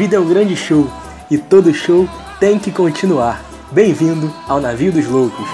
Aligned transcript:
vida 0.00 0.16
é 0.16 0.18
um 0.18 0.26
grande 0.26 0.56
show 0.56 0.90
e 1.30 1.36
todo 1.36 1.74
show 1.74 2.08
tem 2.40 2.58
que 2.58 2.72
continuar. 2.72 3.44
Bem-vindo 3.70 4.34
ao 4.48 4.58
Navio 4.58 4.90
dos 4.90 5.06
Loucos. 5.06 5.46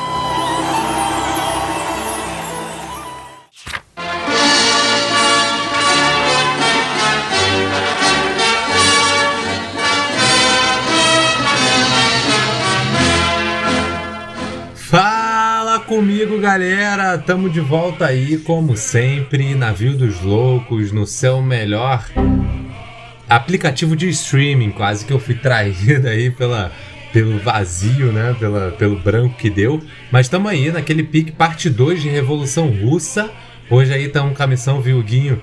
Fala 14.77 15.81
comigo, 15.81 16.39
galera! 16.39 17.19
Tamo 17.19 17.51
de 17.51 17.59
volta 17.59 18.07
aí, 18.07 18.39
como 18.39 18.77
sempre, 18.77 19.57
Navio 19.57 19.99
dos 19.99 20.23
Loucos, 20.23 20.93
no 20.93 21.05
seu 21.05 21.43
melhor 21.43 22.05
aplicativo 23.29 23.97
de 23.97 24.09
streaming. 24.09 24.71
Quase 24.71 25.05
que 25.05 25.13
eu 25.13 25.19
fui 25.19 25.35
traído 25.39 26.09
aí 26.09 26.31
pela, 26.31 26.73
pelo 27.13 27.39
vazio, 27.39 28.13
né? 28.13 28.35
Pela, 28.39 28.73
pelo 28.73 28.99
branco 28.99 29.37
que 29.37 29.51
deu. 29.51 29.83
Mas 30.11 30.29
tamo 30.29 30.49
aí 30.49 30.71
naquele 30.71 31.03
pique 31.03 31.33
parte 31.33 31.69
2 31.69 32.03
de 32.03 32.09
Revolução 32.09 32.69
Russa. 32.69 33.31
Hoje 33.69 33.93
aí 33.93 34.09
tá 34.09 34.21
com 34.23 34.43
a 34.43 34.47
missão, 34.47 34.81
viu, 34.81 35.03
Guinho? 35.03 35.43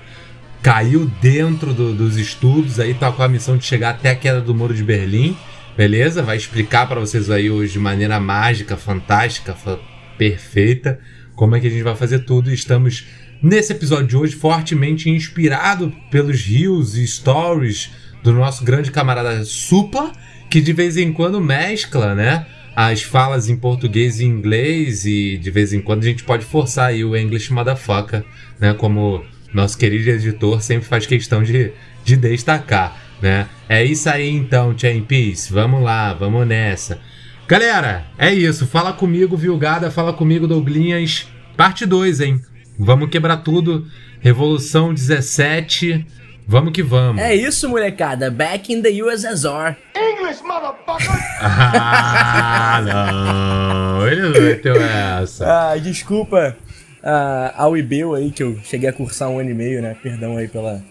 Caiu 0.62 1.10
dentro 1.20 1.74
do, 1.74 1.92
dos 1.92 2.16
estudos, 2.16 2.80
aí 2.80 2.94
tá 2.94 3.12
com 3.12 3.22
a 3.22 3.28
missão 3.28 3.58
de 3.58 3.66
chegar 3.66 3.90
até 3.90 4.10
a 4.10 4.14
queda 4.14 4.40
do 4.40 4.54
Muro 4.54 4.72
de 4.72 4.82
Berlim. 4.82 5.36
Beleza? 5.76 6.22
Vai 6.22 6.36
explicar 6.36 6.88
para 6.88 7.00
vocês 7.00 7.30
aí 7.30 7.50
hoje 7.50 7.72
de 7.72 7.78
maneira 7.78 8.18
mágica, 8.18 8.76
fantástica, 8.76 9.54
fa 9.54 9.78
perfeita, 10.16 11.00
como 11.34 11.56
é 11.56 11.60
que 11.60 11.66
a 11.66 11.70
gente 11.70 11.82
vai 11.82 11.96
fazer 11.96 12.20
tudo. 12.20 12.50
Estamos 12.50 13.04
nesse 13.44 13.74
episódio 13.74 14.06
de 14.06 14.16
hoje 14.16 14.34
fortemente 14.34 15.10
inspirado 15.10 15.92
pelos 16.10 16.40
rios 16.40 16.96
e 16.96 17.06
stories 17.06 17.90
do 18.22 18.32
nosso 18.32 18.64
grande 18.64 18.90
camarada 18.90 19.44
Supla, 19.44 20.12
que 20.48 20.62
de 20.62 20.72
vez 20.72 20.96
em 20.96 21.12
quando 21.12 21.38
mescla, 21.42 22.14
né? 22.14 22.46
As 22.74 23.02
falas 23.02 23.50
em 23.50 23.56
português 23.56 24.18
e 24.18 24.24
inglês 24.24 25.04
e 25.04 25.36
de 25.36 25.50
vez 25.50 25.74
em 25.74 25.80
quando 25.80 26.02
a 26.02 26.06
gente 26.06 26.24
pode 26.24 26.44
forçar 26.44 26.86
aí 26.86 27.04
o 27.04 27.14
English 27.14 27.52
motherfucker, 27.52 28.24
né? 28.58 28.72
Como 28.72 29.22
nosso 29.52 29.76
querido 29.76 30.08
editor 30.08 30.62
sempre 30.62 30.88
faz 30.88 31.04
questão 31.04 31.42
de, 31.42 31.70
de 32.02 32.16
destacar 32.16 33.04
né? 33.20 33.46
É 33.68 33.84
isso 33.84 34.08
aí 34.08 34.28
então, 34.28 34.76
Chain 34.76 35.02
Peace. 35.02 35.52
Vamos 35.52 35.82
lá, 35.82 36.14
vamos 36.14 36.46
nessa. 36.46 36.98
Galera, 37.46 38.06
é 38.18 38.32
isso. 38.32 38.66
Fala 38.66 38.92
comigo, 38.92 39.36
Vilgada. 39.36 39.90
Fala 39.90 40.12
comigo, 40.12 40.46
Douglinhas. 40.46 41.28
Parte 41.56 41.86
2, 41.86 42.20
hein? 42.20 42.40
Vamos 42.78 43.10
quebrar 43.10 43.38
tudo. 43.38 43.86
Revolução 44.20 44.92
17. 44.92 46.06
Vamos 46.46 46.72
que 46.72 46.82
vamos. 46.82 47.22
É 47.22 47.34
isso, 47.34 47.68
molecada. 47.68 48.30
Back 48.30 48.72
in 48.72 48.82
the 48.82 48.90
USSR. 49.02 49.76
English, 49.96 50.42
motherfucker! 50.42 51.10
ah, 51.40 52.82
não. 52.84 54.06
Ele 54.06 54.22
não 54.22 54.40
meteu 54.42 54.76
essa. 54.76 55.70
Ah, 55.70 55.76
desculpa 55.78 56.56
uh, 57.02 57.54
ao 57.56 57.76
IBEU 57.76 58.14
aí, 58.14 58.30
que 58.30 58.42
eu 58.42 58.58
cheguei 58.62 58.88
a 58.88 58.92
cursar 58.92 59.28
um 59.28 59.38
ano 59.38 59.50
e 59.50 59.54
meio, 59.54 59.80
né? 59.80 59.96
Perdão 60.02 60.36
aí 60.36 60.48
pela 60.48 60.82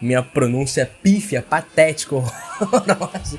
minha 0.00 0.22
pronúncia 0.22 0.90
pífia, 1.02 1.42
patética, 1.42 2.16
horrorosa. 2.16 3.38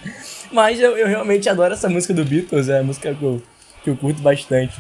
Mas 0.52 0.80
eu, 0.80 0.98
eu, 0.98 1.08
realmente 1.08 1.50
adoro 1.50 1.74
essa 1.74 1.90
música 1.90 2.14
do 2.14 2.24
Beatles, 2.24 2.70
é 2.70 2.80
a 2.80 2.84
música 2.84 3.14
que 3.14 3.24
eu, 3.24 3.42
que 3.84 3.90
eu 3.90 3.98
curto 3.98 4.22
bastante. 4.22 4.80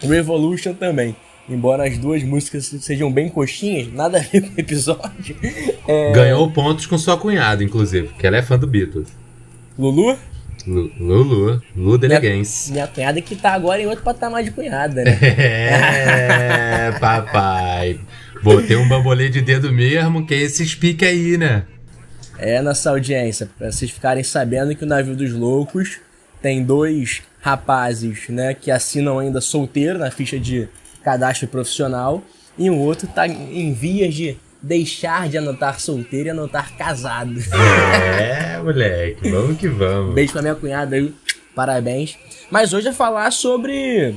Revolution 0.00 0.74
também. 0.74 1.16
Embora 1.48 1.86
as 1.86 1.98
duas 1.98 2.22
músicas 2.22 2.66
sejam 2.80 3.12
bem 3.12 3.28
coxinhas, 3.28 3.92
nada 3.92 4.18
a 4.18 4.22
ver 4.22 4.40
com 4.40 4.56
o 4.56 4.60
episódio. 4.60 5.36
É... 5.86 6.12
Ganhou 6.12 6.50
pontos 6.50 6.86
com 6.86 6.96
sua 6.96 7.18
cunhada, 7.18 7.62
inclusive, 7.62 8.08
que 8.18 8.26
ela 8.26 8.38
é 8.38 8.42
fã 8.42 8.58
do 8.58 8.66
Beatles. 8.66 9.06
Lulu? 9.78 10.16
Lulu, 10.66 11.62
Lulu 11.76 11.98
Deleguense. 11.98 12.72
Minha, 12.72 12.84
minha 12.84 12.94
cunhada 12.94 13.20
que 13.20 13.36
tá 13.36 13.52
agora 13.52 13.82
em 13.82 13.86
outro 13.86 14.02
patamar 14.02 14.42
de 14.42 14.50
cunhada, 14.50 15.04
né? 15.04 15.18
É, 15.20 16.92
papai. 16.98 18.00
Botei 18.42 18.76
um 18.76 18.88
bambolê 18.88 19.28
de 19.28 19.42
dedo 19.42 19.70
mesmo, 19.70 20.26
que 20.26 20.32
é 20.32 20.38
esse 20.38 20.66
speak 20.66 21.04
aí, 21.04 21.36
né? 21.36 21.64
É, 22.38 22.62
nossa 22.62 22.88
audiência, 22.88 23.48
pra 23.58 23.70
vocês 23.70 23.90
ficarem 23.90 24.24
sabendo 24.24 24.74
que 24.74 24.84
o 24.84 24.86
Navio 24.86 25.14
dos 25.14 25.32
Loucos 25.32 25.98
tem 26.40 26.64
dois 26.64 27.22
rapazes, 27.40 28.28
né, 28.28 28.54
que 28.54 28.70
assinam 28.70 29.18
ainda 29.18 29.40
solteiro 29.40 29.98
na 29.98 30.10
ficha 30.10 30.38
de 30.38 30.68
cadastro 31.04 31.46
profissional 31.46 32.22
e 32.56 32.70
o 32.70 32.78
outro 32.78 33.06
tá 33.06 33.28
em 33.28 33.72
vias 33.72 34.14
de 34.14 34.36
deixar 34.62 35.28
de 35.28 35.36
anotar 35.36 35.78
solteiro 35.78 36.28
e 36.28 36.30
anotar 36.30 36.76
casado. 36.76 37.34
É, 37.52 38.58
moleque, 38.62 39.30
vamos 39.30 39.58
que 39.58 39.68
vamos. 39.68 40.14
Beijo 40.14 40.32
pra 40.32 40.42
minha 40.42 40.54
cunhada 40.54 40.96
aí, 40.96 41.14
parabéns. 41.54 42.16
Mas 42.50 42.72
hoje 42.72 42.88
é 42.88 42.92
falar 42.92 43.30
sobre 43.30 44.14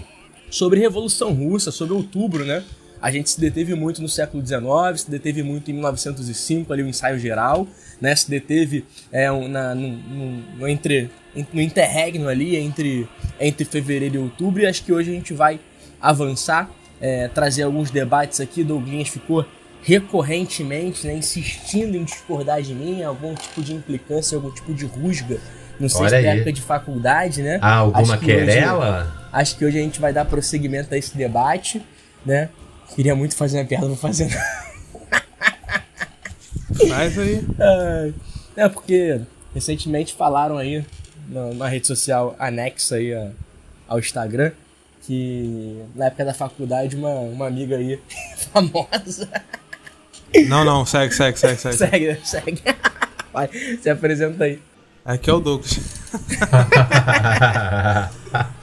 sobre 0.50 0.80
Revolução 0.80 1.34
Russa, 1.34 1.72
sobre 1.72 1.94
outubro, 1.94 2.46
né? 2.46 2.64
A 3.02 3.12
gente 3.12 3.30
se 3.30 3.40
deteve 3.40 3.76
muito 3.76 4.02
no 4.02 4.10
século 4.10 4.44
XIX, 4.46 4.62
se 4.96 5.12
deteve 5.12 5.44
muito 5.44 5.70
em 5.70 5.74
1905, 5.74 6.74
ali 6.74 6.82
o 6.82 6.88
ensaio 6.88 7.20
geral, 7.20 7.68
né? 8.02 8.16
Se 8.16 8.30
deteve 8.30 8.86
é, 9.12 9.30
na, 9.48 9.76
no, 9.76 9.88
no, 9.90 10.44
no, 10.58 10.68
entre, 10.68 11.10
no 11.54 11.62
interregno 11.62 12.28
ali, 12.28 12.56
entre, 12.56 13.08
entre 13.40 13.66
fevereiro 13.66 14.16
e 14.16 14.20
outubro, 14.20 14.64
e 14.64 14.66
acho 14.66 14.84
que 14.84 14.92
hoje 14.92 15.12
a 15.12 15.14
gente 15.14 15.34
vai 15.34 15.60
avançar, 16.02 16.70
é, 17.00 17.28
trazer 17.28 17.64
alguns 17.64 17.90
debates 17.92 18.40
aqui. 18.40 18.64
Douglas 18.64 19.08
ficou 19.10 19.46
recorrentemente 19.84 21.08
né, 21.08 21.16
insistindo 21.16 21.96
em 21.96 22.04
discordar 22.04 22.62
de 22.62 22.74
mim, 22.74 23.04
algum 23.04 23.34
tipo 23.34 23.62
de 23.62 23.74
implicância, 23.74 24.36
algum 24.36 24.52
tipo 24.52 24.74
de 24.74 24.86
rusga. 24.86 25.40
Não 25.80 25.88
sei 25.88 26.02
Olha 26.02 26.10
se 26.10 26.16
é 26.16 26.36
época 26.36 26.52
de 26.52 26.62
faculdade, 26.62 27.42
né? 27.44 27.60
Ah, 27.62 27.78
alguma 27.78 28.02
acho 28.02 28.18
que 28.20 28.26
querela? 28.26 29.02
Hoje, 29.02 29.10
acho 29.32 29.58
que 29.58 29.66
hoje 29.66 29.78
a 29.78 29.82
gente 29.82 30.00
vai 30.00 30.12
dar 30.12 30.26
prosseguimento 30.26 30.94
a 30.94 30.98
esse 30.98 31.16
debate, 31.16 31.82
né? 32.26 32.50
Queria 32.96 33.16
muito 33.16 33.36
fazer 33.36 33.60
uma 33.60 33.66
piada, 33.66 33.88
não 33.88 33.96
fazer 33.96 34.28
Faz 36.90 37.18
aí. 37.20 37.46
É, 38.56 38.68
porque 38.70 39.22
recentemente 39.54 40.16
falaram 40.16 40.58
aí 40.58 40.84
na, 41.28 41.54
na 41.54 41.68
rede 41.68 41.86
social 41.86 42.36
anexa 42.40 42.96
aí 42.96 43.14
a, 43.14 43.30
ao 43.88 44.00
Instagram 44.00 44.52
que 45.08 45.84
na 45.96 46.08
época 46.08 46.26
da 46.26 46.34
faculdade 46.34 46.98
uma, 46.98 47.12
uma 47.12 47.48
amiga 47.48 47.78
aí 47.78 47.98
famosa. 48.52 49.30
Não, 50.48 50.66
não, 50.66 50.86
segue, 50.86 51.16
segue, 51.16 51.40
segue, 51.40 51.58
segue. 51.58 51.78
Segue, 51.78 52.20
segue. 52.24 52.62
Vai, 53.34 53.50
se 53.82 53.90
apresenta 53.90 54.44
aí. 54.44 54.60
Aqui 55.06 55.30
é 55.30 55.34
o 55.34 55.40
Douglas. 55.40 55.80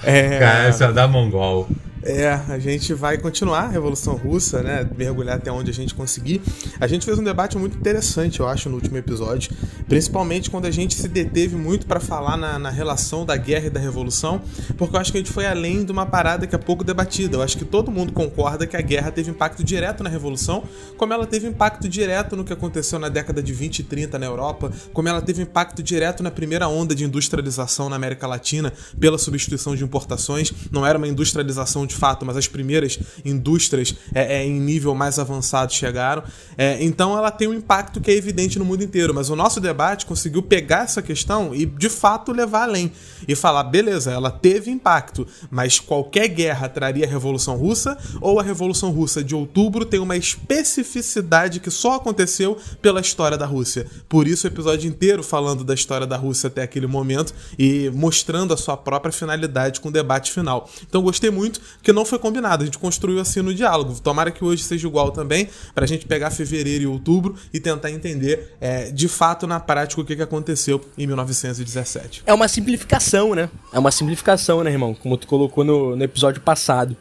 é... 0.05 0.39
Cara, 0.39 0.65
essa 0.65 0.85
é 0.85 0.93
da 0.93 1.09
Mongol. 1.09 1.67
É, 2.07 2.39
a 2.49 2.59
gente 2.59 2.93
vai 2.93 3.17
continuar 3.17 3.61
a 3.61 3.69
Revolução 3.69 4.15
Russa, 4.15 4.63
né? 4.63 4.87
Mergulhar 4.95 5.37
até 5.37 5.51
onde 5.51 5.71
a 5.71 5.75
gente 5.75 5.95
conseguir. 5.95 6.43
A 6.79 6.87
gente 6.87 7.07
fez 7.07 7.19
um 7.19 7.25
debate 7.25 7.57
muito 7.57 7.79
interessante, 7.79 8.41
eu 8.41 8.47
acho, 8.47 8.69
no 8.69 8.75
último 8.75 8.99
episódio, 8.99 9.51
principalmente 9.89 10.51
quando 10.51 10.67
a 10.67 10.71
gente 10.71 10.95
se 10.95 11.09
deteve 11.09 11.57
muito 11.57 11.87
para 11.87 12.01
falar 12.01 12.37
na, 12.37 12.59
na, 12.59 12.69
relação 12.69 13.25
da 13.25 13.37
guerra 13.37 13.69
e 13.69 13.71
da 13.71 13.81
revolução, 13.81 14.43
porque 14.77 14.95
eu 14.95 15.01
acho 15.01 15.13
que 15.13 15.17
a 15.17 15.21
gente 15.23 15.33
foi 15.33 15.47
além 15.47 15.83
de 15.83 15.93
uma 15.93 16.05
parada 16.05 16.47
que 16.47 16.55
é 16.55 16.59
pouco 16.59 16.85
debatida. 16.85 17.39
Eu 17.39 17.43
acho 17.43 17.57
que 17.57 17.65
todo 17.65 17.91
mundo 17.91 18.13
concorda 18.13 18.67
que 18.67 18.77
a 18.77 18.83
guerra 18.83 19.11
teve 19.11 19.31
impacto 19.31 19.65
direto 19.65 20.03
na 20.03 20.11
revolução, 20.11 20.65
como 20.99 21.15
ela 21.15 21.27
teve 21.27 21.49
impacto 21.49 21.89
direto 21.89 22.37
no 22.37 22.45
que 22.45 22.53
aconteceu 22.53 22.99
na 22.99 23.09
década 23.09 23.43
de 23.43 23.55
20 23.55 23.79
e 23.79 23.83
30 23.83 24.19
na 24.19 24.27
Europa, 24.27 24.71
como 24.93 25.09
ela 25.09 25.23
teve 25.23 25.41
impacto 25.41 25.83
direto 25.83 26.23
na 26.23 26.31
primeira 26.31 26.69
onda 26.69 26.95
de 26.95 27.03
industrialização 27.03 27.89
na 27.89 27.97
América 27.97 28.27
Latina 28.27 28.75
pela 29.01 29.17
substituição 29.17 29.75
de 29.75 29.83
importações. 29.83 30.53
Não 30.71 30.85
era 30.85 30.99
uma 30.99 31.09
industrialização 31.09 31.87
de 31.87 31.94
de 31.95 32.01
fato, 32.01 32.27
mas 32.27 32.37
as 32.37 32.49
primeiras 32.49 32.99
indústrias 33.25 33.95
é, 34.13 34.39
é, 34.39 34.45
em 34.45 34.61
nível 34.61 34.95
mais 34.95 35.19
avançado 35.19 35.73
chegaram. 35.73 36.25
É, 36.59 36.83
então 36.83 37.17
ela 37.17 37.31
tem 37.31 37.49
um 37.49 37.55
impacto 37.55 38.01
que 38.01 38.11
é 38.11 38.15
evidente 38.15 38.59
no 38.59 38.65
mundo 38.65 38.83
inteiro. 38.83 39.15
Mas 39.15 39.31
o 39.31 39.37
nosso 39.37 39.61
debate 39.61 40.05
conseguiu 40.05 40.43
pegar 40.43 40.85
essa 40.85 41.01
questão 41.01 41.55
e 41.55 41.65
de 41.65 41.89
fato 41.89 42.33
levar 42.33 42.65
além. 42.65 42.93
E 43.27 43.35
falar, 43.35 43.65
beleza, 43.65 44.11
ela 44.11 44.31
teve 44.31 44.71
impacto, 44.71 45.27
mas 45.51 45.79
qualquer 45.79 46.29
guerra 46.29 46.69
traria 46.69 47.07
a 47.07 47.09
Revolução 47.09 47.57
Russa 47.57 47.97
ou 48.21 48.39
a 48.39 48.43
Revolução 48.43 48.91
Russa 48.91 49.23
de 49.23 49.35
outubro 49.35 49.85
tem 49.85 50.01
uma 50.01 50.17
especificidade 50.17 51.61
que 51.61 51.71
só 51.71 51.95
aconteceu 51.95 52.59
pela 52.83 53.01
história 53.01 53.39
da 53.39 53.47
Rússia. 53.47 53.87
Por 54.09 54.27
isso 54.27 54.47
o 54.47 54.51
episódio 54.51 54.89
inteiro 54.89 55.23
falando 55.23 55.65
da 55.65 55.75
história 55.75 56.07
da 56.07 56.17
Rússia 56.17 56.49
até 56.49 56.63
aquele 56.63 56.87
momento 56.87 57.33
e 57.59 57.91
mostrando 57.95 58.53
a 58.53 58.57
sua 58.57 58.77
própria 58.77 59.13
finalidade 59.13 59.81
com 59.81 59.89
o 59.89 59.93
debate 59.93 60.33
final. 60.33 60.69
Então 60.87 61.01
gostei 61.01 61.31
muito 61.31 61.61
que 61.85 61.93
não 61.93 62.05
foi 62.05 62.19
combinado. 62.19 62.63
A 62.63 62.67
gente 62.67 62.79
construiu 62.79 63.21
assim 63.21 63.43
no 63.43 63.55
diálogo. 63.55 63.95
Tomara 64.01 64.31
que 64.31 64.43
hoje 64.43 64.63
seja 64.63 64.89
igual 64.89 65.11
também, 65.11 65.49
para 65.75 65.85
a 65.85 65.87
gente 65.87 66.07
pegar 66.07 66.31
fevereiro 66.31 66.85
e 66.85 66.87
outubro 66.87 67.37
e 67.53 67.61
tentar 67.61 67.91
entender 67.91 68.57
é, 68.61 68.91
de 68.91 69.07
fato 69.07 69.47
na 69.47 69.61
prática 69.61 70.01
o 70.01 70.05
que, 70.05 70.17
que 70.17 70.23
aconteceu 70.23 70.81
em 70.97 71.07
1917. 71.07 72.23
É 72.27 72.33
uma 72.33 72.49
simplificação, 72.49 73.35
né? 73.35 73.51
É 73.73 73.79
uma 73.79 73.91
simplificação, 73.91 74.65
né, 74.65 74.71
irmão? 74.71 74.95
Como 74.95 75.17
tu 75.17 75.27
colocou 75.27 75.63
no, 75.63 75.95
no 75.95 76.03
episódio 76.03 76.41
passado. 76.41 76.97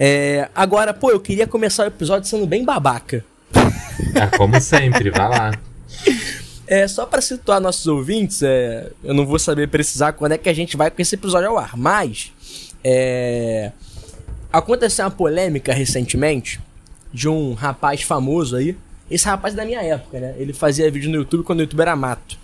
É, 0.00 0.48
agora, 0.54 0.94
pô, 0.94 1.10
eu 1.10 1.20
queria 1.20 1.46
começar 1.46 1.84
o 1.84 1.86
episódio 1.86 2.28
sendo 2.28 2.46
bem 2.46 2.64
babaca. 2.64 3.24
É, 4.14 4.36
como 4.36 4.58
sempre, 4.60 5.10
vai 5.10 5.28
lá. 5.28 5.52
É, 6.66 6.88
só 6.88 7.04
para 7.04 7.20
situar 7.20 7.60
nossos 7.60 7.86
ouvintes, 7.86 8.42
é, 8.42 8.90
eu 9.04 9.12
não 9.12 9.26
vou 9.26 9.38
saber 9.38 9.68
precisar 9.68 10.12
quando 10.14 10.32
é 10.32 10.38
que 10.38 10.48
a 10.48 10.54
gente 10.54 10.76
vai 10.76 10.90
com 10.90 11.02
esse 11.02 11.14
episódio 11.14 11.50
ao 11.50 11.58
ar, 11.58 11.76
mas 11.76 12.32
é, 12.82 13.72
aconteceu 14.52 15.04
uma 15.04 15.10
polêmica 15.10 15.72
recentemente 15.72 16.60
de 17.12 17.28
um 17.28 17.54
rapaz 17.54 18.02
famoso 18.02 18.56
aí. 18.56 18.76
Esse 19.10 19.26
rapaz 19.26 19.54
é 19.54 19.56
da 19.56 19.64
minha 19.64 19.82
época, 19.82 20.18
né? 20.20 20.34
Ele 20.38 20.52
fazia 20.52 20.90
vídeo 20.90 21.10
no 21.10 21.16
YouTube 21.16 21.44
quando 21.44 21.60
o 21.60 21.62
YouTube 21.62 21.80
era 21.80 21.94
mato. 21.96 22.42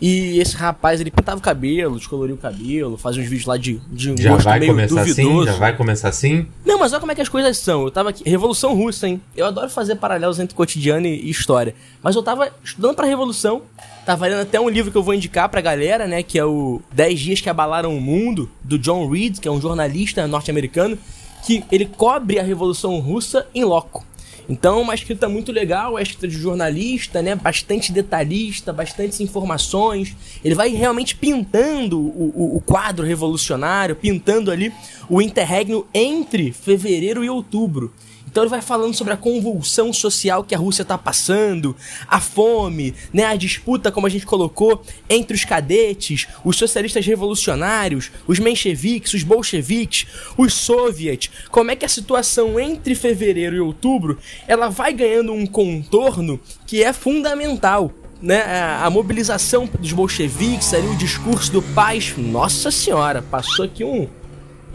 E 0.00 0.38
esse 0.38 0.54
rapaz, 0.54 1.00
ele 1.00 1.10
pintava 1.10 1.38
o 1.38 1.42
cabelo, 1.42 1.96
descoloria 1.96 2.32
o 2.34 2.38
cabelo, 2.38 2.96
fazia 2.96 3.20
uns 3.20 3.28
vídeos 3.28 3.46
lá 3.46 3.56
de, 3.56 3.80
de 3.90 4.12
um 4.12 4.16
Já 4.16 4.30
gosto 4.30 4.44
vai 4.44 4.60
meio 4.60 4.72
começar 4.72 5.04
duvidoso. 5.04 5.40
assim? 5.40 5.46
Já 5.46 5.58
vai 5.58 5.76
começar 5.76 6.08
assim? 6.08 6.46
Não, 6.64 6.78
mas 6.78 6.92
olha 6.92 7.00
como 7.00 7.10
é 7.10 7.14
que 7.16 7.20
as 7.20 7.28
coisas 7.28 7.58
são. 7.58 7.82
Eu 7.82 7.90
tava 7.90 8.10
aqui. 8.10 8.22
Revolução 8.28 8.74
Russa, 8.76 9.08
hein? 9.08 9.20
Eu 9.36 9.46
adoro 9.46 9.68
fazer 9.68 9.96
paralelos 9.96 10.38
entre 10.38 10.54
cotidiano 10.54 11.04
e 11.08 11.28
história. 11.28 11.74
Mas 12.00 12.14
eu 12.14 12.22
tava 12.22 12.48
estudando 12.62 12.94
pra 12.94 13.06
Revolução. 13.06 13.62
Tava 14.06 14.28
lendo 14.28 14.42
até 14.42 14.60
um 14.60 14.68
livro 14.68 14.92
que 14.92 14.96
eu 14.96 15.02
vou 15.02 15.14
indicar 15.14 15.48
pra 15.48 15.60
galera, 15.60 16.06
né? 16.06 16.22
Que 16.22 16.38
é 16.38 16.44
o 16.44 16.80
10 16.92 17.18
Dias 17.18 17.40
que 17.40 17.48
Abalaram 17.50 17.94
o 17.96 18.00
Mundo, 18.00 18.48
do 18.62 18.78
John 18.78 19.10
Reed, 19.10 19.40
que 19.40 19.48
é 19.48 19.50
um 19.50 19.60
jornalista 19.60 20.28
norte-americano, 20.28 20.96
que 21.44 21.64
ele 21.70 21.86
cobre 21.86 22.38
a 22.38 22.42
Revolução 22.42 22.98
Russa 23.00 23.46
em 23.54 23.64
loco. 23.64 24.04
Então, 24.50 24.80
uma 24.80 24.94
escrita 24.94 25.28
muito 25.28 25.52
legal, 25.52 25.98
é 25.98 26.02
escrita 26.02 26.26
de 26.26 26.34
jornalista, 26.38 27.20
né? 27.20 27.34
Bastante 27.34 27.92
detalhista, 27.92 28.72
bastantes 28.72 29.20
informações. 29.20 30.16
Ele 30.42 30.54
vai 30.54 30.70
realmente 30.70 31.14
pintando 31.14 32.00
o, 32.00 32.32
o- 32.34 32.56
o 32.56 32.60
quadro 32.62 33.04
revolucionário, 33.04 33.94
pintando 33.94 34.50
ali 34.50 34.72
o 35.08 35.20
interregno 35.20 35.86
entre 35.92 36.50
fevereiro 36.50 37.22
e 37.22 37.28
outubro. 37.28 37.92
Então 38.30 38.42
ele 38.42 38.50
vai 38.50 38.60
falando 38.60 38.94
sobre 38.94 39.14
a 39.14 39.16
convulsão 39.16 39.90
social 39.90 40.44
que 40.44 40.54
a 40.54 40.58
Rússia 40.58 40.82
está 40.82 40.98
passando, 40.98 41.74
a 42.06 42.20
fome, 42.20 42.94
né, 43.12 43.24
a 43.24 43.36
disputa, 43.36 43.90
como 43.90 44.06
a 44.06 44.10
gente 44.10 44.26
colocou, 44.26 44.82
entre 45.08 45.34
os 45.34 45.44
cadetes, 45.44 46.26
os 46.44 46.56
socialistas 46.56 47.06
revolucionários, 47.06 48.10
os 48.26 48.38
mencheviques, 48.38 49.14
os 49.14 49.22
bolcheviques, 49.22 50.06
os 50.36 50.52
soviets. 50.52 51.30
Como 51.50 51.70
é 51.70 51.76
que 51.76 51.86
a 51.86 51.88
situação 51.88 52.60
entre 52.60 52.94
fevereiro 52.94 53.56
e 53.56 53.60
outubro 53.60 54.18
ela 54.46 54.68
vai 54.68 54.92
ganhando 54.92 55.32
um 55.32 55.46
contorno 55.46 56.38
que 56.66 56.82
é 56.82 56.92
fundamental. 56.92 57.90
Né, 58.20 58.42
a, 58.82 58.90
mobilização 58.90 59.70
dos 59.78 59.92
bolcheviques, 59.92 60.74
ali, 60.74 60.88
o 60.88 60.96
discurso 60.96 61.52
do 61.52 61.62
paz. 61.62 62.14
Nossa 62.18 62.68
senhora, 62.68 63.22
passou 63.22 63.64
aqui 63.64 63.84
um, 63.84 64.08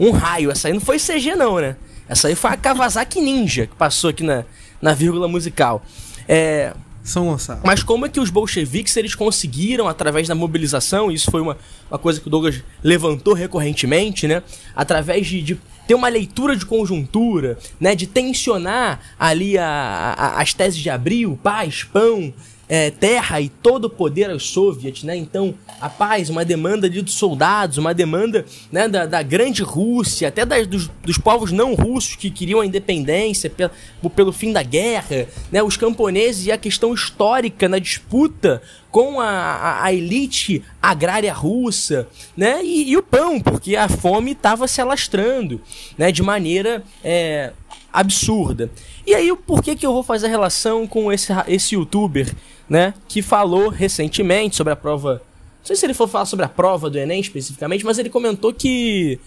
um 0.00 0.12
raio. 0.12 0.50
Essa 0.50 0.68
aí 0.68 0.72
não 0.72 0.80
foi 0.80 0.96
CG, 0.96 1.34
não, 1.36 1.60
né? 1.60 1.76
Essa 2.14 2.28
aí 2.28 2.36
foi 2.36 2.50
a 2.50 2.56
Kawasaki 2.56 3.20
Ninja 3.20 3.66
que 3.66 3.74
passou 3.74 4.08
aqui 4.10 4.22
na, 4.22 4.44
na 4.80 4.94
vírgula 4.94 5.26
musical. 5.26 5.82
É, 6.28 6.72
São 7.02 7.24
Gonçalo. 7.26 7.60
mas 7.64 7.82
como 7.82 8.06
é 8.06 8.08
que 8.08 8.20
os 8.20 8.30
bolcheviques 8.30 8.96
eles 8.96 9.16
conseguiram, 9.16 9.88
através 9.88 10.28
da 10.28 10.34
mobilização, 10.34 11.10
isso 11.10 11.28
foi 11.28 11.40
uma, 11.40 11.58
uma 11.90 11.98
coisa 11.98 12.20
que 12.20 12.28
o 12.28 12.30
Douglas 12.30 12.62
levantou 12.84 13.34
recorrentemente, 13.34 14.28
né? 14.28 14.44
Através 14.76 15.26
de, 15.26 15.42
de 15.42 15.58
ter 15.88 15.94
uma 15.96 16.06
leitura 16.08 16.54
de 16.56 16.64
conjuntura, 16.64 17.58
né? 17.80 17.96
De 17.96 18.06
tensionar 18.06 19.00
ali 19.18 19.58
a, 19.58 20.14
a- 20.16 20.40
as 20.40 20.54
teses 20.54 20.78
de 20.78 20.88
abril, 20.88 21.36
paz, 21.42 21.82
pão, 21.82 22.32
é, 22.68 22.90
terra 22.90 23.40
e 23.40 23.48
todo 23.48 23.86
o 23.86 23.90
poder 23.90 24.30
aos 24.30 24.48
soviets, 24.48 25.02
né? 25.04 25.16
Então, 25.16 25.54
a 25.80 25.88
paz, 25.88 26.30
uma 26.30 26.44
demanda 26.44 26.88
dos 26.88 27.12
soldados, 27.14 27.76
uma 27.78 27.92
demanda 27.92 28.44
né, 28.72 28.88
da, 28.88 29.04
da 29.06 29.22
grande 29.22 29.62
Rússia, 29.62 30.28
até 30.28 30.46
das- 30.46 30.66
dos, 30.66 30.90
dos 31.04 31.18
povos 31.18 31.52
não 31.52 31.74
russos 31.74 32.16
que 32.16 32.30
queriam 32.30 32.60
a 32.60 32.66
independência 32.66 33.50
pe- 33.50 33.70
pelo 34.14 34.32
fim 34.32 34.52
da 34.52 34.62
guerra, 34.62 35.26
né? 35.52 35.62
Os 35.62 35.76
camponeses 35.76 36.46
e 36.46 36.52
a 36.52 36.56
questão 36.58 36.94
histórica 36.94 37.68
na 37.68 37.78
disputa 37.78 38.62
com 38.90 39.20
a, 39.20 39.26
a, 39.28 39.84
a 39.84 39.92
elite 39.92 40.62
agrária 40.80 41.32
russa, 41.34 42.06
né? 42.36 42.64
E, 42.64 42.90
e 42.92 42.96
o 42.96 43.02
pão, 43.02 43.40
porque 43.40 43.76
a 43.76 43.88
fome 43.88 44.32
estava 44.32 44.66
se 44.68 44.80
alastrando, 44.80 45.60
né? 45.98 46.10
De 46.10 46.22
maneira 46.22 46.82
é, 47.02 47.52
absurda. 47.92 48.70
E 49.06 49.14
aí, 49.14 49.34
por 49.46 49.62
que, 49.62 49.76
que 49.76 49.84
eu 49.84 49.92
vou 49.92 50.02
fazer 50.02 50.28
relação 50.28 50.86
com 50.86 51.12
esse, 51.12 51.32
esse 51.46 51.74
youtuber, 51.74 52.32
né? 52.68 52.94
Que 53.08 53.22
falou 53.22 53.68
recentemente 53.68 54.56
sobre 54.56 54.72
a 54.72 54.76
prova. 54.76 55.22
Não 55.60 55.66
sei 55.66 55.76
se 55.76 55.86
ele 55.86 55.94
for 55.94 56.08
falar 56.08 56.26
sobre 56.26 56.44
a 56.44 56.48
prova 56.48 56.90
do 56.90 56.98
Enem 56.98 57.20
especificamente, 57.20 57.84
mas 57.84 57.98
ele 57.98 58.10
comentou 58.10 58.52
que 58.52 59.18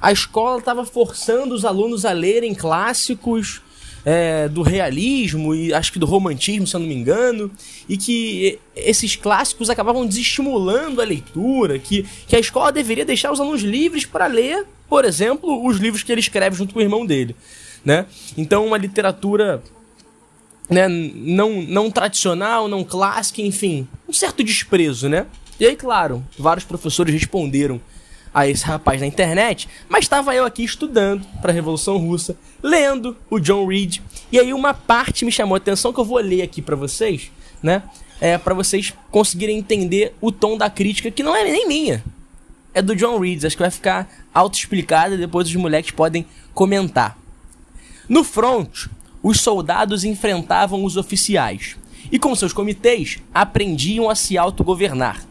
a 0.00 0.12
escola 0.12 0.58
estava 0.58 0.84
forçando 0.84 1.54
os 1.54 1.64
alunos 1.64 2.04
a 2.04 2.12
lerem 2.12 2.54
clássicos 2.54 3.62
é, 4.06 4.46
do 4.48 4.62
realismo 4.62 5.52
e 5.52 5.74
acho 5.74 5.92
que 5.92 5.98
do 5.98 6.06
romantismo, 6.06 6.64
se 6.64 6.76
eu 6.76 6.80
não 6.80 6.86
me 6.86 6.94
engano, 6.94 7.50
e 7.88 7.96
que 7.96 8.58
esses 8.76 9.16
clássicos 9.16 9.68
acabavam 9.68 10.06
desestimulando 10.06 11.02
a 11.02 11.04
leitura, 11.04 11.76
que, 11.78 12.06
que 12.28 12.36
a 12.36 12.38
escola 12.38 12.70
deveria 12.70 13.04
deixar 13.04 13.32
os 13.32 13.40
alunos 13.40 13.62
livres 13.62 14.06
para 14.06 14.28
ler, 14.28 14.64
por 14.88 15.04
exemplo, 15.04 15.66
os 15.66 15.78
livros 15.78 16.04
que 16.04 16.12
ele 16.12 16.20
escreve 16.20 16.56
junto 16.56 16.72
com 16.72 16.78
o 16.78 16.82
irmão 16.82 17.04
dele. 17.04 17.34
Né? 17.84 18.06
Então, 18.36 18.64
uma 18.64 18.78
literatura 18.78 19.60
né, 20.68 20.88
não, 20.88 21.62
não 21.62 21.90
tradicional, 21.90 22.68
não 22.68 22.84
clássica, 22.84 23.42
enfim, 23.42 23.86
um 24.08 24.12
certo 24.12 24.42
desprezo, 24.42 25.08
né? 25.08 25.26
E 25.58 25.64
aí, 25.64 25.76
claro, 25.76 26.24
vários 26.38 26.64
professores 26.64 27.14
responderam 27.14 27.80
a 28.34 28.46
esse 28.46 28.64
rapaz 28.66 29.00
na 29.00 29.06
internet, 29.06 29.66
mas 29.88 30.04
estava 30.04 30.34
eu 30.34 30.44
aqui 30.44 30.62
estudando 30.62 31.26
para 31.40 31.50
a 31.50 31.54
Revolução 31.54 31.96
Russa, 31.96 32.36
lendo 32.62 33.16
o 33.30 33.38
John 33.38 33.66
Reed, 33.66 34.00
e 34.30 34.38
aí 34.38 34.52
uma 34.52 34.74
parte 34.74 35.24
me 35.24 35.32
chamou 35.32 35.54
a 35.54 35.58
atenção 35.58 35.92
que 35.92 36.00
eu 36.00 36.04
vou 36.04 36.18
ler 36.18 36.42
aqui 36.42 36.60
para 36.60 36.76
vocês, 36.76 37.30
né? 37.62 37.82
É 38.20 38.36
para 38.36 38.54
vocês 38.54 38.92
conseguirem 39.10 39.56
entender 39.56 40.14
o 40.20 40.30
tom 40.30 40.58
da 40.58 40.68
crítica 40.68 41.10
que 41.10 41.22
não 41.22 41.34
é 41.34 41.44
nem 41.44 41.66
minha. 41.66 42.04
É 42.74 42.82
do 42.82 42.94
John 42.94 43.18
Reed, 43.18 43.44
acho 43.44 43.56
que 43.56 43.62
vai 43.62 43.70
ficar 43.70 44.06
auto-explicada 44.34 45.14
e 45.14 45.18
depois 45.18 45.48
os 45.48 45.56
moleques 45.56 45.92
podem 45.92 46.26
comentar. 46.52 47.16
No 48.06 48.22
front, 48.22 48.86
os 49.26 49.40
soldados 49.40 50.04
enfrentavam 50.04 50.84
os 50.84 50.96
oficiais 50.96 51.76
e, 52.12 52.16
com 52.16 52.32
seus 52.36 52.52
comitês, 52.52 53.18
aprendiam 53.34 54.08
a 54.08 54.14
se 54.14 54.38
autogovernar. 54.38 55.26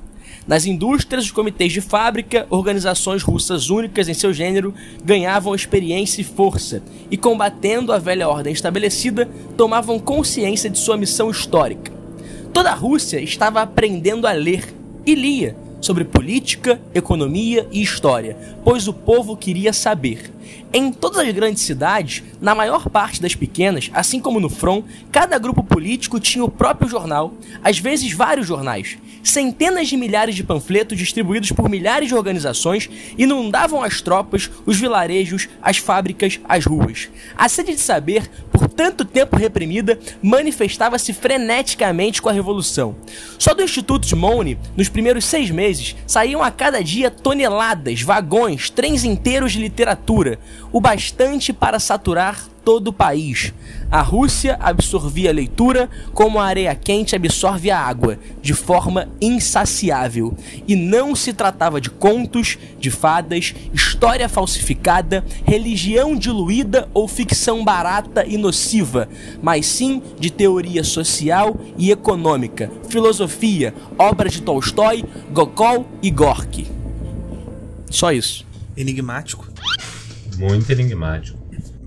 Nas 0.45 0.65
indústrias, 0.65 1.23
os 1.23 1.31
comitês 1.31 1.71
de 1.71 1.79
fábrica, 1.79 2.45
organizações 2.49 3.23
russas 3.23 3.69
únicas 3.69 4.09
em 4.09 4.13
seu 4.13 4.33
gênero, 4.33 4.73
ganhavam 5.01 5.55
experiência 5.55 6.19
e 6.19 6.25
força, 6.25 6.83
e 7.09 7.15
combatendo 7.15 7.93
a 7.93 7.97
velha 7.97 8.27
ordem 8.27 8.51
estabelecida, 8.51 9.29
tomavam 9.55 9.97
consciência 9.97 10.69
de 10.69 10.77
sua 10.77 10.97
missão 10.97 11.31
histórica. 11.31 11.93
Toda 12.51 12.71
a 12.71 12.75
Rússia 12.75 13.21
estava 13.21 13.61
aprendendo 13.61 14.27
a 14.27 14.33
ler 14.33 14.75
e 15.05 15.15
lia 15.15 15.55
sobre 15.85 16.03
política, 16.03 16.81
economia 16.95 17.67
e 17.71 17.79
história, 17.79 18.35
pois 18.63 18.87
o 18.87 18.93
povo 18.93 19.37
queria 19.37 19.71
saber. 19.71 20.31
Em 20.73 20.91
todas 20.91 21.19
as 21.19 21.31
grandes 21.31 21.63
cidades, 21.63 22.23
na 22.41 22.53
maior 22.53 22.89
parte 22.89 23.21
das 23.21 23.35
pequenas, 23.35 23.89
assim 23.93 24.19
como 24.19 24.39
no 24.39 24.49
front, 24.49 24.83
cada 25.11 25.37
grupo 25.37 25.63
político 25.63 26.19
tinha 26.19 26.43
o 26.43 26.49
próprio 26.49 26.89
jornal, 26.89 27.33
às 27.63 27.79
vezes 27.79 28.11
vários 28.11 28.47
jornais. 28.47 28.97
Centenas 29.23 29.87
de 29.87 29.97
milhares 29.97 30.35
de 30.35 30.43
panfletos 30.43 30.97
distribuídos 30.97 31.51
por 31.51 31.67
milhares 31.67 32.09
de 32.09 32.15
organizações 32.15 32.89
inundavam 33.17 33.81
as 33.81 33.99
tropas, 34.01 34.51
os 34.65 34.77
vilarejos, 34.77 35.49
as 35.61 35.77
fábricas, 35.77 36.39
as 36.47 36.65
ruas. 36.65 37.09
A 37.35 37.49
sede 37.49 37.73
de 37.73 37.79
saber, 37.79 38.29
por 38.51 38.67
tanto 38.67 39.03
tempo 39.03 39.35
reprimida, 39.35 39.97
manifestava-se 40.21 41.11
freneticamente 41.11 42.21
com 42.21 42.29
a 42.29 42.33
Revolução. 42.33 42.95
Só 43.39 43.53
do 43.53 43.63
Instituto 43.63 44.05
Smone, 44.05 44.59
nos 44.77 44.89
primeiros 44.89 45.25
seis 45.25 45.49
meses, 45.49 45.74
saíam 46.05 46.43
a 46.43 46.51
cada 46.51 46.83
dia 46.83 47.09
toneladas, 47.09 48.01
vagões, 48.01 48.69
trens 48.69 49.03
inteiros 49.03 49.53
de 49.53 49.59
literatura, 49.59 50.39
o 50.71 50.79
bastante 50.79 51.51
para 51.51 51.79
saturar 51.79 52.45
todo 52.65 52.87
o 52.87 52.93
país. 52.93 53.53
A 53.91 54.01
Rússia 54.01 54.57
absorvia 54.59 55.29
a 55.29 55.33
leitura 55.33 55.87
como 56.11 56.39
a 56.39 56.45
areia 56.45 56.73
quente 56.73 57.15
absorve 57.15 57.69
a 57.69 57.79
água, 57.79 58.17
de 58.41 58.53
forma 58.53 59.07
insaciável. 59.21 60.35
E 60.67 60.75
não 60.75 61.15
se 61.15 61.31
tratava 61.31 61.79
de 61.79 61.91
contos, 61.91 62.57
de 62.79 62.89
fadas, 62.89 63.53
história 63.71 64.27
falsificada, 64.27 65.23
religião 65.45 66.15
diluída 66.15 66.89
ou 66.93 67.07
ficção 67.07 67.63
barata 67.63 68.25
e 68.25 68.37
nociva, 68.37 69.07
mas 69.41 69.67
sim 69.67 70.01
de 70.19 70.31
teoria 70.31 70.83
social 70.83 71.55
e 71.77 71.91
econômica, 71.91 72.71
filosofia, 72.89 73.73
obras 73.97 74.33
de 74.33 74.41
Tolstói, 74.41 75.05
Gogol 75.31 75.85
e 76.01 76.09
Gorky. 76.09 76.67
Só 77.89 78.11
isso. 78.11 78.45
Enigmático. 78.75 79.47
Muito 80.37 80.69
enigmático. 80.71 81.34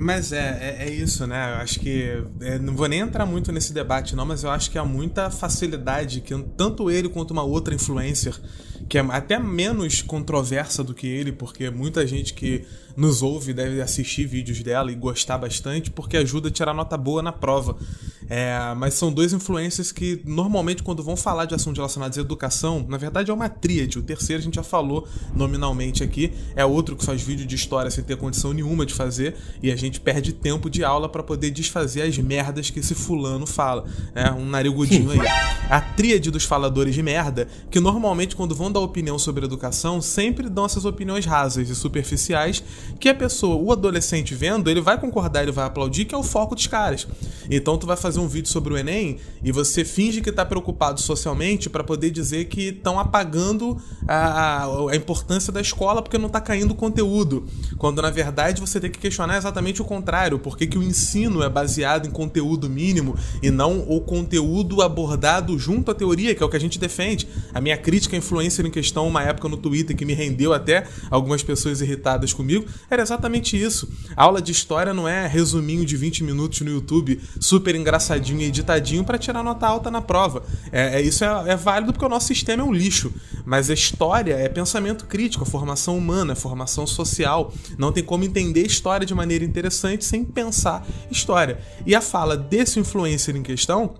Mas 0.00 0.32
é, 0.32 0.76
é, 0.78 0.88
é 0.88 0.90
isso, 0.90 1.26
né? 1.26 1.54
Eu 1.54 1.56
acho 1.56 1.80
que. 1.80 2.22
é, 2.40 2.56
não 2.58 2.76
vou 2.76 2.86
nem 2.86 3.00
entrar 3.00 3.26
muito 3.26 3.50
nesse 3.50 3.72
debate, 3.72 4.14
não, 4.14 4.24
mas 4.24 4.44
eu 4.44 4.50
acho 4.50 4.70
que 4.70 4.78
há 4.78 4.84
muita 4.84 5.28
facilidade 5.28 6.20
que 6.20 6.32
tanto 6.56 6.88
ele 6.88 7.08
quanto 7.08 7.32
uma 7.32 7.42
outra 7.42 7.74
influencer, 7.74 8.38
que 8.88 8.96
é 8.96 9.00
até 9.00 9.40
menos 9.40 10.00
controversa 10.00 10.84
do 10.84 10.94
que 10.94 11.08
ele, 11.08 11.32
porque 11.32 11.68
muita 11.68 12.06
gente 12.06 12.32
que 12.32 12.64
nos 12.98 13.22
ouve 13.22 13.52
deve 13.52 13.80
assistir 13.80 14.26
vídeos 14.26 14.60
dela 14.60 14.90
e 14.90 14.94
gostar 14.96 15.38
bastante, 15.38 15.88
porque 15.88 16.16
ajuda 16.16 16.48
a 16.48 16.50
tirar 16.50 16.74
nota 16.74 16.96
boa 16.96 17.22
na 17.22 17.30
prova. 17.30 17.76
É, 18.28 18.74
mas 18.76 18.92
são 18.94 19.10
dois 19.10 19.32
influencers 19.32 19.90
que 19.90 20.20
normalmente 20.26 20.82
quando 20.82 21.02
vão 21.02 21.16
falar 21.16 21.46
de 21.46 21.54
assuntos 21.54 21.78
relacionados 21.78 22.18
à 22.18 22.20
educação, 22.20 22.84
na 22.88 22.98
verdade 22.98 23.30
é 23.30 23.34
uma 23.34 23.48
tríade. 23.48 23.98
O 23.98 24.02
terceiro 24.02 24.42
a 24.42 24.44
gente 24.44 24.56
já 24.56 24.64
falou 24.64 25.06
nominalmente 25.34 26.02
aqui, 26.02 26.32
é 26.56 26.64
outro 26.64 26.96
que 26.96 27.04
faz 27.04 27.22
vídeo 27.22 27.46
de 27.46 27.54
história 27.54 27.90
sem 27.90 28.02
ter 28.02 28.16
condição 28.16 28.52
nenhuma 28.52 28.84
de 28.84 28.92
fazer 28.92 29.36
e 29.62 29.70
a 29.70 29.76
gente 29.76 30.00
perde 30.00 30.32
tempo 30.32 30.68
de 30.68 30.82
aula 30.82 31.08
para 31.08 31.22
poder 31.22 31.52
desfazer 31.52 32.02
as 32.02 32.18
merdas 32.18 32.68
que 32.68 32.80
esse 32.80 32.94
fulano 32.94 33.46
fala, 33.46 33.84
né? 34.12 34.30
Um 34.32 34.44
narigudinho 34.44 35.12
aí. 35.12 35.20
A 35.70 35.80
tríade 35.80 36.30
dos 36.30 36.44
faladores 36.44 36.94
de 36.94 37.02
merda, 37.02 37.46
que 37.70 37.78
normalmente 37.78 38.34
quando 38.34 38.54
vão 38.54 38.72
dar 38.72 38.80
opinião 38.80 39.18
sobre 39.18 39.44
educação, 39.44 40.00
sempre 40.02 40.48
dão 40.48 40.66
essas 40.66 40.84
opiniões 40.84 41.24
rasas 41.24 41.70
e 41.70 41.74
superficiais 41.74 42.62
que 42.98 43.08
a 43.08 43.14
pessoa, 43.14 43.56
o 43.56 43.72
adolescente 43.72 44.34
vendo, 44.34 44.70
ele 44.70 44.80
vai 44.80 44.98
concordar, 44.98 45.42
ele 45.42 45.52
vai 45.52 45.66
aplaudir, 45.66 46.04
que 46.04 46.14
é 46.14 46.18
o 46.18 46.22
foco 46.22 46.54
dos 46.54 46.66
caras. 46.66 47.06
Então 47.50 47.78
tu 47.78 47.86
vai 47.86 47.96
fazer 47.96 48.20
um 48.20 48.28
vídeo 48.28 48.48
sobre 48.48 48.74
o 48.74 48.76
Enem 48.76 49.18
e 49.42 49.52
você 49.52 49.84
finge 49.84 50.20
que 50.20 50.32
tá 50.32 50.44
preocupado 50.44 51.00
socialmente 51.00 51.70
para 51.70 51.82
poder 51.84 52.10
dizer 52.10 52.46
que 52.46 52.68
estão 52.68 52.98
apagando 52.98 53.80
a, 54.06 54.64
a, 54.90 54.96
importância 54.96 55.52
da 55.52 55.60
escola 55.60 56.02
porque 56.02 56.18
não 56.18 56.28
tá 56.28 56.40
caindo 56.40 56.74
conteúdo. 56.74 57.46
Quando 57.76 58.02
na 58.02 58.10
verdade 58.10 58.60
você 58.60 58.80
tem 58.80 58.90
que 58.90 58.98
questionar 58.98 59.36
exatamente 59.36 59.80
o 59.80 59.84
contrário, 59.84 60.38
porque 60.38 60.66
que 60.66 60.78
o 60.78 60.82
ensino 60.82 61.42
é 61.42 61.48
baseado 61.48 62.06
em 62.06 62.10
conteúdo 62.10 62.68
mínimo 62.68 63.16
e 63.42 63.50
não 63.50 63.80
o 63.88 64.00
conteúdo 64.00 64.82
abordado 64.82 65.58
junto 65.58 65.90
à 65.90 65.94
teoria, 65.94 66.34
que 66.34 66.42
é 66.42 66.46
o 66.46 66.48
que 66.48 66.56
a 66.56 66.60
gente 66.60 66.78
defende. 66.78 67.28
A 67.52 67.60
minha 67.60 67.76
crítica 67.76 68.16
influencer 68.16 68.66
em 68.66 68.70
questão, 68.70 69.06
uma 69.06 69.22
época 69.22 69.48
no 69.48 69.56
Twitter 69.56 69.96
que 69.96 70.04
me 70.04 70.14
rendeu 70.14 70.52
até 70.52 70.86
algumas 71.10 71.42
pessoas 71.42 71.80
irritadas 71.80 72.32
comigo, 72.32 72.66
era 72.90 73.02
exatamente 73.02 73.60
isso. 73.60 73.88
A 74.16 74.24
aula 74.24 74.40
de 74.40 74.52
história 74.52 74.94
não 74.94 75.06
é 75.06 75.26
resuminho 75.26 75.84
de 75.84 75.96
20 75.96 76.24
minutos 76.24 76.60
no 76.60 76.70
YouTube, 76.70 77.20
super 77.40 77.74
engraçadinho 77.74 78.40
e 78.40 78.44
editadinho 78.44 79.04
para 79.04 79.18
tirar 79.18 79.42
nota 79.42 79.66
alta 79.66 79.90
na 79.90 80.00
prova. 80.00 80.42
É, 80.72 80.96
é 80.96 81.02
isso 81.02 81.24
é, 81.24 81.50
é, 81.50 81.56
válido 81.56 81.92
porque 81.92 82.04
o 82.04 82.08
nosso 82.08 82.26
sistema 82.26 82.62
é 82.62 82.66
um 82.66 82.72
lixo. 82.72 83.12
Mas 83.44 83.70
a 83.70 83.74
história 83.74 84.34
é 84.34 84.48
pensamento 84.48 85.06
crítico, 85.06 85.44
a 85.44 85.46
formação 85.46 85.96
humana, 85.96 86.32
a 86.32 86.36
formação 86.36 86.86
social. 86.86 87.52
Não 87.76 87.92
tem 87.92 88.02
como 88.02 88.24
entender 88.24 88.66
história 88.66 89.06
de 89.06 89.14
maneira 89.14 89.44
interessante 89.44 90.04
sem 90.04 90.24
pensar 90.24 90.86
história. 91.10 91.58
E 91.86 91.94
a 91.94 92.00
fala 92.00 92.36
desse 92.36 92.78
influencer 92.78 93.36
em 93.36 93.42
questão 93.42 93.94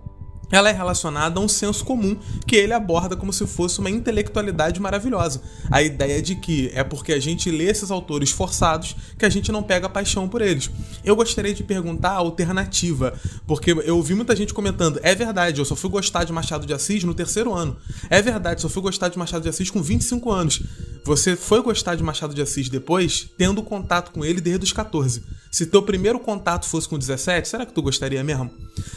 ela 0.51 0.69
é 0.69 0.73
relacionada 0.73 1.39
a 1.39 1.43
um 1.43 1.49
senso 1.49 1.85
comum 1.85 2.17
que 2.47 2.57
ele 2.57 2.73
aborda 2.73 3.17
como 3.17 3.33
se 3.33 3.47
fosse 3.47 3.81
uma 3.81 3.91
intelectualidade 3.91 4.81
maravilhosa. 4.81 5.43
A 5.71 5.83
ideia 5.83 6.23
de 6.23 6.35
que 6.35 6.71
é 6.75 6.83
porque 6.83 7.13
a 7.13 7.21
gente 7.21 7.51
lê 7.51 7.65
esses 7.65 7.91
autores 7.91 8.31
forçados 8.31 8.97
que 9.19 9.27
a 9.27 9.29
gente 9.29 9.53
não 9.53 9.63
pega 9.63 9.89
paixão 9.89 10.29
por 10.29 10.41
eles. 10.41 10.71
Eu 11.05 11.15
gostaria 11.15 11.55
de 11.55 11.63
perguntar 11.63 12.11
a 12.11 12.17
alternativa, 12.17 13.15
porque 13.47 13.73
eu 13.73 13.97
ouvi 13.97 14.15
muita 14.15 14.35
gente 14.35 14.55
comentando: 14.55 14.99
é 15.03 15.15
verdade, 15.15 15.61
eu 15.61 15.65
só 15.65 15.77
fui 15.77 15.91
gostar 15.91 16.25
de 16.25 16.33
Machado 16.33 16.67
de 16.67 16.73
Assis 16.73 17.05
no 17.05 17.15
terceiro 17.15 17.55
ano. 17.55 17.77
É 18.09 18.23
verdade, 18.23 18.63
só 18.63 18.69
fui 18.69 18.83
gostar 18.83 19.09
de 19.09 19.19
Machado 19.19 19.43
de 19.43 19.49
Assis 19.49 19.71
com 19.71 19.83
25 19.83 20.31
anos. 20.31 20.63
Você 21.05 21.37
foi 21.37 21.63
gostar 21.63 21.95
de 21.95 22.03
Machado 22.03 22.35
de 22.35 22.43
Assis 22.43 22.69
depois, 22.69 23.31
tendo 23.39 23.63
contato 23.63 24.11
com 24.11 24.25
ele 24.25 24.41
desde 24.41 24.65
os 24.65 24.73
14. 24.73 25.23
Se 25.51 25.65
teu 25.65 25.83
primeiro 25.83 26.21
contato 26.21 26.67
fosse 26.67 26.87
com 26.87 26.99
17, 26.99 27.49
será 27.49 27.65
que 27.65 27.73
tu 27.73 27.81
gostaria 27.81 28.23
mesmo? 28.23 28.51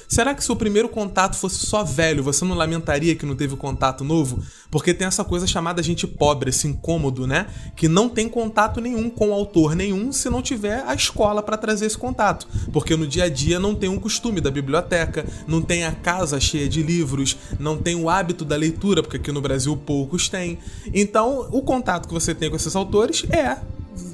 Será 0.09 0.35
que 0.35 0.43
se 0.43 0.51
o 0.51 0.55
primeiro 0.55 0.89
contato 0.89 1.37
fosse 1.41 1.65
só 1.65 1.83
velho, 1.83 2.23
você 2.23 2.45
não 2.45 2.55
lamentaria 2.55 3.15
que 3.15 3.25
não 3.25 3.35
teve 3.35 3.55
contato 3.55 4.03
novo? 4.03 4.41
Porque 4.69 4.93
tem 4.93 5.07
essa 5.07 5.23
coisa 5.23 5.47
chamada 5.47 5.83
gente 5.83 6.07
pobre, 6.07 6.49
esse 6.49 6.67
incômodo, 6.67 7.25
né? 7.27 7.47
Que 7.75 7.87
não 7.87 8.07
tem 8.07 8.29
contato 8.29 8.79
nenhum 8.79 9.09
com 9.09 9.33
autor 9.33 9.75
nenhum 9.75 10.11
se 10.11 10.29
não 10.29 10.41
tiver 10.41 10.83
a 10.87 10.93
escola 10.93 11.41
para 11.41 11.57
trazer 11.57 11.87
esse 11.87 11.97
contato. 11.97 12.47
Porque 12.71 12.95
no 12.95 13.07
dia 13.07 13.25
a 13.25 13.29
dia 13.29 13.59
não 13.59 13.75
tem 13.75 13.89
um 13.89 13.99
costume 13.99 14.39
da 14.39 14.51
biblioteca, 14.51 15.25
não 15.47 15.61
tem 15.61 15.83
a 15.83 15.91
casa 15.91 16.39
cheia 16.39 16.69
de 16.69 16.81
livros, 16.81 17.35
não 17.59 17.77
tem 17.77 17.95
o 17.95 18.09
hábito 18.09 18.45
da 18.45 18.55
leitura, 18.55 19.01
porque 19.01 19.17
aqui 19.17 19.31
no 19.31 19.41
Brasil 19.41 19.75
poucos 19.75 20.29
têm. 20.29 20.59
Então, 20.93 21.47
o 21.51 21.61
contato 21.61 22.07
que 22.07 22.13
você 22.13 22.33
tem 22.33 22.49
com 22.49 22.55
esses 22.55 22.75
autores 22.75 23.25
é 23.29 23.57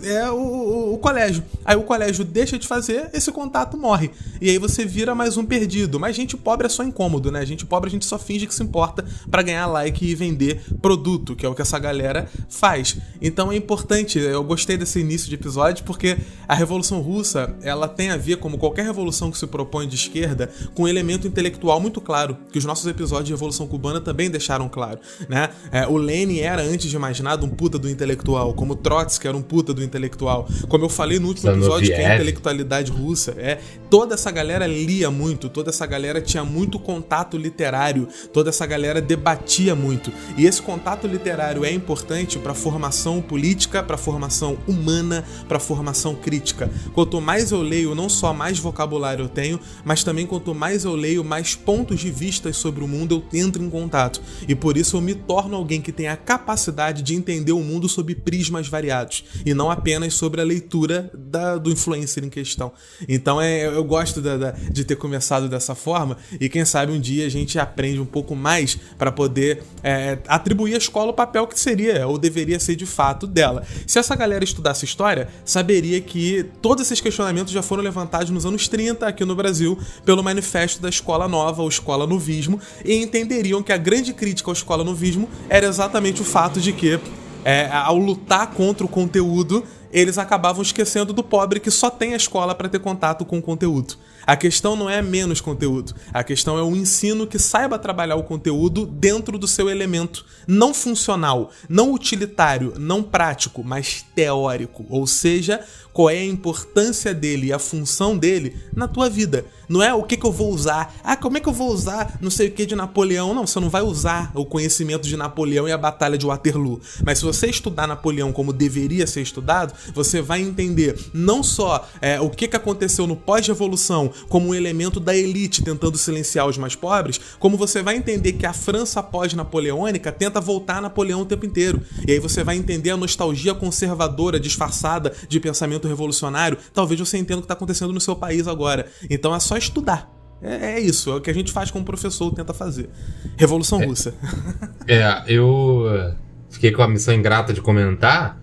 é 0.04 0.30
o, 0.30 0.36
o, 0.36 0.94
o, 0.94 0.98
colégio. 0.98 1.44
Aí 1.64 1.76
o 1.76 1.84
colégio 1.84 2.24
deixa 2.24 2.58
de 2.58 2.68
fazer, 2.68 3.10
esse 3.14 3.32
contato 3.32 3.78
morre. 3.78 4.12
E 4.42 4.50
aí 4.50 4.58
você 4.58 4.86
vira 4.86 5.14
mais 5.14 5.38
um 5.38 5.46
perdido. 5.46 6.00
Mas 6.00 6.16
gente 6.16 6.36
pobre 6.36 6.68
é 6.68 6.70
só 6.70 6.84
incômodo, 6.84 7.32
né? 7.32 7.46
Gente 7.46 7.66
pobre 7.66 7.90
a 7.90 7.92
gente 7.92 8.06
só 8.06 8.18
finge 8.18 8.48
que 8.48 8.56
se 8.56 8.64
importa 8.64 9.06
para 9.30 9.42
ganhar 9.42 9.66
like 9.68 10.06
e 10.06 10.16
vender 10.16 10.62
produto, 10.82 11.36
que 11.36 11.46
é 11.46 11.50
o 11.50 11.56
que 11.56 11.62
essa 11.62 11.78
galera 11.80 12.28
faz. 12.50 12.98
Então 13.22 13.52
é 13.52 13.56
importante, 13.56 14.20
eu 14.20 14.44
gostei 14.44 14.78
desse 14.78 15.00
início 15.00 15.30
de 15.30 15.36
episódio 15.36 15.84
porque 15.86 16.18
a 16.48 16.56
Revolução 16.56 17.02
Russa, 17.02 17.56
ela 17.62 17.88
tem 17.88 18.10
a 18.10 18.18
ver, 18.18 18.38
como 18.38 18.58
qualquer 18.58 18.86
revolução 18.86 19.32
que 19.32 19.38
se 19.38 19.48
propõe 19.48 19.88
de 19.88 19.96
esquerda, 19.96 20.50
com 20.74 20.84
um 20.84 20.88
elemento 20.88 21.28
intelectual 21.28 21.80
muito 21.80 22.02
claro, 22.02 22.38
que 22.52 22.58
os 22.58 22.66
nossos 22.66 22.88
episódios 22.88 23.28
de 23.28 23.34
Revolução 23.34 23.68
Cubana 23.68 24.00
também 24.00 24.30
deixaram 24.30 24.70
claro, 24.70 25.00
né? 25.28 25.50
É, 25.72 25.88
o 25.88 25.98
Lenin 25.98 26.40
era, 26.40 26.62
antes 26.62 26.90
de 26.90 26.98
mais 26.98 27.20
nada, 27.20 27.46
um 27.46 27.50
puta 27.50 27.78
do 27.78 27.90
intelectual, 27.90 28.54
como 28.54 28.76
Trotsky 28.76 29.28
era 29.28 29.36
um 29.36 29.42
puta 29.42 29.67
do 29.74 29.84
intelectual. 29.84 30.48
Como 30.68 30.86
eu 30.86 30.90
falei 30.90 31.20
no 31.20 31.28
último 31.28 31.52
episódio, 31.52 31.88
que 31.88 31.94
é 31.94 32.12
a 32.12 32.16
intelectualidade 32.16 32.92
russa. 32.92 33.36
É, 33.38 33.60
toda 33.90 34.16
essa 34.16 34.32
galera 34.32 34.68
lia 34.68 35.10
muito, 35.10 35.50
toda 35.50 35.70
essa 35.70 35.86
galera 35.86 36.22
tinha 36.22 36.44
muito 36.44 36.80
contato 36.80 37.38
literário, 37.38 38.08
toda 38.34 38.50
essa 38.50 38.66
galera 38.66 39.02
debatia 39.02 39.76
muito. 39.76 40.12
E 40.38 40.46
esse 40.46 40.62
contato 40.62 41.08
literário 41.08 41.64
é 41.64 41.72
importante 41.72 42.40
para 42.40 42.52
a 42.52 42.56
formação 42.56 43.22
política, 43.22 43.84
para 43.84 43.96
a 43.96 43.98
formação 43.98 44.58
humana, 44.68 45.24
para 45.48 45.58
a 45.58 45.60
formação 45.60 46.16
crítica. 46.16 46.70
Quanto 46.94 47.20
mais 47.22 47.52
eu 47.52 47.62
leio, 47.62 47.96
não 47.96 48.10
só 48.10 48.34
mais 48.34 48.60
vocabulário 48.60 49.26
eu 49.26 49.30
tenho, 49.30 49.60
mas 49.84 50.04
também 50.04 50.26
quanto 50.26 50.54
mais 50.54 50.86
eu 50.86 50.96
leio, 50.96 51.24
mais 51.24 51.56
pontos 51.56 52.00
de 52.00 52.12
vista 52.12 52.52
sobre 52.54 52.84
o 52.84 52.88
mundo 52.88 53.24
eu 53.34 53.40
entro 53.40 53.64
em 53.64 53.70
contato. 53.70 54.22
E 54.48 54.56
por 54.56 54.78
isso 54.78 54.98
eu 54.98 55.02
me 55.02 55.16
torno 55.16 55.56
alguém 55.56 55.82
que 55.82 55.92
tem 55.92 56.08
a 56.08 56.18
capacidade 56.18 57.02
de 57.02 57.16
entender 57.16 57.52
o 57.52 57.60
mundo 57.60 57.88
sob 57.88 58.14
prismas 58.16 58.68
variados 58.68 59.24
e 59.46 59.54
não 59.58 59.72
apenas 59.72 60.14
sobre 60.14 60.40
a 60.40 60.44
leitura 60.44 61.12
da, 61.14 61.58
do 61.58 61.72
influencer 61.72 62.24
em 62.24 62.30
questão. 62.30 62.72
Então 63.10 63.42
é, 63.42 63.66
eu 63.66 63.84
gosto 63.84 64.22
da, 64.22 64.38
da, 64.38 64.52
de 64.52 64.86
ter 64.86 64.96
começado 64.96 65.50
dessa 65.50 65.76
forma 65.76 66.18
e 66.40 66.48
quem 66.48 66.64
sabe 66.64 66.94
um 66.94 67.00
dia 67.00 67.26
a 67.26 67.30
gente 67.30 67.60
aprende 67.60 68.00
um 68.00 68.06
pouco 68.06 68.36
mais 68.36 68.78
para 68.98 69.12
poder 69.12 69.64
é, 69.84 70.20
atribuir 70.28 70.76
à 70.76 70.78
escola 70.78 71.12
o 71.12 71.14
papel 71.14 71.48
que 71.48 71.60
seria 71.60 72.08
ou 72.08 72.18
deveria 72.18 72.60
ser 72.60 72.76
de 72.76 72.86
fato 72.86 73.26
dela. 73.26 73.64
Se 73.86 74.00
essa 74.00 74.16
galera 74.16 74.44
estudasse 74.44 74.86
história, 74.86 75.28
saberia 75.44 76.00
que 76.00 76.46
todos 76.62 76.86
esses 76.86 77.02
questionamentos 77.02 77.52
já 77.52 77.62
foram 77.62 77.82
levantados 77.84 78.30
nos 78.30 78.46
anos 78.46 78.68
30 78.68 79.08
aqui 79.08 79.26
no 79.26 79.36
Brasil 79.36 79.78
pelo 80.06 80.24
manifesto 80.24 80.82
da 80.82 80.90
Escola 80.90 81.28
Nova, 81.28 81.62
ou 81.62 81.68
Escola 81.68 82.06
Novismo, 82.06 82.60
e 82.86 82.96
entenderiam 82.96 83.64
que 83.64 83.74
a 83.74 83.78
grande 83.78 84.14
crítica 84.14 84.50
ao 84.50 84.54
Escola 84.54 84.84
Novismo 84.84 85.28
era 85.50 85.66
exatamente 85.66 86.22
o 86.22 86.26
fato 86.26 86.60
de 86.62 86.72
que 86.72 87.00
é, 87.48 87.70
ao 87.72 87.98
lutar 87.98 88.48
contra 88.48 88.86
o 88.86 88.90
conteúdo, 88.90 89.64
eles 89.90 90.18
acabavam 90.18 90.62
esquecendo 90.62 91.14
do 91.14 91.24
pobre 91.24 91.62
que 91.62 91.72
só 91.72 91.90
tem 91.90 92.12
a 92.12 92.18
escola 92.18 92.54
para 92.54 92.68
ter 92.68 92.80
contato 92.80 93.24
com 93.24 93.38
o 93.38 93.42
conteúdo. 93.42 93.96
A 94.28 94.36
questão 94.36 94.76
não 94.76 94.90
é 94.90 95.02
menos 95.02 95.40
conteúdo, 95.40 95.96
a 96.14 96.22
questão 96.22 96.58
é 96.58 96.62
o 96.62 96.76
ensino 96.76 97.26
que 97.26 97.40
saiba 97.40 97.80
trabalhar 97.80 98.18
o 98.18 98.24
conteúdo 98.24 98.86
dentro 98.86 99.38
do 99.38 99.48
seu 99.48 99.70
elemento 99.70 100.26
não 100.46 100.74
funcional, 100.74 101.50
não 101.70 101.94
utilitário, 101.94 102.74
não 102.78 103.02
prático, 103.02 103.64
mas 103.64 104.06
teórico, 104.14 104.86
ou 104.90 105.08
seja, 105.08 105.64
qual 105.98 106.12
é 106.12 106.20
a 106.20 106.26
importância 106.26 107.12
dele 107.12 107.48
e 107.48 107.54
a 107.54 107.58
função 107.58 108.16
dele 108.16 108.56
na 108.76 108.88
tua 108.88 109.10
vida. 109.10 109.46
Não 109.68 109.82
é 109.82 109.92
o 109.96 110.04
que, 110.04 110.16
que 110.16 110.26
eu 110.28 110.32
vou 110.32 110.54
usar. 110.54 110.94
Ah, 111.04 111.18
como 111.18 111.38
é 111.38 111.40
que 111.40 111.50
eu 111.50 111.54
vou 111.54 111.74
usar 111.74 112.20
não 112.22 112.30
sei 112.30 112.50
o 112.50 112.52
que 112.52 112.68
de 112.68 112.76
Napoleão? 112.76 113.34
Não, 113.34 113.48
você 113.48 113.60
não 113.60 113.68
vai 113.68 113.82
usar 113.82 114.32
o 114.36 114.46
conhecimento 114.46 115.08
de 115.08 115.18
Napoleão 115.18 115.68
e 115.68 115.72
a 115.72 115.78
Batalha 115.78 116.16
de 116.16 116.26
Waterloo. 116.26 116.80
Mas 117.04 117.18
se 117.18 117.26
você 117.26 117.48
estudar 117.48 117.88
Napoleão 117.88 118.32
como 118.32 118.54
deveria 118.54 119.08
ser 119.08 119.22
estudado, 119.22 119.74
você 119.92 120.22
vai 120.22 120.40
entender 120.40 120.96
não 121.16 121.42
só 121.42 121.88
é, 122.00 122.22
o 122.22 122.30
que, 122.30 122.48
que 122.48 122.56
aconteceu 122.56 123.08
no 123.08 123.16
pós-revolução 123.16 124.14
como 124.30 124.50
um 124.50 124.56
elemento 124.56 125.00
da 125.00 125.16
elite 125.16 125.64
tentando 125.64 125.98
silenciar 125.98 126.48
os 126.48 126.58
mais 126.58 126.76
pobres, 126.76 127.20
como 127.40 127.58
você 127.58 127.82
vai 127.82 127.96
entender 127.96 128.34
que 128.34 128.46
a 128.46 128.54
França 128.54 129.02
pós-napoleônica 129.02 130.12
tenta 130.12 130.42
voltar 130.42 130.78
a 130.78 130.82
Napoleão 130.82 131.22
o 131.22 131.26
tempo 131.26 131.46
inteiro. 131.46 131.82
E 132.08 132.12
aí 132.12 132.20
você 132.20 132.44
vai 132.44 132.56
entender 132.56 132.92
a 132.92 132.98
nostalgia 132.98 133.54
conservadora 133.54 134.40
disfarçada 134.40 135.14
de 135.28 135.40
pensamento 135.40 135.88
revolucionário. 135.88 136.58
Talvez 136.74 137.00
você 137.00 137.18
entenda 137.18 137.40
o 137.40 137.42
que 137.42 137.46
está 137.46 137.54
acontecendo 137.54 137.94
no 137.94 138.02
seu 138.02 138.16
país 138.16 138.48
agora. 138.48 138.88
Então 139.10 139.34
é 139.34 139.40
só 139.40 139.58
estudar. 139.58 140.18
É, 140.42 140.74
é, 140.74 140.80
isso, 140.80 141.10
é 141.12 141.16
o 141.16 141.22
que 141.22 141.30
a 141.30 141.34
gente 141.34 141.52
faz 141.52 141.72
como 141.72 141.84
professor, 141.84 142.32
tenta 142.34 142.54
fazer. 142.54 142.90
Revolução 143.38 143.82
é, 143.82 143.86
Russa. 143.86 144.14
É, 144.88 145.24
eu 145.28 145.86
eh, 145.90 146.16
fiquei 146.50 146.72
com 146.72 146.82
a 146.82 146.88
missão 146.88 147.14
ingrata 147.14 147.52
de 147.52 147.60
comentar. 147.60 148.42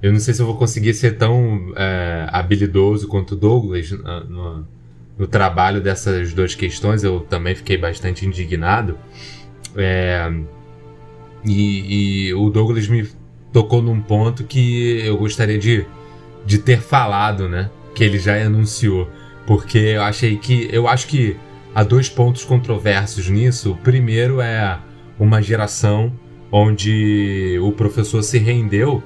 Eu 0.00 0.10
não 0.10 0.18
sei 0.18 0.32
se 0.32 0.40
eu 0.40 0.46
vou 0.46 0.56
conseguir 0.56 0.94
ser 0.94 1.18
tão 1.18 1.72
é, 1.76 2.26
habilidoso 2.30 3.06
quanto 3.06 3.32
o 3.32 3.36
Douglas 3.36 3.90
no, 3.90 4.24
no, 4.24 4.68
no, 5.22 5.26
trabalho 5.26 5.80
dessas 5.80 6.32
duas 6.32 6.54
questões. 6.54 7.02
Eu 7.02 7.20
também 7.20 7.54
fiquei 7.54 7.76
bastante 7.76 8.26
indignado. 8.26 8.98
É, 9.76 10.30
e, 11.44 12.28
e 12.28 12.34
o 12.34 12.50
Douglas 12.50 12.86
me 12.88 13.08
tocou 13.52 13.82
num 13.82 14.00
ponto 14.00 14.44
que 14.44 15.00
eu 15.04 15.16
gostaria 15.16 15.58
de, 15.58 15.86
de 16.44 16.58
ter 16.58 16.80
falado, 16.80 17.48
né? 17.48 17.70
Que 17.94 18.04
ele 18.04 18.18
já 18.18 18.34
anunciou 18.36 19.08
porque 19.46 19.78
eu 19.78 20.02
achei 20.02 20.36
que. 20.36 20.68
Eu 20.72 20.88
acho 20.88 21.06
que 21.06 21.36
há 21.74 21.82
dois 21.82 22.08
pontos 22.08 22.44
controversos 22.44 23.28
nisso. 23.28 23.72
O 23.72 23.76
primeiro 23.76 24.40
é 24.40 24.78
uma 25.18 25.42
geração 25.42 26.12
onde 26.50 27.58
o 27.60 27.72
professor 27.72 28.22
se 28.22 28.38
rendeu. 28.38 29.02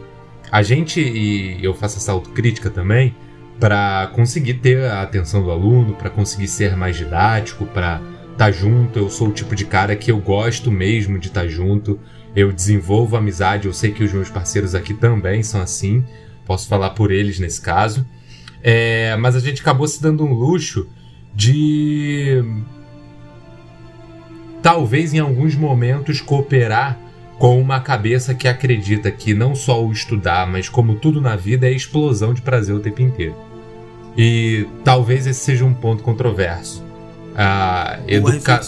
A 0.51 0.63
gente, 0.63 1.01
e 1.01 1.59
eu 1.65 1.75
faço 1.75 1.99
essa 1.99 2.13
autocrítica 2.13 2.71
também, 2.71 3.15
para 3.59 4.11
conseguir 4.15 4.55
ter 4.55 4.85
a 4.85 5.03
atenção 5.03 5.43
do 5.43 5.51
aluno, 5.51 5.95
para 5.95 6.11
conseguir 6.11 6.49
ser 6.49 6.77
mais 6.77 6.97
didático, 6.97 7.67
para 7.67 8.01
estar 8.33 8.37
tá 8.37 8.51
junto. 8.51 8.99
Eu 8.99 9.09
sou 9.09 9.29
o 9.29 9.33
tipo 9.33 9.55
de 9.55 9.65
cara 9.65 9.97
que 9.97 10.11
eu 10.11 10.19
gosto 10.19 10.71
mesmo 10.71 11.19
de 11.19 11.29
estar 11.29 11.43
tá 11.43 11.49
junto. 11.49 11.99
Eu 12.35 12.53
desenvolvo 12.53 13.17
amizade. 13.17 13.67
Eu 13.67 13.73
sei 13.73 13.93
que 13.93 14.05
os 14.05 14.13
meus 14.13 14.29
parceiros 14.29 14.75
aqui 14.75 14.93
também 14.93 15.43
são 15.43 15.61
assim. 15.61 16.05
Posso 16.45 16.69
falar 16.69 16.91
por 16.91 17.11
eles 17.11 17.39
nesse 17.39 17.61
caso. 17.61 18.07
É, 18.63 19.17
mas 19.17 19.35
a 19.37 19.41
gente 19.41 19.63
acabou 19.63 19.87
se 19.87 20.03
dando 20.03 20.25
um 20.25 20.33
luxo 20.33 20.89
de 21.35 22.43
talvez 24.63 25.15
em 25.15 25.19
alguns 25.19 25.55
momentos 25.55 26.21
cooperar 26.21 26.99
com 27.39 27.61
uma 27.61 27.81
cabeça 27.81 28.35
que 28.35 28.49
acredita 28.49 29.11
que 29.11 29.35
não 29.35 29.55
só 29.55 29.85
o 29.85 29.93
estudar, 29.93 30.47
mas 30.47 30.69
como 30.69 30.95
tudo 30.95 31.21
na 31.21 31.37
vida 31.37 31.67
é 31.67 31.73
explosão 31.73 32.33
de 32.33 32.41
prazer 32.41 32.75
o 32.75 32.81
tempo 32.81 33.03
inteiro. 33.03 33.37
E 34.17 34.67
talvez 34.83 35.27
esse 35.27 35.41
seja 35.41 35.65
um 35.65 35.75
ponto 35.75 36.03
controverso. 36.03 36.83
A 37.37 37.99
educa... 38.09 38.61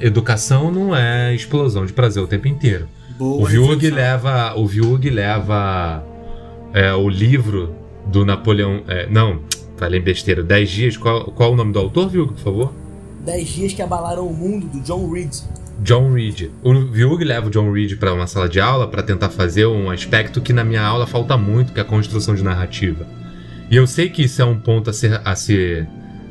educação 0.00 0.72
não 0.72 0.94
é 0.96 1.32
explosão 1.32 1.86
de 1.86 1.92
prazer 1.92 2.22
o 2.22 2.26
tempo 2.26 2.48
inteiro. 2.48 2.88
Boa 3.16 3.42
o 3.42 3.44
Vyug 3.44 3.88
leva, 3.90 4.54
o 4.56 4.66
Vyug 4.66 5.08
leva 5.10 6.02
é, 6.72 6.92
o 6.92 7.08
livro 7.08 7.74
do 8.06 8.24
Napoleão. 8.24 8.82
É, 8.88 9.08
não, 9.08 9.42
falei 9.76 10.00
besteira. 10.00 10.42
10 10.42 10.70
dias. 10.70 10.96
Qual, 10.96 11.26
qual 11.26 11.52
o 11.52 11.56
nome 11.56 11.72
do 11.72 11.78
autor, 11.78 12.08
Vyug, 12.08 12.32
por 12.32 12.40
favor? 12.40 12.74
10 13.24 13.48
dias 13.48 13.72
que 13.72 13.82
abalaram 13.82 14.26
o 14.26 14.34
mundo, 14.34 14.66
do 14.66 14.80
John 14.80 15.08
Reed. 15.12 15.32
John 15.82 16.12
Reed. 16.12 16.50
O 16.62 16.74
Vyug 16.74 17.24
leva 17.24 17.46
o 17.46 17.50
John 17.50 17.72
Reed 17.72 17.96
para 17.96 18.12
uma 18.12 18.26
sala 18.26 18.48
de 18.48 18.60
aula 18.60 18.86
para 18.86 19.02
tentar 19.02 19.30
fazer 19.30 19.66
um 19.66 19.90
aspecto 19.90 20.40
que 20.40 20.52
na 20.52 20.62
minha 20.62 20.82
aula 20.82 21.06
falta 21.06 21.36
muito, 21.36 21.72
que 21.72 21.80
é 21.80 21.82
a 21.82 21.86
construção 21.86 22.34
de 22.34 22.44
narrativa. 22.44 23.06
E 23.70 23.76
eu 23.76 23.86
sei 23.86 24.10
que 24.10 24.22
isso 24.22 24.42
é 24.42 24.44
um 24.44 24.58
ponto 24.58 24.90
a 24.90 24.92
ser, 24.92 25.20
a 25.24 25.34
ser, 25.34 25.88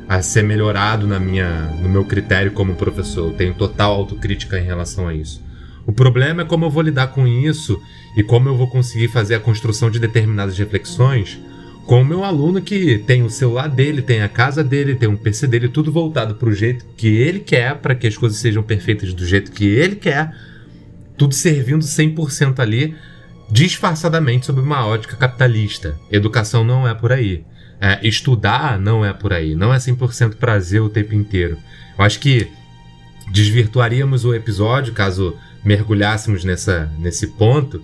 a 0.08 0.22
ser 0.22 0.42
melhorado 0.44 1.06
na 1.06 1.18
minha, 1.18 1.66
no 1.80 1.88
meu 1.88 2.04
critério 2.04 2.52
como 2.52 2.76
professor. 2.76 3.30
Eu 3.30 3.36
tenho 3.36 3.54
total 3.54 3.92
autocrítica 3.94 4.58
em 4.58 4.64
relação 4.64 5.08
a 5.08 5.14
isso. 5.14 5.42
O 5.84 5.92
problema 5.92 6.42
é 6.42 6.44
como 6.44 6.66
eu 6.66 6.70
vou 6.70 6.82
lidar 6.82 7.08
com 7.08 7.26
isso 7.26 7.80
e 8.16 8.22
como 8.22 8.48
eu 8.48 8.56
vou 8.56 8.68
conseguir 8.68 9.08
fazer 9.08 9.34
a 9.34 9.40
construção 9.40 9.90
de 9.90 9.98
determinadas 9.98 10.56
reflexões 10.56 11.40
com 11.90 12.02
o 12.02 12.04
meu 12.04 12.22
aluno 12.22 12.62
que 12.62 12.98
tem 12.98 13.24
o 13.24 13.28
celular 13.28 13.68
dele, 13.68 14.00
tem 14.00 14.22
a 14.22 14.28
casa 14.28 14.62
dele, 14.62 14.94
tem 14.94 15.08
um 15.08 15.16
PC 15.16 15.48
dele, 15.48 15.68
tudo 15.68 15.90
voltado 15.90 16.36
para 16.36 16.48
o 16.48 16.52
jeito 16.52 16.86
que 16.96 17.08
ele 17.08 17.40
quer, 17.40 17.74
para 17.78 17.96
que 17.96 18.06
as 18.06 18.16
coisas 18.16 18.38
sejam 18.38 18.62
perfeitas 18.62 19.12
do 19.12 19.26
jeito 19.26 19.50
que 19.50 19.64
ele 19.64 19.96
quer, 19.96 20.32
tudo 21.18 21.34
servindo 21.34 21.84
100% 21.84 22.60
ali, 22.60 22.94
disfarçadamente 23.50 24.46
sob 24.46 24.60
uma 24.60 24.86
ótica 24.86 25.16
capitalista. 25.16 25.98
Educação 26.12 26.62
não 26.62 26.86
é 26.86 26.94
por 26.94 27.10
aí. 27.10 27.44
É, 27.80 27.98
estudar 28.06 28.78
não 28.78 29.04
é 29.04 29.12
por 29.12 29.32
aí. 29.32 29.56
Não 29.56 29.74
é 29.74 29.78
100% 29.78 30.36
prazer 30.36 30.80
o 30.80 30.88
tempo 30.88 31.12
inteiro. 31.12 31.58
Eu 31.98 32.04
acho 32.04 32.20
que 32.20 32.46
desvirtuaríamos 33.32 34.24
o 34.24 34.32
episódio 34.32 34.92
caso 34.92 35.36
mergulhássemos 35.64 36.44
nessa, 36.44 36.88
nesse 37.00 37.26
ponto, 37.26 37.82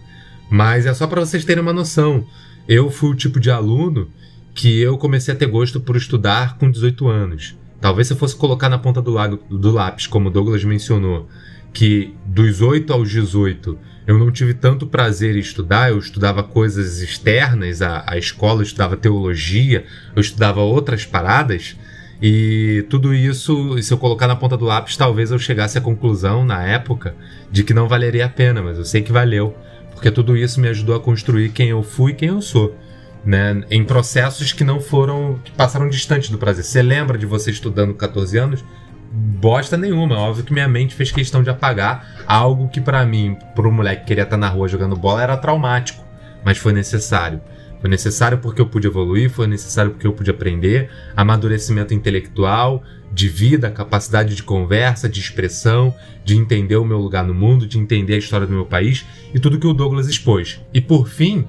mas 0.49 0.87
é 0.87 0.95
só 0.95 1.09
para 1.09 1.23
vocês 1.23 1.45
terem 1.45 1.61
uma 1.61 1.73
noção. 1.73 2.25
Eu 2.69 2.91
fui 2.91 3.11
o 3.11 3.15
tipo 3.15 3.39
de 3.39 3.51
aluno 3.51 4.09
que 4.55 4.81
eu 4.81 4.97
comecei 4.97 5.35
a 5.35 5.37
ter 5.37 5.47
gosto 5.47 5.81
por 5.81 5.97
estudar 5.97 6.57
com 6.57 6.71
18 6.71 7.09
anos. 7.09 7.57
Talvez 7.81 8.09
se 8.09 8.15
eu 8.15 8.17
fosse 8.17 8.35
colocar 8.35 8.69
na 8.69 8.79
ponta 8.79 9.03
do, 9.03 9.11
lago, 9.11 9.39
do 9.51 9.71
lápis, 9.71 10.07
como 10.07 10.31
Douglas 10.31 10.65
mencionou, 10.65 11.29
que 11.73 12.15
dos 12.25 12.63
8 12.63 12.93
aos 12.93 13.11
18 13.11 13.79
eu 14.07 14.19
não 14.19 14.31
tive 14.31 14.55
tanto 14.55 14.87
prazer 14.87 15.37
em 15.37 15.41
estudar, 15.41 15.91
eu 15.91 15.99
estudava 15.99 16.43
coisas 16.43 17.03
externas 17.03 17.83
à, 17.83 18.05
à 18.07 18.17
escola, 18.17 18.61
eu 18.61 18.65
estudava 18.65 18.97
teologia, 18.97 19.85
eu 20.15 20.21
estudava 20.21 20.61
outras 20.61 21.05
paradas, 21.05 21.77
e 22.21 22.87
tudo 22.89 23.13
isso, 23.13 23.81
se 23.83 23.93
eu 23.93 23.99
colocar 23.99 24.27
na 24.27 24.37
ponta 24.37 24.57
do 24.57 24.65
lápis, 24.65 24.97
talvez 24.97 25.31
eu 25.31 25.39
chegasse 25.39 25.77
à 25.77 25.81
conclusão 25.81 26.45
na 26.45 26.63
época 26.63 27.15
de 27.51 27.63
que 27.63 27.75
não 27.75 27.89
valeria 27.89 28.25
a 28.25 28.29
pena, 28.29 28.63
mas 28.63 28.79
eu 28.79 28.85
sei 28.85 29.03
que 29.03 29.13
valeu 29.13 29.55
porque 29.97 30.11
tudo 30.11 30.37
isso 30.37 30.61
me 30.61 30.69
ajudou 30.69 30.95
a 30.95 31.01
construir 31.01 31.49
quem 31.49 31.71
eu 31.71 31.83
fui 31.83 32.13
e 32.13 32.15
quem 32.15 32.29
eu 32.29 32.43
sou. 32.43 32.77
Né, 33.25 33.65
em 33.71 33.83
processos 33.83 34.53
que 34.53 34.63
não 34.63 34.79
foram. 34.79 35.41
que 35.43 35.51
passaram 35.51 35.89
distante 35.89 36.31
do 36.31 36.39
prazer. 36.39 36.63
Você 36.63 36.81
lembra 36.81 37.19
de 37.19 37.27
você 37.27 37.51
estudando 37.51 37.93
14 37.93 38.39
anos? 38.39 38.65
Bosta 39.11 39.77
nenhuma. 39.77 40.17
Óbvio 40.17 40.45
que 40.45 40.53
minha 40.53 40.69
mente 40.69 40.95
fez 40.95 41.11
questão 41.11 41.43
de 41.43 41.51
apagar 41.51 42.25
algo 42.25 42.69
que, 42.69 42.81
para 42.81 43.05
mim, 43.05 43.37
um 43.59 43.71
moleque 43.73 44.03
que 44.03 44.09
queria 44.09 44.23
estar 44.23 44.37
na 44.37 44.49
rua 44.49 44.69
jogando 44.69 44.95
bola, 44.95 45.23
era 45.23 45.37
traumático. 45.37 46.05
Mas 46.45 46.59
foi 46.59 46.73
necessário. 46.73 47.41
Foi 47.81 47.91
necessário 47.91 48.39
porque 48.39 48.61
eu 48.61 48.67
pude 48.67 48.87
evoluir, 48.87 49.29
foi 49.29 49.49
necessário 49.49 49.91
porque 49.91 50.07
eu 50.07 50.13
pude 50.13 50.31
aprender, 50.31 50.89
amadurecimento 51.17 51.95
intelectual, 51.95 52.85
de 53.17 53.31
vida, 53.31 53.71
capacidade 53.71 54.35
de 54.35 54.43
conversa, 54.43 55.09
de 55.09 55.19
expressão, 55.19 55.95
de 56.23 56.37
entender 56.37 56.77
o 56.77 56.85
meu 56.85 56.99
lugar 56.99 57.25
no 57.25 57.33
mundo, 57.33 57.67
de 57.67 57.79
entender 57.79 58.13
a 58.13 58.19
história 58.19 58.47
do 58.47 58.53
meu 58.53 58.67
país 58.67 59.07
e 59.33 59.41
tudo 59.41 59.59
que 59.59 59.67
o 59.67 59.73
Douglas 59.73 60.07
expôs. 60.07 60.61
E 60.75 60.83
por 60.83 61.09
fim, 61.09 61.49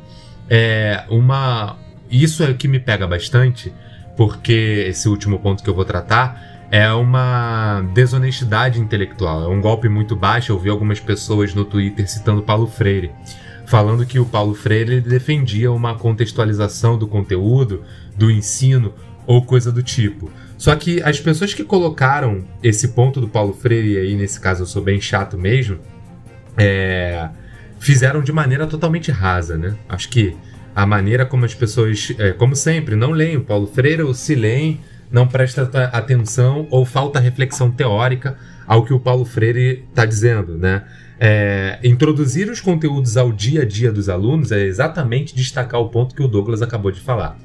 é 0.49 1.03
uma 1.09 1.77
isso 2.09 2.41
é 2.41 2.49
o 2.49 2.55
que 2.55 2.69
me 2.69 2.79
pega 2.79 3.05
bastante, 3.05 3.73
porque 4.15 4.85
esse 4.87 5.09
último 5.09 5.39
ponto 5.39 5.61
que 5.61 5.69
eu 5.69 5.75
vou 5.75 5.83
tratar 5.83 6.65
é 6.71 6.89
uma 6.93 7.81
desonestidade 7.93 8.79
intelectual, 8.79 9.43
é 9.43 9.47
um 9.49 9.59
golpe 9.59 9.89
muito 9.89 10.15
baixo. 10.15 10.53
Eu 10.53 10.59
vi 10.59 10.69
algumas 10.69 11.01
pessoas 11.01 11.53
no 11.53 11.65
Twitter 11.65 12.09
citando 12.09 12.41
Paulo 12.43 12.65
Freire 12.65 13.11
falando 13.65 14.05
que 14.05 14.17
o 14.17 14.25
Paulo 14.25 14.55
Freire 14.55 15.01
defendia 15.01 15.69
uma 15.69 15.93
contextualização 15.95 16.97
do 16.97 17.05
conteúdo, 17.05 17.83
do 18.15 18.31
ensino 18.31 18.93
ou 19.27 19.45
coisa 19.45 19.71
do 19.71 19.83
tipo. 19.83 20.31
Só 20.57 20.73
que 20.75 21.03
as 21.03 21.19
pessoas 21.19 21.53
que 21.53 21.63
colocaram 21.63 22.45
esse 22.63 22.87
ponto 22.89 23.19
do 23.19 23.27
Paulo 23.27 23.53
Freire, 23.53 23.93
e 23.93 23.97
aí 23.97 24.15
nesse 24.15 24.39
caso 24.39 24.63
eu 24.63 24.65
sou 24.65 24.81
bem 24.81 24.99
chato 24.99 25.37
mesmo, 25.37 25.77
é, 26.57 27.29
fizeram 27.77 28.23
de 28.23 28.31
maneira 28.31 28.65
totalmente 28.65 29.11
rasa, 29.11 29.57
né? 29.57 29.75
Acho 29.87 30.09
que 30.09 30.35
a 30.73 30.85
maneira 30.85 31.25
como 31.25 31.45
as 31.45 31.53
pessoas, 31.53 32.13
é, 32.17 32.31
como 32.31 32.55
sempre, 32.55 32.95
não 32.95 33.11
leem 33.11 33.37
o 33.37 33.41
Paulo 33.41 33.67
Freire 33.67 34.01
ou 34.01 34.13
se 34.13 34.33
leem, 34.33 34.79
não 35.11 35.27
presta 35.27 35.63
atenção 35.91 36.67
ou 36.71 36.85
falta 36.85 37.19
reflexão 37.19 37.69
teórica 37.69 38.37
ao 38.65 38.83
que 38.83 38.93
o 38.93 38.99
Paulo 38.99 39.25
Freire 39.25 39.85
está 39.89 40.05
dizendo, 40.05 40.57
né? 40.57 40.83
É, 41.19 41.79
introduzir 41.83 42.49
os 42.49 42.61
conteúdos 42.61 43.17
ao 43.17 43.31
dia 43.31 43.63
a 43.63 43.65
dia 43.65 43.91
dos 43.91 44.07
alunos 44.07 44.51
é 44.51 44.61
exatamente 44.61 45.35
destacar 45.35 45.81
o 45.81 45.89
ponto 45.89 46.13
que 46.13 46.21
o 46.21 46.27
Douglas 46.27 46.61
acabou 46.61 46.91
de 46.91 47.01
falar. 47.01 47.37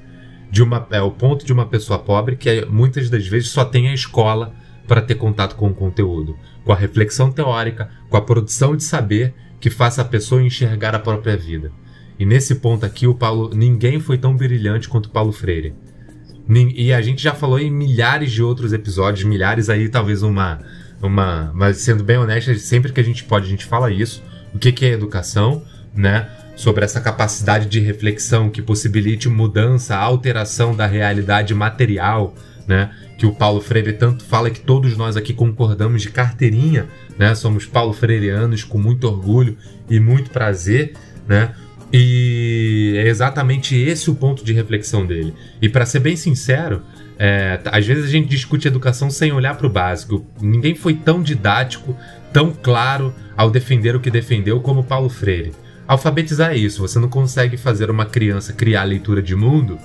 De 0.52 0.62
uma, 0.62 0.86
é 0.90 1.02
o 1.02 1.10
ponto 1.10 1.44
de 1.44 1.52
uma 1.52 1.66
pessoa 1.66 1.98
pobre 1.98 2.36
que 2.36 2.48
é, 2.48 2.64
muitas 2.64 3.10
das 3.10 3.26
vezes 3.26 3.48
só 3.48 3.64
tem 3.64 3.88
a 3.88 3.94
escola 3.94 4.54
para 4.86 5.02
ter 5.02 5.16
contato 5.16 5.56
com 5.56 5.68
o 5.68 5.74
conteúdo, 5.74 6.36
com 6.64 6.72
a 6.72 6.76
reflexão 6.76 7.32
teórica, 7.32 7.90
com 8.08 8.16
a 8.16 8.22
produção 8.22 8.76
de 8.76 8.84
saber 8.84 9.34
que 9.58 9.70
faça 9.70 10.02
a 10.02 10.04
pessoa 10.04 10.42
enxergar 10.42 10.94
a 10.94 11.00
própria 11.00 11.36
vida. 11.36 11.72
E 12.18 12.24
nesse 12.24 12.56
ponto 12.56 12.86
aqui, 12.86 13.06
o 13.06 13.14
Paulo, 13.14 13.50
ninguém 13.52 13.98
foi 13.98 14.18
tão 14.18 14.36
brilhante 14.36 14.88
quanto 14.88 15.06
o 15.06 15.10
Paulo 15.10 15.32
Freire. 15.32 15.74
E 16.76 16.92
a 16.92 17.00
gente 17.00 17.22
já 17.22 17.34
falou 17.34 17.58
em 17.58 17.70
milhares 17.70 18.30
de 18.30 18.42
outros 18.42 18.72
episódios, 18.72 19.24
milhares 19.24 19.68
aí, 19.68 19.88
talvez 19.88 20.22
uma 20.22 20.60
uma. 21.06 21.50
Mas 21.54 21.78
sendo 21.78 22.04
bem 22.04 22.16
honesto, 22.16 22.54
sempre 22.58 22.92
que 22.92 23.00
a 23.00 23.04
gente 23.04 23.24
pode, 23.24 23.46
a 23.46 23.50
gente 23.50 23.64
fala 23.64 23.90
isso. 23.90 24.22
O 24.54 24.58
que, 24.58 24.72
que 24.72 24.84
é 24.84 24.90
educação, 24.90 25.62
né? 25.94 26.28
Sobre 26.54 26.84
essa 26.84 27.00
capacidade 27.00 27.66
de 27.66 27.80
reflexão 27.80 28.50
que 28.50 28.60
possibilite 28.60 29.28
mudança, 29.28 29.96
alteração 29.96 30.76
da 30.76 30.86
realidade 30.86 31.54
material, 31.54 32.34
né? 32.66 32.90
Que 33.18 33.26
o 33.26 33.32
Paulo 33.32 33.60
Freire 33.60 33.92
tanto 33.92 34.24
fala 34.24 34.50
que 34.50 34.60
todos 34.60 34.96
nós 34.96 35.16
aqui 35.16 35.32
concordamos 35.32 36.02
de 36.02 36.10
carteirinha, 36.10 36.86
né? 37.18 37.34
Somos 37.34 37.66
Paulo 37.66 37.92
Freireanos 37.92 38.64
com 38.64 38.78
muito 38.78 39.06
orgulho 39.06 39.56
e 39.88 39.98
muito 39.98 40.30
prazer, 40.30 40.94
né? 41.26 41.54
E 41.92 42.94
é 42.96 43.08
exatamente 43.08 43.76
esse 43.76 44.10
o 44.10 44.14
ponto 44.14 44.44
de 44.44 44.52
reflexão 44.52 45.04
dele. 45.04 45.34
E 45.60 45.68
para 45.68 45.84
ser 45.84 46.00
bem 46.00 46.16
sincero, 46.16 46.82
é, 47.18 47.60
às 47.66 47.86
vezes 47.86 48.06
a 48.06 48.08
gente 48.08 48.28
discute 48.28 48.66
educação 48.66 49.10
sem 49.10 49.30
olhar 49.30 49.56
para 49.56 49.66
o 49.66 49.70
básico. 49.70 50.24
Ninguém 50.40 50.74
foi 50.74 50.94
tão 50.94 51.22
didático, 51.22 51.94
tão 52.32 52.50
claro 52.50 53.14
ao 53.36 53.50
defender 53.50 53.94
o 53.94 54.00
que 54.00 54.10
defendeu 54.10 54.60
como 54.60 54.82
Paulo 54.82 55.10
Freire. 55.10 55.52
Alfabetizar 55.87 56.53
é 56.53 56.57
isso. 56.57 56.81
Você 56.81 56.99
não 56.99 57.09
consegue 57.09 57.57
fazer 57.57 57.90
uma 57.90 58.05
criança 58.05 58.53
criar 58.53 58.85
leitura 58.85 59.23
de 59.23 59.35
mundo 59.35 59.79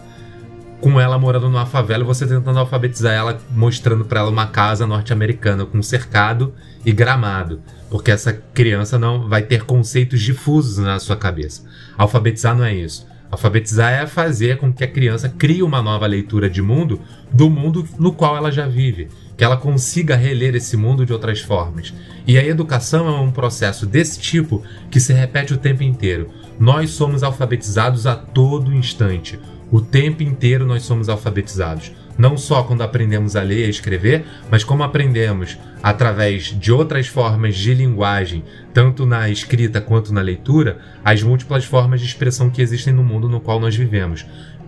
com 0.80 1.02
ela 1.02 1.18
morando 1.18 1.50
numa 1.50 1.66
favela 1.66 2.04
e 2.04 2.06
você 2.06 2.28
tentando 2.28 2.60
alfabetizar 2.60 3.14
ela, 3.14 3.40
mostrando 3.52 4.06
para 4.06 4.20
ela 4.20 4.30
uma 4.30 4.48
casa 4.48 4.86
norte-americana 4.86 5.66
com 5.66 5.82
cercado 5.82 6.54
e 6.86 6.92
gramado, 6.92 7.62
porque 7.90 8.12
essa 8.12 8.32
criança 8.32 8.98
não 9.00 9.28
vai 9.28 9.42
ter 9.42 9.64
conceitos 9.64 10.22
difusos 10.22 10.78
na 10.78 11.00
sua 11.00 11.16
cabeça. 11.16 11.64
Alfabetizar 11.98 12.56
não 12.56 12.64
é 12.64 12.76
isso. 12.76 13.08
Alfabetizar 13.30 13.92
é 13.92 14.08
fazer 14.08 14.58
com 14.58 14.72
que 14.72 14.84
a 14.84 14.88
criança 14.88 15.28
crie 15.28 15.62
uma 15.62 15.82
nova 15.82 16.06
leitura 16.06 16.50
de 16.50 16.62
mundo 16.62 17.02
do 17.32 17.50
mundo 17.50 17.86
no 18.00 18.14
qual 18.14 18.38
ela 18.38 18.52
já 18.52 18.68
vive, 18.68 19.10
que 19.38 19.43
ela 19.43 19.56
consiga 19.56 20.15
reler 20.15 20.56
esse 20.56 20.76
mundo 20.76 21.06
de 21.06 21.13
outras 21.13 21.39
formas. 21.39 21.93
E 22.26 22.38
a 22.38 22.45
educação 22.45 23.08
é 23.08 23.21
um 23.21 23.32
processo 23.32 23.86
desse 23.86 24.19
tipo 24.19 24.63
que 24.89 25.00
se 25.00 25.13
repete 25.13 25.54
o 25.54 25.58
tempo 25.58 25.84
inteiro. 25.84 26.30
Nós 26.60 26.89
somos 26.89 27.21
alfabetizados 27.21 28.08
a 28.08 28.15
todo 28.15 28.73
instante. 28.73 29.39
O 29.71 29.80
tempo 29.80 30.23
inteiro 30.23 30.65
nós 30.65 30.84
somos 30.84 31.08
alfabetizados. 31.08 31.91
Não 32.17 32.36
só 32.36 32.63
quando 32.63 32.82
aprendemos 32.82 33.36
a 33.36 33.43
ler 33.43 33.60
e 33.60 33.65
a 33.65 33.69
escrever, 33.69 34.26
mas 34.50 34.63
como 34.63 34.82
aprendemos 34.82 35.58
através 35.84 36.45
de 36.45 36.71
outras 36.71 37.08
formas 37.08 37.56
de 37.56 37.76
linguagem, 37.76 38.43
tanto 38.73 39.06
na 39.06 39.30
escrita 39.30 39.80
quanto 39.80 40.12
na 40.12 40.21
leitura, 40.21 40.80
as 41.06 41.21
múltiplas 41.21 41.63
formas 41.63 42.02
de 42.02 42.08
expressão 42.08 42.50
que 42.50 42.62
existem 42.62 42.91
no 42.91 43.04
mundo 43.04 43.30
no 43.30 43.39
qual 43.39 43.60
nós 43.60 43.76
vivemos. 43.76 44.26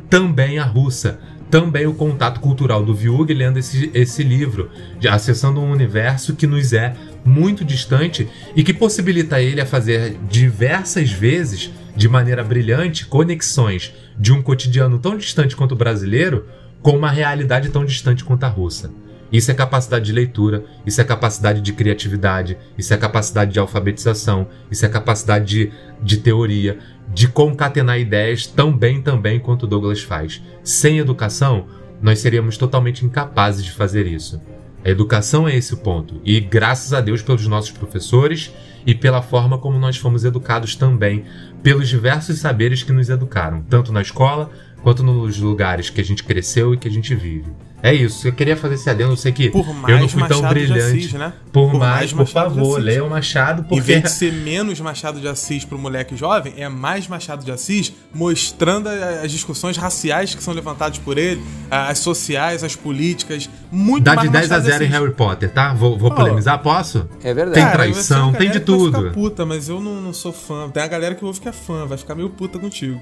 Também 0.10 0.60
a 0.60 0.64
russa, 0.64 1.20
também 1.50 1.88
o 1.88 1.94
contato 1.94 2.40
cultural 2.40 2.84
do 2.84 2.94
Viug 2.94 3.34
lendo 3.34 3.58
esse, 3.58 3.90
esse 3.94 4.24
livro, 4.24 4.70
acessando 5.10 5.60
um 5.60 5.72
universo 5.72 6.36
que 6.36 6.46
nos 6.46 6.74
é 6.74 6.94
muito 7.26 7.66
distante 7.66 8.28
e 8.56 8.64
que 8.64 8.74
possibilita 8.74 9.42
ele 9.42 9.60
a 9.60 9.66
fazer 9.66 10.18
diversas 10.30 11.12
vezes, 11.12 11.72
de 11.96 12.08
maneira 12.08 12.44
brilhante, 12.44 13.06
conexões 13.06 13.94
de 14.18 14.32
um 14.32 14.42
cotidiano 14.42 15.00
tão 15.00 15.18
distante 15.18 15.56
quanto 15.56 15.74
o 15.74 15.78
brasileiro 15.78 16.46
com 16.82 16.92
uma 16.92 17.12
realidade 17.12 17.70
tão 17.70 17.84
distante 17.84 18.24
quanto 18.24 18.44
a 18.44 18.48
russa. 18.48 18.92
Isso 19.32 19.52
é 19.52 19.54
capacidade 19.54 20.06
de 20.06 20.12
leitura, 20.12 20.64
isso 20.86 21.00
é 21.00 21.04
capacidade 21.04 21.62
de 21.62 21.72
criatividade, 21.74 22.58
isso 22.78 22.94
é 22.94 22.98
capacidade 22.98 23.54
de 23.54 23.60
alfabetização, 23.60 24.48
isso 24.72 24.86
é 24.86 24.90
capacidade 24.90 25.46
de, 25.46 25.72
de 26.02 26.18
teoria, 26.18 26.80
de 27.20 27.28
concatenar 27.28 28.00
ideias 28.00 28.48
tão 28.48 28.72
bem 28.72 29.02
também 29.02 29.42
quanto 29.42 29.68
Douglas 29.68 30.02
faz. 30.02 30.42
Sem 30.64 31.00
educação, 31.00 31.68
nós 32.02 32.20
seríamos 32.20 32.56
totalmente 32.56 33.06
incapazes 33.06 33.66
de 33.66 33.74
fazer 33.74 34.08
isso. 34.08 34.42
A 34.86 34.90
educação 34.90 35.46
é 35.46 35.54
esse 35.54 35.76
ponto. 35.76 36.22
E 36.24 36.40
graças 36.40 36.94
a 36.94 37.02
Deus 37.02 37.22
pelos 37.22 37.46
nossos 37.46 37.72
professores 37.72 38.54
e 38.86 38.96
pela 38.96 39.22
forma 39.22 39.58
como 39.58 39.78
nós 39.78 39.98
fomos 39.98 40.24
educados 40.24 40.78
também, 40.78 41.26
pelos 41.62 41.90
diversos 41.90 42.40
saberes 42.40 42.84
que 42.84 42.94
nos 42.94 43.10
educaram, 43.10 43.64
tanto 43.64 43.92
na 43.92 44.02
escola 44.02 44.50
quanto 44.82 45.04
nos 45.04 45.38
lugares 45.40 45.90
que 45.90 46.00
a 46.00 46.06
gente 46.06 46.24
cresceu 46.24 46.74
e 46.74 46.78
que 46.78 46.88
a 46.88 46.92
gente 46.92 47.14
vive. 47.14 47.52
É 47.82 47.94
isso, 47.94 48.28
eu 48.28 48.34
queria 48.34 48.58
fazer 48.58 48.76
esse 48.76 48.90
adendo, 48.90 49.12
eu 49.12 49.18
sei 49.18 49.32
que 49.32 49.46
eu 49.46 50.00
não 50.00 50.10
fui 50.10 50.28
tão 50.28 50.42
Machado 50.42 50.54
brilhante. 50.54 50.98
Assis, 50.98 51.14
né? 51.14 51.34
Por, 51.52 51.72
por, 51.72 51.80
mais, 51.80 52.12
mais 52.12 52.30
por 52.30 52.34
favor, 52.34 52.80
leia 52.80 53.04
o 53.04 53.10
Machado. 53.10 53.64
Porque... 53.64 53.76
Em 53.76 53.82
vez 53.82 54.04
de 54.04 54.12
ser 54.12 54.34
menos 54.34 54.80
Machado 54.80 55.20
de 55.20 55.28
Assis 55.28 55.64
pro 55.64 55.78
moleque 55.78 56.16
jovem, 56.16 56.54
é 56.58 56.68
mais 56.68 57.08
Machado 57.08 57.44
de 57.44 57.52
Assis 57.52 57.94
mostrando 58.14 58.90
as 58.90 59.32
discussões 59.32 59.78
raciais 59.78 60.36
que 60.36 60.44
são 60.44 60.54
levantadas 60.54 60.98
por 60.98 61.18
ele, 61.18 61.42
as 61.72 62.00
sociais, 62.00 62.64
as 62.64 62.76
políticas, 62.76 63.50
muito 63.72 64.04
Dá 64.04 64.16
de 64.16 64.30
10 64.30 64.52
a 64.52 64.60
0 64.60 64.84
em 64.84 64.88
Harry 64.88 65.12
Potter, 65.12 65.50
tá? 65.50 65.74
Vou, 65.74 65.98
vou 65.98 66.12
oh, 66.12 66.16
polemizar, 66.16 66.60
posso? 66.60 67.08
É 67.24 67.34
verdade. 67.34 67.62
Tem 67.62 67.72
traição, 67.72 68.34
tem 68.34 68.52
de 68.52 68.60
tudo. 68.60 68.92
Vai 68.92 69.02
ficar 69.04 69.14
puta, 69.14 69.46
mas 69.46 69.70
eu 69.70 69.80
não, 69.80 70.02
não 70.02 70.14
sou 70.14 70.34
fã. 70.34 70.70
Tem 70.70 70.84
a 70.84 70.88
galera 70.88 71.16
que 71.16 71.24
eu 71.24 71.28
vou 71.28 71.34
ficar 71.34 71.54
fã, 71.54 71.86
vai 71.86 71.98
ficar 71.98 72.16
meio 72.16 72.30
puta 72.30 72.60
contigo. 72.60 73.00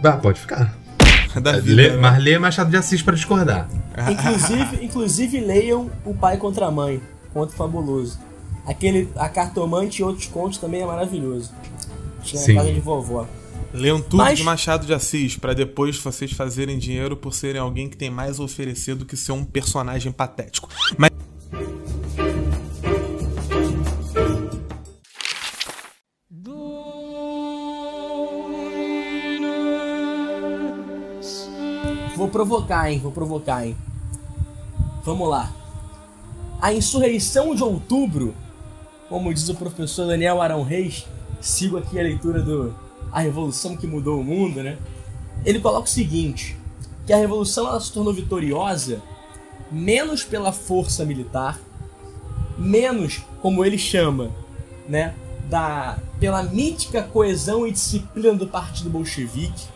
Dá, 0.00 0.12
pode 0.12 0.40
ficar. 0.40 0.81
da 1.40 1.58
vida. 1.58 1.74
Lê, 1.74 1.90
né? 1.90 1.96
Mas 1.96 2.22
lê 2.22 2.38
Machado 2.38 2.70
de 2.70 2.76
Assis 2.76 3.02
para 3.02 3.14
discordar. 3.14 3.68
Inclusive, 4.10 4.78
inclusive 4.84 5.40
leiam 5.40 5.90
O 6.04 6.14
Pai 6.14 6.36
contra 6.36 6.66
a 6.66 6.70
Mãe, 6.70 7.00
conto 7.32 7.52
fabuloso. 7.52 8.18
Aquele, 8.66 9.08
a 9.16 9.28
Cartomante 9.28 10.02
e 10.02 10.04
outros 10.04 10.26
contos 10.26 10.58
também 10.58 10.82
é 10.82 10.86
maravilhoso. 10.86 11.50
Tinha 12.22 12.40
Sim. 12.40 12.54
casa 12.54 12.72
de 12.72 12.80
vovó. 12.80 13.26
Leiam 13.72 14.00
tudo 14.00 14.18
Mas... 14.18 14.38
de 14.38 14.44
Machado 14.44 14.86
de 14.86 14.92
Assis, 14.92 15.36
para 15.36 15.54
depois 15.54 15.98
vocês 15.98 16.32
fazerem 16.32 16.78
dinheiro 16.78 17.16
por 17.16 17.32
serem 17.32 17.60
alguém 17.60 17.88
que 17.88 17.96
tem 17.96 18.10
mais 18.10 18.38
a 18.38 18.42
oferecer 18.42 18.94
do 18.94 19.04
que 19.04 19.16
ser 19.16 19.32
um 19.32 19.44
personagem 19.44 20.12
patético. 20.12 20.68
Mas 20.98 21.10
provocar, 32.32 32.90
hein? 32.90 32.98
Vou 32.98 33.12
provocar, 33.12 33.64
hein? 33.64 33.76
Vamos 35.04 35.28
lá. 35.28 35.52
A 36.60 36.72
insurreição 36.72 37.54
de 37.54 37.62
outubro, 37.62 38.34
como 39.08 39.32
diz 39.32 39.48
o 39.48 39.54
professor 39.54 40.06
Daniel 40.06 40.40
Arão 40.40 40.62
Reis, 40.62 41.06
sigo 41.40 41.76
aqui 41.76 41.98
a 41.98 42.02
leitura 42.02 42.42
do 42.42 42.74
A 43.12 43.20
Revolução 43.20 43.76
que 43.76 43.86
Mudou 43.86 44.20
o 44.20 44.24
Mundo, 44.24 44.62
né? 44.62 44.78
Ele 45.44 45.60
coloca 45.60 45.86
o 45.86 45.90
seguinte: 45.90 46.56
que 47.06 47.12
a 47.12 47.16
revolução 47.16 47.68
ela 47.68 47.80
se 47.80 47.92
tornou 47.92 48.12
vitoriosa 48.12 49.02
menos 49.70 50.22
pela 50.22 50.52
força 50.52 51.04
militar, 51.04 51.58
menos, 52.58 53.22
como 53.40 53.64
ele 53.64 53.78
chama, 53.78 54.30
né, 54.88 55.14
da 55.48 55.98
pela 56.20 56.42
mítica 56.42 57.02
coesão 57.02 57.66
e 57.66 57.72
disciplina 57.72 58.34
do 58.34 58.46
Partido 58.46 58.88
Bolchevique, 58.88 59.66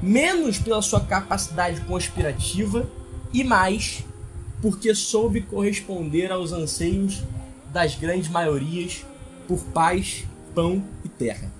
menos 0.00 0.58
pela 0.58 0.82
sua 0.82 1.00
capacidade 1.00 1.80
conspirativa 1.82 2.88
e 3.32 3.42
mais 3.42 4.04
porque 4.60 4.94
soube 4.94 5.42
corresponder 5.42 6.32
aos 6.32 6.52
anseios 6.52 7.22
das 7.72 7.94
grandes 7.94 8.28
maiorias 8.28 9.04
por 9.46 9.58
paz, 9.66 10.24
pão 10.54 10.82
e 11.04 11.08
terra. 11.08 11.50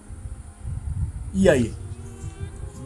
E 1.35 1.49
aí? 1.49 1.75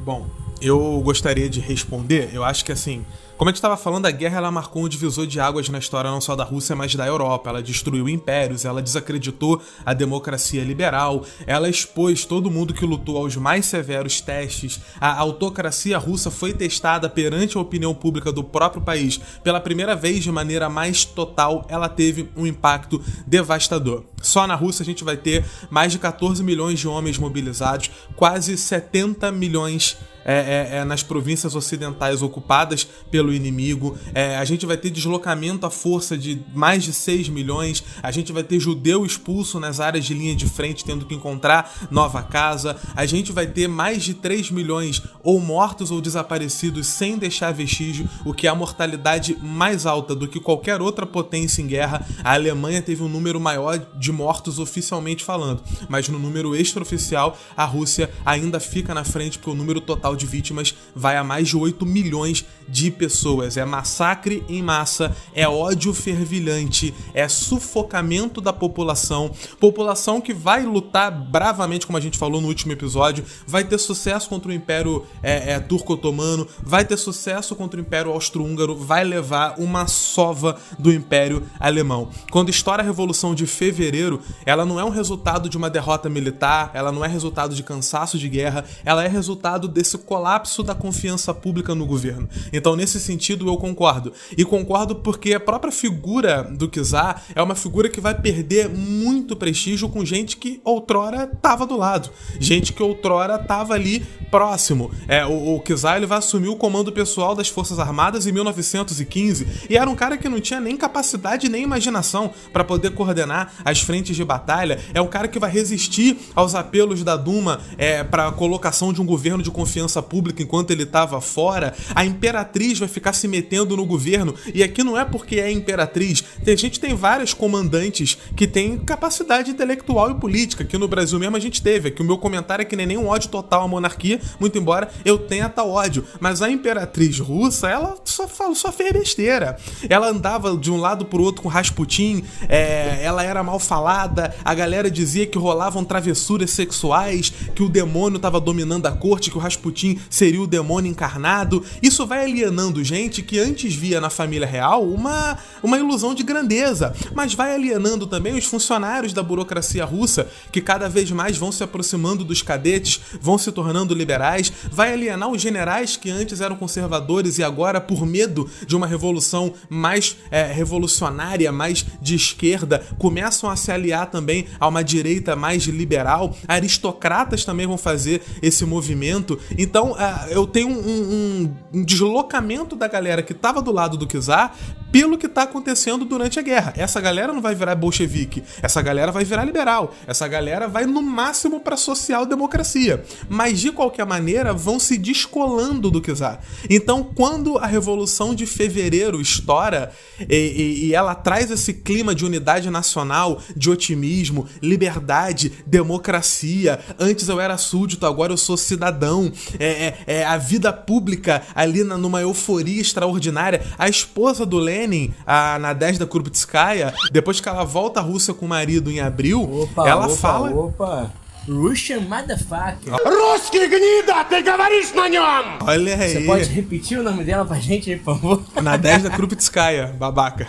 Bom, 0.04 0.28
eu 0.60 1.00
gostaria 1.00 1.48
de 1.48 1.60
responder. 1.60 2.30
Eu 2.32 2.42
acho 2.42 2.64
que 2.64 2.72
assim, 2.72 3.04
como 3.40 3.48
a 3.48 3.52
gente 3.52 3.56
estava 3.56 3.76
falando, 3.78 4.04
a 4.04 4.10
guerra 4.10 4.36
ela 4.36 4.50
marcou 4.50 4.84
um 4.84 4.88
divisor 4.88 5.26
de 5.26 5.40
águas 5.40 5.66
na 5.70 5.78
história 5.78 6.10
não 6.10 6.20
só 6.20 6.36
da 6.36 6.44
Rússia, 6.44 6.76
mas 6.76 6.94
da 6.94 7.06
Europa. 7.06 7.48
Ela 7.48 7.62
destruiu 7.62 8.06
impérios, 8.06 8.66
ela 8.66 8.82
desacreditou 8.82 9.62
a 9.82 9.94
democracia 9.94 10.62
liberal, 10.62 11.24
ela 11.46 11.66
expôs 11.66 12.26
todo 12.26 12.50
mundo 12.50 12.74
que 12.74 12.84
lutou 12.84 13.16
aos 13.16 13.36
mais 13.36 13.64
severos 13.64 14.20
testes. 14.20 14.78
A 15.00 15.18
autocracia 15.18 15.96
russa 15.96 16.30
foi 16.30 16.52
testada 16.52 17.08
perante 17.08 17.56
a 17.56 17.60
opinião 17.62 17.94
pública 17.94 18.30
do 18.30 18.44
próprio 18.44 18.82
país 18.82 19.18
pela 19.42 19.58
primeira 19.58 19.96
vez 19.96 20.22
de 20.22 20.30
maneira 20.30 20.68
mais 20.68 21.06
total. 21.06 21.64
Ela 21.70 21.88
teve 21.88 22.28
um 22.36 22.46
impacto 22.46 23.02
devastador. 23.26 24.04
Só 24.20 24.46
na 24.46 24.54
Rússia 24.54 24.82
a 24.82 24.86
gente 24.86 25.02
vai 25.02 25.16
ter 25.16 25.46
mais 25.70 25.92
de 25.92 25.98
14 25.98 26.44
milhões 26.44 26.78
de 26.78 26.86
homens 26.86 27.16
mobilizados, 27.16 27.90
quase 28.14 28.58
70 28.58 29.32
milhões 29.32 29.96
é, 30.24 30.34
é, 30.34 30.76
é, 30.78 30.84
nas 30.84 31.02
províncias 31.02 31.54
ocidentais 31.54 32.22
ocupadas 32.22 32.86
pelo 33.10 33.32
inimigo. 33.32 33.96
É, 34.14 34.36
a 34.36 34.44
gente 34.44 34.66
vai 34.66 34.76
ter 34.76 34.90
deslocamento 34.90 35.66
à 35.66 35.70
força 35.70 36.16
de 36.16 36.40
mais 36.54 36.84
de 36.84 36.92
6 36.92 37.28
milhões. 37.28 37.82
A 38.02 38.10
gente 38.10 38.32
vai 38.32 38.42
ter 38.42 38.60
judeu 38.60 39.04
expulso 39.04 39.58
nas 39.58 39.80
áreas 39.80 40.04
de 40.04 40.14
linha 40.14 40.34
de 40.34 40.46
frente, 40.46 40.84
tendo 40.84 41.06
que 41.06 41.14
encontrar 41.14 41.88
nova 41.90 42.22
casa. 42.22 42.76
A 42.94 43.06
gente 43.06 43.32
vai 43.32 43.46
ter 43.46 43.68
mais 43.68 44.04
de 44.04 44.14
3 44.14 44.50
milhões 44.50 45.02
ou 45.22 45.40
mortos 45.40 45.90
ou 45.90 46.00
desaparecidos 46.00 46.86
sem 46.86 47.18
deixar 47.18 47.52
vestígio, 47.52 48.08
o 48.24 48.34
que 48.34 48.46
é 48.46 48.50
a 48.50 48.54
mortalidade 48.54 49.36
mais 49.40 49.86
alta 49.86 50.14
do 50.14 50.28
que 50.28 50.40
qualquer 50.40 50.80
outra 50.80 51.06
potência 51.06 51.62
em 51.62 51.66
guerra. 51.66 52.06
A 52.22 52.34
Alemanha 52.34 52.82
teve 52.82 53.02
um 53.02 53.08
número 53.08 53.40
maior 53.40 53.78
de 53.96 54.12
mortos 54.12 54.58
oficialmente 54.58 55.24
falando, 55.24 55.62
mas 55.88 56.08
no 56.08 56.18
número 56.18 56.54
extraoficial, 56.54 57.38
a 57.56 57.64
Rússia 57.64 58.10
ainda 58.24 58.60
fica 58.60 58.94
na 58.94 59.04
frente 59.04 59.38
porque 59.38 59.50
o 59.50 59.54
número 59.54 59.80
total 59.80 60.09
total 60.10 60.16
de 60.16 60.26
vítimas 60.26 60.74
vai 60.94 61.16
a 61.16 61.24
mais 61.24 61.48
de 61.48 61.56
8 61.56 61.84
milhões 61.86 62.44
de 62.68 62.90
pessoas. 62.90 63.56
É 63.56 63.64
massacre 63.64 64.44
em 64.48 64.62
massa, 64.62 65.14
é 65.34 65.48
ódio 65.48 65.92
fervilhante, 65.92 66.94
é 67.12 67.28
sufocamento 67.28 68.40
da 68.40 68.52
população. 68.52 69.30
População 69.58 70.20
que 70.20 70.32
vai 70.32 70.64
lutar 70.64 71.10
bravamente, 71.10 71.86
como 71.86 71.98
a 71.98 72.00
gente 72.00 72.18
falou 72.18 72.40
no 72.40 72.48
último 72.48 72.72
episódio, 72.72 73.24
vai 73.46 73.64
ter 73.64 73.78
sucesso 73.78 74.28
contra 74.28 74.50
o 74.50 74.54
Império 74.54 75.04
é, 75.22 75.52
é, 75.52 75.60
Turco-Otomano, 75.60 76.46
vai 76.62 76.84
ter 76.84 76.96
sucesso 76.96 77.56
contra 77.56 77.78
o 77.78 77.82
Império 77.82 78.12
Austro-Húngaro, 78.12 78.76
vai 78.76 79.04
levar 79.04 79.58
uma 79.58 79.86
sova 79.86 80.56
do 80.78 80.92
Império 80.92 81.42
Alemão. 81.58 82.08
Quando 82.30 82.50
estoura 82.50 82.82
a 82.82 82.84
Revolução 82.84 83.34
de 83.34 83.46
Fevereiro, 83.46 84.20
ela 84.46 84.64
não 84.64 84.78
é 84.78 84.84
um 84.84 84.90
resultado 84.90 85.48
de 85.48 85.56
uma 85.56 85.70
derrota 85.70 86.08
militar, 86.08 86.70
ela 86.72 86.92
não 86.92 87.04
é 87.04 87.08
resultado 87.08 87.54
de 87.54 87.62
cansaço 87.62 88.18
de 88.18 88.28
guerra, 88.28 88.64
ela 88.84 89.04
é 89.04 89.08
resultado 89.08 89.66
desse 89.66 89.98
colapso 90.00 90.62
da 90.62 90.74
confiança 90.74 91.32
pública 91.34 91.74
no 91.74 91.86
governo. 91.86 92.28
Então, 92.52 92.76
nesse 92.76 93.00
sentido, 93.00 93.48
eu 93.48 93.56
concordo. 93.56 94.12
E 94.36 94.44
concordo 94.44 94.96
porque 94.96 95.34
a 95.34 95.40
própria 95.40 95.72
figura 95.72 96.42
do 96.42 96.68
Kizar 96.68 97.22
é 97.34 97.42
uma 97.42 97.54
figura 97.54 97.88
que 97.88 98.00
vai 98.00 98.14
perder 98.14 98.68
muito 98.68 99.36
prestígio 99.36 99.88
com 99.88 100.04
gente 100.04 100.36
que 100.36 100.60
outrora 100.64 101.30
estava 101.32 101.66
do 101.66 101.76
lado, 101.76 102.10
gente 102.38 102.72
que 102.72 102.82
outrora 102.82 103.36
estava 103.36 103.74
ali 103.74 104.00
próximo. 104.30 104.90
É, 105.08 105.26
o, 105.26 105.56
o 105.56 105.60
Kizar 105.60 105.96
ele 105.96 106.06
vai 106.06 106.18
assumir 106.18 106.48
o 106.48 106.56
comando 106.56 106.92
pessoal 106.92 107.34
das 107.34 107.48
Forças 107.48 107.78
Armadas 107.78 108.26
em 108.26 108.32
1915 108.32 109.46
e 109.68 109.76
era 109.76 109.88
um 109.88 109.94
cara 109.94 110.16
que 110.16 110.28
não 110.28 110.40
tinha 110.40 110.60
nem 110.60 110.76
capacidade 110.76 111.48
nem 111.48 111.62
imaginação 111.62 112.30
para 112.52 112.64
poder 112.64 112.92
coordenar 112.92 113.52
as 113.64 113.80
frentes 113.80 114.14
de 114.16 114.24
batalha. 114.24 114.78
É 114.94 115.00
um 115.00 115.06
cara 115.06 115.28
que 115.28 115.38
vai 115.38 115.50
resistir 115.50 116.16
aos 116.34 116.54
apelos 116.54 117.02
da 117.02 117.16
Duma 117.16 117.60
é, 117.76 118.04
para 118.04 118.28
a 118.28 118.32
colocação 118.32 118.92
de 118.92 119.00
um 119.00 119.06
governo 119.06 119.42
de 119.42 119.50
confiança 119.50 119.89
segurança 119.90 120.02
pública 120.02 120.42
enquanto 120.42 120.70
ele 120.70 120.84
estava 120.84 121.20
fora, 121.20 121.74
a 121.94 122.04
imperatriz 122.04 122.78
vai 122.78 122.88
ficar 122.88 123.12
se 123.12 123.26
metendo 123.26 123.76
no 123.76 123.84
governo. 123.84 124.34
E 124.54 124.62
aqui 124.62 124.84
não 124.84 124.96
é 124.96 125.04
porque 125.04 125.40
é 125.40 125.50
imperatriz. 125.50 126.22
Tem, 126.44 126.54
a 126.54 126.56
gente 126.56 126.78
tem 126.78 126.94
várias 126.94 127.34
comandantes 127.34 128.16
que 128.36 128.46
têm 128.46 128.78
capacidade 128.78 129.50
intelectual 129.50 130.10
e 130.10 130.14
política. 130.14 130.62
Aqui 130.62 130.78
no 130.78 130.86
Brasil 130.86 131.18
mesmo 131.18 131.36
a 131.36 131.40
gente 131.40 131.60
teve. 131.60 131.88
Aqui 131.88 132.00
o 132.00 132.04
meu 132.04 132.16
comentário 132.16 132.62
é 132.62 132.64
que 132.64 132.76
nem 132.76 132.86
nenhum 132.86 133.08
ódio 133.08 133.28
total 133.28 133.64
à 133.64 133.68
monarquia, 133.68 134.20
muito 134.38 134.56
embora 134.56 134.90
eu 135.04 135.18
tenha 135.18 135.48
tal 135.48 135.70
ódio. 135.70 136.04
Mas 136.20 136.40
a 136.40 136.50
imperatriz 136.50 137.18
russa, 137.18 137.68
ela 137.68 137.96
só, 138.04 138.28
só 138.54 138.70
fez 138.70 138.92
besteira. 138.92 139.56
Ela 139.88 140.08
andava 140.08 140.56
de 140.56 140.70
um 140.70 140.76
lado 140.76 141.04
pro 141.04 141.22
outro 141.22 141.42
com 141.42 141.48
Rasputin, 141.48 142.24
é, 142.48 143.00
ela 143.02 143.24
era 143.24 143.42
mal 143.42 143.58
falada, 143.58 144.34
a 144.44 144.54
galera 144.54 144.90
dizia 144.90 145.26
que 145.26 145.38
rolavam 145.38 145.84
travessuras 145.84 146.50
sexuais, 146.50 147.32
que 147.54 147.62
o 147.62 147.68
demônio 147.68 148.16
estava 148.16 148.40
dominando 148.40 148.86
a 148.86 148.92
corte, 148.92 149.30
que 149.30 149.38
o 149.38 149.40
Rasputin 149.40 149.79
seria 150.08 150.42
o 150.42 150.46
demônio 150.46 150.90
encarnado. 150.90 151.64
Isso 151.82 152.06
vai 152.06 152.24
alienando 152.24 152.82
gente 152.84 153.22
que 153.22 153.38
antes 153.38 153.74
via 153.74 154.00
na 154.00 154.10
família 154.10 154.46
real 154.46 154.84
uma, 154.86 155.38
uma 155.62 155.78
ilusão 155.78 156.14
de 156.14 156.22
grandeza, 156.22 156.94
mas 157.14 157.34
vai 157.34 157.54
alienando 157.54 158.06
também 158.06 158.36
os 158.36 158.44
funcionários 158.44 159.12
da 159.12 159.22
burocracia 159.22 159.84
russa, 159.84 160.28
que 160.52 160.60
cada 160.60 160.88
vez 160.88 161.10
mais 161.10 161.36
vão 161.36 161.52
se 161.52 161.62
aproximando 161.62 162.24
dos 162.24 162.42
cadetes, 162.42 163.00
vão 163.20 163.38
se 163.38 163.50
tornando 163.52 163.94
liberais, 163.94 164.52
vai 164.70 164.92
alienar 164.92 165.28
os 165.28 165.40
generais 165.40 165.96
que 165.96 166.10
antes 166.10 166.40
eram 166.40 166.56
conservadores 166.56 167.38
e 167.38 167.42
agora, 167.42 167.80
por 167.80 168.06
medo 168.06 168.48
de 168.66 168.76
uma 168.76 168.86
revolução 168.86 169.52
mais 169.68 170.16
é, 170.30 170.44
revolucionária, 170.52 171.50
mais 171.52 171.84
de 172.00 172.14
esquerda, 172.14 172.84
começam 172.98 173.48
a 173.48 173.56
se 173.56 173.70
aliar 173.70 174.10
também 174.10 174.46
a 174.58 174.68
uma 174.68 174.82
direita 174.82 175.34
mais 175.36 175.64
liberal. 175.64 176.36
Aristocratas 176.46 177.44
também 177.44 177.66
vão 177.66 177.78
fazer 177.78 178.22
esse 178.42 178.64
movimento. 178.64 179.38
Então, 179.56 179.69
uh, 179.78 180.30
eu 180.30 180.46
tenho 180.46 180.68
um, 180.68 180.72
um, 180.72 181.56
um, 181.74 181.84
deslocamento 181.84 182.74
da 182.74 182.88
galera 182.88 183.22
que 183.22 183.32
estava 183.32 183.62
do 183.62 183.70
lado 183.72 183.96
do 183.96 184.06
Kizar 184.06 184.54
pelo 184.90 185.16
que 185.16 185.26
está 185.26 185.42
acontecendo 185.42 186.04
durante 186.04 186.38
a 186.38 186.42
guerra. 186.42 186.72
Essa 186.76 187.00
galera 187.00 187.32
não 187.32 187.40
vai 187.40 187.54
virar 187.54 187.74
bolchevique, 187.76 188.42
essa 188.60 188.82
galera 188.82 189.12
vai 189.12 189.24
virar 189.24 189.44
liberal, 189.44 189.94
essa 190.06 190.26
galera 190.26 190.66
vai 190.66 190.84
no 190.84 191.00
máximo 191.00 191.60
para 191.60 191.76
social-democracia. 191.76 193.04
Mas 193.28 193.60
de 193.60 193.70
qualquer 193.70 194.04
maneira 194.04 194.52
vão 194.52 194.80
se 194.80 194.98
descolando 194.98 195.90
do 195.90 196.00
Kizar. 196.00 196.40
Então, 196.68 197.04
quando 197.04 197.56
a 197.58 197.66
Revolução 197.66 198.34
de 198.34 198.46
Fevereiro 198.46 199.20
estoura 199.20 199.92
e, 200.28 200.34
e, 200.34 200.86
e 200.86 200.94
ela 200.94 201.14
traz 201.14 201.50
esse 201.50 201.72
clima 201.74 202.14
de 202.14 202.24
unidade 202.24 202.68
nacional, 202.68 203.40
de 203.56 203.70
otimismo, 203.70 204.46
liberdade, 204.60 205.52
democracia. 205.66 206.80
Antes 206.98 207.28
eu 207.28 207.40
era 207.40 207.56
súdito, 207.56 208.06
agora 208.06 208.32
eu 208.32 208.36
sou 208.36 208.56
cidadão. 208.56 209.30
É, 209.59 209.65
é, 210.07 210.19
é 210.19 210.25
a 210.25 210.37
vida 210.37 210.71
pública 210.71 211.41
ali 211.53 211.83
na, 211.83 211.97
numa 211.97 212.21
euforia 212.21 212.81
extraordinária. 212.81 213.61
A 213.77 213.87
esposa 213.87 214.45
do 214.45 214.57
Lenin, 214.57 215.13
a 215.25 215.57
Nadezhda 215.59 216.05
Krupskaya, 216.05 216.93
depois 217.11 217.39
que 217.39 217.49
ela 217.49 217.63
volta 217.63 217.99
à 217.99 218.03
Rússia 218.03 218.33
com 218.33 218.45
o 218.45 218.49
marido 218.49 218.91
em 218.91 218.99
abril, 218.99 219.41
opa, 219.41 219.87
ela 219.87 220.05
opa, 220.05 220.15
fala. 220.15 220.51
Opa. 220.51 221.11
Russian 221.47 222.01
motherfucker. 222.09 222.91
Русский 223.05 223.67
гнида, 223.67 224.25
ты 224.27 224.41
говоришь 224.41 224.91
на 224.95 225.07
нем! 225.07 225.59
Olha 225.61 225.95
aí. 225.95 226.13
Você 226.13 226.21
pode 226.21 226.43
repetir 226.45 226.99
o 226.99 227.03
nome 227.03 227.23
dela 227.23 227.45
pra 227.45 227.59
gente 227.59 227.91
aí, 227.91 227.99
por 227.99 228.15
favor? 228.15 228.43
Nadezhda 228.61 229.11
Krupskaya, 229.11 229.93
babaca. 229.95 230.47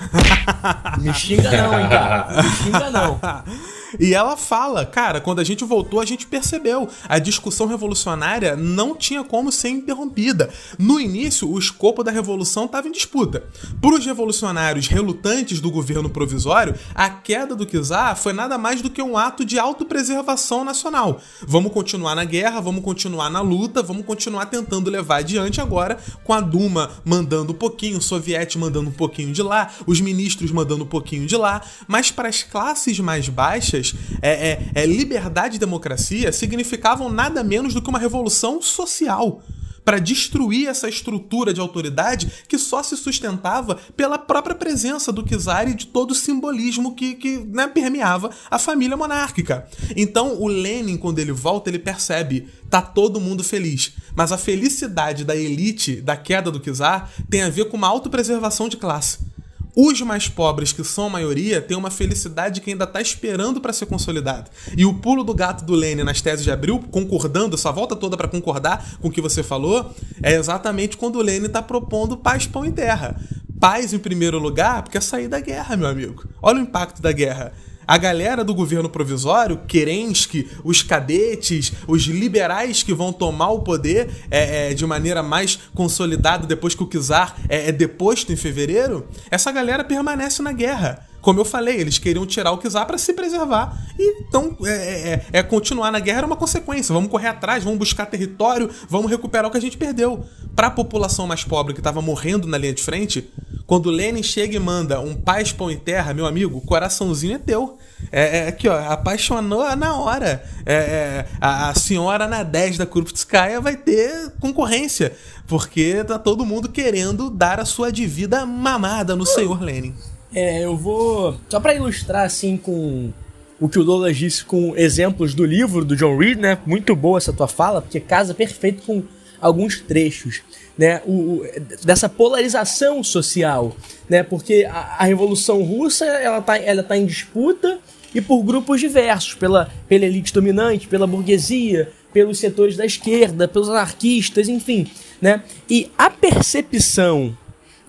Me 0.98 1.12
xinga 1.12 1.50
não, 1.50 1.80
hein, 1.80 1.88
cara. 1.90 2.42
Me 2.42 2.50
xinga 2.50 2.90
não. 2.90 3.20
E 3.99 4.13
ela 4.13 4.37
fala, 4.37 4.85
cara, 4.85 5.21
quando 5.21 5.39
a 5.39 5.43
gente 5.43 5.63
voltou, 5.63 5.99
a 5.99 6.05
gente 6.05 6.27
percebeu. 6.27 6.87
A 7.07 7.19
discussão 7.19 7.67
revolucionária 7.67 8.55
não 8.55 8.95
tinha 8.95 9.23
como 9.23 9.51
ser 9.51 9.69
interrompida. 9.69 10.49
No 10.77 10.99
início, 10.99 11.49
o 11.49 11.57
escopo 11.57 12.03
da 12.03 12.11
revolução 12.11 12.65
estava 12.65 12.87
em 12.87 12.91
disputa. 12.91 13.43
Para 13.81 13.95
os 13.95 14.05
revolucionários 14.05 14.87
relutantes 14.87 15.59
do 15.59 15.71
governo 15.71 16.09
provisório, 16.09 16.75
a 16.93 17.09
queda 17.09 17.55
do 17.55 17.65
czar 17.65 18.15
foi 18.15 18.33
nada 18.33 18.57
mais 18.57 18.81
do 18.81 18.89
que 18.89 19.01
um 19.01 19.17
ato 19.17 19.43
de 19.43 19.57
autopreservação 19.57 20.63
nacional. 20.63 21.19
Vamos 21.45 21.71
continuar 21.71 22.15
na 22.15 22.25
guerra, 22.25 22.59
vamos 22.59 22.83
continuar 22.83 23.29
na 23.29 23.41
luta, 23.41 23.81
vamos 23.81 24.05
continuar 24.05 24.45
tentando 24.45 24.89
levar 24.89 25.17
adiante 25.17 25.61
agora 25.61 25.97
com 26.23 26.33
a 26.33 26.41
Duma 26.41 26.91
mandando 27.03 27.53
um 27.53 27.55
pouquinho, 27.55 27.97
o 27.97 28.01
soviete 28.01 28.57
mandando 28.57 28.89
um 28.89 28.93
pouquinho 28.93 29.31
de 29.31 29.41
lá, 29.41 29.71
os 29.85 30.01
ministros 30.01 30.51
mandando 30.51 30.83
um 30.83 30.87
pouquinho 30.87 31.25
de 31.25 31.35
lá, 31.35 31.61
mas 31.87 32.11
para 32.11 32.29
as 32.29 32.43
classes 32.43 32.99
mais 32.99 33.29
baixas 33.29 33.80
é, 34.21 34.49
é, 34.49 34.71
é, 34.75 34.85
liberdade 34.85 35.55
e 35.55 35.59
democracia 35.59 36.31
significavam 36.31 37.09
nada 37.11 37.43
menos 37.43 37.73
do 37.73 37.81
que 37.81 37.89
uma 37.89 37.99
revolução 37.99 38.61
social 38.61 39.41
para 39.83 39.99
destruir 39.99 40.67
essa 40.67 40.87
estrutura 40.87 41.53
de 41.53 41.59
autoridade 41.59 42.31
que 42.47 42.57
só 42.57 42.83
se 42.83 42.95
sustentava 42.95 43.75
pela 43.95 44.17
própria 44.17 44.55
presença 44.55 45.11
do 45.11 45.23
czar 45.23 45.67
e 45.69 45.73
de 45.73 45.87
todo 45.87 46.11
o 46.11 46.15
simbolismo 46.15 46.95
que, 46.95 47.15
que 47.15 47.37
né, 47.37 47.67
permeava 47.67 48.29
a 48.49 48.59
família 48.59 48.97
monárquica. 48.97 49.67
Então, 49.95 50.39
o 50.39 50.47
Lenin, 50.47 50.97
quando 50.97 51.19
ele 51.19 51.31
volta, 51.31 51.69
ele 51.69 51.79
percebe 51.79 52.47
tá 52.69 52.81
todo 52.81 53.19
mundo 53.19 53.43
feliz, 53.43 53.93
mas 54.15 54.31
a 54.31 54.37
felicidade 54.37 55.25
da 55.25 55.35
elite 55.35 56.01
da 56.01 56.15
queda 56.15 56.49
do 56.49 56.59
czar 56.59 57.11
tem 57.29 57.41
a 57.41 57.49
ver 57.49 57.65
com 57.65 57.75
uma 57.75 57.87
autopreservação 57.87 58.69
de 58.69 58.77
classe. 58.77 59.30
Os 59.75 60.01
mais 60.01 60.27
pobres, 60.27 60.73
que 60.73 60.83
são 60.83 61.05
a 61.05 61.09
maioria, 61.09 61.61
têm 61.61 61.77
uma 61.77 61.89
felicidade 61.89 62.59
que 62.59 62.71
ainda 62.71 62.83
está 62.83 63.01
esperando 63.01 63.61
para 63.61 63.71
ser 63.71 63.85
consolidada. 63.85 64.49
E 64.75 64.85
o 64.85 64.95
pulo 64.95 65.23
do 65.23 65.33
gato 65.33 65.63
do 65.63 65.73
Lênin 65.73 66.03
nas 66.03 66.21
teses 66.21 66.43
de 66.43 66.51
abril, 66.51 66.79
concordando, 66.91 67.55
essa 67.55 67.71
volta 67.71 67.95
toda 67.95 68.17
para 68.17 68.27
concordar 68.27 68.97
com 68.99 69.07
o 69.07 69.11
que 69.11 69.21
você 69.21 69.41
falou, 69.41 69.93
é 70.21 70.33
exatamente 70.33 70.97
quando 70.97 71.17
o 71.17 71.21
Lênin 71.21 71.45
está 71.45 71.61
propondo 71.61 72.17
paz, 72.17 72.45
pão 72.45 72.65
e 72.65 72.71
terra. 72.71 73.15
Paz 73.59 73.93
em 73.93 73.99
primeiro 73.99 74.39
lugar, 74.39 74.83
porque 74.83 74.97
é 74.97 75.01
sair 75.01 75.27
da 75.27 75.39
guerra, 75.39 75.77
meu 75.77 75.87
amigo. 75.87 76.27
Olha 76.41 76.59
o 76.59 76.63
impacto 76.63 77.01
da 77.01 77.11
guerra 77.11 77.53
a 77.91 77.97
galera 77.97 78.41
do 78.41 78.55
governo 78.55 78.87
provisório, 78.87 79.59
Kerensky, 79.67 80.49
os 80.63 80.81
cadetes, 80.81 81.73
os 81.85 82.03
liberais 82.03 82.83
que 82.83 82.93
vão 82.93 83.11
tomar 83.11 83.49
o 83.49 83.63
poder 83.63 84.09
é, 84.31 84.69
é, 84.69 84.73
de 84.73 84.85
maneira 84.85 85.21
mais 85.21 85.59
consolidada 85.75 86.47
depois 86.47 86.73
que 86.73 86.83
o 86.83 86.87
czar 86.87 87.35
é, 87.49 87.67
é 87.67 87.71
deposto 87.73 88.31
em 88.31 88.37
fevereiro, 88.37 89.05
essa 89.29 89.51
galera 89.51 89.83
permanece 89.83 90.41
na 90.41 90.53
guerra. 90.53 91.05
Como 91.21 91.39
eu 91.39 91.45
falei, 91.45 91.79
eles 91.79 91.99
queriam 91.99 92.25
tirar 92.25 92.51
o 92.51 92.57
Kizar 92.57 92.85
para 92.87 92.97
se 92.97 93.13
preservar. 93.13 93.77
E, 93.97 94.21
então, 94.21 94.57
é, 94.65 94.69
é, 94.69 95.13
é, 95.13 95.25
é, 95.33 95.43
continuar 95.43 95.91
na 95.91 95.99
guerra 95.99 96.19
era 96.19 96.27
uma 96.27 96.35
consequência. 96.35 96.93
Vamos 96.93 97.11
correr 97.11 97.27
atrás, 97.27 97.63
vamos 97.63 97.77
buscar 97.77 98.07
território, 98.07 98.69
vamos 98.89 99.09
recuperar 99.09 99.45
o 99.45 99.51
que 99.51 99.57
a 99.57 99.61
gente 99.61 99.77
perdeu. 99.77 100.25
Para 100.55 100.67
a 100.67 100.71
população 100.71 101.27
mais 101.27 101.43
pobre 101.43 101.73
que 101.73 101.79
estava 101.79 102.01
morrendo 102.01 102.47
na 102.47 102.57
linha 102.57 102.73
de 102.73 102.81
frente, 102.81 103.31
quando 103.67 103.91
Lenin 103.91 104.23
chega 104.23 104.55
e 104.55 104.59
manda 104.59 104.99
um 104.99 105.15
paz, 105.15 105.51
pão 105.51 105.69
e 105.69 105.77
terra, 105.77 106.13
meu 106.13 106.25
amigo, 106.25 106.57
o 106.57 106.61
coraçãozinho 106.61 107.35
é 107.35 107.37
teu. 107.37 107.77
É, 108.11 108.39
é 108.39 108.47
aqui, 108.47 108.67
ó, 108.67 108.77
apaixonou 108.91 109.63
na 109.75 109.95
hora. 109.95 110.43
É, 110.65 110.73
é 110.73 111.25
a, 111.39 111.69
a, 111.69 111.75
senhora 111.75 112.27
na 112.27 112.41
10 112.41 112.79
da 112.79 112.85
Krupskaya 112.85 113.61
vai 113.61 113.77
ter 113.77 114.31
concorrência, 114.39 115.13
porque 115.47 116.03
tá 116.03 116.17
todo 116.17 116.45
mundo 116.45 116.67
querendo 116.67 117.29
dar 117.29 117.59
a 117.59 117.65
sua 117.65 117.91
devida 117.91 118.45
mamada 118.45 119.15
no 119.15 119.25
senhor 119.25 119.61
Lenin. 119.61 119.95
É, 120.33 120.63
eu 120.63 120.75
vou. 120.75 121.37
Só 121.49 121.59
para 121.59 121.75
ilustrar, 121.75 122.25
assim, 122.25 122.57
com 122.57 123.11
o 123.59 123.69
que 123.69 123.77
o 123.77 123.83
Douglas 123.83 124.17
disse 124.17 124.43
com 124.43 124.75
exemplos 124.75 125.35
do 125.35 125.45
livro 125.45 125.85
do 125.85 125.95
John 125.95 126.17
Reed, 126.17 126.39
né? 126.39 126.57
Muito 126.65 126.95
boa 126.95 127.17
essa 127.17 127.31
tua 127.31 127.47
fala, 127.47 127.81
porque 127.81 127.99
casa 127.99 128.33
perfeito 128.33 128.81
com 128.83 129.03
alguns 129.39 129.79
trechos, 129.79 130.41
né? 130.77 131.01
O, 131.05 131.11
o 131.11 131.45
dessa 131.83 132.09
polarização 132.09 133.03
social, 133.03 133.75
né? 134.09 134.23
Porque 134.23 134.67
a, 134.69 134.95
a, 134.99 135.05
Revolução 135.05 135.61
Russa, 135.61 136.05
ela 136.05 136.41
tá, 136.41 136.57
ela 136.57 136.81
tá 136.81 136.97
em 136.97 137.05
disputa 137.05 137.79
e 138.15 138.19
por 138.19 138.41
grupos 138.41 138.79
diversos, 138.79 139.35
pela, 139.35 139.69
pela 139.87 140.05
elite 140.05 140.33
dominante, 140.33 140.87
pela 140.87 141.05
burguesia, 141.05 141.91
pelos 142.11 142.39
setores 142.39 142.75
da 142.75 142.85
esquerda, 142.85 143.47
pelos 143.47 143.69
anarquistas, 143.69 144.49
enfim, 144.49 144.87
né? 145.21 145.43
E 145.69 145.91
a 145.97 146.09
percepção 146.09 147.37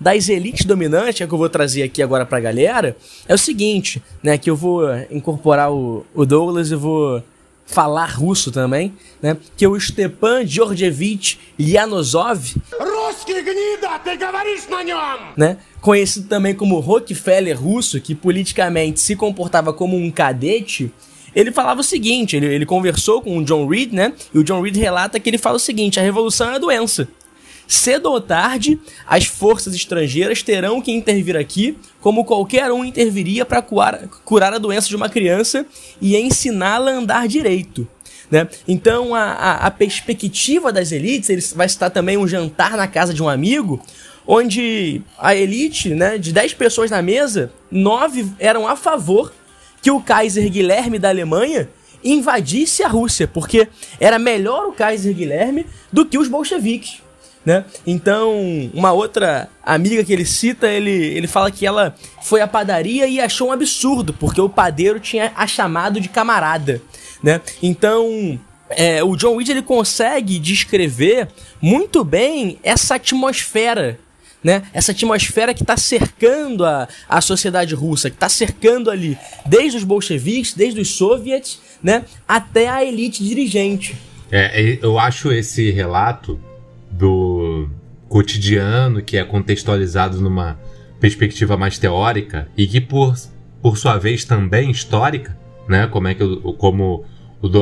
das 0.02 0.28
elites 0.28 0.66
dominantes, 0.66 1.20
é 1.20 1.26
que 1.26 1.32
eu 1.32 1.38
vou 1.38 1.48
trazer 1.48 1.84
aqui 1.84 2.02
agora 2.02 2.26
pra 2.26 2.40
galera, 2.40 2.96
é 3.26 3.34
o 3.34 3.38
seguinte, 3.38 4.02
né? 4.22 4.36
Que 4.36 4.50
eu 4.50 4.56
vou 4.56 4.82
incorporar 5.10 5.72
o, 5.72 6.04
o 6.12 6.26
Douglas 6.26 6.70
e 6.70 6.74
vou 6.74 7.22
falar 7.64 8.06
russo 8.06 8.50
também, 8.50 8.92
né? 9.22 9.36
Que 9.56 9.64
é 9.64 9.68
o 9.68 9.78
Stepan 9.78 10.44
Georgievich 10.44 11.38
Lyanosov, 11.58 12.56
né? 15.36 15.56
Conhecido 15.80 16.28
também 16.28 16.54
como 16.54 16.80
Rockefeller 16.80 17.60
russo, 17.60 18.00
que 18.00 18.14
politicamente 18.14 19.00
se 19.00 19.14
comportava 19.16 19.72
como 19.72 19.96
um 19.96 20.10
cadete, 20.10 20.92
ele 21.34 21.50
falava 21.50 21.80
o 21.80 21.84
seguinte, 21.84 22.36
ele, 22.36 22.46
ele 22.46 22.66
conversou 22.66 23.22
com 23.22 23.38
o 23.38 23.44
John 23.44 23.66
Reed, 23.66 23.92
né? 23.92 24.12
E 24.34 24.38
o 24.38 24.44
John 24.44 24.60
Reed 24.60 24.76
relata 24.76 25.18
que 25.18 25.30
ele 25.30 25.38
fala 25.38 25.56
o 25.56 25.60
seguinte, 25.60 25.98
a 25.98 26.02
revolução 26.02 26.50
é 26.50 26.56
a 26.56 26.58
doença. 26.58 27.08
Cedo 27.66 28.10
ou 28.10 28.20
tarde, 28.20 28.78
as 29.06 29.24
forças 29.26 29.74
estrangeiras 29.74 30.42
terão 30.42 30.80
que 30.80 30.92
intervir 30.92 31.36
aqui, 31.36 31.76
como 32.00 32.24
qualquer 32.24 32.70
um 32.70 32.84
interviria 32.84 33.44
para 33.44 33.62
curar, 33.62 34.52
a 34.54 34.58
doença 34.58 34.88
de 34.88 34.96
uma 34.96 35.08
criança 35.08 35.64
e 36.00 36.16
ensiná-la 36.16 36.90
a 36.90 36.94
andar 36.94 37.28
direito. 37.28 37.86
Né? 38.30 38.48
Então 38.66 39.14
a, 39.14 39.32
a, 39.32 39.66
a 39.66 39.70
perspectiva 39.70 40.72
das 40.72 40.92
elites, 40.92 41.28
ele 41.28 41.42
vai 41.54 41.68
citar 41.68 41.90
também 41.90 42.16
um 42.16 42.26
jantar 42.26 42.76
na 42.76 42.88
casa 42.88 43.12
de 43.12 43.22
um 43.22 43.28
amigo, 43.28 43.80
onde 44.26 45.02
a 45.18 45.34
elite, 45.34 45.90
né, 45.90 46.16
de 46.16 46.32
10 46.32 46.54
pessoas 46.54 46.90
na 46.90 47.02
mesa, 47.02 47.52
9 47.70 48.26
eram 48.38 48.66
a 48.66 48.76
favor 48.76 49.32
que 49.82 49.90
o 49.90 50.00
Kaiser 50.00 50.48
Guilherme 50.48 50.98
da 50.98 51.08
Alemanha 51.08 51.68
invadisse 52.04 52.82
a 52.82 52.88
Rússia, 52.88 53.28
porque 53.28 53.68
era 54.00 54.18
melhor 54.18 54.66
o 54.66 54.72
Kaiser 54.72 55.14
Guilherme 55.14 55.66
do 55.92 56.04
que 56.06 56.18
os 56.18 56.28
bolcheviques. 56.28 57.01
Né? 57.44 57.64
Então, 57.84 58.70
uma 58.72 58.92
outra 58.92 59.48
amiga 59.64 60.04
que 60.04 60.12
ele 60.12 60.24
cita, 60.24 60.68
ele, 60.68 60.90
ele 60.90 61.26
fala 61.26 61.50
que 61.50 61.66
ela 61.66 61.94
foi 62.22 62.40
à 62.40 62.46
padaria 62.46 63.08
e 63.08 63.20
achou 63.20 63.48
um 63.48 63.52
absurdo, 63.52 64.12
porque 64.12 64.40
o 64.40 64.48
padeiro 64.48 65.00
tinha 65.00 65.32
a 65.34 65.46
chamado 65.46 66.00
de 66.00 66.08
camarada. 66.08 66.80
Né? 67.20 67.40
Então, 67.60 68.38
é, 68.70 69.02
o 69.02 69.16
John 69.16 69.36
Reed 69.36 69.48
ele 69.48 69.62
consegue 69.62 70.38
descrever 70.38 71.28
muito 71.60 72.04
bem 72.04 72.58
essa 72.62 72.94
atmosfera 72.94 73.98
né? 74.42 74.62
Essa 74.72 74.92
atmosfera 74.92 75.54
que 75.54 75.62
está 75.62 75.76
cercando 75.76 76.64
a, 76.64 76.88
a 77.08 77.20
sociedade 77.20 77.74
russa, 77.74 78.10
que 78.10 78.16
está 78.16 78.28
cercando 78.28 78.90
ali 78.90 79.16
desde 79.46 79.78
os 79.78 79.84
bolcheviques, 79.84 80.52
desde 80.52 80.80
os 80.80 80.88
soviets, 80.88 81.60
né? 81.82 82.04
Até 82.26 82.68
a 82.68 82.84
elite 82.84 83.22
dirigente. 83.22 83.96
É, 84.30 84.78
eu 84.82 84.98
acho 84.98 85.30
esse 85.30 85.70
relato 85.70 86.40
cotidiano 88.12 89.00
que 89.00 89.16
é 89.16 89.24
contextualizado 89.24 90.20
numa 90.20 90.60
perspectiva 91.00 91.56
mais 91.56 91.78
teórica 91.78 92.46
e 92.54 92.66
que 92.66 92.78
por, 92.78 93.16
por 93.62 93.78
sua 93.78 93.96
vez 93.96 94.22
também 94.22 94.70
histórica, 94.70 95.34
né? 95.66 95.86
Como 95.86 96.08
é 96.08 96.14
que 96.14 96.22
como 96.58 97.06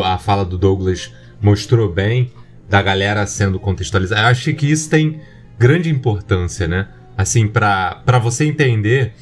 a 0.04 0.18
fala 0.18 0.44
do 0.44 0.58
Douglas 0.58 1.12
mostrou 1.40 1.88
bem 1.88 2.32
da 2.68 2.82
galera 2.82 3.24
sendo 3.28 3.60
contextualizada. 3.60 4.22
Eu 4.22 4.26
acho 4.26 4.52
que 4.54 4.68
isso 4.68 4.90
tem 4.90 5.20
grande 5.56 5.88
importância, 5.88 6.66
né? 6.66 6.88
Assim, 7.16 7.46
para 7.46 8.18
você 8.20 8.44
entender, 8.44 9.12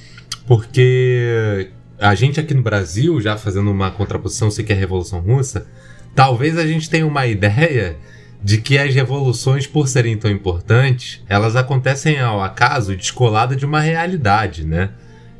porque 0.46 1.68
a 1.98 2.14
gente 2.14 2.40
aqui 2.40 2.54
no 2.54 2.62
Brasil, 2.62 3.20
já 3.20 3.36
fazendo 3.36 3.70
uma 3.70 3.90
contraposição, 3.90 4.50
sei 4.50 4.64
que 4.64 4.72
é 4.72 4.76
a 4.76 4.78
Revolução 4.78 5.20
Russa, 5.20 5.66
talvez 6.14 6.56
a 6.56 6.66
gente 6.66 6.88
tenha 6.88 7.06
uma 7.06 7.26
ideia 7.26 7.98
de 8.42 8.58
que 8.58 8.78
as 8.78 8.94
revoluções, 8.94 9.66
por 9.66 9.88
serem 9.88 10.16
tão 10.16 10.30
importantes, 10.30 11.22
elas 11.28 11.56
acontecem 11.56 12.20
ao 12.20 12.42
acaso 12.42 12.96
descolada 12.96 13.56
de 13.56 13.66
uma 13.66 13.80
realidade, 13.80 14.64
né? 14.64 14.90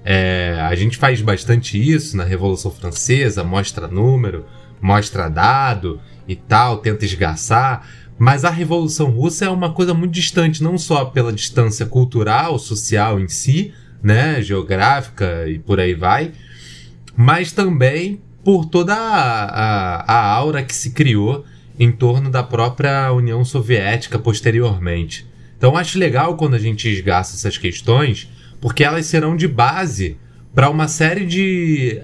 É, 0.04 0.58
a 0.60 0.74
gente 0.74 0.96
faz 0.96 1.20
bastante 1.20 1.78
isso 1.78 2.16
na 2.16 2.24
Revolução 2.24 2.70
Francesa, 2.70 3.44
mostra 3.44 3.86
número, 3.86 4.46
mostra 4.80 5.28
dado 5.28 6.00
e 6.26 6.34
tal, 6.34 6.78
tenta 6.78 7.04
esgaçar, 7.04 7.86
mas 8.18 8.44
a 8.44 8.50
Revolução 8.50 9.10
Russa 9.10 9.44
é 9.44 9.50
uma 9.50 9.72
coisa 9.72 9.94
muito 9.94 10.12
distante, 10.12 10.62
não 10.62 10.78
só 10.78 11.04
pela 11.04 11.32
distância 11.32 11.86
cultural, 11.86 12.58
social 12.58 13.20
em 13.20 13.28
si, 13.28 13.72
né, 14.02 14.40
geográfica 14.42 15.46
e 15.48 15.58
por 15.58 15.78
aí 15.78 15.94
vai, 15.94 16.32
mas 17.16 17.52
também 17.52 18.20
por 18.42 18.64
toda 18.64 18.94
a, 18.94 19.44
a, 19.44 20.12
a 20.12 20.32
aura 20.32 20.62
que 20.62 20.74
se 20.74 20.90
criou 20.90 21.44
em 21.78 21.92
torno 21.92 22.30
da 22.30 22.42
própria 22.42 23.12
União 23.12 23.44
Soviética 23.44 24.18
posteriormente. 24.18 25.26
Então 25.56 25.76
acho 25.76 25.98
legal 25.98 26.36
quando 26.36 26.54
a 26.54 26.58
gente 26.58 26.88
esgaça 26.88 27.36
essas 27.36 27.58
questões, 27.58 28.28
porque 28.60 28.84
elas 28.84 29.06
serão 29.06 29.36
de 29.36 29.46
base 29.46 30.16
para 30.54 30.70
uma 30.70 30.88
série 30.88 31.26
de 31.26 32.00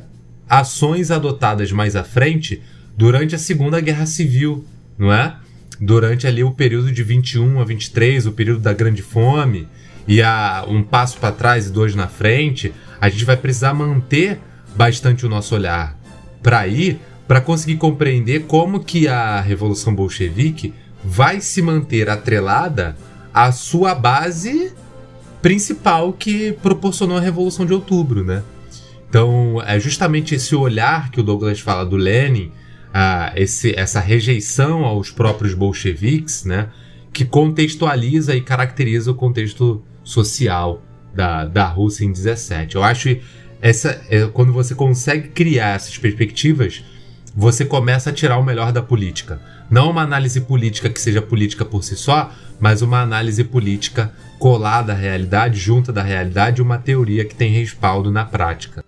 ações 0.48 1.10
adotadas 1.10 1.72
mais 1.72 1.96
à 1.96 2.04
frente 2.04 2.62
durante 2.96 3.34
a 3.34 3.38
Segunda 3.38 3.80
Guerra 3.80 4.06
Civil, 4.06 4.64
não 4.98 5.12
é? 5.12 5.36
durante 5.80 6.26
ali 6.26 6.44
o 6.44 6.52
período 6.52 6.92
de 6.92 7.02
21 7.02 7.60
a 7.60 7.64
23, 7.64 8.26
o 8.26 8.32
período 8.32 8.60
da 8.60 8.72
Grande 8.72 9.02
Fome, 9.02 9.68
e 10.06 10.22
a 10.22 10.64
um 10.68 10.82
passo 10.82 11.18
para 11.18 11.32
trás 11.32 11.66
e 11.66 11.70
dois 11.70 11.94
na 11.94 12.06
frente, 12.06 12.72
a 13.00 13.08
gente 13.08 13.24
vai 13.24 13.36
precisar 13.36 13.72
manter 13.74 14.38
bastante 14.76 15.24
o 15.24 15.28
nosso 15.28 15.54
olhar 15.54 15.98
para 16.42 16.60
aí, 16.60 17.00
para 17.26 17.40
conseguir 17.40 17.76
compreender 17.76 18.44
como 18.46 18.80
que 18.80 19.08
a 19.08 19.40
Revolução 19.40 19.94
Bolchevique 19.94 20.74
vai 21.04 21.40
se 21.40 21.62
manter 21.62 22.08
atrelada 22.08 22.96
à 23.32 23.50
sua 23.52 23.94
base 23.94 24.72
principal 25.42 26.12
que 26.12 26.52
proporcionou 26.62 27.18
a 27.18 27.20
Revolução 27.20 27.66
de 27.66 27.72
Outubro, 27.72 28.24
né? 28.24 28.42
Então, 29.08 29.62
é 29.64 29.78
justamente 29.78 30.34
esse 30.34 30.56
olhar 30.56 31.10
que 31.10 31.20
o 31.20 31.22
Douglas 31.22 31.60
fala 31.60 31.84
do 31.84 31.96
Lenin, 31.96 32.50
esse, 33.36 33.72
essa 33.78 34.00
rejeição 34.00 34.84
aos 34.84 35.10
próprios 35.10 35.54
bolcheviques, 35.54 36.44
né, 36.44 36.68
que 37.12 37.24
contextualiza 37.24 38.34
e 38.34 38.40
caracteriza 38.40 39.10
o 39.10 39.14
contexto 39.14 39.82
social 40.02 40.82
da, 41.14 41.44
da 41.44 41.66
Rússia 41.66 42.04
em 42.04 42.12
17. 42.12 42.74
Eu 42.74 42.82
acho 42.82 43.16
essa 43.60 44.00
é, 44.10 44.26
quando 44.26 44.52
você 44.52 44.74
consegue 44.74 45.28
criar 45.28 45.76
essas 45.76 45.96
perspectivas, 45.96 46.84
você 47.34 47.64
começa 47.64 48.10
a 48.10 48.12
tirar 48.12 48.38
o 48.38 48.44
melhor 48.44 48.70
da 48.70 48.82
política. 48.82 49.40
Não 49.68 49.90
uma 49.90 50.02
análise 50.02 50.40
política 50.40 50.88
que 50.88 51.00
seja 51.00 51.20
política 51.20 51.64
por 51.64 51.82
si 51.82 51.96
só, 51.96 52.30
mas 52.60 52.82
uma 52.82 53.00
análise 53.00 53.42
política 53.42 54.12
colada 54.38 54.92
à 54.92 54.96
realidade, 54.96 55.58
junta 55.58 55.92
da 55.92 56.02
realidade, 56.02 56.62
uma 56.62 56.78
teoria 56.78 57.24
que 57.24 57.34
tem 57.34 57.50
respaldo 57.50 58.10
na 58.10 58.24
prática. 58.24 58.83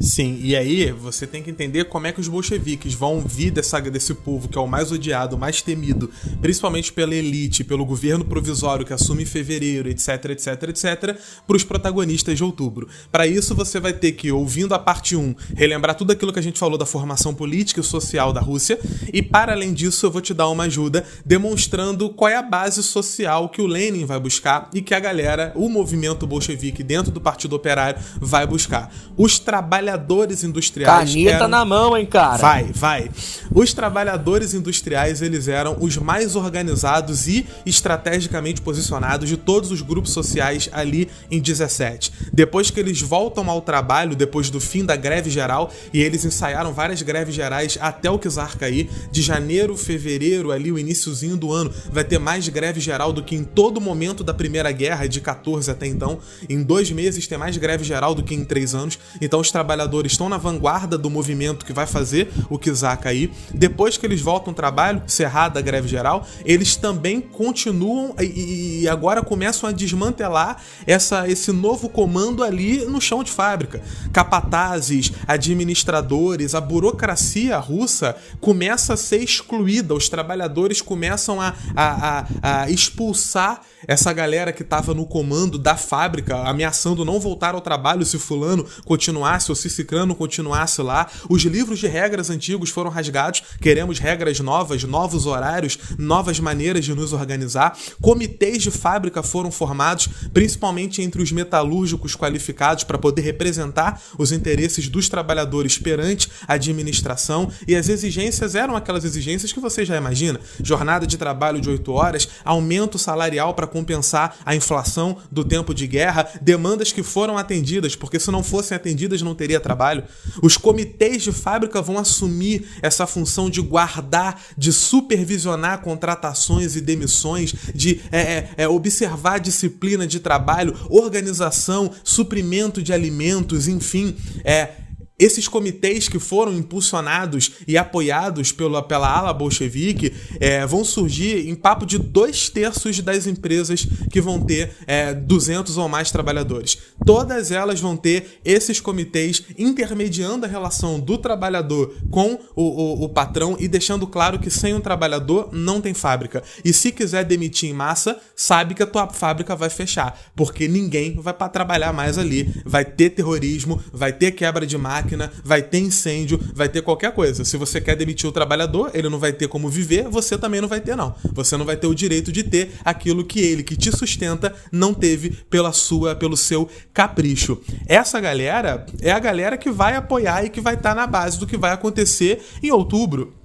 Sim, 0.00 0.40
e 0.42 0.56
aí 0.56 0.90
você 0.90 1.24
tem 1.24 1.40
que 1.40 1.50
entender 1.50 1.84
como 1.84 2.06
é 2.06 2.12
que 2.12 2.20
os 2.20 2.26
bolcheviques 2.26 2.94
vão 2.94 3.20
vir 3.20 3.52
dessa, 3.52 3.80
desse 3.80 4.12
povo 4.12 4.48
que 4.48 4.58
é 4.58 4.60
o 4.60 4.66
mais 4.66 4.90
odiado, 4.90 5.36
o 5.36 5.38
mais 5.38 5.62
temido, 5.62 6.10
principalmente 6.40 6.92
pela 6.92 7.14
elite, 7.14 7.62
pelo 7.62 7.86
governo 7.86 8.24
provisório 8.24 8.84
que 8.84 8.92
assume 8.92 9.22
em 9.22 9.26
fevereiro, 9.26 9.88
etc, 9.88 10.30
etc, 10.30 10.62
etc, 10.64 11.16
para 11.46 11.56
os 11.56 11.62
protagonistas 11.62 12.36
de 12.36 12.42
outubro. 12.42 12.88
Para 13.10 13.26
isso 13.26 13.54
você 13.54 13.78
vai 13.78 13.92
ter 13.92 14.12
que, 14.12 14.32
ouvindo 14.32 14.74
a 14.74 14.80
parte 14.80 15.14
1, 15.14 15.34
relembrar 15.54 15.94
tudo 15.94 16.10
aquilo 16.10 16.32
que 16.32 16.40
a 16.40 16.42
gente 16.42 16.58
falou 16.58 16.76
da 16.76 16.84
formação 16.84 17.32
política 17.32 17.80
e 17.80 17.84
social 17.84 18.32
da 18.32 18.40
Rússia, 18.40 18.80
e 19.12 19.22
para 19.22 19.52
além 19.52 19.72
disso 19.72 20.04
eu 20.06 20.10
vou 20.10 20.20
te 20.20 20.34
dar 20.34 20.48
uma 20.48 20.64
ajuda 20.64 21.04
demonstrando 21.24 22.10
qual 22.10 22.28
é 22.28 22.36
a 22.36 22.42
base 22.42 22.82
social 22.82 23.48
que 23.48 23.62
o 23.62 23.66
Lenin 23.66 24.06
vai 24.06 24.18
buscar 24.18 24.68
e 24.74 24.82
que 24.82 24.92
a 24.92 25.00
galera, 25.00 25.52
o 25.54 25.68
movimento 25.68 26.26
bolchevique 26.26 26.82
dentro 26.82 27.12
do 27.12 27.20
Partido 27.20 27.54
Operário 27.54 28.00
vai 28.20 28.44
buscar. 28.44 28.92
Os 29.16 29.38
trabalhadores 29.38 29.83
trabalhadores 29.84 30.42
industriais. 30.42 31.10
Caneta 31.10 31.30
eram... 31.30 31.48
na 31.48 31.64
mão, 31.64 31.96
hein, 31.96 32.06
cara? 32.06 32.38
Vai, 32.38 32.64
vai. 32.72 33.10
Os 33.54 33.74
trabalhadores 33.74 34.54
industriais, 34.54 35.20
eles 35.20 35.46
eram 35.46 35.76
os 35.80 35.96
mais 35.96 36.34
organizados 36.34 37.28
e 37.28 37.46
estrategicamente 37.66 38.62
posicionados 38.62 39.28
de 39.28 39.36
todos 39.36 39.70
os 39.70 39.82
grupos 39.82 40.12
sociais 40.12 40.70
ali 40.72 41.08
em 41.30 41.40
17. 41.40 42.12
Depois 42.32 42.70
que 42.70 42.80
eles 42.80 43.00
voltam 43.00 43.48
ao 43.50 43.60
trabalho, 43.60 44.16
depois 44.16 44.48
do 44.48 44.60
fim 44.60 44.84
da 44.84 44.96
greve 44.96 45.30
geral, 45.30 45.70
e 45.92 46.00
eles 46.00 46.24
ensaiaram 46.24 46.72
várias 46.72 47.02
greves 47.02 47.34
gerais 47.34 47.78
até 47.80 48.10
o 48.10 48.18
czar 48.18 48.56
cair, 48.56 48.88
de 49.10 49.20
janeiro, 49.20 49.76
fevereiro, 49.76 50.50
ali 50.50 50.72
o 50.72 50.78
iníciozinho 50.78 51.36
do 51.36 51.52
ano, 51.52 51.70
vai 51.92 52.04
ter 52.04 52.18
mais 52.18 52.48
greve 52.48 52.80
geral 52.80 53.12
do 53.12 53.22
que 53.22 53.36
em 53.36 53.44
todo 53.44 53.80
momento 53.80 54.24
da 54.24 54.32
Primeira 54.32 54.72
Guerra, 54.72 55.06
de 55.06 55.20
14 55.20 55.70
até 55.70 55.86
então. 55.86 56.18
Em 56.48 56.62
dois 56.62 56.90
meses 56.90 57.26
tem 57.26 57.36
mais 57.36 57.56
greve 57.56 57.84
geral 57.84 58.14
do 58.14 58.22
que 58.22 58.34
em 58.34 58.44
três 58.44 58.74
anos. 58.74 58.98
Então 59.20 59.40
os 59.40 59.50
trabalhadores 59.50 59.73
trabalhadores 59.74 60.12
estão 60.12 60.28
na 60.28 60.38
vanguarda 60.38 60.96
do 60.96 61.10
movimento 61.10 61.66
que 61.66 61.72
vai 61.72 61.86
fazer 61.86 62.32
o 62.48 62.58
Kizar 62.58 62.98
cair. 63.00 63.30
Depois 63.52 63.96
que 63.96 64.06
eles 64.06 64.20
voltam 64.20 64.52
ao 64.52 64.54
trabalho, 64.54 65.02
cerrada 65.06 65.58
a 65.58 65.62
greve 65.62 65.88
geral, 65.88 66.26
eles 66.44 66.76
também 66.76 67.20
continuam 67.20 68.14
e, 68.20 68.82
e 68.82 68.88
agora 68.88 69.22
começam 69.22 69.68
a 69.68 69.72
desmantelar 69.72 70.62
essa, 70.86 71.28
esse 71.28 71.50
novo 71.50 71.88
comando 71.88 72.44
ali 72.44 72.84
no 72.84 73.00
chão 73.00 73.24
de 73.24 73.32
fábrica. 73.32 73.82
Capatazes, 74.12 75.12
administradores, 75.26 76.54
a 76.54 76.60
burocracia 76.60 77.58
russa 77.58 78.16
começa 78.40 78.94
a 78.94 78.96
ser 78.96 79.22
excluída, 79.22 79.92
os 79.92 80.08
trabalhadores 80.08 80.80
começam 80.80 81.40
a, 81.40 81.54
a, 81.74 82.20
a, 82.42 82.62
a 82.62 82.70
expulsar 82.70 83.60
essa 83.86 84.12
galera 84.12 84.52
que 84.52 84.62
estava 84.62 84.94
no 84.94 85.06
comando 85.06 85.58
da 85.58 85.76
fábrica, 85.76 86.36
ameaçando 86.48 87.04
não 87.04 87.20
voltar 87.20 87.54
ao 87.54 87.60
trabalho 87.60 88.04
se 88.04 88.18
fulano 88.18 88.64
continuasse 88.84 89.50
ou 89.50 89.56
se 89.56 89.68
ciclano 89.70 90.14
continuasse 90.14 90.82
lá. 90.82 91.08
Os 91.28 91.42
livros 91.42 91.78
de 91.78 91.86
regras 91.86 92.30
antigos 92.30 92.70
foram 92.70 92.90
rasgados, 92.90 93.42
queremos 93.60 93.98
regras 93.98 94.40
novas, 94.40 94.84
novos 94.84 95.26
horários, 95.26 95.78
novas 95.98 96.40
maneiras 96.40 96.84
de 96.84 96.94
nos 96.94 97.12
organizar. 97.12 97.76
Comitês 98.00 98.62
de 98.62 98.70
fábrica 98.70 99.22
foram 99.22 99.50
formados, 99.50 100.08
principalmente 100.32 101.02
entre 101.02 101.22
os 101.22 101.32
metalúrgicos 101.32 102.14
qualificados 102.16 102.84
para 102.84 102.98
poder 102.98 103.22
representar 103.22 104.00
os 104.18 104.32
interesses 104.32 104.88
dos 104.88 105.08
trabalhadores 105.08 105.78
perante 105.78 106.28
a 106.46 106.54
administração, 106.54 107.50
e 107.66 107.74
as 107.74 107.88
exigências 107.88 108.54
eram 108.54 108.76
aquelas 108.76 109.04
exigências 109.04 109.52
que 109.52 109.60
você 109.60 109.84
já 109.84 109.96
imagina: 109.96 110.40
jornada 110.62 111.06
de 111.06 111.16
trabalho 111.16 111.60
de 111.60 111.68
8 111.68 111.92
horas, 111.92 112.28
aumento 112.44 112.98
salarial 112.98 113.54
para 113.54 113.66
compensar 113.74 114.36
a 114.46 114.54
inflação 114.54 115.18
do 115.32 115.44
tempo 115.44 115.74
de 115.74 115.88
guerra, 115.88 116.28
demandas 116.40 116.92
que 116.92 117.02
foram 117.02 117.36
atendidas, 117.36 117.96
porque 117.96 118.20
se 118.20 118.30
não 118.30 118.40
fossem 118.40 118.76
atendidas 118.76 119.20
não 119.20 119.34
teria 119.34 119.58
trabalho. 119.58 120.04
Os 120.40 120.56
comitês 120.56 121.24
de 121.24 121.32
fábrica 121.32 121.82
vão 121.82 121.98
assumir 121.98 122.68
essa 122.80 123.04
função 123.04 123.50
de 123.50 123.60
guardar, 123.60 124.40
de 124.56 124.72
supervisionar 124.72 125.82
contratações 125.82 126.76
e 126.76 126.80
demissões, 126.80 127.52
de 127.74 128.00
é, 128.12 128.20
é, 128.20 128.50
é, 128.58 128.68
observar 128.68 129.40
disciplina 129.40 130.06
de 130.06 130.20
trabalho, 130.20 130.76
organização, 130.88 131.90
suprimento 132.04 132.80
de 132.80 132.92
alimentos, 132.92 133.66
enfim. 133.66 134.14
É, 134.44 134.83
esses 135.16 135.46
comitês 135.46 136.08
que 136.08 136.18
foram 136.18 136.52
impulsionados 136.52 137.52
e 137.68 137.78
apoiados 137.78 138.50
pela, 138.50 138.82
pela 138.82 139.08
ala 139.08 139.32
bolchevique 139.32 140.12
é, 140.40 140.66
vão 140.66 140.84
surgir 140.84 141.48
em 141.48 141.54
papo 141.54 141.86
de 141.86 141.98
dois 141.98 142.48
terços 142.48 142.98
das 143.00 143.26
empresas 143.26 143.86
que 144.10 144.20
vão 144.20 144.40
ter 144.40 144.72
é, 144.86 145.14
200 145.14 145.78
ou 145.78 145.88
mais 145.88 146.10
trabalhadores. 146.10 146.78
Todas 147.06 147.52
elas 147.52 147.78
vão 147.78 147.96
ter 147.96 148.40
esses 148.44 148.80
comitês 148.80 149.42
intermediando 149.56 150.46
a 150.46 150.48
relação 150.48 150.98
do 150.98 151.16
trabalhador 151.16 151.94
com 152.10 152.36
o, 152.56 152.62
o, 152.62 153.04
o 153.04 153.08
patrão 153.08 153.56
e 153.60 153.68
deixando 153.68 154.08
claro 154.08 154.40
que 154.40 154.50
sem 154.50 154.74
um 154.74 154.80
trabalhador 154.80 155.50
não 155.52 155.80
tem 155.80 155.94
fábrica. 155.94 156.42
E 156.64 156.72
se 156.72 156.90
quiser 156.90 157.24
demitir 157.24 157.70
em 157.70 157.72
massa, 157.72 158.18
sabe 158.34 158.74
que 158.74 158.82
a 158.82 158.86
tua 158.86 159.06
fábrica 159.08 159.54
vai 159.54 159.70
fechar, 159.70 160.32
porque 160.34 160.66
ninguém 160.66 161.14
vai 161.20 161.32
para 161.32 161.48
trabalhar 161.48 161.92
mais 161.92 162.18
ali. 162.18 162.52
Vai 162.64 162.84
ter 162.84 163.10
terrorismo, 163.10 163.80
vai 163.92 164.12
ter 164.12 164.32
quebra 164.32 164.66
de 164.66 164.76
máquina 164.76 165.03
máquina, 165.04 165.30
vai 165.44 165.62
ter 165.62 165.78
incêndio, 165.78 166.40
vai 166.54 166.68
ter 166.68 166.82
qualquer 166.82 167.12
coisa. 167.12 167.44
Se 167.44 167.56
você 167.56 167.80
quer 167.80 167.94
demitir 167.94 168.28
o 168.28 168.32
trabalhador, 168.32 168.90
ele 168.94 169.08
não 169.08 169.18
vai 169.18 169.32
ter 169.32 169.46
como 169.46 169.68
viver, 169.68 170.08
você 170.08 170.38
também 170.38 170.60
não 170.60 170.68
vai 170.68 170.80
ter, 170.80 170.96
não. 170.96 171.14
Você 171.32 171.56
não 171.56 171.64
vai 171.64 171.76
ter 171.76 171.86
o 171.86 171.94
direito 171.94 172.32
de 172.32 172.42
ter 172.42 172.72
aquilo 172.84 173.24
que 173.24 173.40
ele, 173.40 173.62
que 173.62 173.76
te 173.76 173.92
sustenta, 173.92 174.54
não 174.72 174.94
teve 174.94 175.30
pela 175.50 175.72
sua, 175.72 176.14
pelo 176.16 176.36
seu 176.36 176.68
capricho. 176.92 177.60
Essa 177.86 178.20
galera 178.20 178.86
é 179.00 179.12
a 179.12 179.18
galera 179.18 179.56
que 179.56 179.70
vai 179.70 179.94
apoiar 179.94 180.44
e 180.44 180.50
que 180.50 180.60
vai 180.60 180.74
estar 180.74 180.90
tá 180.90 180.94
na 180.94 181.06
base 181.06 181.38
do 181.38 181.46
que 181.46 181.56
vai 181.56 181.72
acontecer 181.72 182.42
em 182.62 182.70
outubro 182.70 183.43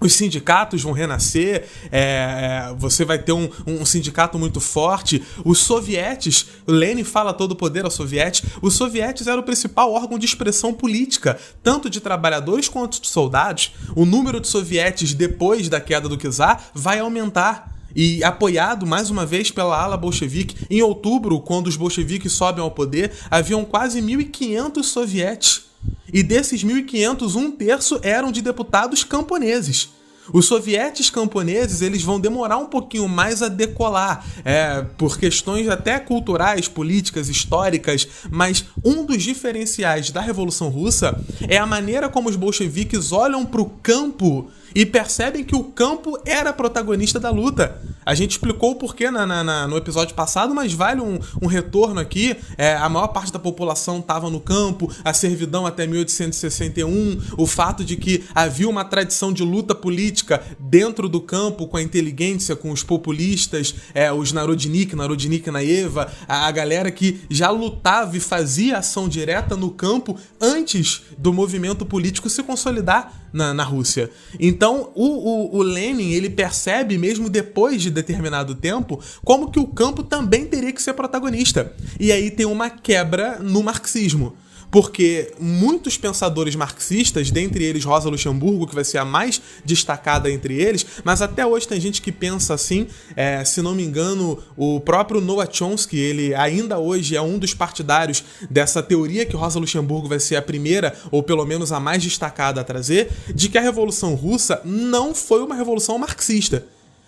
os 0.00 0.12
sindicatos 0.12 0.82
vão 0.82 0.92
renascer, 0.92 1.66
é, 1.90 2.74
você 2.78 3.04
vai 3.04 3.18
ter 3.18 3.32
um, 3.32 3.48
um, 3.66 3.84
sindicato 3.84 4.38
muito 4.38 4.60
forte. 4.60 5.22
Os 5.44 5.58
sovietes, 5.58 6.46
Lenin 6.66 7.04
fala 7.04 7.32
todo 7.32 7.52
o 7.52 7.56
poder 7.56 7.84
aos 7.84 7.94
sovietes, 7.94 8.42
os 8.60 8.74
sovietes 8.74 9.26
eram 9.26 9.40
o 9.40 9.44
principal 9.44 9.92
órgão 9.92 10.18
de 10.18 10.26
expressão 10.26 10.72
política, 10.72 11.38
tanto 11.62 11.88
de 11.88 12.00
trabalhadores 12.00 12.68
quanto 12.68 13.00
de 13.00 13.08
soldados. 13.08 13.72
O 13.94 14.04
número 14.04 14.40
de 14.40 14.48
sovietes 14.48 15.14
depois 15.14 15.68
da 15.68 15.80
queda 15.80 16.08
do 16.08 16.16
czar 16.16 16.70
vai 16.74 16.98
aumentar 16.98 17.74
e 17.94 18.22
apoiado 18.22 18.86
mais 18.86 19.08
uma 19.08 19.24
vez 19.24 19.50
pela 19.50 19.82
ala 19.82 19.96
bolchevique. 19.96 20.66
Em 20.68 20.82
outubro, 20.82 21.40
quando 21.40 21.68
os 21.68 21.76
bolcheviques 21.76 22.32
sobem 22.32 22.62
ao 22.62 22.70
poder, 22.70 23.10
haviam 23.30 23.64
quase 23.64 24.02
1.500 24.02 24.82
sovietes 24.82 25.65
e 26.12 26.22
desses 26.22 26.64
1.500, 26.64 27.34
um 27.34 27.50
terço 27.50 27.98
eram 28.02 28.32
de 28.32 28.40
deputados 28.40 29.04
camponeses. 29.04 29.90
Os 30.32 30.46
sovietes 30.46 31.08
camponeses 31.08 31.82
eles 31.82 32.02
vão 32.02 32.18
demorar 32.18 32.58
um 32.58 32.66
pouquinho 32.66 33.08
mais 33.08 33.42
a 33.42 33.48
decolar, 33.48 34.24
é, 34.44 34.84
por 34.98 35.18
questões 35.18 35.68
até 35.68 35.98
culturais, 36.00 36.66
políticas, 36.66 37.28
históricas, 37.28 38.08
mas 38.30 38.64
um 38.84 39.04
dos 39.04 39.22
diferenciais 39.22 40.10
da 40.10 40.20
Revolução 40.20 40.68
Russa 40.68 41.20
é 41.48 41.58
a 41.58 41.66
maneira 41.66 42.08
como 42.08 42.28
os 42.28 42.36
bolcheviques 42.36 43.12
olham 43.12 43.46
para 43.46 43.60
o 43.60 43.70
campo 43.82 44.50
e 44.74 44.84
percebem 44.84 45.44
que 45.44 45.54
o 45.54 45.64
campo 45.64 46.18
era 46.24 46.52
protagonista 46.52 47.18
da 47.18 47.30
luta. 47.30 47.80
A 48.04 48.14
gente 48.14 48.32
explicou 48.32 48.70
o 48.70 48.74
porquê 48.76 49.10
na, 49.10 49.26
na, 49.26 49.42
na, 49.42 49.66
no 49.66 49.76
episódio 49.76 50.14
passado, 50.14 50.54
mas 50.54 50.72
vale 50.72 51.00
um, 51.00 51.18
um 51.42 51.46
retorno 51.46 51.98
aqui. 51.98 52.36
É, 52.56 52.76
a 52.76 52.88
maior 52.88 53.08
parte 53.08 53.32
da 53.32 53.38
população 53.38 53.98
estava 53.98 54.30
no 54.30 54.38
campo, 54.38 54.88
a 55.04 55.12
servidão 55.12 55.66
até 55.66 55.86
1861, 55.86 57.20
o 57.36 57.46
fato 57.46 57.84
de 57.84 57.96
que 57.96 58.24
havia 58.32 58.68
uma 58.68 58.84
tradição 58.84 59.32
de 59.32 59.42
luta 59.42 59.74
política 59.74 60.40
dentro 60.58 61.08
do 61.08 61.20
campo, 61.20 61.66
com 61.66 61.76
a 61.76 61.82
inteligência, 61.82 62.54
com 62.54 62.70
os 62.70 62.84
populistas, 62.84 63.74
é, 63.92 64.12
os 64.12 64.32
Narodnik, 64.32 64.94
Narodnik 64.94 65.50
Naeva, 65.50 66.12
a, 66.28 66.46
a 66.46 66.50
galera 66.52 66.92
que 66.92 67.20
já 67.28 67.50
lutava 67.50 68.16
e 68.16 68.20
fazia 68.20 68.78
ação 68.78 69.08
direta 69.08 69.56
no 69.56 69.70
campo 69.70 70.16
antes 70.40 71.02
do 71.18 71.32
movimento 71.32 71.84
político 71.84 72.30
se 72.30 72.42
consolidar 72.42 73.25
na, 73.36 73.52
na 73.52 73.62
Rússia. 73.62 74.10
Então, 74.40 74.90
o, 74.94 75.04
o, 75.04 75.56
o 75.58 75.62
Lenin, 75.62 76.10
ele 76.12 76.30
percebe, 76.30 76.96
mesmo 76.96 77.28
depois 77.28 77.82
de 77.82 77.90
determinado 77.90 78.54
tempo, 78.54 79.00
como 79.22 79.50
que 79.50 79.60
o 79.60 79.66
campo 79.66 80.02
também 80.02 80.46
teria 80.46 80.72
que 80.72 80.82
ser 80.82 80.94
protagonista. 80.94 81.72
E 82.00 82.10
aí 82.10 82.30
tem 82.30 82.46
uma 82.46 82.70
quebra 82.70 83.38
no 83.38 83.62
marxismo 83.62 84.34
porque 84.70 85.32
muitos 85.38 85.96
pensadores 85.96 86.54
marxistas, 86.54 87.30
dentre 87.30 87.64
eles 87.64 87.84
Rosa 87.84 88.08
Luxemburgo, 88.08 88.66
que 88.66 88.74
vai 88.74 88.84
ser 88.84 88.98
a 88.98 89.04
mais 89.04 89.40
destacada 89.64 90.30
entre 90.30 90.54
eles, 90.54 90.84
mas 91.04 91.22
até 91.22 91.46
hoje 91.46 91.68
tem 91.68 91.80
gente 91.80 92.02
que 92.02 92.12
pensa 92.12 92.54
assim, 92.54 92.86
é, 93.14 93.44
se 93.44 93.62
não 93.62 93.74
me 93.74 93.84
engano, 93.84 94.38
o 94.56 94.80
próprio 94.80 95.20
Noah 95.20 95.48
Chomsky, 95.50 95.98
ele 95.98 96.34
ainda 96.34 96.78
hoje 96.78 97.16
é 97.16 97.22
um 97.22 97.38
dos 97.38 97.54
partidários 97.54 98.24
dessa 98.50 98.82
teoria 98.82 99.24
que 99.24 99.36
Rosa 99.36 99.58
Luxemburgo 99.58 100.08
vai 100.08 100.20
ser 100.20 100.36
a 100.36 100.42
primeira, 100.42 100.94
ou 101.10 101.22
pelo 101.22 101.44
menos 101.44 101.72
a 101.72 101.80
mais 101.80 102.02
destacada 102.02 102.60
a 102.60 102.64
trazer, 102.64 103.10
de 103.34 103.48
que 103.48 103.58
a 103.58 103.62
Revolução 103.62 104.14
Russa 104.14 104.60
não 104.64 105.14
foi 105.14 105.42
uma 105.42 105.54
revolução 105.54 105.98
marxista. 105.98 106.66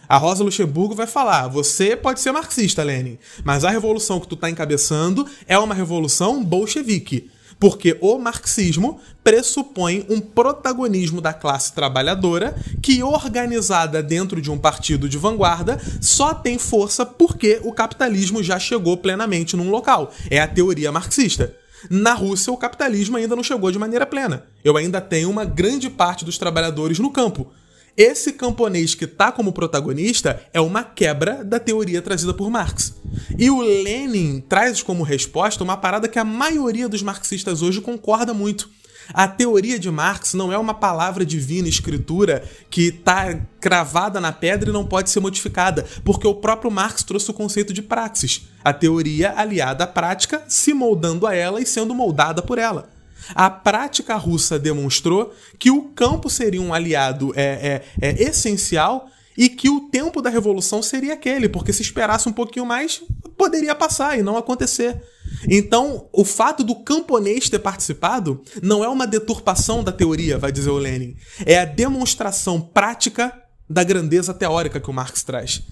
A 0.09 0.17
Rosa 0.17 0.43
Luxemburgo 0.43 0.95
vai 0.95 1.07
falar: 1.07 1.49
você 1.49 1.95
pode 1.95 2.21
ser 2.21 2.33
marxista, 2.33 2.83
Lenin, 2.83 3.19
mas 3.45 3.65
a 3.65 3.71
revolução 3.71 4.19
que 4.19 4.27
tu 4.27 4.35
está 4.35 4.49
encabeçando 4.49 5.27
é 5.47 5.59
uma 5.59 5.75
revolução 5.75 6.43
bolchevique. 6.43 7.31
Porque 7.59 7.97
o 8.01 8.19
marxismo 8.19 9.01
pressupõe 9.25 10.07
um 10.09 10.21
protagonismo 10.21 11.21
da 11.21 11.33
classe 11.33 11.73
trabalhadora 11.73 12.57
que, 12.81 13.03
organizada 13.03 14.03
dentro 14.03 14.41
de 14.41 14.51
um 14.51 14.59
partido 14.59 15.09
de 15.09 15.19
vanguarda, 15.19 15.81
só 16.01 16.33
tem 16.33 16.59
força 16.59 17.05
porque 17.05 17.61
o 17.65 17.73
capitalismo 17.73 18.43
já 18.43 18.59
chegou 18.59 18.97
plenamente 18.97 19.57
num 19.57 19.71
local. 19.71 20.13
É 20.31 20.41
a 20.41 20.47
teoria 20.47 20.93
marxista. 20.93 21.55
Na 21.91 22.13
Rússia, 22.13 22.53
o 22.53 22.57
capitalismo 22.57 23.17
ainda 23.17 23.37
não 23.37 23.43
chegou 23.43 23.71
de 23.71 23.79
maneira 23.79 24.07
plena. 24.07 24.45
Eu 24.65 24.77
ainda 24.77 25.01
tenho 25.01 25.31
uma 25.31 25.45
grande 25.45 25.89
parte 25.89 26.25
dos 26.25 26.39
trabalhadores 26.39 26.99
no 26.99 27.11
campo. 27.11 27.53
Esse 27.99 28.33
camponês 28.33 28.95
que 28.95 29.09
tá 29.09 29.33
como 29.33 29.53
protagonista 29.53 30.41
é 30.55 30.61
uma 30.61 30.85
quebra 30.85 31.45
da 31.45 31.59
teoria 31.59 32.01
trazida 32.01 32.33
por 32.33 32.49
Marx. 32.49 32.95
E 33.37 33.51
o 33.51 33.61
Lenin 33.61 34.41
traz 34.41 34.81
como 34.85 35.03
resposta 35.03 35.65
uma 35.65 35.77
parada 35.77 36.07
que 36.07 36.17
a 36.17 36.25
maioria 36.25 36.89
dos 36.89 37.03
marxistas 37.03 37.61
hoje 37.61 37.81
concorda 37.81 38.33
muito. 38.33 38.71
A 39.13 39.27
teoria 39.27 39.81
de 39.81 39.91
Marx 39.91 40.35
não 40.35 40.53
é 40.53 40.57
uma 40.57 40.75
palavra 40.75 41.27
divina, 41.27 41.67
escritura, 41.67 42.45
que 42.71 42.83
está 42.83 43.37
cravada 43.59 44.21
na 44.21 44.31
pedra 44.31 44.71
e 44.71 44.73
não 44.73 44.87
pode 44.87 45.11
ser 45.11 45.19
modificada, 45.19 45.85
porque 46.05 46.27
o 46.27 46.37
próprio 46.37 46.71
Marx 46.71 47.03
trouxe 47.03 47.29
o 47.33 47.35
conceito 47.35 47.73
de 47.73 47.83
praxis, 47.83 48.43
a 48.63 48.73
teoria 48.73 49.35
aliada 49.37 49.83
à 49.83 49.87
prática, 49.89 50.45
se 50.47 50.73
moldando 50.73 51.27
a 51.27 51.35
ela 51.35 51.61
e 51.61 51.67
sendo 51.67 51.93
moldada 51.97 52.43
por 52.43 52.59
ela. 52.59 52.97
A 53.35 53.51
prática 53.51 54.17
russa 54.17 54.59
demonstrou 54.59 55.35
que 55.59 55.71
o 55.71 55.83
campo 55.91 56.31
seria 56.31 56.63
um 56.63 56.73
aliado 56.73 57.33
é, 57.37 57.83
é, 58.01 58.09
é 58.11 58.23
essencial 58.23 59.09
e 59.37 59.49
que 59.49 59.71
o 59.71 59.83
tempo 59.83 60.21
da 60.21 60.29
revolução 60.29 60.83
seria 60.83 61.15
aquele, 61.15 61.49
porque 61.49 61.73
se 61.73 61.81
esperasse 61.81 62.29
um 62.29 62.33
pouquinho 62.33 62.67
mais, 62.67 63.01
poderia 63.37 63.73
passar 63.73 64.19
e 64.19 64.23
não 64.23 64.37
acontecer. 64.37 65.01
Então, 65.49 66.09
o 66.13 66.25
fato 66.25 66.65
do 66.65 66.75
camponês 66.75 67.49
ter 67.49 67.61
participado 67.61 68.43
não 68.61 68.83
é 68.83 68.89
uma 68.89 69.07
deturpação 69.07 69.85
da 69.85 69.93
teoria, 69.93 70.39
vai 70.39 70.51
dizer 70.51 70.71
o 70.71 70.77
Lenin. 70.77 71.17
É 71.47 71.59
a 71.59 71.65
demonstração 71.65 72.61
prática 72.61 73.33
da 73.71 73.85
grandeza 73.85 74.35
teórica 74.35 74.81
que 74.81 74.91
o 74.91 74.93
Marx 74.93 75.23
traz. 75.23 75.63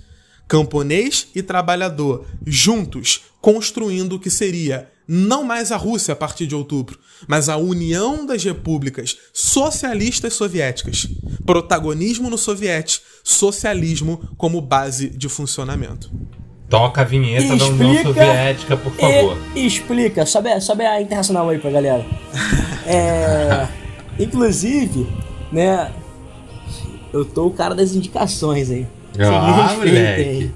Camponês 0.46 1.26
e 1.34 1.42
trabalhador 1.42 2.24
juntos, 2.46 3.22
construindo 3.40 4.12
o 4.12 4.20
que 4.20 4.30
seria 4.30 4.88
não 5.06 5.44
mais 5.44 5.70
a 5.70 5.76
Rússia 5.76 6.12
a 6.12 6.16
partir 6.16 6.46
de 6.46 6.54
outubro, 6.54 6.98
mas 7.26 7.48
a 7.48 7.56
União 7.56 8.26
das 8.26 8.42
Repúblicas 8.42 9.16
Socialistas 9.32 10.34
Soviéticas. 10.34 11.06
Protagonismo 11.44 12.28
no 12.28 12.38
soviete, 12.38 13.02
socialismo 13.22 14.28
como 14.36 14.60
base 14.60 15.08
de 15.08 15.28
funcionamento. 15.28 16.10
Toca 16.68 17.02
a 17.02 17.04
vinheta 17.04 17.54
explica, 17.54 17.64
da 17.64 17.70
União 17.70 18.02
Soviética, 18.02 18.76
por 18.76 18.92
favor. 18.92 19.38
E, 19.54 19.66
explica, 19.66 20.26
sobe, 20.26 20.60
sobe 20.60 20.84
a 20.84 21.00
internacional 21.00 21.48
aí 21.48 21.58
pra 21.58 21.70
galera. 21.70 22.04
É, 22.88 23.66
inclusive, 24.16 25.08
né, 25.50 25.90
eu 27.12 27.24
tô 27.24 27.46
o 27.46 27.50
cara 27.50 27.74
das 27.74 27.96
indicações 27.96 28.70
aí. 28.70 28.86
Ah, 29.18 29.74
moleque. 29.76 30.52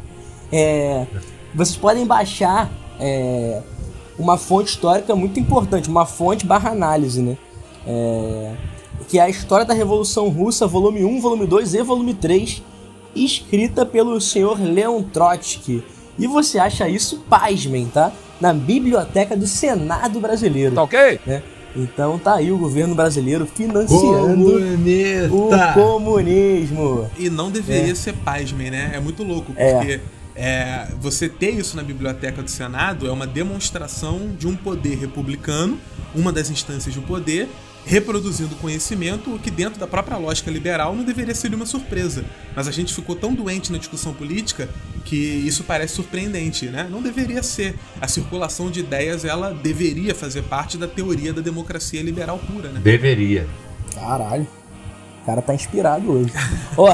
É, 0.53 1.07
vocês 1.53 1.77
podem 1.77 2.07
baixar 2.07 2.71
é, 3.01 3.61
uma 4.21 4.37
fonte 4.37 4.71
histórica 4.71 5.15
muito 5.17 5.41
importante, 5.41 5.89
uma 5.89 6.05
fonte 6.07 6.47
barra 6.47 6.71
análise, 6.71 7.21
né? 7.23 7.37
É, 7.87 8.53
que 9.09 9.19
é 9.19 9.23
a 9.23 9.29
História 9.29 9.65
da 9.65 9.73
Revolução 9.75 10.29
Russa, 10.29 10.67
volume 10.67 11.05
1, 11.05 11.21
volume 11.21 11.47
2 11.47 11.75
e 11.75 11.83
volume 11.83 12.15
3, 12.15 12.63
escrita 13.17 13.85
pelo 13.87 14.21
senhor 14.21 14.61
Leon 14.61 15.03
Trotsky. 15.03 15.83
E 16.19 16.27
você 16.27 16.59
acha 16.59 16.89
isso, 16.89 17.25
pasmem, 17.29 17.87
tá? 17.87 18.13
Na 18.41 18.53
Biblioteca 18.53 19.37
do 19.37 19.47
Senado 19.47 20.21
Brasileiro. 20.21 20.75
Tá 20.75 20.83
ok? 20.83 21.19
Né? 21.27 21.43
Então 21.75 22.19
tá 22.19 22.35
aí 22.35 22.51
o 22.53 22.59
governo 22.59 22.95
brasileiro 22.95 23.47
financiando 23.47 24.45
Comunista. 24.45 25.33
o 25.33 25.75
comunismo. 25.75 27.11
E 27.19 27.31
não 27.31 27.51
deveria 27.51 27.93
É. 27.93 27.95
ser 27.95 28.13
pasmem, 28.15 28.71
né? 28.71 28.91
É 28.95 29.01
muito 29.01 29.23
louco, 29.23 29.53
É. 29.57 29.75
porque 29.75 29.93
é, 29.93 30.01
você 31.01 31.29
ter 31.29 31.51
isso 31.51 31.77
na 31.77 31.83
biblioteca 31.83 32.43
do 32.43 32.51
Senado 32.51 33.07
é 33.07 33.11
uma 33.11 33.27
demonstração 33.27 34.35
de 34.39 34.47
um 34.47 34.57
poder 34.57 34.97
republicano, 34.97 35.79
uma 36.15 36.33
das 36.33 36.51
instâncias 36.51 36.95
do 36.95 37.03
poder, 37.03 37.49
reproduzindo 37.85 38.55
conhecimento, 38.57 39.35
o 39.35 39.39
que 39.39 39.51
dentro 39.51 39.81
da 39.81 39.87
própria 39.87 40.17
lógica 40.17 40.51
liberal 40.51 40.95
não 40.95 41.05
deveria 41.05 41.35
ser 41.35 41.53
uma 41.55 41.67
surpresa. 41.67 42.25
Mas 42.55 42.69
a 42.69 42.71
gente 42.71 42.95
ficou 42.95 43.17
tão 43.17 43.35
doente 43.35 43.73
na 43.73 43.79
discussão 43.79 44.13
política 44.13 44.69
que 45.05 45.17
isso 45.17 45.65
parece 45.65 45.95
surpreendente, 45.95 46.67
né? 46.67 46.87
Não 46.91 47.03
deveria 47.03 47.43
ser. 47.43 47.75
A 48.01 48.07
circulação 48.07 48.71
de 48.71 48.81
ideias, 48.81 49.25
ela 49.25 49.53
deveria 49.53 50.15
fazer 50.15 50.43
parte 50.43 50.77
da 50.77 50.87
teoria 50.87 51.33
da 51.33 51.41
democracia 51.41 52.03
liberal 52.03 52.39
pura, 52.39 52.71
né? 52.71 52.81
Deveria. 52.83 53.47
Caralho. 53.95 54.47
Cara 55.31 55.43
tá 55.43 55.55
inspirado 55.55 56.11
hoje. 56.11 56.33
Ó, 56.77 56.93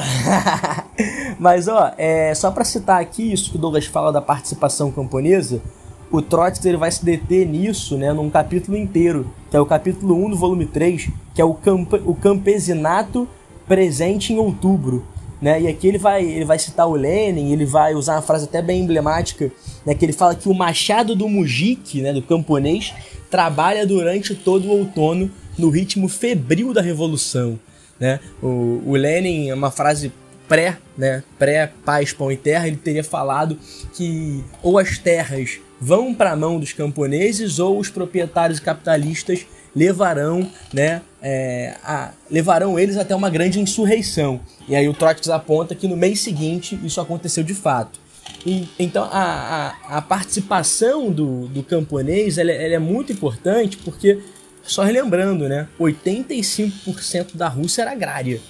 Mas, 1.41 1.69
ó, 1.69 1.91
é, 1.97 2.35
só 2.35 2.51
pra 2.51 2.65
citar 2.65 3.01
aqui 3.01 3.33
isso 3.33 3.51
que 3.51 3.57
o 3.57 3.59
Douglas 3.59 3.87
fala 3.87 4.13
da 4.13 4.21
participação 4.21 4.93
camponesa, 4.93 5.63
o 6.11 6.21
Trotsky 6.21 6.69
ele 6.69 6.77
vai 6.77 6.91
se 6.91 7.03
deter 7.03 7.47
nisso, 7.47 7.97
né, 7.97 8.13
num 8.13 8.29
capítulo 8.29 8.77
inteiro, 8.77 9.27
que 9.51 9.57
é 9.57 9.61
o 9.61 9.65
capítulo 9.65 10.23
1 10.27 10.31
do 10.31 10.37
volume 10.37 10.67
3, 10.67 11.09
que 11.35 11.41
é 11.41 11.45
o, 11.47 11.55
camp 11.55 11.95
o 12.05 12.15
campesinato 12.15 13.27
presente 13.67 14.35
em 14.35 14.39
outubro. 14.39 15.03
Né? 15.41 15.63
E 15.63 15.69
aqui 15.69 15.89
ele 15.89 15.99
vai, 15.99 16.23
ele 16.23 16.45
vai 16.45 16.59
citar 16.59 16.87
o 16.87 16.95
Lenin, 16.95 17.53
ele 17.53 17.65
vai 17.65 17.95
usar 17.95 18.17
uma 18.17 18.23
frase 18.23 18.45
até 18.45 18.61
bem 18.61 18.83
emblemática, 18.83 19.51
né, 19.87 19.95
que 19.95 20.05
ele 20.05 20.13
fala 20.13 20.35
que 20.35 20.47
o 20.47 20.55
machado 20.55 21.17
do 21.17 21.27
mujique, 21.27 22.03
né, 22.03 22.13
do 22.13 22.21
camponês, 22.21 22.93
trabalha 23.31 23.87
durante 23.87 24.35
todo 24.35 24.69
o 24.69 24.79
outono 24.79 25.31
no 25.57 25.71
ritmo 25.71 26.07
febril 26.07 26.75
da 26.75 26.83
revolução. 26.83 27.59
Né? 27.99 28.21
O, 28.43 28.83
o 28.85 28.93
Lenin, 28.95 29.53
uma 29.53 29.71
frase 29.71 30.13
pré, 30.49 30.79
né, 30.97 31.23
pré-paz, 31.39 32.13
pão 32.13 32.31
e 32.31 32.37
terra, 32.37 32.69
ele 32.69 32.77
teria 32.77 33.03
falado 33.03 33.59
que 33.95 34.45
ou 34.63 34.79
as 34.79 34.97
terras 34.97 35.59
vão 35.81 36.15
para 36.15 36.33
a 36.33 36.37
mão 36.37 36.59
dos 36.61 36.73
camponeses 36.73 37.59
ou 37.59 37.79
os 37.79 37.91
proprietários 37.91 38.61
capitalistas 38.61 39.45
levarão, 39.75 40.49
né, 40.73 41.03
é, 41.21 41.75
a, 41.85 42.13
levarão 42.31 42.79
eles 42.79 42.97
até 42.97 43.15
uma 43.15 43.29
grande 43.29 43.61
insurreição. 43.61 44.41
E 44.69 44.75
aí 44.75 44.89
o 44.89 44.95
Trotsky 44.95 45.31
aponta 45.31 45.75
que 45.75 45.87
no 45.89 45.97
mês 45.97 46.21
seguinte 46.21 46.79
isso 46.83 47.01
aconteceu 47.01 47.43
de 47.45 47.53
fato. 47.53 48.01
E, 48.45 48.69
então 48.79 49.05
a, 49.05 49.75
a, 49.89 49.99
a 49.99 50.03
participação 50.03 51.11
do, 51.11 51.47
do 51.49 51.63
camponês 51.63 52.39
ela, 52.39 52.51
é- 52.51 52.65
ela 52.67 52.75
é 52.75 52.79
muito 52.79 53.13
importante 53.13 53.77
porque, 53.79 54.19
só 54.67 54.83
relembrando, 54.83 55.49
né, 55.49 55.69
85% 55.79 57.37
da 57.37 57.49
Rússia 57.49 57.83
era 57.83 57.93
agrária. 57.93 58.41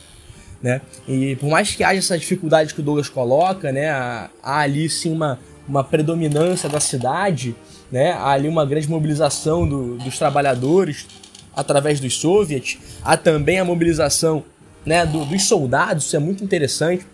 Né? 0.62 0.80
E 1.06 1.36
por 1.36 1.48
mais 1.50 1.74
que 1.74 1.84
haja 1.84 1.98
essa 1.98 2.18
dificuldade 2.18 2.72
que 2.74 2.80
o 2.80 2.82
Douglas 2.82 3.08
coloca, 3.08 3.70
né, 3.70 3.90
há, 3.90 4.30
ali 4.42 4.88
sim 4.88 5.12
uma, 5.12 5.38
uma 5.68 5.84
predominância 5.84 6.68
da 6.68 6.80
cidade, 6.80 7.54
né, 7.92 8.12
há 8.12 8.30
ali 8.30 8.48
uma 8.48 8.64
grande 8.64 8.88
mobilização 8.88 9.68
do- 9.68 9.96
dos 9.98 10.18
trabalhadores 10.18 11.06
através 11.54 12.00
dos 12.00 12.16
soviets, 12.18 12.78
há 13.04 13.16
também 13.16 13.58
a 13.58 13.64
mobilização 13.64 14.44
né, 14.84 15.04
do- 15.04 15.24
dos 15.26 15.44
soldados, 15.44 16.06
isso 16.06 16.16
é 16.16 16.18
muito 16.18 16.42
interessante, 16.42 17.06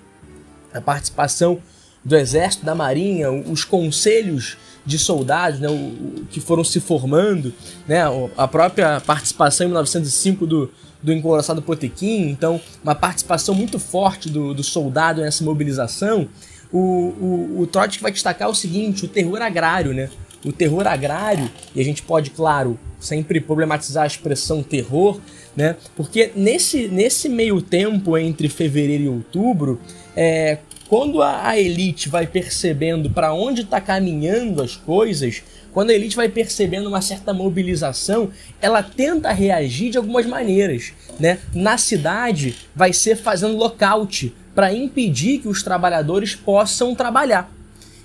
a 0.72 0.80
participação 0.80 1.59
do 2.05 2.16
exército, 2.16 2.64
da 2.64 2.74
marinha, 2.74 3.30
os 3.30 3.64
conselhos 3.64 4.57
de 4.84 4.98
soldados 4.98 5.61
né, 5.61 5.68
o- 5.68 6.24
que 6.30 6.40
foram 6.40 6.64
se 6.64 6.80
formando, 6.80 7.53
né, 7.86 8.03
a 8.36 8.48
própria 8.48 9.00
participação 9.00 9.64
em 9.66 9.68
1905 9.70 10.46
do, 10.46 10.70
do 11.00 11.12
encouraçado 11.12 11.62
Potequim, 11.62 12.28
então 12.28 12.61
uma 12.82 12.94
participação 12.94 13.55
muito 13.55 13.78
forte 13.78 14.28
do, 14.28 14.53
do 14.53 14.64
soldado 14.64 15.20
nessa 15.20 15.44
mobilização, 15.44 16.28
o, 16.72 16.78
o, 16.78 17.61
o 17.61 17.66
Trotsky 17.66 18.03
vai 18.03 18.11
destacar 18.11 18.48
o 18.48 18.55
seguinte, 18.55 19.05
o 19.05 19.09
terror 19.09 19.40
agrário, 19.42 19.92
né? 19.92 20.09
O 20.44 20.50
terror 20.50 20.86
agrário, 20.88 21.48
e 21.74 21.80
a 21.80 21.84
gente 21.84 22.03
pode, 22.03 22.30
claro, 22.30 22.76
sempre 22.98 23.40
problematizar 23.40 24.03
a 24.05 24.07
expressão 24.07 24.62
terror, 24.62 25.20
né? 25.57 25.76
Porque 25.94 26.32
nesse, 26.34 26.88
nesse 26.88 27.28
meio 27.28 27.61
tempo 27.62 28.16
entre 28.18 28.48
fevereiro 28.48 29.05
e 29.05 29.09
outubro, 29.09 29.78
é, 30.16 30.59
quando 30.93 31.22
a, 31.22 31.49
a 31.49 31.59
elite 31.59 32.11
vai 32.11 32.26
percebendo 32.26 33.09
para 33.09 33.32
onde 33.32 33.62
está 33.62 33.80
caminhando 33.80 34.61
as 34.61 34.76
coisas, 34.76 35.43
quando 35.72 35.88
a 35.88 35.95
elite 35.95 36.14
vai 36.14 36.28
percebendo 36.28 36.86
uma 36.86 37.01
certa 37.01 37.32
mobilização, 37.32 38.30
ela 38.61 38.82
tenta 38.82 39.32
reagir 39.32 39.90
de 39.90 39.97
algumas 39.97 40.26
maneiras, 40.26 40.93
né? 41.18 41.38
Na 41.55 41.78
cidade, 41.78 42.55
vai 42.76 42.93
ser 42.93 43.16
fazendo 43.16 43.57
lockout 43.57 44.34
para 44.55 44.70
impedir 44.70 45.38
que 45.38 45.49
os 45.49 45.62
trabalhadores 45.62 46.34
possam 46.34 46.95
trabalhar. 46.95 47.51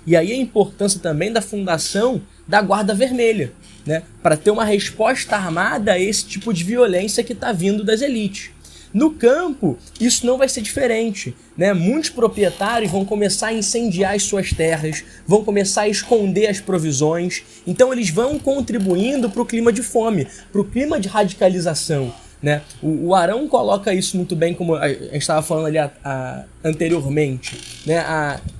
E 0.06 0.16
aí 0.16 0.32
a 0.32 0.36
importância 0.36 0.98
também 0.98 1.30
da 1.30 1.42
fundação 1.42 2.22
da 2.46 2.62
Guarda 2.62 2.94
Vermelha, 2.94 3.52
né? 3.84 4.02
Para 4.22 4.34
ter 4.34 4.50
uma 4.50 4.64
resposta 4.64 5.36
armada 5.36 5.92
a 5.92 6.00
esse 6.00 6.24
tipo 6.24 6.54
de 6.54 6.64
violência 6.64 7.22
que 7.22 7.34
está 7.34 7.52
vindo 7.52 7.84
das 7.84 8.00
elites. 8.00 8.50
No 8.92 9.10
campo, 9.10 9.76
isso 10.00 10.24
não 10.26 10.38
vai 10.38 10.48
ser 10.48 10.60
diferente. 10.62 11.34
Né? 11.56 11.72
Muitos 11.74 12.10
proprietários 12.10 12.90
vão 12.90 13.04
começar 13.04 13.48
a 13.48 13.52
incendiar 13.52 14.14
as 14.14 14.22
suas 14.22 14.52
terras, 14.52 15.04
vão 15.26 15.44
começar 15.44 15.82
a 15.82 15.88
esconder 15.88 16.46
as 16.46 16.60
provisões, 16.60 17.42
então 17.66 17.92
eles 17.92 18.10
vão 18.10 18.38
contribuindo 18.38 19.28
para 19.28 19.42
o 19.42 19.46
clima 19.46 19.72
de 19.72 19.82
fome, 19.82 20.26
para 20.50 20.60
o 20.60 20.64
clima 20.64 20.98
de 20.98 21.08
radicalização. 21.08 22.12
Né? 22.40 22.62
O, 22.80 23.08
o 23.08 23.14
Arão 23.16 23.48
coloca 23.48 23.92
isso 23.92 24.16
muito 24.16 24.36
bem, 24.36 24.54
como 24.54 24.76
a, 24.76 24.88
gente 24.88 25.16
estava 25.18 25.42
falando 25.42 25.66
ali 25.66 25.78
a- 25.78 25.90
a- 26.04 26.44
anteriormente. 26.62 27.58
Né? 27.84 28.00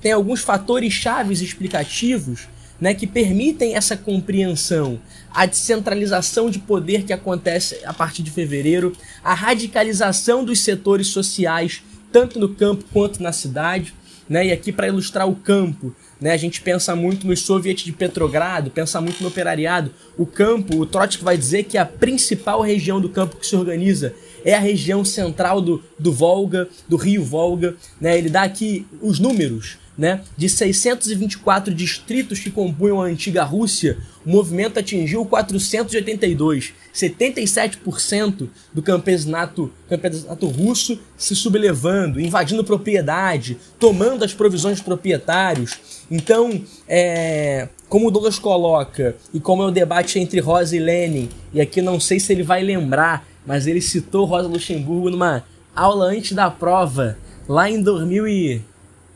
Tem 0.01 0.11
alguns 0.11 0.41
fatores 0.41 0.91
chaves 0.93 1.41
explicativos 1.41 2.47
né, 2.79 2.93
que 2.93 3.05
permitem 3.05 3.75
essa 3.75 3.97
compreensão, 3.97 4.99
a 5.31 5.45
descentralização 5.45 6.49
de 6.49 6.59
poder 6.59 7.03
que 7.03 7.13
acontece 7.13 7.79
a 7.83 7.93
partir 7.93 8.23
de 8.23 8.31
fevereiro, 8.31 8.93
a 9.23 9.33
radicalização 9.33 10.43
dos 10.43 10.61
setores 10.61 11.07
sociais, 11.07 11.83
tanto 12.11 12.39
no 12.39 12.49
campo 12.49 12.85
quanto 12.91 13.21
na 13.21 13.31
cidade. 13.31 13.93
Né? 14.27 14.47
E 14.47 14.51
aqui, 14.51 14.71
para 14.71 14.87
ilustrar 14.87 15.27
o 15.27 15.35
campo, 15.35 15.93
né, 16.21 16.31
a 16.31 16.37
gente 16.37 16.61
pensa 16.61 16.95
muito 16.95 17.25
nos 17.25 17.41
soviets 17.41 17.83
de 17.83 17.91
Petrogrado, 17.91 18.69
pensa 18.69 19.01
muito 19.01 19.21
no 19.21 19.29
operariado. 19.29 19.91
O 20.17 20.25
campo, 20.25 20.77
o 20.77 20.85
Trotsky 20.85 21.23
vai 21.23 21.35
dizer 21.35 21.63
que 21.63 21.79
a 21.79 21.85
principal 21.85 22.61
região 22.61 23.01
do 23.01 23.09
campo 23.09 23.37
que 23.37 23.47
se 23.47 23.55
organiza 23.55 24.13
é 24.45 24.53
a 24.53 24.59
região 24.59 25.03
central 25.03 25.61
do, 25.61 25.83
do 25.97 26.13
Volga, 26.13 26.69
do 26.87 26.95
rio 26.95 27.23
Volga. 27.23 27.75
Né? 27.99 28.17
Ele 28.17 28.29
dá 28.29 28.43
aqui 28.43 28.85
os 29.01 29.19
números 29.19 29.77
né? 29.99 30.21
De 30.37 30.47
624 30.47 31.73
distritos 31.73 32.39
que 32.39 32.49
compunham 32.49 33.01
a 33.01 33.05
antiga 33.05 33.43
Rússia, 33.43 33.97
o 34.25 34.29
movimento 34.29 34.79
atingiu 34.79 35.25
482. 35.25 36.73
77% 36.95 38.47
do 38.73 38.81
campesinato, 38.81 39.69
campesinato 39.89 40.47
russo 40.47 40.97
se 41.17 41.35
sublevando, 41.35 42.21
invadindo 42.21 42.63
propriedade, 42.63 43.57
tomando 43.77 44.23
as 44.23 44.33
provisões 44.33 44.77
dos 44.77 44.85
proprietários. 44.85 45.77
Então, 46.09 46.63
é, 46.87 47.67
como 47.89 48.07
o 48.07 48.11
Douglas 48.11 48.39
coloca, 48.39 49.17
e 49.33 49.39
como 49.41 49.63
é 49.63 49.65
o 49.65 49.71
debate 49.71 50.17
entre 50.17 50.39
Rosa 50.39 50.77
e 50.77 50.79
Lenin, 50.79 51.27
e 51.53 51.59
aqui 51.59 51.81
não 51.81 51.99
sei 51.99 52.21
se 52.21 52.31
ele 52.31 52.43
vai 52.43 52.63
lembrar, 52.63 53.27
mas 53.45 53.67
ele 53.67 53.81
citou 53.81 54.23
Rosa 54.23 54.47
Luxemburgo 54.47 55.09
numa 55.09 55.43
aula 55.75 56.05
antes 56.05 56.31
da 56.31 56.49
prova, 56.49 57.17
lá 57.49 57.69
em 57.69 57.81
2000 57.81 58.27
e... 58.29 58.61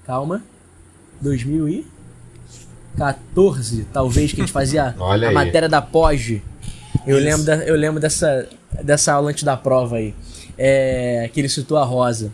Calma. 0.05 0.43
2014, 1.23 3.87
talvez, 3.91 4.31
que 4.33 4.41
a 4.41 4.45
gente 4.45 4.53
fazia 4.53 4.93
Olha 4.99 5.27
a 5.27 5.29
aí. 5.29 5.33
matéria 5.35 5.67
da 5.69 5.81
POG. 5.81 6.41
Eu 7.07 7.17
Isso. 7.17 7.25
lembro, 7.25 7.43
da- 7.43 7.55
eu 7.65 7.75
lembro 7.75 7.99
dessa, 7.99 8.47
dessa 8.83 9.13
aula 9.13 9.31
antes 9.31 9.43
da 9.43 9.57
prova 9.57 9.95
aí. 9.97 10.13
É, 10.57 11.29
que 11.33 11.39
ele 11.41 11.49
citou 11.49 11.77
a 11.77 11.83
Rosa. 11.83 12.31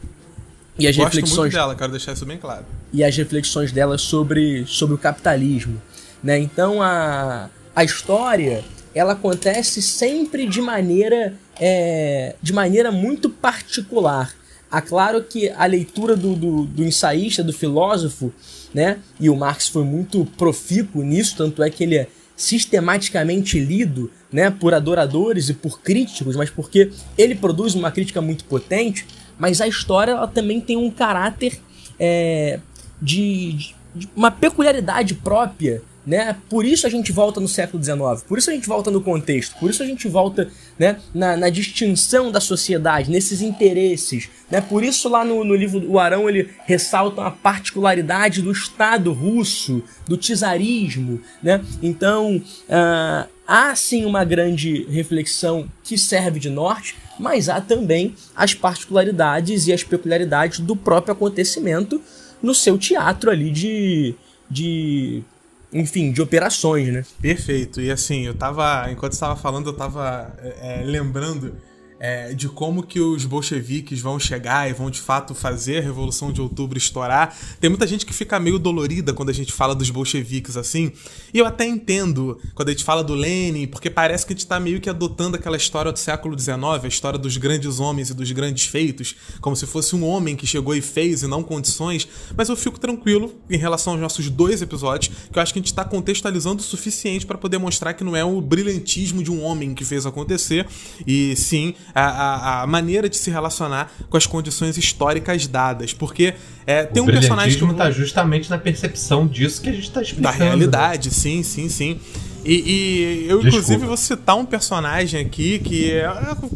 E 0.77 0.87
as 0.87 0.95
Gosto 0.95 1.13
muito 1.13 1.25
reflexões 1.25 1.53
dela, 1.53 1.75
quero 1.75 1.91
deixar 1.91 2.13
isso 2.13 2.25
bem 2.25 2.37
claro. 2.37 2.65
e 2.93 3.03
as 3.03 3.15
reflexões 3.15 3.71
dela 3.71 3.97
sobre, 3.97 4.65
sobre 4.65 4.95
o 4.95 4.97
capitalismo. 4.97 5.81
Né? 6.23 6.39
Então 6.39 6.81
a, 6.81 7.49
a 7.75 7.83
história 7.83 8.63
ela 8.95 9.13
acontece 9.13 9.81
sempre 9.81 10.47
de 10.47 10.61
maneira, 10.61 11.33
é, 11.59 12.35
de 12.41 12.53
maneira 12.53 12.91
muito 12.91 13.29
particular. 13.29 14.33
Há 14.71 14.81
claro 14.81 15.23
que 15.23 15.49
a 15.49 15.65
leitura 15.65 16.15
do, 16.15 16.35
do, 16.35 16.65
do 16.65 16.83
ensaísta, 16.83 17.43
do 17.43 17.51
filósofo, 17.51 18.31
né? 18.73 18.99
e 19.19 19.29
o 19.29 19.35
Marx 19.35 19.67
foi 19.67 19.83
muito 19.83 20.25
profícuo 20.37 21.01
nisso, 21.03 21.35
tanto 21.37 21.63
é 21.63 21.69
que 21.69 21.83
ele 21.83 21.95
é 21.97 22.07
sistematicamente 22.35 23.59
lido 23.59 24.11
né, 24.31 24.49
por 24.51 24.73
adoradores 24.73 25.49
e 25.49 25.53
por 25.53 25.81
críticos, 25.81 26.35
mas 26.35 26.49
porque 26.49 26.91
ele 27.17 27.35
produz 27.35 27.73
uma 27.75 27.91
crítica 27.91 28.21
muito 28.21 28.45
potente, 28.45 29.05
mas 29.37 29.59
a 29.59 29.67
história 29.67 30.11
ela 30.11 30.27
também 30.27 30.61
tem 30.61 30.77
um 30.77 30.91
caráter 30.91 31.59
é, 31.99 32.59
de- 33.01 33.73
de 33.95 34.07
uma 34.15 34.29
peculiaridade 34.29 35.15
própria 35.15 35.81
né? 36.09 36.35
Por 36.49 36.65
isso 36.65 36.87
a 36.87 36.89
gente 36.89 37.11
volta 37.11 37.39
no 37.39 37.47
século 37.47 37.83
XIX, 37.83 38.23
por 38.27 38.39
isso 38.39 38.49
a 38.49 38.53
gente 38.53 38.67
volta 38.67 38.89
no 38.89 38.99
contexto, 38.99 39.55
por 39.59 39.69
isso 39.69 39.83
a 39.83 39.85
gente 39.85 40.07
volta 40.07 40.49
né, 40.79 40.97
na, 41.13 41.37
na 41.37 41.49
distinção 41.49 42.31
da 42.31 42.41
sociedade, 42.41 43.11
nesses 43.11 43.43
interesses. 43.43 44.27
Né? 44.49 44.59
Por 44.59 44.83
isso 44.83 45.07
lá 45.07 45.23
no, 45.23 45.43
no 45.43 45.53
livro 45.53 45.87
O 45.87 45.99
Arão 45.99 46.27
ele 46.27 46.49
ressalta 46.65 47.21
a 47.21 47.29
particularidade 47.29 48.41
do 48.41 48.51
Estado 48.51 49.13
russo, 49.13 49.83
do 50.07 50.17
czarismo. 50.17 51.21
Né? 51.43 51.63
Então 51.79 52.37
uh, 52.37 53.29
há 53.47 53.75
sim 53.75 54.03
uma 54.03 54.25
grande 54.25 54.87
reflexão 54.89 55.69
que 55.83 55.95
serve 55.95 56.39
de 56.39 56.49
norte, 56.49 56.95
mas 57.19 57.49
há 57.49 57.61
também 57.61 58.15
as 58.35 58.55
particularidades 58.55 59.67
e 59.67 59.73
as 59.73 59.83
peculiaridades 59.83 60.59
do 60.59 60.75
próprio 60.75 61.13
acontecimento 61.13 62.01
no 62.41 62.55
seu 62.55 62.79
teatro 62.79 63.29
ali 63.29 63.51
de, 63.51 64.15
de 64.49 65.23
enfim, 65.71 66.11
de 66.11 66.21
operações, 66.21 66.91
né? 66.91 67.05
Perfeito. 67.21 67.81
E 67.81 67.91
assim, 67.91 68.25
eu 68.25 68.33
tava, 68.33 68.91
enquanto 68.91 69.13
estava 69.13 69.35
falando, 69.35 69.69
eu 69.69 69.73
tava 69.73 70.33
é, 70.39 70.81
lembrando 70.83 71.55
é, 71.99 72.33
de 72.33 72.47
como 72.47 72.81
que 72.81 72.99
os 72.99 73.25
bolcheviques 73.25 73.99
vão 73.99 74.17
chegar 74.17 74.69
e 74.69 74.73
vão 74.73 74.89
de 74.89 74.99
fato 74.99 75.35
fazer 75.35 75.79
a 75.79 75.81
Revolução 75.81 76.31
de 76.31 76.41
Outubro 76.41 76.77
estourar. 76.77 77.37
Tem 77.59 77.69
muita 77.69 77.85
gente 77.85 78.05
que 78.05 78.13
fica 78.13 78.39
meio 78.39 78.57
dolorida 78.57 79.13
quando 79.13 79.29
a 79.29 79.33
gente 79.33 79.51
fala 79.51 79.75
dos 79.75 79.89
bolcheviques 79.89 80.55
assim. 80.55 80.91
E 81.33 81.39
eu 81.39 81.45
até 81.45 81.65
entendo 81.65 82.39
quando 82.55 82.69
a 82.69 82.71
gente 82.71 82.83
fala 82.83 83.03
do 83.03 83.13
Lenin, 83.13 83.67
porque 83.67 83.89
parece 83.89 84.25
que 84.25 84.31
a 84.31 84.35
gente 84.35 84.45
está 84.45 84.59
meio 84.59 84.79
que 84.79 84.89
adotando 84.89 85.35
aquela 85.35 85.57
história 85.57 85.91
do 85.91 85.99
século 85.99 86.39
XIX, 86.39 86.55
a 86.83 86.87
história 86.87 87.19
dos 87.19 87.35
grandes 87.35 87.79
homens 87.79 88.09
e 88.09 88.13
dos 88.13 88.31
grandes 88.31 88.65
feitos, 88.65 89.15
como 89.41 89.55
se 89.55 89.65
fosse 89.65 89.95
um 89.95 90.05
homem 90.05 90.35
que 90.35 90.47
chegou 90.47 90.73
e 90.73 90.81
fez 90.81 91.21
e 91.23 91.27
não 91.27 91.43
condições. 91.43 92.07
Mas 92.35 92.47
eu 92.47 92.55
fico 92.55 92.79
tranquilo 92.79 93.35
em 93.49 93.57
relação 93.57 93.93
aos 93.93 94.01
nossos 94.01 94.29
dois 94.29 94.61
episódios, 94.61 95.13
que 95.31 95.37
eu 95.37 95.43
acho 95.43 95.51
que 95.51 95.59
a 95.59 95.61
gente 95.61 95.67
está 95.67 95.83
contextualizando 95.83 96.61
o 96.61 96.65
suficiente 96.65 97.25
para 97.25 97.37
poder 97.37 97.57
mostrar 97.57 97.93
que 97.93 98.03
não 98.03 98.15
é 98.15 98.23
o 98.23 98.39
brilhantismo 98.39 99.21
de 99.21 99.31
um 99.31 99.43
homem 99.43 99.73
que 99.73 99.83
fez 99.83 100.05
acontecer, 100.05 100.65
e 101.05 101.35
sim 101.35 101.73
a, 101.93 102.01
a, 102.01 102.61
a, 102.63 102.67
maneira 102.67 103.09
de 103.09 103.17
se 103.17 103.29
relacionar 103.29 103.91
com 104.09 104.17
as 104.17 104.25
condições 104.25 104.77
históricas 104.77 105.47
dadas. 105.47 105.93
Porque 105.93 106.33
é, 106.65 106.83
tem 106.83 107.01
o 107.01 107.05
um 107.05 107.07
personagem 107.07 107.57
que. 107.57 107.65
está 107.65 107.91
justamente 107.91 108.49
na 108.49 108.57
percepção 108.57 109.27
disso 109.27 109.61
que 109.61 109.69
a 109.69 109.73
gente 109.73 109.87
está 109.87 110.01
explicando. 110.01 110.37
Da 110.37 110.43
realidade, 110.43 111.09
né? 111.09 111.15
sim, 111.15 111.43
sim, 111.43 111.69
sim. 111.69 111.99
E, 112.45 112.53
e 112.53 113.29
eu, 113.29 113.41
Desculpa. 113.41 113.47
inclusive, 113.47 113.85
vou 113.85 113.97
citar 113.97 114.37
um 114.37 114.45
personagem 114.45 115.19
aqui 115.19 115.59
que 115.59 115.91
é 115.91 116.07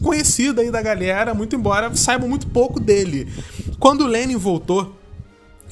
conhecido 0.02 0.62
aí 0.62 0.72
da 0.72 0.82
galera, 0.82 1.34
muito 1.34 1.56
embora 1.56 1.94
saibam 1.96 2.28
muito 2.28 2.48
pouco 2.48 2.80
dele. 2.80 3.28
Quando 3.80 4.02
o 4.02 4.08
Lenin 4.08 4.38
voltou 4.38 4.98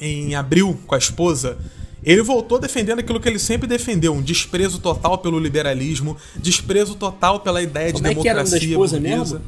em 0.00 0.34
abril 0.34 0.78
com 0.86 0.94
a 0.94 0.98
esposa, 0.98 1.56
ele 2.04 2.22
voltou 2.22 2.58
defendendo 2.58 2.98
aquilo 2.98 3.20
que 3.20 3.28
ele 3.28 3.38
sempre 3.38 3.66
defendeu: 3.66 4.12
um 4.12 4.22
desprezo 4.22 4.78
total 4.78 5.18
pelo 5.18 5.38
liberalismo, 5.38 6.16
desprezo 6.36 6.94
total 6.94 7.40
pela 7.40 7.62
ideia 7.62 7.92
Como 7.92 8.02
de 8.02 8.10
é 8.10 8.14
democracia. 8.14 8.58
Que 8.58 8.64
era 8.64 8.66
da 8.66 8.66
esposa 8.66 9.00
mesmo? 9.00 9.40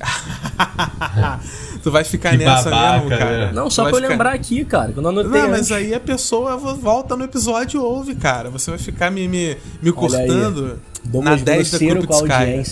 tu 1.82 1.90
vai 1.90 2.04
ficar 2.04 2.30
que 2.30 2.38
nessa 2.38 2.70
babaca, 2.70 3.04
mesmo, 3.04 3.18
cara? 3.18 3.46
Né? 3.46 3.52
Não, 3.52 3.70
só 3.70 3.82
pra 3.82 3.90
eu 3.90 3.96
ficar... 3.96 4.08
lembrar 4.08 4.32
aqui, 4.32 4.64
cara. 4.64 4.92
Quando 4.92 5.06
eu 5.06 5.24
não, 5.24 5.48
mas 5.50 5.70
aí 5.70 5.94
a 5.94 6.00
pessoa 6.00 6.56
volta 6.56 7.16
no 7.16 7.24
episódio 7.24 7.80
e 7.80 7.84
ouve, 7.84 8.14
cara. 8.14 8.50
Você 8.50 8.70
vai 8.70 8.78
ficar 8.78 9.10
me, 9.10 9.28
me, 9.28 9.56
me 9.82 9.92
cortando 9.92 10.80
na 11.12 11.36
10 11.36 11.70
da 11.70 11.78
Krupskaya. 11.78 12.64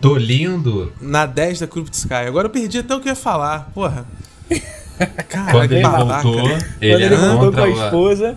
Tô 0.00 0.16
lindo. 0.16 0.92
Na 1.00 1.26
10 1.26 1.60
da 1.60 1.66
Krupskaya. 1.66 2.28
Agora 2.28 2.46
eu 2.46 2.50
perdi 2.50 2.78
até 2.78 2.94
o 2.94 3.00
que 3.00 3.08
ia 3.08 3.14
falar. 3.14 3.70
Porra. 3.72 4.06
Cara, 5.28 5.50
Quando 5.52 5.72
ele 5.72 5.82
babaca. 5.82 6.22
voltou, 6.22 6.50
ele, 6.80 6.92
Quando 6.92 7.02
ele 7.02 7.16
voltou 7.16 7.52
com 7.52 7.60
a 7.60 7.68
esposa. 7.68 8.36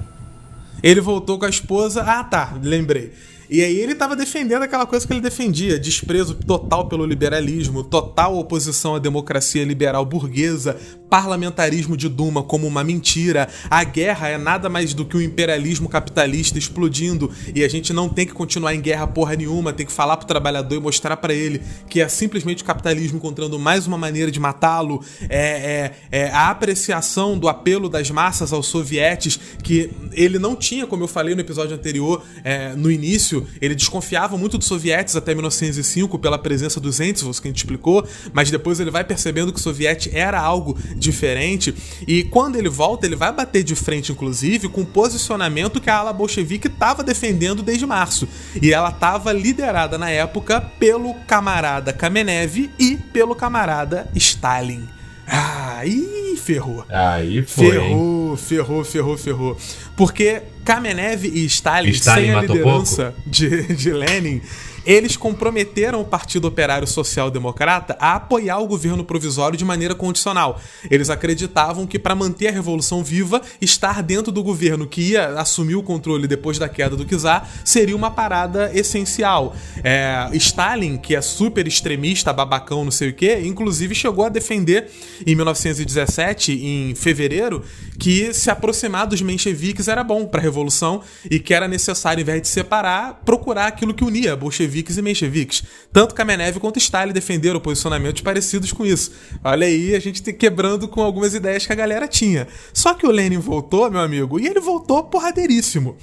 Ele 0.84 1.02
voltou 1.02 1.40
com 1.40 1.46
a 1.46 1.50
esposa. 1.50 2.02
Ah, 2.04 2.24
tá, 2.24 2.54
lembrei. 2.62 3.14
E 3.50 3.64
aí 3.64 3.80
ele 3.80 3.94
estava 3.94 4.16
defendendo 4.16 4.64
aquela 4.64 4.86
coisa 4.86 5.08
que 5.08 5.14
ele 5.14 5.22
defendia: 5.22 5.80
desprezo 5.80 6.36
total 6.36 6.88
pelo 6.88 7.06
liberalismo, 7.06 7.84
total 7.84 8.38
oposição 8.38 8.96
à 8.96 9.00
democracia 9.00 9.64
liberal 9.64 10.06
burguesa, 10.06 10.78
parlamentarismo 11.10 11.96
de 11.96 12.10
Duma 12.10 12.44
como 12.44 12.68
uma 12.68 12.84
mentira. 12.84 13.48
A 13.70 13.84
guerra 13.84 14.30
é 14.30 14.38
nada 14.38 14.70
mais 14.70 14.94
do 14.94 15.06
que 15.06 15.16
o 15.16 15.20
um 15.20 15.24
imperialismo 15.24 15.90
capitalista 15.90 16.58
explodindo 16.58 17.32
e 17.54 17.64
a 17.64 17.70
gente 17.70 17.94
não 17.94 18.10
tem 18.10 18.26
que 18.26 18.34
continuar 18.34 18.74
em 18.76 18.82
guerra 18.82 19.08
porra 19.08 19.36
nenhuma, 19.36 19.74
tem 19.74 19.86
que 19.86 19.92
falar 19.92 20.18
pro 20.18 20.28
trabalhador 20.28 20.76
e 20.76 20.80
mostrar 20.80 21.18
para 21.18 21.34
ele 21.34 21.62
que 21.90 22.02
é 22.02 22.08
simplesmente 22.08 22.64
o 22.64 22.66
capitalismo 22.66 23.18
encontrando 23.18 23.58
mais 23.58 23.88
uma 23.88 23.98
maneira 23.98 24.32
de 24.32 24.40
matá-lo. 24.40 25.04
É, 25.30 25.92
é, 26.12 26.20
é, 26.26 26.30
a 26.30 26.50
apreciação 26.50 27.38
do 27.38 27.48
apelo 27.48 27.90
das 27.90 28.10
massas 28.12 28.52
aos 28.52 28.68
sovietes 28.68 29.40
que 29.64 29.90
ele 30.12 30.40
não 30.40 30.56
tinha, 30.56 30.86
como 30.86 31.04
eu 31.04 31.08
falei 31.08 31.36
no 31.36 31.42
episódio 31.42 31.76
anterior, 31.76 32.24
é, 32.44 32.74
no 32.74 32.92
início 32.92 33.48
ele 33.62 33.76
desconfiava 33.76 34.38
muito 34.38 34.58
dos 34.58 34.68
sovietes 34.68 35.16
até 35.16 35.34
1905 35.34 36.20
pela 36.20 36.38
presença 36.38 36.80
dos 36.80 37.00
Entzvos, 37.00 37.40
que 37.40 37.48
a 37.48 37.52
gente 37.52 37.58
explicou, 37.58 38.06
mas 38.34 38.52
depois 38.52 38.80
ele 38.80 38.92
vai 38.92 39.04
percebendo 39.04 39.54
que 39.54 39.60
o 39.60 39.62
soviete 39.62 40.10
era 40.14 40.40
algo 40.40 40.78
diferente 40.98 41.74
e 42.08 42.24
quando 42.24 42.58
ele 42.58 42.70
volta, 42.70 43.06
ele 43.06 43.16
vai 43.16 43.32
bater 43.32 43.64
de 43.64 43.76
frente, 43.76 44.12
inclusive, 44.12 44.68
com 44.68 44.82
o 44.82 44.86
posicionamento 44.86 45.80
que 45.80 45.90
a 45.90 45.98
ala 45.98 46.14
bolchevique 46.14 46.68
estava 46.68 47.04
defendendo 47.04 47.62
desde 47.62 47.86
março. 47.86 48.28
E 48.62 48.74
ela 48.74 48.90
estava 48.90 49.32
liderada 49.32 49.98
na 49.98 50.10
época 50.10 50.62
pelo 50.80 51.14
camarada 51.26 51.94
Kamenev 51.94 52.70
e 52.80 52.98
pelo 53.14 53.36
camarada 53.36 54.10
Stalin. 54.16 54.88
Aí 55.28 56.38
ferrou. 56.38 56.86
Aí 56.90 57.44
foi. 57.44 57.72
Ferrou, 57.72 58.32
hein? 58.32 58.38
ferrou, 58.38 58.84
ferrou, 58.84 59.18
ferrou. 59.18 59.58
Porque 59.96 60.42
Kamenev 60.64 61.26
e 61.26 61.46
Stalin, 61.46 61.90
Stalin 61.90 62.26
sem 62.28 62.34
a 62.34 62.42
liderança 62.42 63.14
de, 63.26 63.76
de 63.76 63.92
Lenin, 63.92 64.42
eles 64.88 65.18
comprometeram 65.18 66.00
o 66.00 66.06
Partido 66.06 66.48
Operário 66.48 66.88
Social 66.88 67.30
Democrata 67.30 67.98
a 68.00 68.16
apoiar 68.16 68.60
o 68.60 68.68
governo 68.68 69.04
provisório 69.04 69.58
de 69.58 69.66
maneira 69.66 69.94
condicional. 69.94 70.62
Eles 70.90 71.10
acreditavam 71.10 71.86
que 71.86 72.00
para 72.00 72.16
manter 72.16 72.48
a 72.48 72.52
revolução 72.52 73.04
viva, 73.04 73.42
estar 73.60 74.02
dentro 74.02 74.32
do 74.32 74.42
governo 74.42 74.88
que 74.88 75.02
ia 75.02 75.28
assumir 75.40 75.76
o 75.76 75.84
controle 75.84 76.26
depois 76.26 76.58
da 76.58 76.70
queda 76.70 76.96
do 76.96 77.04
czar 77.04 77.50
seria 77.66 77.98
uma 77.98 78.10
parada 78.10 78.72
essencial. 78.74 79.54
É, 79.84 80.30
Stalin, 80.32 80.96
que 80.98 81.18
é 81.18 81.22
super 81.22 81.68
extremista, 81.68 82.32
babacão, 82.32 82.86
não 82.86 82.92
sei 82.92 83.10
o 83.10 83.14
que, 83.14 83.40
inclusive 83.40 83.94
chegou 83.94 84.24
a 84.24 84.30
defender 84.30 84.90
em 85.26 85.36
1917, 85.36 86.54
em 86.54 86.96
fevereiro, 86.96 87.62
que 88.00 88.34
se 88.34 88.50
aproximar 88.50 89.06
dos 89.06 89.22
mencheviques 89.22 89.90
era 89.90 90.02
bom 90.02 90.26
para 90.26 90.40
a 90.40 90.44
revolução 90.44 91.02
e 91.30 91.40
que 91.40 91.54
era 91.54 91.68
necessário, 91.68 92.20
ao 92.20 92.22
invés 92.22 92.42
de 92.42 92.48
separar, 92.48 93.22
procurar 93.26 93.68
aquilo 93.68 93.94
que 93.94 94.06
unia 94.06 94.34
bolcheviques 94.34 94.77
bolcheviques 94.78 94.98
e 94.98 95.02
mencheviques. 95.02 95.64
Tanto 95.92 96.14
Kamenev 96.14 96.60
quanto 96.60 96.78
Stalin 96.78 97.14
defenderam 97.14 97.60
posicionamentos 97.60 98.22
parecidos 98.22 98.72
com 98.72 98.86
isso. 98.86 99.12
Olha 99.44 99.68
aí, 99.68 99.96
a 99.96 100.00
gente 100.00 100.22
quebrando 100.34 100.88
com 100.88 101.02
algumas 101.02 101.34
ideias 101.34 101.66
que 101.66 101.74
a 101.74 101.76
galera 101.76 102.08
tinha. 102.08 102.48
Só 102.74 102.94
que 102.94 103.06
o 103.06 103.12
Lenin 103.12 103.40
voltou, 103.40 103.90
meu 103.90 104.02
amigo, 104.02 104.40
e 104.40 104.48
ele 104.48 104.60
voltou 104.60 105.04
porradeiríssimo. 105.04 105.98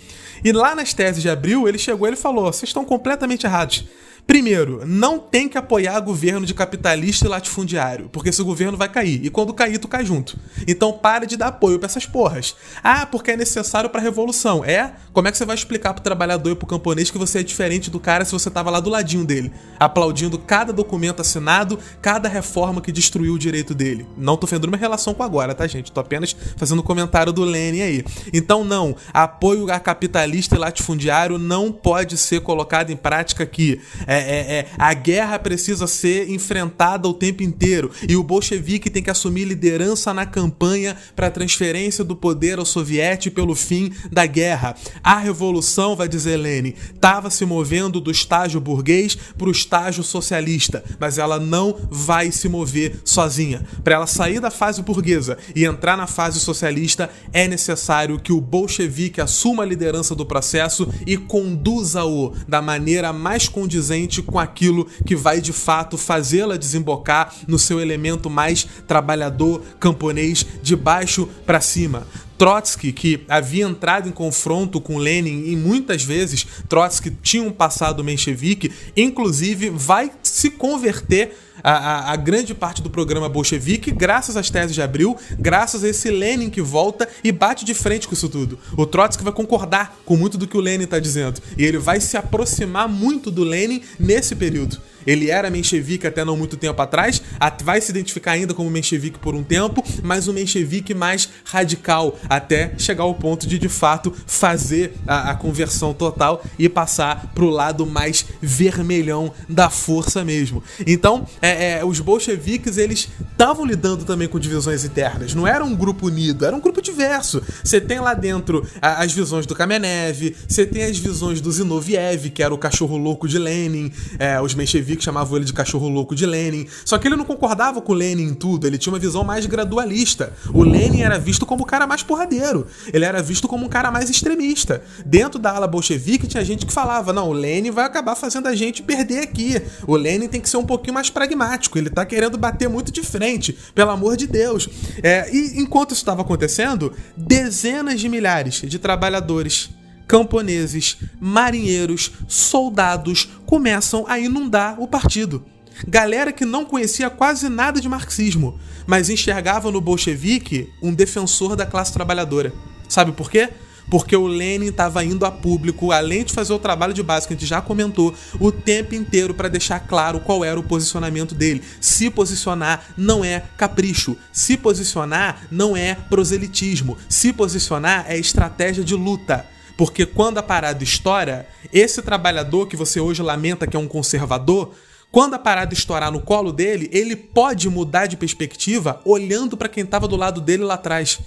E 0.45 0.53
lá 0.53 0.75
nas 0.75 0.93
teses 0.93 1.22
de 1.22 1.29
abril, 1.29 1.68
ele 1.68 1.79
chegou 1.79 2.09
e 2.09 2.16
falou: 2.16 2.53
vocês 2.53 2.68
estão 2.68 2.85
completamente 2.85 3.47
errados. 3.47 3.85
Primeiro, 4.27 4.83
não 4.87 5.18
tem 5.18 5.49
que 5.49 5.59
apoiar 5.59 6.01
governo 6.01 6.47
de 6.47 6.55
capitalista 6.55 7.27
e 7.27 7.29
latifundiário, 7.29 8.09
porque 8.11 8.31
esse 8.31 8.43
governo 8.43 8.77
vai 8.77 8.89
cair. 8.89 9.25
E 9.25 9.29
quando 9.29 9.53
cair, 9.53 9.79
tu 9.79 9.87
cai 9.87 10.05
junto. 10.05 10.39
Então 10.66 10.93
para 10.93 11.27
de 11.27 11.37
dar 11.37 11.49
apoio 11.49 11.79
para 11.79 11.87
essas 11.87 12.07
porras. 12.07 12.57
Ah, 12.83 13.05
porque 13.05 13.33
é 13.33 13.37
necessário 13.37 13.91
para 13.91 14.01
revolução. 14.01 14.64
É? 14.64 14.95
Como 15.12 15.29
é 15.29 15.31
que 15.31 15.37
você 15.37 15.45
vai 15.45 15.55
explicar 15.55 15.93
pro 15.93 16.03
trabalhador 16.03 16.51
e 16.51 16.55
pro 16.55 16.66
camponês 16.66 17.11
que 17.11 17.18
você 17.18 17.41
é 17.41 17.43
diferente 17.43 17.91
do 17.91 18.01
cara 18.01 18.25
se 18.25 18.33
você 18.33 18.51
tava 18.51 18.70
lá 18.70 18.81
do 18.81 18.89
ladinho 18.89 19.27
dele, 19.27 19.53
aplaudindo 19.79 20.39
cada 20.39 20.72
documento 20.72 21.20
assinado, 21.20 21.79
cada 22.01 22.29
reforma 22.29 22.81
que 22.81 22.91
destruiu 22.91 23.35
o 23.35 23.39
direito 23.39 23.75
dele? 23.75 24.07
Não 24.16 24.39
tô 24.39 24.47
fazendo 24.47 24.64
uma 24.64 24.77
relação 24.77 25.12
com 25.12 25.22
agora, 25.22 25.55
tá, 25.55 25.66
gente? 25.66 25.93
Tô 25.93 26.01
apenas 26.01 26.35
fazendo 26.57 26.81
um 26.81 26.85
comentário 26.85 27.33
do 27.33 27.45
Lenin 27.45 27.83
aí. 27.83 28.05
Então 28.33 28.64
não, 28.64 28.97
apoio 29.12 29.70
a 29.70 29.79
capitalista 29.79 30.57
e 30.57 30.59
latifundiário 30.59 31.37
não 31.37 31.70
pode 31.70 32.16
ser 32.16 32.41
colocado 32.41 32.91
em 32.91 32.97
prática 32.97 33.45
aqui. 33.45 33.81
É, 34.07 34.14
é, 34.15 34.19
é, 34.19 34.59
é, 34.59 34.67
a 34.79 34.95
guerra 34.95 35.39
precisa 35.39 35.87
ser 35.87 36.31
enfrentada 36.31 37.09
o 37.09 37.15
tempo 37.15 37.43
inteiro 37.43 37.91
e 38.09 38.17
o 38.17 38.23
bolchevique 38.23 38.91
tem 38.91 39.03
que 39.03 39.11
assumir 39.11 39.45
liderança 39.45 40.15
na 40.15 40.25
campanha 40.25 40.97
para 41.17 41.27
a 41.27 41.31
transferência 41.31 42.05
do 42.05 42.15
poder 42.15 42.59
ao 42.59 42.65
soviete 42.65 43.31
pelo 43.31 43.55
fim 43.55 43.93
da 44.11 44.27
guerra. 44.27 44.77
A 45.03 45.19
revolução, 45.19 45.97
vai 45.97 46.09
dizer 46.09 46.37
Lenin, 46.37 46.75
estava 46.95 47.31
se 47.31 47.45
movendo 47.45 48.01
do 48.01 48.11
estágio 48.11 48.61
burguês 48.61 49.17
para 49.37 49.49
o 49.49 49.53
estágio 49.53 50.03
socialista, 50.03 50.85
mas 50.99 51.19
ela 51.19 51.41
não 51.41 51.77
vai 51.91 52.31
se 52.31 52.49
mover 52.49 53.01
sozinha. 53.05 53.65
Para 53.83 53.97
ela 53.97 54.07
sair 54.07 54.41
da 54.41 54.51
fase 54.51 54.83
burguesa 54.83 55.39
e 55.55 55.65
entrar 55.65 55.97
na 55.97 56.07
fase 56.07 56.39
socialista, 56.41 57.11
é 57.33 57.49
necessário 57.49 58.19
que 58.19 58.33
o 58.33 58.41
bolchevique 58.41 59.21
assuma 59.21 59.62
a 59.62 59.67
liderança 59.67 60.15
do 60.15 60.27
processo 60.27 60.89
e 61.07 61.17
conduza-o 61.17 62.33
da 62.47 62.62
maneira 62.62 63.12
mais 63.12 63.49
condizente 63.49 64.04
com 64.23 64.39
aquilo 64.39 64.87
que 65.07 65.17
vai 65.17 65.41
de 65.41 65.53
fato 65.53 65.97
fazê-la 65.97 66.57
desembocar 66.57 67.33
no 67.47 67.59
seu 67.59 67.81
elemento 67.81 68.29
mais 68.29 68.67
trabalhador, 68.87 69.63
camponês, 69.79 70.47
de 70.63 70.77
baixo 70.77 71.29
para 71.47 71.61
cima. 71.61 72.07
Trotsky, 72.37 72.93
que 72.93 73.24
havia 73.28 73.64
entrado 73.64 74.09
em 74.09 74.12
confronto 74.12 74.80
com 74.80 74.99
Lenin 74.99 75.45
e 75.47 75.57
muitas 75.57 76.03
vezes 76.03 76.47
Trotsky 76.68 77.11
tinha 77.22 77.43
um 77.43 77.53
passado 77.53 78.03
menchevique, 78.03 78.72
inclusive 78.97 79.70
vai 79.70 80.11
se 80.22 80.51
converter 80.51 81.37
a, 81.62 81.72
a, 81.72 82.12
a, 82.12 82.16
grande 82.16 82.53
parte 82.53 82.82
do 82.82 82.91
programa 82.91 83.28
bolchevique 83.28 83.91
graças 83.91 84.37
às 84.37 84.51
teses 84.51 84.74
de 84.74 84.82
Abril, 84.82 85.16
graças 85.39 85.85
a 85.85 85.89
esse 85.89 86.11
Lenin 86.11 86.51
que 86.51 86.61
volta 86.61 87.09
e 87.22 87.30
bate 87.30 87.64
de 87.64 87.72
frente 87.72 88.09
com 88.09 88.14
isso 88.14 88.28
tudo. 88.28 88.59
O 88.76 88.85
Trotsky 88.85 89.22
vai 89.22 89.32
concordar 89.32 89.97
com 90.05 90.16
muito 90.16 90.37
do 90.37 90.47
que 90.47 90.57
o 90.57 90.61
Lenin 90.61 90.85
está 90.85 90.99
dizendo 90.99 91.41
e 91.57 91.64
ele 91.64 91.78
vai 91.78 92.01
se 92.01 92.16
aproximar 92.16 92.89
muito 92.89 93.30
do 93.30 93.45
Lenin 93.45 93.80
nesse 93.99 94.35
período. 94.35 94.78
Ele 95.07 95.31
era 95.31 95.51
menchevique 95.51 96.07
até 96.07 96.25
não 96.25 96.37
muito 96.37 96.57
tempo 96.57 96.81
atrás, 96.81 97.23
vai 97.63 97.81
se 97.81 97.91
identificar 97.91 98.33
ainda 98.33 98.55
como 98.55 98.71
menchevique 98.71 99.19
por 99.19 99.35
um 99.35 99.43
tempo, 99.43 99.85
mas 100.03 100.29
um 100.29 100.33
menchevique 100.33 100.95
mais 100.95 101.29
radical, 101.45 102.19
até 102.29 102.73
chegar 102.79 103.05
ao 103.05 103.15
ponto 103.15 103.47
de 103.47 103.59
de 103.59 103.69
fato 103.69 104.13
fazer 104.27 104.95
a, 105.07 105.31
a 105.31 105.35
conversão 105.35 105.95
total 105.95 106.45
e 106.59 106.69
passar 106.69 107.33
pro 107.35 107.49
lado 107.49 107.87
mais 107.87 108.27
vermelhão 108.41 109.33
da 109.49 109.71
força 109.71 110.25
mesmo. 110.25 110.63
Então, 110.87 111.27
é, 111.41 111.79
é, 111.79 111.85
os 111.85 112.01
bolcheviques 112.01 112.77
eles 112.77 113.09
estavam 113.33 113.65
lidando 113.65 114.05
também 114.05 114.29
com 114.29 114.39
divisões 114.39 114.85
internas. 114.85 115.35
Não 115.35 115.47
era 115.47 115.65
um 115.65 115.75
grupo 115.75 116.07
unido, 116.07 116.45
era 116.45 116.55
um 116.55 116.61
grupo 116.61 116.81
diverso. 116.81 117.43
Você 117.63 117.81
tem 117.81 117.99
lá 118.01 118.15
dentro 118.15 118.67
a, 118.81 119.03
as 119.03 119.13
visões 119.13 119.47
do 119.47 119.55
Kamenev, 119.55 120.35
você 120.47 120.67
tem 120.67 120.85
as 120.85 120.99
visões 120.99 121.41
do 121.41 121.51
Zinoviev, 121.51 122.31
que 122.31 122.43
era 122.43 122.55
o 122.55 122.59
cachorro 122.59 122.97
louco 122.97 123.27
de 123.27 123.39
Lenin, 123.39 123.93
é, 124.19 124.41
os 124.41 124.55
mencheviques 124.55 124.94
que 124.97 125.05
chamavam 125.05 125.37
ele 125.37 125.45
de 125.45 125.53
cachorro 125.53 125.89
louco 125.89 126.15
de 126.15 126.27
Lenin. 126.27 126.67
Só 126.85 126.99
que 126.99 127.09
ele 127.09 127.17
não 127.17 127.25
concordava 127.25 127.81
com 127.81 127.93
Lenin 127.93 128.25
em 128.25 128.35
tudo, 128.35 128.67
ele 128.67 128.79
tinha 128.79 128.93
uma 128.93 128.99
visão 128.99 129.25
mais 129.25 129.47
gradualista. 129.47 130.33
O 130.53 130.63
Lenin 130.63 131.03
era 131.03 131.19
visto 131.19 131.47
como 131.47 131.63
o 131.65 131.67
cara 131.67 131.87
mais 131.87 132.03
porradeiro, 132.03 132.67
ele 132.93 133.05
era 133.05 133.23
visto 133.23 133.49
como 133.49 133.67
um 133.67 133.69
cara 133.69 133.91
mais 133.91 134.11
extremista. 134.11 134.83
Dentro 135.05 135.39
da 135.39 135.53
ala 135.53 135.67
bolchevique 135.67 136.27
tinha 136.27 136.45
gente 136.45 136.67
que 136.67 136.73
falava: 136.73 137.13
não, 137.13 137.29
o 137.29 137.33
Lenin 137.33 137.71
vai 137.71 137.85
acabar 137.85 138.15
fazendo 138.15 138.49
a 138.49 138.55
gente 138.55 138.83
perder 138.83 139.21
aqui. 139.21 139.61
O 139.87 139.97
Lenin 139.97 140.29
tem 140.29 140.41
que 140.41 140.49
ser 140.49 140.57
um 140.57 140.67
pouquinho 140.67 140.95
mais 140.95 141.11
pragmático, 141.11 141.79
ele 141.79 141.91
tá 141.91 142.05
querendo 142.05 142.39
bater 142.39 142.69
muito 142.69 142.93
de 142.93 143.03
frente, 143.03 143.57
pelo 143.75 143.91
amor 143.91 144.17
de 144.17 144.27
Deus. 144.27 144.69
É, 145.03 145.35
e 145.35 145.61
enquanto 145.61 145.93
isso 145.93 146.01
estava 146.01 146.23
acontecendo, 146.23 146.93
dezenas 147.17 148.01
de 148.01 148.09
milhares 148.09 148.63
de 148.63 148.79
trabalhadores 148.79 149.71
camponeses, 150.07 150.99
marinheiros, 151.21 152.13
soldados 152.29 153.29
começam 153.47 154.05
a 154.09 154.19
inundar 154.19 154.81
o 154.81 154.87
partido. 154.87 155.45
Galera 155.89 156.33
que 156.33 156.45
não 156.45 156.65
conhecia 156.65 157.11
quase 157.11 157.49
nada 157.49 157.81
de 157.81 157.89
marxismo, 157.89 158.59
mas 158.87 159.11
enxergava 159.11 159.71
no 159.71 159.81
bolchevique 159.81 160.71
um 160.81 160.95
defensor 160.95 161.57
da 161.57 161.67
classe 161.67 161.93
trabalhadora. 161.93 162.53
Sabe 162.89 163.13
por 163.13 163.31
quê? 163.31 163.49
Porque 163.91 164.17
o 164.17 164.27
Lenin 164.27 164.69
estava 164.69 165.05
indo 165.05 165.27
a 165.27 165.31
público, 165.31 165.93
além 165.93 166.25
de 166.25 166.33
fazer 166.33 166.53
o 166.53 166.59
trabalho 166.59 166.95
de 166.95 167.03
base 167.03 167.27
que 167.27 167.35
a 167.35 167.37
gente 167.37 167.47
já 167.47 167.61
comentou, 167.61 168.15
o 168.41 168.51
tempo 168.51 168.95
inteiro 168.95 169.35
para 169.35 169.49
deixar 169.49 169.81
claro 169.81 170.21
qual 170.21 170.45
era 170.45 170.59
o 170.59 170.63
posicionamento 170.63 171.35
dele. 171.35 171.63
Se 171.81 172.09
posicionar 172.09 172.85
não 172.97 173.25
é 173.25 173.43
capricho, 173.57 174.17
se 174.33 174.57
posicionar 174.57 175.43
não 175.51 175.77
é 175.77 175.95
proselitismo, 175.95 176.97
se 177.09 177.33
posicionar 177.33 178.07
é 178.09 178.17
estratégia 178.17 178.83
de 178.83 178.95
luta. 178.95 179.45
Porque 179.77 180.07
quando 180.07 180.39
a 180.39 180.43
parada 180.43 180.85
estoura, 180.85 181.49
esse 181.72 182.01
trabalhador 182.01 182.68
que 182.68 182.77
você 182.77 183.01
hoje 183.01 183.22
lamenta 183.22 183.66
que 183.66 183.77
é 183.77 183.81
um 183.81 183.89
conservador, 183.89 184.72
quando 185.11 185.35
a 185.35 185.39
parada 185.39 185.72
estourar 185.72 186.11
no 186.11 186.20
colo 186.20 186.53
dele, 186.53 186.89
ele 186.93 187.14
pode 187.14 187.68
mudar 187.68 188.07
de 188.07 188.16
perspectiva 188.16 189.01
olhando 189.05 189.57
para 189.57 189.68
quem 189.68 189.85
estava 189.85 190.09
do 190.09 190.16
lado 190.16 190.41
dele 190.41 190.64
lá 190.64 190.75
atrás. 190.75 191.20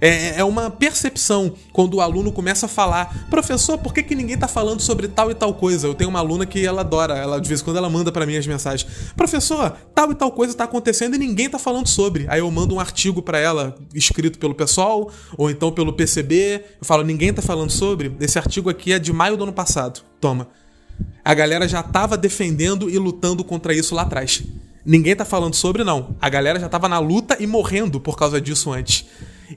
É, 0.00 0.40
é 0.40 0.44
uma 0.44 0.70
percepção 0.70 1.52
quando 1.72 1.94
o 1.94 2.00
aluno 2.00 2.30
começa 2.30 2.66
a 2.66 2.68
falar, 2.68 3.26
professor, 3.28 3.78
por 3.78 3.92
que, 3.92 4.02
que 4.02 4.14
ninguém 4.14 4.38
tá 4.38 4.46
falando 4.46 4.80
sobre 4.80 5.08
tal 5.08 5.30
e 5.30 5.34
tal 5.34 5.52
coisa? 5.54 5.86
Eu 5.86 5.94
tenho 5.94 6.10
uma 6.10 6.20
aluna 6.20 6.46
que 6.46 6.64
ela 6.64 6.82
adora, 6.82 7.16
ela 7.16 7.40
de 7.40 7.48
vez 7.48 7.60
em 7.60 7.64
quando 7.64 7.76
ela 7.76 7.90
manda 7.90 8.12
para 8.12 8.24
mim 8.24 8.36
as 8.36 8.46
mensagens, 8.46 8.88
professor, 9.16 9.76
tal 9.94 10.12
e 10.12 10.14
tal 10.14 10.30
coisa 10.30 10.54
tá 10.54 10.64
acontecendo 10.64 11.14
e 11.14 11.18
ninguém 11.18 11.48
tá 11.48 11.58
falando 11.58 11.88
sobre. 11.88 12.26
Aí 12.28 12.40
eu 12.40 12.50
mando 12.50 12.74
um 12.74 12.80
artigo 12.80 13.22
para 13.22 13.38
ela 13.38 13.76
escrito 13.94 14.38
pelo 14.38 14.54
pessoal 14.54 15.10
ou 15.36 15.50
então 15.50 15.72
pelo 15.72 15.92
PCB, 15.92 16.64
eu 16.80 16.84
falo, 16.84 17.02
ninguém 17.02 17.32
tá 17.32 17.42
falando 17.42 17.70
sobre. 17.70 18.14
Esse 18.20 18.38
artigo 18.38 18.70
aqui 18.70 18.92
é 18.92 18.98
de 18.98 19.12
maio 19.12 19.36
do 19.36 19.42
ano 19.42 19.52
passado. 19.52 20.00
Toma. 20.20 20.48
A 21.24 21.34
galera 21.34 21.68
já 21.68 21.82
tava 21.82 22.16
defendendo 22.16 22.88
e 22.88 22.98
lutando 22.98 23.44
contra 23.44 23.74
isso 23.74 23.94
lá 23.94 24.02
atrás. 24.02 24.42
Ninguém 24.84 25.14
tá 25.14 25.24
falando 25.24 25.54
sobre, 25.54 25.84
não. 25.84 26.16
A 26.20 26.28
galera 26.28 26.58
já 26.58 26.68
tava 26.68 26.88
na 26.88 26.98
luta 26.98 27.36
e 27.38 27.46
morrendo 27.46 28.00
por 28.00 28.16
causa 28.16 28.40
disso 28.40 28.72
antes. 28.72 29.04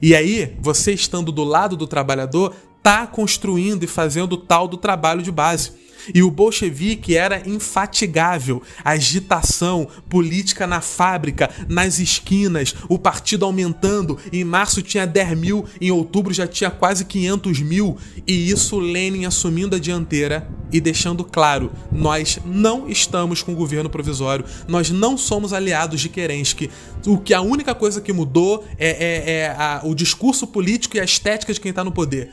E 0.00 0.14
aí, 0.14 0.56
você 0.60 0.92
estando 0.92 1.30
do 1.30 1.44
lado 1.44 1.76
do 1.76 1.86
trabalhador, 1.86 2.54
tá 2.82 3.06
construindo 3.06 3.84
e 3.84 3.86
fazendo 3.86 4.36
tal 4.36 4.66
do 4.66 4.76
trabalho 4.76 5.22
de 5.22 5.30
base. 5.30 5.72
E 6.14 6.22
o 6.22 6.30
bolchevique 6.30 7.16
era 7.16 7.48
infatigável. 7.48 8.62
Agitação, 8.84 9.88
política 10.08 10.66
na 10.66 10.80
fábrica, 10.80 11.50
nas 11.68 11.98
esquinas, 11.98 12.74
o 12.88 12.98
partido 12.98 13.44
aumentando. 13.44 14.18
Em 14.32 14.44
março 14.44 14.82
tinha 14.82 15.06
10 15.06 15.38
mil, 15.38 15.64
em 15.80 15.90
outubro 15.90 16.32
já 16.32 16.46
tinha 16.46 16.70
quase 16.70 17.04
500 17.04 17.60
mil. 17.60 17.96
E 18.26 18.50
isso 18.50 18.78
Lenin 18.78 19.24
assumindo 19.24 19.76
a 19.76 19.78
dianteira 19.78 20.48
e 20.72 20.80
deixando 20.80 21.24
claro: 21.24 21.70
nós 21.90 22.38
não 22.44 22.88
estamos 22.88 23.42
com 23.42 23.52
o 23.52 23.56
governo 23.56 23.90
provisório, 23.90 24.44
nós 24.66 24.90
não 24.90 25.16
somos 25.16 25.52
aliados 25.52 26.00
de 26.00 26.08
Kerensky. 26.08 26.70
O 27.06 27.18
que 27.18 27.34
a 27.34 27.40
única 27.40 27.74
coisa 27.74 28.00
que 28.00 28.12
mudou 28.12 28.64
é, 28.78 28.88
é, 28.88 29.30
é 29.30 29.48
a, 29.48 29.80
o 29.84 29.94
discurso 29.94 30.46
político 30.46 30.96
e 30.96 31.00
a 31.00 31.04
estética 31.04 31.52
de 31.52 31.60
quem 31.60 31.70
está 31.70 31.84
no 31.84 31.92
poder 31.92 32.30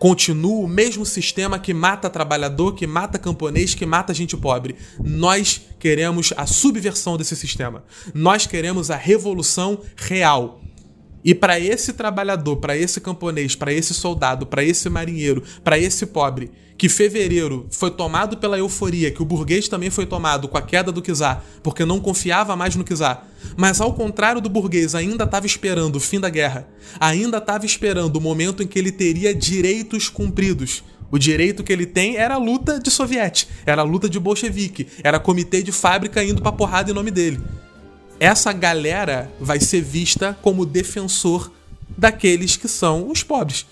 continua 0.00 0.64
o 0.64 0.66
mesmo 0.66 1.04
sistema 1.04 1.58
que 1.58 1.74
mata 1.74 2.08
trabalhador, 2.08 2.74
que 2.74 2.86
mata 2.86 3.18
camponês, 3.18 3.74
que 3.74 3.84
mata 3.84 4.14
gente 4.14 4.34
pobre. 4.34 4.74
Nós 4.98 5.60
queremos 5.78 6.32
a 6.38 6.46
subversão 6.46 7.18
desse 7.18 7.36
sistema. 7.36 7.84
Nós 8.14 8.46
queremos 8.46 8.90
a 8.90 8.96
revolução 8.96 9.82
real. 9.94 10.62
E 11.22 11.34
para 11.34 11.60
esse 11.60 11.92
trabalhador, 11.92 12.56
para 12.56 12.74
esse 12.74 12.98
camponês, 12.98 13.54
para 13.54 13.74
esse 13.74 13.92
soldado, 13.92 14.46
para 14.46 14.64
esse 14.64 14.88
marinheiro, 14.88 15.44
para 15.62 15.78
esse 15.78 16.06
pobre, 16.06 16.50
que 16.80 16.88
fevereiro 16.88 17.66
foi 17.70 17.90
tomado 17.90 18.38
pela 18.38 18.56
euforia, 18.56 19.10
que 19.10 19.20
o 19.20 19.24
burguês 19.26 19.68
também 19.68 19.90
foi 19.90 20.06
tomado 20.06 20.48
com 20.48 20.56
a 20.56 20.62
queda 20.62 20.90
do 20.90 21.02
czar, 21.02 21.44
porque 21.62 21.84
não 21.84 22.00
confiava 22.00 22.56
mais 22.56 22.74
no 22.74 22.82
czar, 22.82 23.28
mas 23.54 23.82
ao 23.82 23.92
contrário 23.92 24.40
do 24.40 24.48
burguês, 24.48 24.94
ainda 24.94 25.24
estava 25.24 25.44
esperando 25.44 25.96
o 25.96 26.00
fim 26.00 26.18
da 26.18 26.30
guerra, 26.30 26.66
ainda 26.98 27.36
estava 27.36 27.66
esperando 27.66 28.16
o 28.16 28.20
momento 28.22 28.62
em 28.62 28.66
que 28.66 28.78
ele 28.78 28.90
teria 28.90 29.34
direitos 29.34 30.08
cumpridos. 30.08 30.82
O 31.10 31.18
direito 31.18 31.62
que 31.62 31.70
ele 31.70 31.84
tem 31.84 32.16
era 32.16 32.36
a 32.36 32.38
luta 32.38 32.80
de 32.80 32.90
soviete, 32.90 33.46
era 33.66 33.82
a 33.82 33.84
luta 33.84 34.08
de 34.08 34.18
bolchevique, 34.18 34.86
era 35.04 35.20
comitê 35.20 35.62
de 35.62 35.72
fábrica 35.72 36.24
indo 36.24 36.40
pra 36.40 36.50
porrada 36.50 36.90
em 36.90 36.94
nome 36.94 37.10
dele. 37.10 37.42
Essa 38.18 38.54
galera 38.54 39.30
vai 39.38 39.60
ser 39.60 39.82
vista 39.82 40.34
como 40.40 40.64
defensor 40.64 41.52
daqueles 41.98 42.56
que 42.56 42.68
são 42.68 43.10
os 43.10 43.22
pobres 43.22 43.66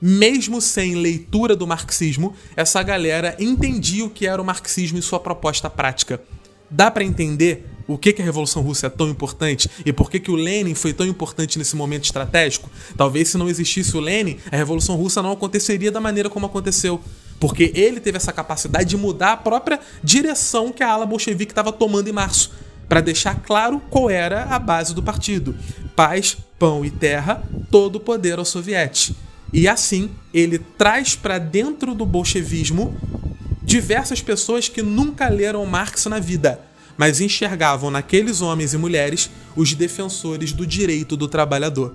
mesmo 0.00 0.60
sem 0.60 0.94
leitura 0.94 1.56
do 1.56 1.66
marxismo, 1.66 2.34
essa 2.56 2.82
galera 2.82 3.36
entendia 3.38 4.04
o 4.04 4.10
que 4.10 4.26
era 4.26 4.40
o 4.40 4.44
marxismo 4.44 4.98
e 4.98 5.02
sua 5.02 5.20
proposta 5.20 5.68
prática. 5.68 6.20
Dá 6.70 6.90
para 6.90 7.04
entender 7.04 7.66
o 7.86 7.96
que, 7.96 8.12
que 8.12 8.20
a 8.20 8.24
Revolução 8.24 8.62
Russa 8.62 8.88
é 8.88 8.90
tão 8.90 9.08
importante 9.08 9.70
e 9.84 9.92
por 9.92 10.10
que, 10.10 10.20
que 10.20 10.30
o 10.30 10.36
Lenin 10.36 10.74
foi 10.74 10.92
tão 10.92 11.06
importante 11.06 11.58
nesse 11.58 11.74
momento 11.74 12.04
estratégico? 12.04 12.68
Talvez 12.96 13.28
se 13.28 13.38
não 13.38 13.48
existisse 13.48 13.96
o 13.96 14.00
Lenin, 14.00 14.38
a 14.52 14.56
Revolução 14.56 14.94
Russa 14.94 15.22
não 15.22 15.32
aconteceria 15.32 15.90
da 15.90 16.00
maneira 16.00 16.28
como 16.28 16.44
aconteceu. 16.44 17.00
Porque 17.40 17.72
ele 17.74 18.00
teve 18.00 18.16
essa 18.16 18.32
capacidade 18.32 18.90
de 18.90 18.96
mudar 18.96 19.32
a 19.32 19.36
própria 19.36 19.80
direção 20.02 20.72
que 20.72 20.82
a 20.82 20.90
ala 20.90 21.06
bolchevique 21.06 21.52
estava 21.52 21.72
tomando 21.72 22.08
em 22.08 22.12
março, 22.12 22.52
para 22.88 23.00
deixar 23.00 23.42
claro 23.42 23.80
qual 23.88 24.10
era 24.10 24.44
a 24.44 24.58
base 24.58 24.94
do 24.94 25.02
partido: 25.02 25.54
paz, 25.94 26.36
pão 26.58 26.84
e 26.84 26.90
terra, 26.90 27.42
todo 27.70 27.96
o 27.96 28.00
poder 28.00 28.38
aos 28.38 28.48
sovietes. 28.48 29.12
E 29.52 29.66
assim, 29.66 30.10
ele 30.32 30.58
traz 30.58 31.14
para 31.14 31.38
dentro 31.38 31.94
do 31.94 32.04
bolchevismo 32.04 32.96
diversas 33.64 34.20
pessoas 34.20 34.68
que 34.68 34.82
nunca 34.82 35.28
leram 35.28 35.64
Marx 35.66 36.06
na 36.06 36.18
vida, 36.18 36.60
mas 36.96 37.20
enxergavam 37.20 37.90
naqueles 37.90 38.40
homens 38.40 38.74
e 38.74 38.78
mulheres 38.78 39.30
os 39.56 39.74
defensores 39.74 40.52
do 40.52 40.66
direito 40.66 41.16
do 41.16 41.28
trabalhador. 41.28 41.94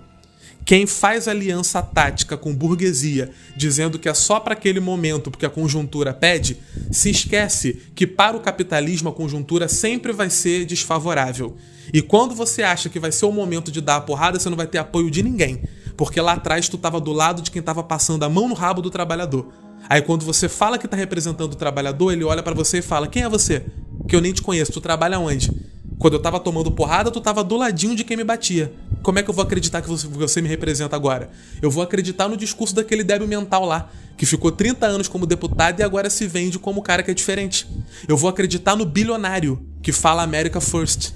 Quem 0.65 0.87
faz 0.87 1.27
aliança 1.27 1.81
tática 1.81 2.37
com 2.37 2.55
burguesia, 2.55 3.31
dizendo 3.55 3.99
que 3.99 4.07
é 4.07 4.13
só 4.13 4.39
para 4.39 4.53
aquele 4.53 4.79
momento 4.79 5.29
porque 5.29 5.45
a 5.45 5.49
conjuntura 5.49 6.13
pede, 6.13 6.57
se 6.89 7.09
esquece 7.09 7.81
que 7.93 8.07
para 8.07 8.37
o 8.37 8.39
capitalismo 8.39 9.09
a 9.09 9.13
conjuntura 9.13 9.67
sempre 9.67 10.13
vai 10.13 10.29
ser 10.29 10.65
desfavorável. 10.65 11.57
E 11.91 12.01
quando 12.01 12.35
você 12.35 12.63
acha 12.63 12.89
que 12.89 12.99
vai 12.99 13.11
ser 13.11 13.25
o 13.25 13.31
momento 13.31 13.71
de 13.71 13.81
dar 13.81 13.97
a 13.97 14.01
porrada, 14.01 14.39
você 14.39 14.49
não 14.49 14.57
vai 14.57 14.67
ter 14.67 14.77
apoio 14.77 15.09
de 15.09 15.23
ninguém. 15.23 15.63
Porque 15.97 16.21
lá 16.21 16.33
atrás 16.33 16.69
tu 16.69 16.77
estava 16.77 16.99
do 16.99 17.11
lado 17.11 17.41
de 17.41 17.51
quem 17.51 17.59
estava 17.59 17.83
passando 17.83 18.23
a 18.23 18.29
mão 18.29 18.47
no 18.47 18.55
rabo 18.55 18.81
do 18.81 18.89
trabalhador. 18.89 19.51
Aí 19.89 20.01
quando 20.01 20.23
você 20.23 20.47
fala 20.47 20.77
que 20.77 20.85
está 20.85 20.95
representando 20.95 21.53
o 21.53 21.57
trabalhador, 21.57 22.11
ele 22.11 22.23
olha 22.23 22.41
para 22.41 22.53
você 22.53 22.79
e 22.79 22.81
fala: 22.81 23.07
"Quem 23.07 23.23
é 23.23 23.29
você? 23.29 23.65
Que 24.07 24.15
eu 24.15 24.21
nem 24.21 24.31
te 24.31 24.41
conheço. 24.41 24.71
Tu 24.71 24.81
trabalha 24.81 25.19
onde?" 25.19 25.51
Quando 25.99 26.15
eu 26.15 26.19
tava 26.19 26.39
tomando 26.39 26.71
porrada, 26.71 27.11
tu 27.11 27.21
tava 27.21 27.43
do 27.43 27.55
ladinho 27.55 27.95
de 27.95 28.03
quem 28.03 28.17
me 28.17 28.23
batia. 28.23 28.73
Como 29.01 29.19
é 29.19 29.23
que 29.23 29.29
eu 29.29 29.33
vou 29.33 29.43
acreditar 29.43 29.81
que 29.81 29.87
você, 29.87 30.07
você 30.07 30.41
me 30.41 30.49
representa 30.49 30.95
agora? 30.95 31.29
Eu 31.61 31.69
vou 31.69 31.83
acreditar 31.83 32.27
no 32.27 32.35
discurso 32.35 32.75
daquele 32.75 33.03
débil 33.03 33.27
mental 33.27 33.65
lá, 33.65 33.89
que 34.17 34.25
ficou 34.25 34.51
30 34.51 34.85
anos 34.85 35.07
como 35.07 35.25
deputado 35.25 35.79
e 35.79 35.83
agora 35.83 36.09
se 36.09 36.27
vende 36.27 36.57
como 36.59 36.79
o 36.79 36.83
cara 36.83 37.03
que 37.03 37.11
é 37.11 37.13
diferente. 37.13 37.67
Eu 38.07 38.17
vou 38.17 38.29
acreditar 38.29 38.75
no 38.75 38.85
bilionário 38.85 39.65
que 39.81 39.91
fala 39.91 40.23
America 40.23 40.59
First. 40.59 41.13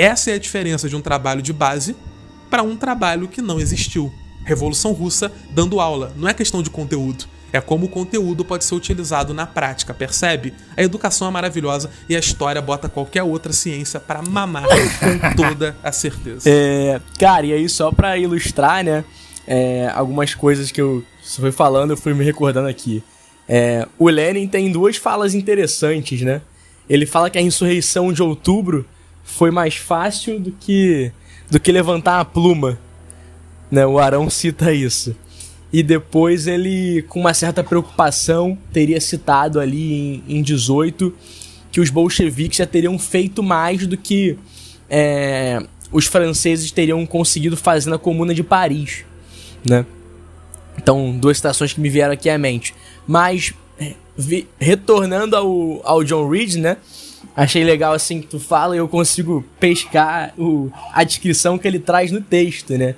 Essa 0.00 0.30
é 0.30 0.34
a 0.34 0.38
diferença 0.38 0.88
de 0.88 0.96
um 0.96 1.02
trabalho 1.02 1.42
de 1.42 1.52
base 1.52 1.94
para 2.48 2.62
um 2.62 2.74
trabalho 2.74 3.28
que 3.28 3.42
não 3.42 3.60
existiu. 3.60 4.10
Revolução 4.46 4.92
Russa 4.92 5.30
dando 5.50 5.78
aula, 5.78 6.10
não 6.16 6.26
é 6.26 6.32
questão 6.32 6.62
de 6.62 6.70
conteúdo. 6.70 7.26
É 7.52 7.60
como 7.60 7.84
o 7.84 7.88
conteúdo 7.88 8.42
pode 8.42 8.64
ser 8.64 8.74
utilizado 8.74 9.34
na 9.34 9.44
prática, 9.44 9.92
percebe? 9.92 10.54
A 10.74 10.82
educação 10.82 11.28
é 11.28 11.30
maravilhosa 11.30 11.90
e 12.08 12.16
a 12.16 12.18
história 12.18 12.62
bota 12.62 12.88
qualquer 12.88 13.22
outra 13.24 13.52
ciência 13.52 14.00
para 14.00 14.22
mamar 14.22 14.64
com 14.64 15.34
toda 15.36 15.76
a 15.82 15.92
certeza. 15.92 16.48
É, 16.48 16.98
cara, 17.18 17.44
e 17.44 17.52
aí 17.52 17.68
só 17.68 17.92
para 17.92 18.16
ilustrar, 18.16 18.82
né, 18.82 19.04
é, 19.46 19.92
algumas 19.94 20.34
coisas 20.34 20.72
que 20.72 20.80
eu 20.80 21.04
foi 21.22 21.52
falando, 21.52 21.90
eu 21.90 21.96
fui 21.98 22.14
me 22.14 22.24
recordando 22.24 22.68
aqui. 22.68 23.04
É, 23.46 23.86
o 23.98 24.08
Lenin 24.08 24.48
tem 24.48 24.72
duas 24.72 24.96
falas 24.96 25.34
interessantes, 25.34 26.22
né? 26.22 26.40
Ele 26.88 27.04
fala 27.04 27.28
que 27.28 27.36
a 27.36 27.42
insurreição 27.42 28.10
de 28.14 28.22
outubro 28.22 28.86
foi 29.30 29.50
mais 29.50 29.76
fácil 29.76 30.38
do 30.38 30.52
que 30.52 31.12
do 31.50 31.58
que 31.58 31.72
levantar 31.72 32.20
a 32.20 32.24
pluma. 32.24 32.78
Né? 33.70 33.84
O 33.86 33.98
Arão 33.98 34.30
cita 34.30 34.72
isso 34.72 35.16
e 35.72 35.82
depois 35.82 36.46
ele, 36.46 37.02
com 37.08 37.20
uma 37.20 37.32
certa 37.32 37.62
preocupação, 37.62 38.58
teria 38.72 39.00
citado 39.00 39.60
ali 39.60 40.22
em, 40.28 40.38
em 40.38 40.42
18 40.42 41.14
que 41.70 41.80
os 41.80 41.90
bolcheviques 41.90 42.58
já 42.58 42.66
teriam 42.66 42.98
feito 42.98 43.42
mais 43.42 43.86
do 43.86 43.96
que 43.96 44.36
é, 44.88 45.62
os 45.92 46.06
franceses 46.06 46.72
teriam 46.72 47.06
conseguido 47.06 47.56
fazer 47.56 47.88
na 47.88 47.98
Comuna 47.98 48.34
de 48.34 48.42
Paris, 48.42 49.04
né? 49.68 49.86
Então, 50.76 51.16
duas 51.16 51.36
citações 51.36 51.72
que 51.72 51.80
me 51.80 51.88
vieram 51.88 52.12
aqui 52.12 52.28
à 52.28 52.38
mente. 52.38 52.74
Mas, 53.06 53.52
é, 53.78 53.94
vi, 54.16 54.48
retornando 54.58 55.36
ao, 55.36 55.80
ao 55.84 56.02
John 56.02 56.28
Reed, 56.28 56.56
né? 56.56 56.76
Achei 57.40 57.64
legal 57.64 57.94
assim 57.94 58.20
que 58.20 58.26
tu 58.26 58.38
fala 58.38 58.76
e 58.76 58.78
eu 58.78 58.86
consigo 58.86 59.42
pescar 59.58 60.34
o, 60.36 60.70
a 60.92 61.02
descrição 61.02 61.56
que 61.56 61.66
ele 61.66 61.78
traz 61.78 62.12
no 62.12 62.20
texto, 62.20 62.76
né? 62.76 62.94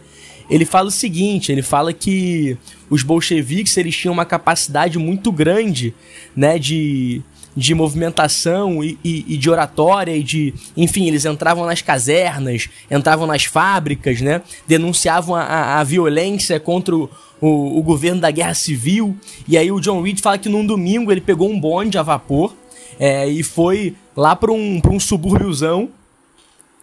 ele 0.50 0.64
fala 0.64 0.88
o 0.88 0.90
seguinte, 0.90 1.52
ele 1.52 1.62
fala 1.62 1.92
que 1.92 2.58
os 2.90 3.04
bolcheviques 3.04 3.76
eles 3.76 3.96
tinham 3.96 4.12
uma 4.12 4.24
capacidade 4.24 4.98
muito 4.98 5.30
grande, 5.30 5.94
né, 6.34 6.58
de, 6.58 7.22
de 7.56 7.72
movimentação 7.72 8.82
e, 8.82 8.98
e, 9.04 9.24
e, 9.28 9.38
de 9.38 9.48
oratória 9.48 10.16
e 10.16 10.24
de, 10.24 10.52
enfim, 10.76 11.06
eles 11.06 11.24
entravam 11.24 11.64
nas 11.64 11.80
casernas, 11.80 12.68
entravam 12.90 13.28
nas 13.28 13.44
fábricas, 13.44 14.20
né, 14.20 14.42
denunciavam 14.66 15.36
a, 15.36 15.78
a, 15.78 15.84
violência 15.84 16.58
contra 16.58 16.96
o, 16.96 17.08
o, 17.40 17.78
o, 17.78 17.82
governo 17.82 18.20
da 18.20 18.30
guerra 18.32 18.54
civil. 18.54 19.16
E 19.46 19.56
aí 19.56 19.70
o 19.70 19.80
John 19.80 20.02
Reed 20.02 20.20
fala 20.20 20.36
que 20.36 20.48
num 20.48 20.66
domingo 20.66 21.12
ele 21.12 21.20
pegou 21.20 21.48
um 21.48 21.60
bonde 21.60 21.96
a 21.96 22.02
vapor 22.02 22.52
é, 22.98 23.28
e 23.28 23.42
foi 23.42 23.94
lá 24.16 24.34
para 24.36 24.52
um, 24.52 24.80
um 24.90 25.00
subúrbiozão 25.00 25.88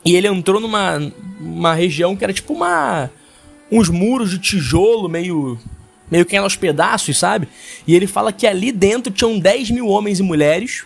e 0.03 0.15
ele 0.15 0.27
entrou 0.27 0.59
numa 0.59 0.99
uma 1.39 1.73
região 1.73 2.15
que 2.15 2.23
era 2.23 2.33
tipo 2.33 2.53
uma 2.53 3.09
uns 3.71 3.89
muros 3.89 4.31
de 4.31 4.39
tijolo 4.39 5.07
meio 5.07 5.59
meio 6.09 6.25
que 6.25 6.35
aos 6.35 6.55
pedaços, 6.55 7.17
sabe? 7.17 7.47
E 7.85 7.95
ele 7.95 8.07
fala 8.07 8.33
que 8.33 8.47
ali 8.47 8.71
dentro 8.71 9.13
tinham 9.13 9.37
10 9.37 9.69
mil 9.71 9.87
homens 9.87 10.19
e 10.19 10.23
mulheres 10.23 10.83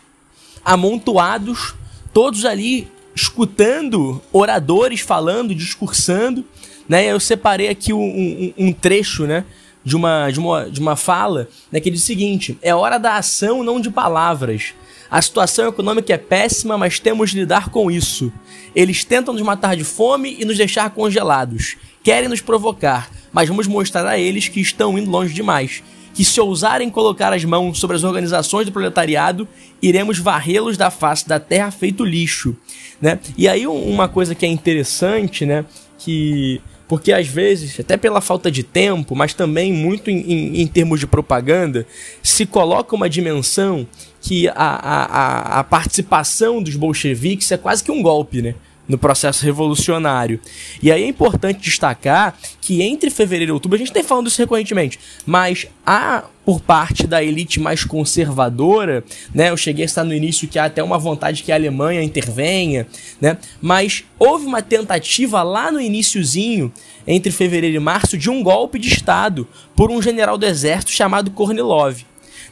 amontoados, 0.65 1.73
todos 2.13 2.43
ali 2.45 2.87
escutando 3.15 4.21
oradores 4.31 4.99
falando, 4.99 5.55
discursando, 5.55 6.43
né? 6.87 7.05
Eu 7.05 7.19
separei 7.19 7.69
aqui 7.69 7.93
um, 7.93 8.01
um, 8.01 8.53
um 8.57 8.73
trecho, 8.73 9.25
né? 9.25 9.45
De 9.85 9.95
uma, 9.95 10.29
de, 10.29 10.39
uma, 10.39 10.69
de 10.69 10.79
uma 10.79 10.95
fala 10.95 11.49
né, 11.69 11.79
que 11.79 11.91
diz 11.91 12.01
o 12.01 12.05
seguinte: 12.05 12.57
é 12.61 12.73
hora 12.73 12.97
da 12.97 13.17
ação, 13.17 13.63
não 13.63 13.79
de 13.79 13.89
palavras. 13.89 14.73
A 15.13 15.21
situação 15.21 15.69
econômica 15.69 16.11
é 16.11 16.17
péssima, 16.17 16.75
mas 16.75 16.99
temos 16.99 17.29
de 17.29 17.37
lidar 17.37 17.69
com 17.69 17.91
isso. 17.91 18.33
Eles 18.75 19.05
tentam 19.05 19.33
nos 19.33 19.43
matar 19.43 19.77
de 19.77 19.83
fome 19.83 20.35
e 20.39 20.43
nos 20.43 20.57
deixar 20.57 20.89
congelados 20.89 21.77
querem 22.03 22.27
nos 22.27 22.41
provocar, 22.41 23.09
mas 23.31 23.47
vamos 23.47 23.65
mostrar 23.65 24.05
a 24.05 24.19
eles 24.19 24.49
que 24.49 24.59
estão 24.59 24.97
indo 24.99 25.09
longe 25.09 25.33
demais. 25.33 25.81
Que 26.13 26.23
se 26.23 26.39
ousarem 26.39 26.89
colocar 26.91 27.33
as 27.33 27.43
mãos 27.43 27.79
sobre 27.79 27.95
as 27.95 28.03
organizações 28.03 28.65
do 28.65 28.71
proletariado, 28.71 29.47
iremos 29.81 30.19
varrê-los 30.19 30.77
da 30.77 30.91
face 30.91 31.27
da 31.27 31.39
terra 31.39 31.71
feito 31.71 32.03
lixo, 32.03 32.55
né? 33.01 33.19
E 33.35 33.47
aí 33.47 33.65
uma 33.65 34.07
coisa 34.07 34.35
que 34.35 34.45
é 34.45 34.49
interessante, 34.49 35.45
né, 35.45 35.65
que 35.97 36.61
porque 36.87 37.11
às 37.11 37.25
vezes, 37.25 37.79
até 37.79 37.97
pela 37.97 38.21
falta 38.21 38.51
de 38.51 38.61
tempo, 38.61 39.15
mas 39.15 39.33
também 39.33 39.73
muito 39.73 40.11
em, 40.11 40.19
em, 40.19 40.61
em 40.61 40.67
termos 40.67 40.99
de 40.99 41.07
propaganda, 41.07 41.87
se 42.21 42.45
coloca 42.45 42.95
uma 42.95 43.09
dimensão 43.09 43.87
que 44.23 44.47
a, 44.47 44.53
a, 44.55 45.59
a, 45.59 45.63
participação 45.65 46.63
dos 46.63 46.77
bolcheviques 46.77 47.51
é 47.51 47.57
quase 47.57 47.83
que 47.83 47.91
um 47.91 48.01
golpe, 48.01 48.41
né? 48.41 48.55
no 48.87 48.97
processo 48.97 49.45
revolucionário. 49.45 50.39
E 50.81 50.91
aí 50.91 51.03
é 51.03 51.07
importante 51.07 51.61
destacar 51.61 52.37
que 52.59 52.81
entre 52.81 53.09
fevereiro 53.09 53.51
e 53.51 53.53
outubro, 53.53 53.75
a 53.75 53.79
gente 53.79 53.93
tem 53.93 54.03
falando 54.03 54.27
isso 54.27 54.41
recorrentemente, 54.41 54.99
mas 55.25 55.67
há 55.85 56.25
por 56.45 56.59
parte 56.59 57.07
da 57.07 57.23
elite 57.23 57.61
mais 57.61 57.85
conservadora, 57.85 59.01
né? 59.33 59.49
Eu 59.49 59.55
cheguei 59.55 59.83
a 59.83 59.85
estar 59.85 60.03
no 60.03 60.13
início 60.13 60.47
que 60.47 60.59
há 60.59 60.65
até 60.65 60.83
uma 60.83 60.97
vontade 60.97 61.43
que 61.43 61.51
a 61.53 61.55
Alemanha 61.55 62.03
intervenha, 62.03 62.85
né? 63.21 63.37
Mas 63.61 64.03
houve 64.19 64.45
uma 64.45 64.61
tentativa 64.61 65.41
lá 65.43 65.71
no 65.71 65.79
iníciozinho, 65.79 66.71
entre 67.07 67.31
fevereiro 67.31 67.77
e 67.77 67.79
março, 67.79 68.17
de 68.17 68.29
um 68.29 68.43
golpe 68.43 68.77
de 68.77 68.89
estado 68.89 69.47
por 69.73 69.89
um 69.89 70.01
general 70.01 70.37
do 70.37 70.45
exército 70.45 70.91
chamado 70.91 71.31
Kornilov 71.31 72.03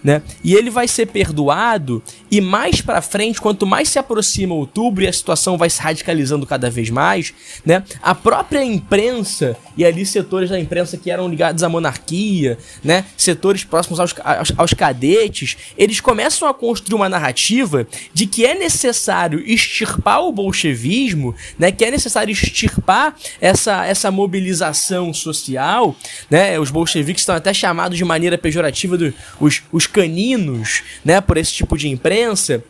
né? 0.03 0.21
E 0.43 0.53
ele 0.55 0.69
vai 0.69 0.87
ser 0.87 1.07
perdoado 1.07 2.01
e 2.29 2.41
mais 2.41 2.81
para 2.81 3.01
frente, 3.01 3.39
quanto 3.39 3.67
mais 3.67 3.89
se 3.89 3.99
aproxima 3.99 4.55
outubro 4.55 5.03
e 5.03 5.07
a 5.07 5.13
situação 5.13 5.57
vai 5.57 5.69
se 5.69 5.81
radicalizando 5.81 6.45
cada 6.45 6.69
vez 6.69 6.89
mais, 6.89 7.33
né? 7.65 7.83
A 8.01 8.15
própria 8.15 8.63
imprensa 8.63 9.55
e 9.77 9.85
ali 9.85 10.05
setores 10.05 10.49
da 10.49 10.59
imprensa 10.59 10.97
que 10.97 11.11
eram 11.11 11.27
ligados 11.27 11.63
à 11.63 11.69
monarquia, 11.69 12.57
né? 12.83 13.05
Setores 13.15 13.63
próximos 13.63 13.99
aos, 13.99 14.15
aos, 14.23 14.53
aos 14.57 14.73
cadetes, 14.73 15.57
eles 15.77 15.99
começam 15.99 16.47
a 16.47 16.53
construir 16.53 16.95
uma 16.95 17.09
narrativa 17.09 17.87
de 18.13 18.25
que 18.25 18.45
é 18.45 18.55
necessário 18.55 19.43
extirpar 19.45 20.21
o 20.23 20.31
bolchevismo, 20.31 21.35
né? 21.59 21.71
Que 21.71 21.85
é 21.85 21.91
necessário 21.91 22.31
extirpar 22.31 23.15
essa, 23.39 23.85
essa 23.85 24.09
mobilização 24.09 25.13
social, 25.13 25.95
né? 26.29 26.59
Os 26.59 26.71
bolcheviques 26.71 27.21
estão 27.21 27.35
até 27.35 27.53
chamados 27.53 27.97
de 27.97 28.05
maneira 28.05 28.37
pejorativa 28.37 28.97
dos 28.97 29.13
os, 29.39 29.61
os 29.71 29.87
caninos, 29.91 30.81
né, 31.05 31.21
por 31.21 31.37
esse 31.37 31.53
tipo 31.53 31.77
de 31.77 31.89
imprensa, 31.89 32.63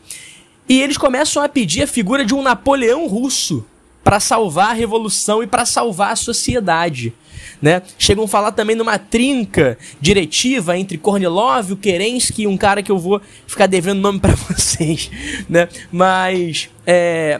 e 0.67 0.81
eles 0.81 0.97
começam 0.97 1.43
a 1.43 1.49
pedir 1.49 1.83
a 1.83 1.87
figura 1.87 2.25
de 2.25 2.33
um 2.33 2.41
Napoleão 2.41 3.07
russo 3.07 3.65
para 4.03 4.19
salvar 4.19 4.69
a 4.69 4.73
revolução 4.73 5.43
e 5.43 5.47
para 5.47 5.65
salvar 5.65 6.13
a 6.13 6.15
sociedade. 6.15 7.13
Né? 7.61 7.81
Chegam 7.97 8.23
a 8.23 8.27
falar 8.27 8.51
também 8.53 8.75
numa 8.75 8.97
trinca 8.97 9.77
diretiva 9.99 10.77
entre 10.77 10.97
Kornilov, 10.97 11.73
o 11.73 11.77
Kerensky 11.77 12.43
e 12.43 12.47
um 12.47 12.57
cara 12.57 12.81
que 12.81 12.91
eu 12.91 12.97
vou 12.97 13.21
ficar 13.45 13.67
devendo 13.67 14.01
nome 14.01 14.19
para 14.19 14.33
vocês, 14.49 15.11
né? 15.47 15.69
Mas 15.91 16.69
é... 16.87 17.39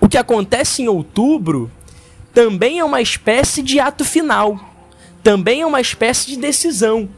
o 0.00 0.08
que 0.08 0.18
acontece 0.18 0.82
em 0.82 0.88
outubro 0.88 1.70
também 2.34 2.80
é 2.80 2.84
uma 2.84 3.00
espécie 3.00 3.62
de 3.62 3.80
ato 3.80 4.04
final, 4.04 4.58
também 5.22 5.62
é 5.62 5.66
uma 5.66 5.80
espécie 5.80 6.26
de 6.26 6.36
decisão, 6.36 7.08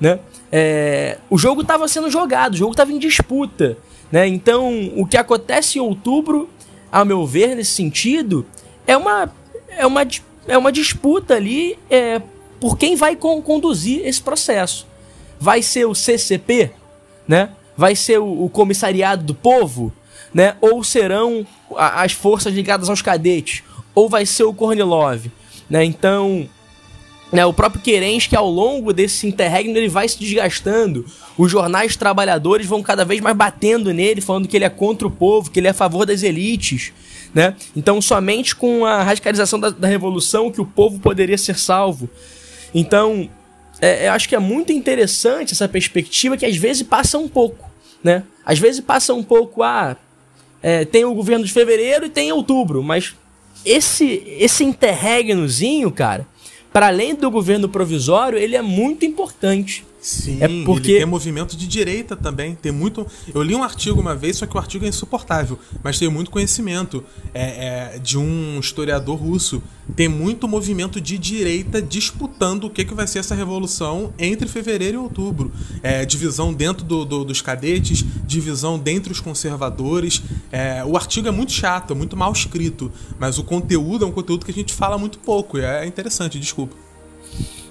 né? 0.00 0.20
É, 0.50 1.18
o 1.28 1.36
jogo 1.36 1.62
estava 1.62 1.86
sendo 1.88 2.10
jogado, 2.10 2.54
o 2.54 2.56
jogo 2.56 2.72
estava 2.72 2.92
em 2.92 2.98
disputa. 2.98 3.76
Né? 4.10 4.26
Então, 4.26 4.92
o 4.96 5.06
que 5.06 5.16
acontece 5.16 5.78
em 5.78 5.82
outubro, 5.82 6.48
a 6.90 7.04
meu 7.04 7.26
ver, 7.26 7.54
nesse 7.54 7.72
sentido, 7.72 8.46
é 8.86 8.96
uma, 8.96 9.30
é 9.68 9.86
uma, 9.86 10.06
é 10.46 10.56
uma 10.56 10.72
disputa 10.72 11.34
ali 11.34 11.78
é, 11.90 12.20
por 12.60 12.76
quem 12.76 12.96
vai 12.96 13.14
con 13.14 13.40
conduzir 13.42 14.06
esse 14.06 14.20
processo. 14.20 14.86
Vai 15.38 15.62
ser 15.62 15.84
o 15.86 15.94
CCP? 15.94 16.70
Né? 17.26 17.50
Vai 17.76 17.94
ser 17.94 18.18
o, 18.18 18.44
o 18.44 18.48
Comissariado 18.48 19.24
do 19.24 19.34
Povo? 19.34 19.92
Né? 20.32 20.56
Ou 20.60 20.82
serão 20.82 21.46
as 21.76 22.12
forças 22.12 22.52
ligadas 22.54 22.88
aos 22.88 23.02
cadetes? 23.02 23.62
Ou 23.94 24.08
vai 24.08 24.24
ser 24.24 24.44
o 24.44 24.54
Kornilov? 24.54 25.26
Né? 25.68 25.84
Então, 25.84 26.48
né, 27.30 27.44
o 27.44 27.52
próprio 27.52 27.82
Kerensky, 27.82 28.34
ao 28.34 28.48
longo 28.48 28.92
desse 28.92 29.26
interregno, 29.26 29.76
ele 29.76 29.88
vai 29.88 30.08
se 30.08 30.18
desgastando. 30.18 31.04
Os 31.36 31.50
jornais 31.50 31.94
trabalhadores 31.94 32.66
vão 32.66 32.82
cada 32.82 33.04
vez 33.04 33.20
mais 33.20 33.36
batendo 33.36 33.92
nele, 33.92 34.20
falando 34.20 34.48
que 34.48 34.56
ele 34.56 34.64
é 34.64 34.70
contra 34.70 35.06
o 35.06 35.10
povo, 35.10 35.50
que 35.50 35.60
ele 35.60 35.66
é 35.66 35.70
a 35.70 35.74
favor 35.74 36.06
das 36.06 36.22
elites. 36.22 36.92
Né? 37.34 37.54
Então, 37.76 38.00
somente 38.00 38.56
com 38.56 38.86
a 38.86 39.02
radicalização 39.02 39.60
da, 39.60 39.68
da 39.68 39.86
revolução 39.86 40.50
que 40.50 40.60
o 40.60 40.64
povo 40.64 40.98
poderia 40.98 41.36
ser 41.36 41.58
salvo. 41.58 42.08
Então, 42.74 43.28
é, 43.80 44.08
eu 44.08 44.12
acho 44.12 44.28
que 44.28 44.34
é 44.34 44.38
muito 44.38 44.72
interessante 44.72 45.52
essa 45.52 45.68
perspectiva 45.68 46.36
que 46.36 46.46
às 46.46 46.56
vezes 46.56 46.82
passa 46.82 47.18
um 47.18 47.28
pouco. 47.28 47.70
Né? 48.02 48.22
Às 48.44 48.58
vezes 48.58 48.80
passa 48.80 49.12
um 49.12 49.22
pouco, 49.22 49.62
ah, 49.62 49.96
é, 50.62 50.86
tem 50.86 51.04
o 51.04 51.14
governo 51.14 51.44
de 51.44 51.52
fevereiro 51.52 52.06
e 52.06 52.10
tem 52.10 52.32
outubro, 52.32 52.82
mas 52.82 53.14
esse, 53.64 54.22
esse 54.38 54.64
interregnozinho, 54.64 55.90
cara, 55.90 56.26
para 56.72 56.88
além 56.88 57.14
do 57.14 57.30
governo 57.30 57.68
provisório, 57.68 58.38
ele 58.38 58.56
é 58.56 58.62
muito 58.62 59.04
importante. 59.04 59.84
Sim, 60.00 60.38
É 60.40 60.48
porque- 60.64 60.90
ele 60.92 60.98
tem 60.98 61.06
movimento 61.06 61.56
de 61.56 61.66
direita 61.66 62.14
também. 62.14 62.54
Tem 62.54 62.70
muito. 62.70 63.06
Eu 63.34 63.42
li 63.42 63.54
um 63.54 63.62
artigo 63.64 64.00
uma 64.00 64.14
vez, 64.14 64.36
só 64.36 64.46
que 64.46 64.56
o 64.56 64.58
artigo 64.58 64.84
é 64.84 64.88
insuportável, 64.88 65.58
mas 65.82 65.98
tem 65.98 66.08
muito 66.08 66.30
conhecimento 66.30 67.02
é, 67.34 67.94
é, 67.94 67.98
de 67.98 68.16
um 68.16 68.58
historiador 68.60 69.16
russo. 69.18 69.60
Tem 69.96 70.06
muito 70.08 70.46
movimento 70.46 71.00
de 71.00 71.18
direita 71.18 71.80
disputando 71.82 72.64
o 72.64 72.70
que, 72.70 72.84
que 72.84 72.94
vai 72.94 73.06
ser 73.06 73.18
essa 73.20 73.34
revolução 73.34 74.12
entre 74.18 74.46
fevereiro 74.46 74.94
e 74.98 75.00
outubro. 75.00 75.50
É, 75.82 76.04
divisão 76.04 76.52
dentro 76.52 76.84
do- 76.84 77.04
do- 77.04 77.24
dos 77.24 77.40
cadetes, 77.42 78.04
divisão 78.26 78.78
dentre 78.78 79.10
os 79.12 79.20
conservadores. 79.20 80.22
É, 80.52 80.84
o 80.84 80.96
artigo 80.96 81.26
é 81.26 81.30
muito 81.32 81.52
chato, 81.52 81.92
é 81.92 81.96
muito 81.96 82.16
mal 82.16 82.30
escrito, 82.32 82.92
mas 83.18 83.38
o 83.38 83.42
conteúdo 83.44 84.04
é 84.04 84.08
um 84.08 84.12
conteúdo 84.12 84.44
que 84.44 84.50
a 84.52 84.54
gente 84.54 84.72
fala 84.72 84.96
muito 84.96 85.18
pouco. 85.18 85.58
E 85.58 85.62
é 85.62 85.84
interessante, 85.86 86.38
desculpa. 86.38 86.76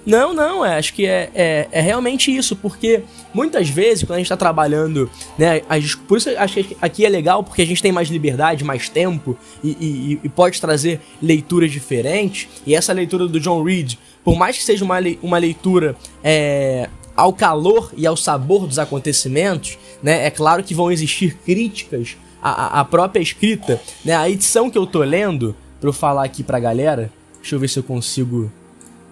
Não, 0.06 0.32
não, 0.32 0.64
é, 0.64 0.78
acho 0.78 0.94
que 0.94 1.04
é, 1.06 1.30
é, 1.34 1.68
é 1.70 1.80
realmente 1.82 2.34
isso, 2.34 2.56
porque 2.56 3.02
muitas 3.34 3.68
vezes, 3.68 4.04
quando 4.04 4.14
a 4.16 4.18
gente 4.18 4.28
tá 4.28 4.36
trabalhando, 4.38 5.10
né, 5.36 5.60
as, 5.68 5.94
por 5.94 6.16
isso 6.16 6.30
acho 6.38 6.54
que 6.64 6.76
aqui 6.80 7.04
é 7.04 7.08
legal, 7.10 7.44
porque 7.44 7.60
a 7.60 7.66
gente 7.66 7.82
tem 7.82 7.92
mais 7.92 8.08
liberdade, 8.08 8.64
mais 8.64 8.88
tempo, 8.88 9.36
e, 9.62 9.68
e- 9.70 10.20
e 10.24 10.28
pode 10.30 10.60
trazer 10.60 11.00
leituras 11.20 11.70
diferentes, 11.70 12.48
e 12.66 12.74
essa 12.74 12.92
leitura 12.92 13.26
do 13.26 13.38
John 13.38 13.62
Reed, 13.62 13.94
por 14.24 14.36
mais 14.36 14.56
que 14.56 14.64
seja 14.64 14.82
uma, 14.84 14.96
uma 15.22 15.36
leitura 15.38 15.94
é, 16.24 16.88
ao 17.14 17.32
calor 17.32 17.92
e 17.96 18.06
ao 18.06 18.16
sabor 18.16 18.66
dos 18.66 18.78
acontecimentos, 18.78 19.76
né, 20.02 20.26
é 20.26 20.30
claro 20.30 20.62
que 20.64 20.72
vão 20.74 20.90
existir 20.90 21.34
críticas 21.44 22.16
à- 22.42 22.80
à 22.80 22.84
própria 22.84 23.20
escrita, 23.20 23.78
né, 24.04 24.16
a 24.16 24.28
edição 24.30 24.70
que 24.70 24.78
eu 24.78 24.86
tô 24.86 25.00
lendo, 25.00 25.54
pra 25.80 25.88
eu 25.90 25.92
falar 25.92 26.24
aqui 26.24 26.42
pra 26.42 26.58
galera, 26.58 27.10
deixa 27.40 27.54
eu 27.56 27.60
ver 27.60 27.68
se 27.68 27.78
eu 27.78 27.82
consigo... 27.82 28.50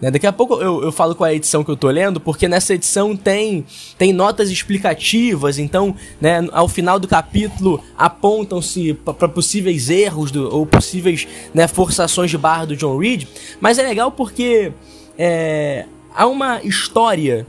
Né, 0.01 0.11
Daqui 0.11 0.27
a 0.27 0.33
pouco 0.33 0.61
eu, 0.61 0.83
eu 0.83 0.93
falo 0.93 1.15
qual 1.15 1.27
é 1.27 1.31
a 1.33 1.35
edição 1.35 1.65
que 1.65 1.71
eu 1.71 1.77
tô 1.77 1.89
lendo, 1.89 2.21
porque 2.21 2.47
nessa 2.47 2.75
edição 2.75 3.17
tem, 3.17 3.65
tem 3.97 4.13
notas 4.13 4.51
explicativas, 4.51 5.59
então, 5.59 5.97
né, 6.21 6.47
ao 6.53 6.69
final 6.69 6.99
do 6.99 7.09
capítulo 7.09 7.83
apontam-se 7.97 8.93
para 8.93 9.27
possíveis 9.29 9.89
erros 9.89 10.31
do- 10.31 10.55
ou 10.55 10.67
possíveis 10.67 11.27
né, 11.55 11.67
forçações 11.67 12.31
de 12.31 12.37
barra 12.37 12.67
do 12.67 12.77
John 12.77 12.99
Reed. 12.99 13.25
Mas 13.59 13.79
é 13.79 13.83
legal 13.83 14.13
porque 14.13 14.71
é, 15.17 15.87
há 16.15 16.27
uma 16.27 16.61
história 16.63 17.47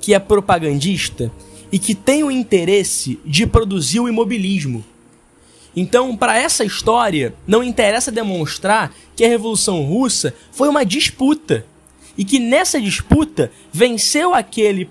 que 0.00 0.14
é 0.14 0.20
propagandista 0.20 1.32
e 1.72 1.78
que 1.80 1.94
tem 1.96 2.22
o 2.22 2.30
interesse 2.30 3.18
de 3.24 3.44
produzir 3.46 3.98
o 3.98 4.08
imobilismo. 4.08 4.84
Então, 5.74 6.14
para 6.16 6.38
essa 6.38 6.64
história, 6.64 7.34
não 7.46 7.62
interessa 7.62 8.12
demonstrar 8.12 8.92
que 9.16 9.24
a 9.24 9.28
Revolução 9.28 9.82
Russa 9.82 10.34
foi 10.52 10.68
uma 10.68 10.84
disputa 10.84 11.64
e 12.16 12.24
que 12.24 12.38
nessa 12.38 12.80
disputa 12.80 13.50
venceu 13.72 14.34
aquele 14.34 14.88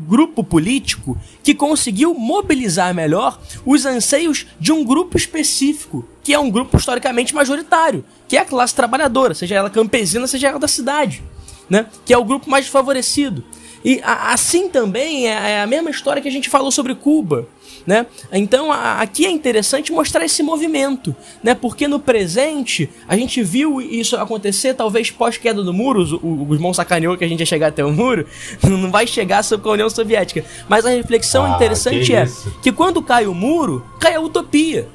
grupo 0.00 0.42
político 0.42 1.18
que 1.42 1.54
conseguiu 1.54 2.14
mobilizar 2.14 2.94
melhor 2.94 3.38
os 3.66 3.84
anseios 3.84 4.46
de 4.58 4.72
um 4.72 4.82
grupo 4.82 5.16
específico, 5.16 6.04
que 6.22 6.32
é 6.32 6.38
um 6.38 6.50
grupo 6.50 6.76
historicamente 6.76 7.34
majoritário, 7.34 8.04
que 8.26 8.36
é 8.36 8.40
a 8.40 8.44
classe 8.44 8.74
trabalhadora, 8.74 9.34
seja 9.34 9.56
ela 9.56 9.68
campesina, 9.68 10.26
seja 10.26 10.48
ela 10.48 10.58
da 10.58 10.68
cidade, 10.68 11.22
né? 11.68 11.86
Que 12.04 12.14
é 12.14 12.18
o 12.18 12.24
grupo 12.24 12.48
mais 12.48 12.66
favorecido. 12.66 13.44
E 13.84 14.00
assim 14.04 14.68
também 14.68 15.28
é 15.28 15.50
é 15.50 15.62
a 15.62 15.66
mesma 15.66 15.90
história 15.90 16.22
que 16.22 16.28
a 16.28 16.32
gente 16.32 16.48
falou 16.48 16.70
sobre 16.70 16.94
Cuba, 16.94 17.46
né? 17.90 18.06
Então 18.32 18.70
a- 18.70 19.00
aqui 19.00 19.26
é 19.26 19.30
interessante 19.30 19.90
mostrar 19.90 20.24
esse 20.24 20.42
movimento, 20.44 21.14
né? 21.42 21.54
Porque 21.54 21.88
no 21.88 21.98
presente 21.98 22.88
a 23.08 23.16
gente 23.16 23.42
viu 23.42 23.80
isso 23.80 24.16
acontecer 24.16 24.74
talvez 24.74 25.10
pós 25.10 25.36
queda 25.36 25.60
do 25.62 25.72
muro, 25.74 26.00
o, 26.22 26.42
o 26.42 26.44
Guzmão 26.44 26.72
sacaneou 26.72 27.16
que 27.16 27.24
a 27.24 27.28
gente 27.28 27.40
ia 27.40 27.46
chegar 27.46 27.66
até 27.66 27.84
o 27.84 27.90
muro, 27.92 28.24
não 28.62 28.92
vai 28.92 29.06
chegar 29.08 29.42
sobre 29.42 29.68
a 29.68 29.72
União 29.72 29.90
Soviética, 29.90 30.44
mas 30.68 30.86
a 30.86 30.90
reflexão 30.90 31.44
Ah, 31.44 31.50
interessante 31.56 32.06
que 32.06 32.14
é 32.14 32.26
que 32.62 32.70
quando 32.70 33.02
cai 33.02 33.26
o 33.26 33.34
muro, 33.34 33.84
cai 33.98 34.14
a 34.14 34.20
utopia. 34.20 34.86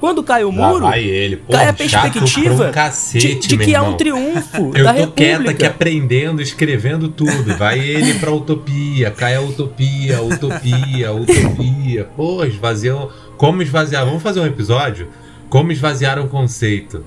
Quando 0.00 0.22
cai 0.22 0.44
o 0.44 0.52
muro, 0.52 0.92
ele. 0.94 1.36
Pô, 1.36 1.52
cai 1.52 1.68
a 1.68 1.72
perspectiva 1.72 2.68
um 2.68 2.72
cacete, 2.72 3.36
de, 3.36 3.48
de 3.48 3.58
que 3.58 3.74
há 3.74 3.82
um 3.82 3.96
triunfo 3.96 4.70
Eu 4.74 4.84
da 4.84 4.94
tô 4.94 5.08
quieto 5.08 5.10
aqui 5.12 5.24
República. 5.48 5.66
aprendendo, 5.68 6.40
escrevendo 6.40 7.08
tudo. 7.08 7.56
Vai 7.56 7.80
ele 7.80 8.14
pra 8.14 8.30
utopia, 8.30 9.10
cai 9.10 9.34
a 9.34 9.40
utopia, 9.40 10.22
utopia, 10.22 11.12
utopia. 11.12 12.04
Pô, 12.16 12.44
esvaziou. 12.44 13.12
Como 13.36 13.60
esvaziar? 13.60 14.04
Vamos 14.04 14.22
fazer 14.22 14.40
um 14.40 14.46
episódio? 14.46 15.08
Como 15.48 15.72
esvaziar 15.72 16.18
um 16.20 16.28
conceito. 16.28 17.04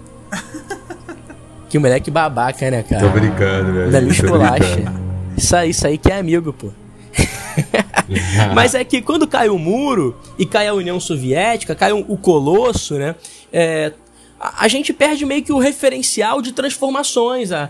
Que 1.70 1.80
moleque 1.80 2.12
babaca, 2.12 2.70
né, 2.70 2.84
cara? 2.84 3.02
Tô 3.02 3.10
brincando, 3.10 3.72
meu 3.72 3.90
Da 3.90 4.02
esculacha. 4.02 4.94
Isso 5.38 5.56
aí, 5.56 5.70
isso 5.70 5.88
aí 5.88 5.98
que 5.98 6.12
é 6.12 6.20
amigo, 6.20 6.52
pô. 6.52 6.70
Mas 8.54 8.76
é 8.76 8.84
que 8.84 9.02
quando 9.02 9.28
cai 9.28 9.50
o 9.50 9.58
muro 9.58 10.18
e 10.38 10.46
cai 10.46 10.68
a 10.68 10.74
União 10.74 11.00
Soviética, 11.00 11.76
cai 11.76 11.92
o 11.92 12.18
Colosso, 12.18 12.96
né? 12.96 13.16
é, 13.52 13.94
a, 14.40 14.68
gente 14.68 14.92
perde 14.92 15.26
meio 15.26 15.44
que 15.44 15.54
o 15.54 15.60
referencial 15.60 16.42
de 16.42 16.52
transformações. 16.52 17.52
A, 17.52 17.70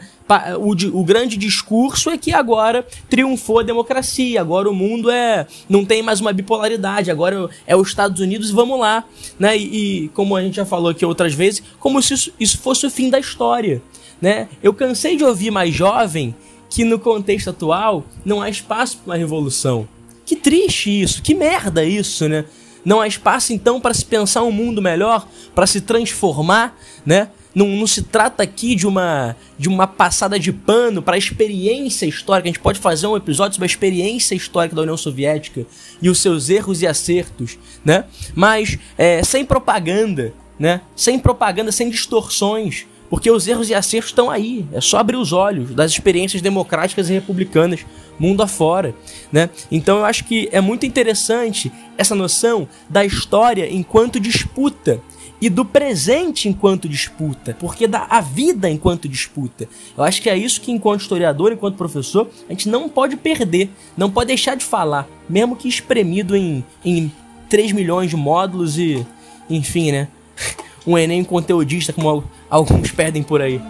o, 0.57 0.71
o 0.99 1.03
grande 1.03 1.35
discurso 1.35 2.09
é 2.09 2.17
que 2.17 2.33
agora 2.33 2.85
triunfou 3.09 3.59
a 3.59 3.63
democracia, 3.63 4.39
agora 4.39 4.69
o 4.69 4.73
mundo 4.73 5.09
é 5.11 5.45
não 5.67 5.83
tem 5.83 6.01
mais 6.01 6.21
uma 6.21 6.31
bipolaridade, 6.31 7.11
agora 7.11 7.49
é 7.67 7.75
os 7.75 7.89
Estados 7.89 8.21
Unidos 8.21 8.51
vamos 8.51 8.79
lá. 8.79 9.03
Né? 9.37 9.57
E, 9.57 10.05
e 10.05 10.07
como 10.09 10.35
a 10.35 10.41
gente 10.41 10.55
já 10.55 10.65
falou 10.65 10.91
aqui 10.91 11.05
outras 11.05 11.33
vezes, 11.33 11.61
como 11.79 12.01
se 12.01 12.13
isso, 12.13 12.33
isso 12.39 12.57
fosse 12.59 12.85
o 12.85 12.89
fim 12.89 13.09
da 13.09 13.19
história. 13.19 13.81
Né? 14.21 14.47
Eu 14.61 14.73
cansei 14.73 15.17
de 15.17 15.23
ouvir 15.23 15.51
mais 15.51 15.73
jovem 15.73 16.35
que 16.71 16.85
no 16.85 16.97
contexto 16.97 17.49
atual 17.49 18.05
não 18.25 18.41
há 18.41 18.49
espaço 18.49 18.97
para 18.97 19.11
uma 19.11 19.17
revolução. 19.17 19.87
Que 20.25 20.37
triste 20.37 21.01
isso, 21.01 21.21
que 21.21 21.35
merda 21.35 21.83
isso, 21.83 22.27
né? 22.29 22.45
Não 22.83 23.01
há 23.01 23.07
espaço 23.07 23.53
então 23.53 23.79
para 23.79 23.93
se 23.93 24.05
pensar 24.05 24.41
um 24.43 24.51
mundo 24.51 24.81
melhor, 24.81 25.27
para 25.53 25.67
se 25.67 25.81
transformar, 25.81 26.75
né? 27.05 27.27
Não, 27.53 27.67
não 27.67 27.85
se 27.85 28.03
trata 28.03 28.41
aqui 28.41 28.73
de 28.75 28.87
uma 28.87 29.35
de 29.57 29.67
uma 29.67 29.85
passada 29.85 30.39
de 30.39 30.53
pano 30.53 31.01
para 31.01 31.15
a 31.15 31.17
experiência 31.17 32.05
histórica. 32.05 32.47
A 32.47 32.51
gente 32.51 32.61
pode 32.61 32.79
fazer 32.79 33.05
um 33.07 33.17
episódio 33.17 33.55
sobre 33.55 33.65
a 33.65 33.73
experiência 33.73 34.33
histórica 34.33 34.73
da 34.73 34.81
União 34.81 34.95
Soviética 34.95 35.65
e 36.01 36.09
os 36.09 36.19
seus 36.19 36.49
erros 36.49 36.81
e 36.81 36.87
acertos, 36.87 37.59
né? 37.83 38.05
Mas 38.33 38.79
é, 38.97 39.21
sem 39.21 39.43
propaganda, 39.43 40.33
né? 40.57 40.79
Sem 40.95 41.19
propaganda, 41.19 41.73
sem 41.73 41.89
distorções. 41.89 42.85
Porque 43.11 43.29
os 43.29 43.47
erros 43.47 43.69
e 43.69 43.75
acertos 43.75 44.09
estão 44.09 44.31
aí. 44.31 44.65
É 44.71 44.81
só 44.81 44.97
abrir 44.97 45.17
os 45.17 45.33
olhos 45.33 45.75
das 45.75 45.91
experiências 45.91 46.41
democráticas 46.41 47.09
e 47.09 47.13
republicanas 47.13 47.85
mundo 48.17 48.41
afora, 48.41 48.95
né? 49.31 49.49
Então 49.71 49.97
eu 49.97 50.05
acho 50.05 50.23
que 50.25 50.47
é 50.51 50.61
muito 50.61 50.85
interessante 50.85 51.71
essa 51.97 52.15
noção 52.15 52.67
da 52.87 53.03
história 53.03 53.71
enquanto 53.71 54.19
disputa 54.19 55.01
e 55.41 55.49
do 55.49 55.65
presente 55.65 56.47
enquanto 56.47 56.87
disputa, 56.87 57.57
porque 57.59 57.87
da 57.87 58.05
a 58.09 58.21
vida 58.21 58.69
enquanto 58.69 59.09
disputa. 59.09 59.67
Eu 59.97 60.03
acho 60.03 60.21
que 60.21 60.29
é 60.29 60.37
isso 60.37 60.61
que 60.61 60.71
enquanto 60.71 61.01
historiador, 61.01 61.51
enquanto 61.51 61.75
professor, 61.75 62.29
a 62.47 62.53
gente 62.53 62.69
não 62.69 62.87
pode 62.87 63.17
perder, 63.17 63.71
não 63.97 64.11
pode 64.11 64.27
deixar 64.27 64.55
de 64.55 64.63
falar, 64.63 65.07
mesmo 65.27 65.55
que 65.55 65.67
espremido 65.67 66.35
em, 66.35 66.63
em 66.85 67.11
3 67.49 67.71
milhões 67.71 68.11
de 68.11 68.15
módulos 68.15 68.77
e, 68.77 69.05
enfim, 69.49 69.91
né? 69.91 70.07
Um 70.85 70.97
Enem 70.97 71.23
conteudista, 71.23 71.93
como 71.93 72.09
al- 72.09 72.23
alguns 72.49 72.91
perdem 72.91 73.21
por 73.23 73.41
aí. 73.41 73.61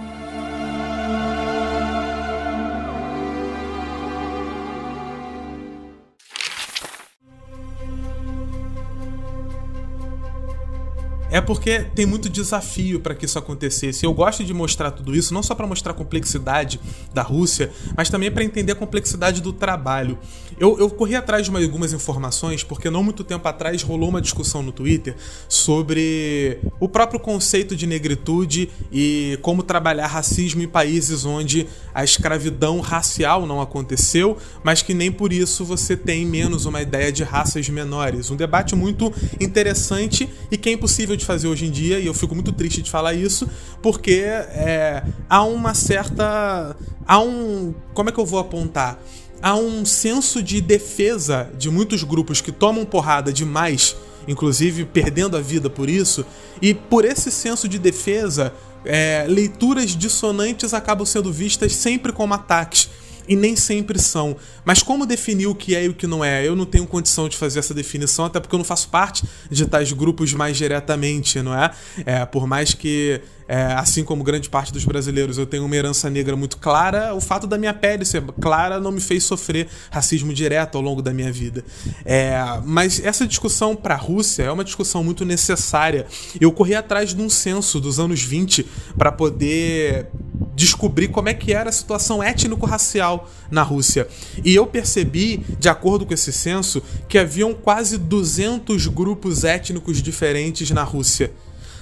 É 11.32 11.39
porque 11.39 11.79
tem 11.95 12.05
muito 12.05 12.29
desafio 12.29 12.99
para 12.99 13.15
que 13.15 13.25
isso 13.25 13.39
acontecesse. 13.39 14.05
Eu 14.05 14.13
gosto 14.13 14.43
de 14.43 14.53
mostrar 14.53 14.91
tudo 14.91 15.15
isso, 15.15 15.34
não 15.34 15.41
só 15.41 15.55
para 15.55 15.65
mostrar 15.65 15.93
a 15.93 15.95
complexidade 15.95 16.77
da 17.13 17.21
Rússia, 17.21 17.71
mas 17.95 18.09
também 18.09 18.29
para 18.29 18.43
entender 18.43 18.73
a 18.73 18.75
complexidade 18.75 19.41
do 19.41 19.53
trabalho. 19.53 20.19
Eu, 20.59 20.77
eu 20.77 20.89
corri 20.89 21.15
atrás 21.15 21.45
de 21.45 21.49
uma- 21.49 21.61
algumas 21.63 21.93
informações, 21.93 22.63
porque 22.63 22.89
não 22.89 23.01
muito 23.01 23.23
tempo 23.23 23.47
atrás 23.47 23.82
rolou 23.82 24.09
uma 24.09 24.21
discussão 24.21 24.61
no 24.61 24.71
Twitter 24.73 25.15
sobre 25.47 26.59
o 26.79 26.89
próprio 26.89 27.19
conceito 27.19 27.75
de 27.75 27.88
negritude 27.88 28.69
e 28.91 29.39
como 29.41 29.63
trabalhar 29.63 30.07
racismo 30.07 30.61
em 30.61 30.67
países 30.67 31.23
onde 31.23 31.65
a 31.93 32.03
escravidão 32.03 32.79
racial 32.82 33.45
não 33.47 33.61
aconteceu, 33.61 34.38
mas 34.63 34.82
que 34.82 34.93
nem 34.93 35.11
por 35.11 35.32
isso 35.32 35.63
você 35.63 35.95
tem 35.95 36.25
menos 36.25 36.65
uma 36.65 36.82
ideia 36.82 37.11
de 37.11 37.23
raças 37.23 37.69
menores. 37.69 38.29
Um 38.29 38.36
debate 38.36 38.75
muito 38.75 39.13
interessante 39.39 40.29
e 40.51 40.57
que 40.57 40.69
é 40.69 40.73
impossível 40.73 41.15
de 41.22 41.26
fazer 41.26 41.47
hoje 41.47 41.65
em 41.65 41.72
dia, 41.72 41.99
e 41.99 42.05
eu 42.05 42.13
fico 42.13 42.36
muito 42.36 42.51
triste 42.51 42.82
de 42.82 42.91
falar 42.91 43.13
isso, 43.13 43.49
porque 43.82 44.24
é, 44.24 45.03
há 45.30 45.43
uma 45.43 45.74
certa. 45.74 46.76
Há 47.07 47.19
um. 47.19 47.74
Como 47.93 48.09
é 48.09 48.11
que 48.11 48.19
eu 48.19 48.26
vou 48.26 48.39
apontar? 48.39 48.99
Há 49.41 49.55
um 49.55 49.86
senso 49.86 50.43
de 50.43 50.61
defesa 50.61 51.49
de 51.57 51.69
muitos 51.69 52.03
grupos 52.03 52.41
que 52.41 52.51
tomam 52.51 52.86
porrada 52.86 53.34
demais 53.34 53.95
inclusive 54.28 54.86
perdendo 54.86 55.36
a 55.36 55.41
vida 55.41 55.69
por 55.69 55.89
isso. 55.89 56.26
E 56.61 56.74
por 56.74 57.05
esse 57.05 57.32
senso 57.32 57.67
de 57.67 57.80
defesa, 57.80 58.53
é, 58.86 59.26
leituras 59.28 59.95
dissonantes 59.95 60.74
acabam 60.74 61.05
sendo 61.05 61.32
vistas 61.32 61.76
sempre 61.76 62.11
como 62.11 62.34
ataques 62.34 62.89
e 63.32 63.36
nem 63.36 63.55
sempre 63.55 63.97
são. 63.97 64.36
Mas 64.65 64.84
como 64.84 65.05
definir 65.05 65.47
o 65.47 65.55
que 65.55 65.73
é 65.73 65.86
e 65.86 65.88
o 65.88 65.93
que 65.93 66.05
não 66.05 66.23
é? 66.23 66.45
Eu 66.45 66.53
não 66.53 66.65
tenho 66.65 66.86
condição 66.86 67.29
de 67.29 67.38
fazer 67.38 67.59
essa 67.59 67.73
definição, 67.73 68.25
até 68.25 68.41
porque 68.41 68.53
eu 68.53 68.57
não 68.57 68.65
faço 68.65 68.89
parte 68.89 69.23
de 69.49 69.65
tais 69.65 69.93
grupos 69.93 70.34
mais 70.34 70.57
diretamente, 70.57 71.41
não 71.41 71.55
é? 71.55 71.71
é 72.05 72.25
por 72.25 72.45
mais 72.45 72.73
que 72.73 73.21
é, 73.51 73.73
assim 73.73 74.01
como 74.01 74.23
grande 74.23 74.49
parte 74.49 74.71
dos 74.71 74.85
brasileiros, 74.85 75.37
eu 75.37 75.45
tenho 75.45 75.65
uma 75.65 75.75
herança 75.75 76.09
negra 76.09 76.37
muito 76.37 76.55
clara. 76.55 77.13
O 77.13 77.19
fato 77.19 77.45
da 77.45 77.57
minha 77.57 77.73
pele 77.73 78.05
ser 78.05 78.21
clara 78.39 78.79
não 78.79 78.93
me 78.93 79.01
fez 79.01 79.25
sofrer 79.25 79.67
racismo 79.89 80.33
direto 80.33 80.77
ao 80.77 80.81
longo 80.81 81.01
da 81.01 81.11
minha 81.11 81.29
vida. 81.29 81.61
É, 82.05 82.33
mas 82.63 83.03
essa 83.03 83.27
discussão 83.27 83.75
para 83.75 83.95
a 83.95 83.97
Rússia 83.97 84.43
é 84.43 84.51
uma 84.53 84.63
discussão 84.63 85.03
muito 85.03 85.25
necessária. 85.25 86.07
Eu 86.39 86.53
corri 86.53 86.73
atrás 86.73 87.13
de 87.13 87.21
um 87.21 87.29
censo 87.29 87.81
dos 87.81 87.99
anos 87.99 88.23
20 88.23 88.65
para 88.97 89.11
poder 89.11 90.07
descobrir 90.55 91.09
como 91.09 91.27
é 91.27 91.33
que 91.33 91.51
era 91.51 91.71
a 91.71 91.73
situação 91.73 92.23
étnico-racial 92.23 93.29
na 93.51 93.63
Rússia. 93.63 94.07
E 94.45 94.55
eu 94.55 94.65
percebi, 94.65 95.43
de 95.59 95.67
acordo 95.67 96.05
com 96.05 96.13
esse 96.13 96.31
censo, 96.31 96.81
que 97.09 97.17
haviam 97.17 97.53
quase 97.53 97.97
200 97.97 98.87
grupos 98.87 99.43
étnicos 99.43 100.01
diferentes 100.01 100.71
na 100.71 100.83
Rússia. 100.83 101.33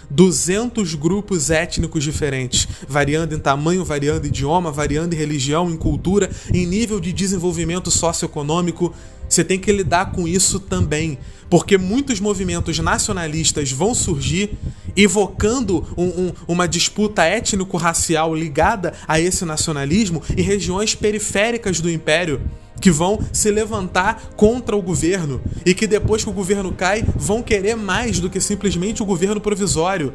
200 0.09 0.95
grupos 0.95 1.49
étnicos 1.49 2.03
diferentes, 2.03 2.67
variando 2.87 3.35
em 3.35 3.39
tamanho, 3.39 3.85
variando 3.85 4.25
em 4.25 4.29
idioma, 4.29 4.71
variando 4.71 5.13
em 5.13 5.17
religião, 5.17 5.69
em 5.69 5.77
cultura, 5.77 6.29
em 6.53 6.65
nível 6.65 6.99
de 6.99 7.13
desenvolvimento 7.13 7.91
socioeconômico. 7.91 8.93
Você 9.29 9.43
tem 9.43 9.59
que 9.59 9.71
lidar 9.71 10.11
com 10.11 10.27
isso 10.27 10.59
também, 10.59 11.19
porque 11.49 11.77
muitos 11.77 12.19
movimentos 12.19 12.79
nacionalistas 12.79 13.71
vão 13.71 13.93
surgir 13.93 14.57
evocando 14.97 15.87
um, 15.95 16.05
um, 16.05 16.33
uma 16.47 16.67
disputa 16.67 17.23
étnico-racial 17.23 18.35
ligada 18.35 18.93
a 19.07 19.19
esse 19.19 19.45
nacionalismo 19.45 20.23
em 20.35 20.41
regiões 20.41 20.95
periféricas 20.95 21.79
do 21.79 21.89
império 21.89 22.41
que 22.79 22.89
vão 22.91 23.19
se 23.31 23.51
levantar 23.51 24.31
contra 24.35 24.75
o 24.75 24.81
governo 24.81 25.41
e 25.65 25.73
que 25.73 25.85
depois 25.85 26.23
que 26.23 26.29
o 26.29 26.33
governo 26.33 26.71
cai 26.71 27.03
vão 27.15 27.43
querer 27.43 27.75
mais 27.75 28.19
do 28.19 28.29
que 28.29 28.39
simplesmente 28.39 29.03
o 29.03 29.05
governo 29.05 29.41
provisório. 29.41 30.13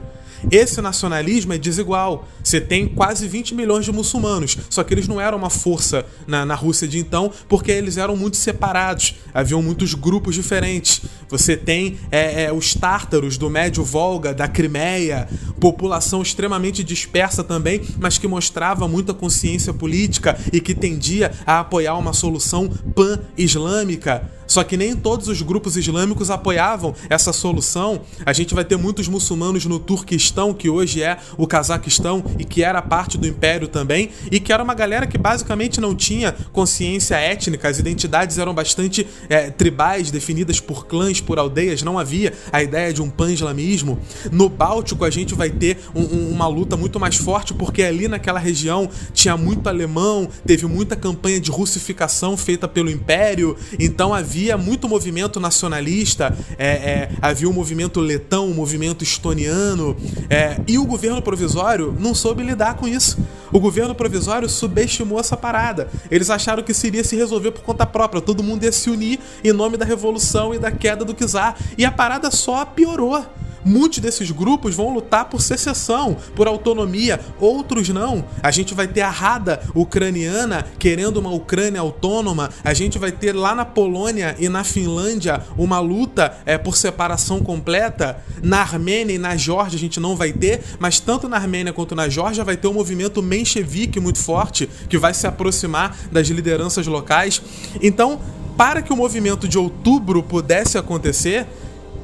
Esse 0.50 0.80
nacionalismo 0.80 1.52
é 1.52 1.58
desigual. 1.58 2.28
Você 2.42 2.60
tem 2.60 2.86
quase 2.86 3.26
20 3.26 3.54
milhões 3.54 3.84
de 3.84 3.92
muçulmanos, 3.92 4.56
só 4.68 4.84
que 4.84 4.92
eles 4.92 5.08
não 5.08 5.20
eram 5.20 5.38
uma 5.38 5.50
força 5.50 6.04
na, 6.26 6.44
na 6.44 6.54
Rússia 6.54 6.86
de 6.86 6.98
então, 6.98 7.30
porque 7.48 7.70
eles 7.70 7.96
eram 7.96 8.16
muito 8.16 8.36
separados. 8.36 9.14
Haviam 9.32 9.62
muitos 9.62 9.94
grupos 9.94 10.34
diferentes. 10.34 11.02
Você 11.28 11.56
tem 11.56 11.98
é, 12.10 12.44
é, 12.44 12.52
os 12.52 12.74
tártaros 12.74 13.36
do 13.36 13.50
Médio 13.50 13.82
Volga, 13.82 14.34
da 14.34 14.46
Crimeia, 14.46 15.28
população 15.58 16.22
extremamente 16.22 16.84
dispersa 16.84 17.42
também, 17.42 17.80
mas 17.98 18.18
que 18.18 18.28
mostrava 18.28 18.86
muita 18.86 19.14
consciência 19.14 19.72
política 19.72 20.38
e 20.52 20.60
que 20.60 20.74
tendia 20.74 21.32
a 21.46 21.60
apoiar 21.60 21.96
uma 21.96 22.12
solução 22.12 22.68
pan-islâmica. 22.68 24.30
Só 24.46 24.62
que 24.64 24.76
nem 24.76 24.94
todos 24.94 25.28
os 25.28 25.42
grupos 25.42 25.76
islâmicos 25.76 26.30
apoiavam 26.30 26.94
essa 27.08 27.32
solução. 27.32 28.02
A 28.24 28.32
gente 28.32 28.54
vai 28.54 28.64
ter 28.64 28.76
muitos 28.76 29.08
muçulmanos 29.08 29.64
no 29.66 29.78
Turquistão, 29.78 30.54
que 30.54 30.68
hoje 30.68 31.02
é 31.02 31.18
o 31.36 31.46
Cazaquistão 31.46 32.24
e 32.38 32.44
que 32.44 32.62
era 32.62 32.80
parte 32.82 33.18
do 33.18 33.26
império 33.26 33.68
também, 33.68 34.10
e 34.30 34.38
que 34.40 34.52
era 34.52 34.62
uma 34.62 34.74
galera 34.74 35.06
que 35.06 35.18
basicamente 35.18 35.80
não 35.80 35.94
tinha 35.94 36.32
consciência 36.52 37.16
étnica, 37.16 37.68
as 37.68 37.78
identidades 37.78 38.38
eram 38.38 38.54
bastante 38.54 39.06
é, 39.28 39.50
tribais, 39.50 40.10
definidas 40.10 40.60
por 40.60 40.86
clãs, 40.86 41.20
por 41.20 41.38
aldeias, 41.38 41.82
não 41.82 41.98
havia 41.98 42.32
a 42.52 42.62
ideia 42.62 42.92
de 42.92 43.02
um 43.02 43.10
pan-islamismo. 43.10 43.98
No 44.30 44.48
Báltico 44.48 45.04
a 45.04 45.10
gente 45.10 45.34
vai 45.34 45.50
ter 45.50 45.78
um, 45.94 46.02
um, 46.02 46.30
uma 46.30 46.46
luta 46.46 46.76
muito 46.76 47.00
mais 47.00 47.16
forte, 47.16 47.54
porque 47.54 47.82
ali 47.82 48.08
naquela 48.08 48.38
região 48.38 48.88
tinha 49.12 49.36
muito 49.36 49.68
alemão, 49.68 50.28
teve 50.46 50.66
muita 50.66 50.96
campanha 50.96 51.40
de 51.40 51.50
russificação 51.50 52.36
feita 52.36 52.68
pelo 52.68 52.90
império, 52.90 53.56
então 53.78 54.12
havia 54.12 54.33
havia 54.34 54.58
muito 54.58 54.88
movimento 54.88 55.38
nacionalista, 55.38 56.36
é, 56.58 56.66
é, 56.66 57.10
havia 57.22 57.48
um 57.48 57.52
movimento 57.52 58.00
letão, 58.00 58.48
um 58.48 58.54
movimento 58.54 59.04
estoniano, 59.04 59.96
é, 60.28 60.60
e 60.66 60.76
o 60.76 60.84
governo 60.84 61.22
provisório 61.22 61.94
não 62.00 62.16
soube 62.16 62.42
lidar 62.42 62.74
com 62.74 62.88
isso. 62.88 63.16
O 63.52 63.60
governo 63.60 63.94
provisório 63.94 64.48
subestimou 64.48 65.20
essa 65.20 65.36
parada. 65.36 65.88
Eles 66.10 66.30
acharam 66.30 66.64
que 66.64 66.74
seria 66.74 67.04
se 67.04 67.14
resolver 67.14 67.52
por 67.52 67.62
conta 67.62 67.86
própria, 67.86 68.20
todo 68.20 68.42
mundo 68.42 68.64
ia 68.64 68.72
se 68.72 68.90
unir 68.90 69.20
em 69.44 69.52
nome 69.52 69.76
da 69.76 69.84
revolução 69.84 70.52
e 70.52 70.58
da 70.58 70.72
queda 70.72 71.04
do 71.04 71.14
czar. 71.14 71.56
E 71.78 71.84
a 71.84 71.92
parada 71.92 72.28
só 72.32 72.64
piorou. 72.64 73.24
Muitos 73.64 73.98
desses 73.98 74.30
grupos 74.30 74.74
vão 74.74 74.92
lutar 74.92 75.26
por 75.26 75.40
secessão, 75.40 76.16
por 76.34 76.46
autonomia, 76.46 77.20
outros 77.40 77.88
não. 77.88 78.24
A 78.42 78.50
gente 78.50 78.74
vai 78.74 78.86
ter 78.86 79.00
a 79.00 79.10
Rada 79.10 79.62
ucraniana 79.74 80.66
querendo 80.78 81.16
uma 81.16 81.30
Ucrânia 81.30 81.80
autônoma, 81.80 82.50
a 82.62 82.74
gente 82.74 82.98
vai 82.98 83.10
ter 83.10 83.32
lá 83.32 83.54
na 83.54 83.64
Polônia 83.64 84.36
e 84.38 84.48
na 84.48 84.64
Finlândia 84.64 85.42
uma 85.56 85.80
luta 85.80 86.36
é, 86.44 86.58
por 86.58 86.76
separação 86.76 87.40
completa. 87.40 88.22
Na 88.42 88.60
Armênia 88.60 89.14
e 89.14 89.18
na 89.18 89.36
Geórgia 89.36 89.76
a 89.76 89.80
gente 89.80 89.98
não 89.98 90.16
vai 90.16 90.32
ter, 90.32 90.62
mas 90.78 91.00
tanto 91.00 91.28
na 91.28 91.36
Armênia 91.36 91.72
quanto 91.72 91.94
na 91.94 92.08
Geórgia 92.08 92.44
vai 92.44 92.56
ter 92.56 92.68
um 92.68 92.74
movimento 92.74 93.22
menchevique 93.22 93.98
muito 94.00 94.18
forte 94.18 94.68
que 94.88 94.98
vai 94.98 95.14
se 95.14 95.26
aproximar 95.26 95.96
das 96.12 96.28
lideranças 96.28 96.86
locais. 96.86 97.40
Então, 97.82 98.20
para 98.56 98.82
que 98.82 98.92
o 98.92 98.96
movimento 98.96 99.48
de 99.48 99.58
outubro 99.58 100.22
pudesse 100.22 100.78
acontecer, 100.78 101.46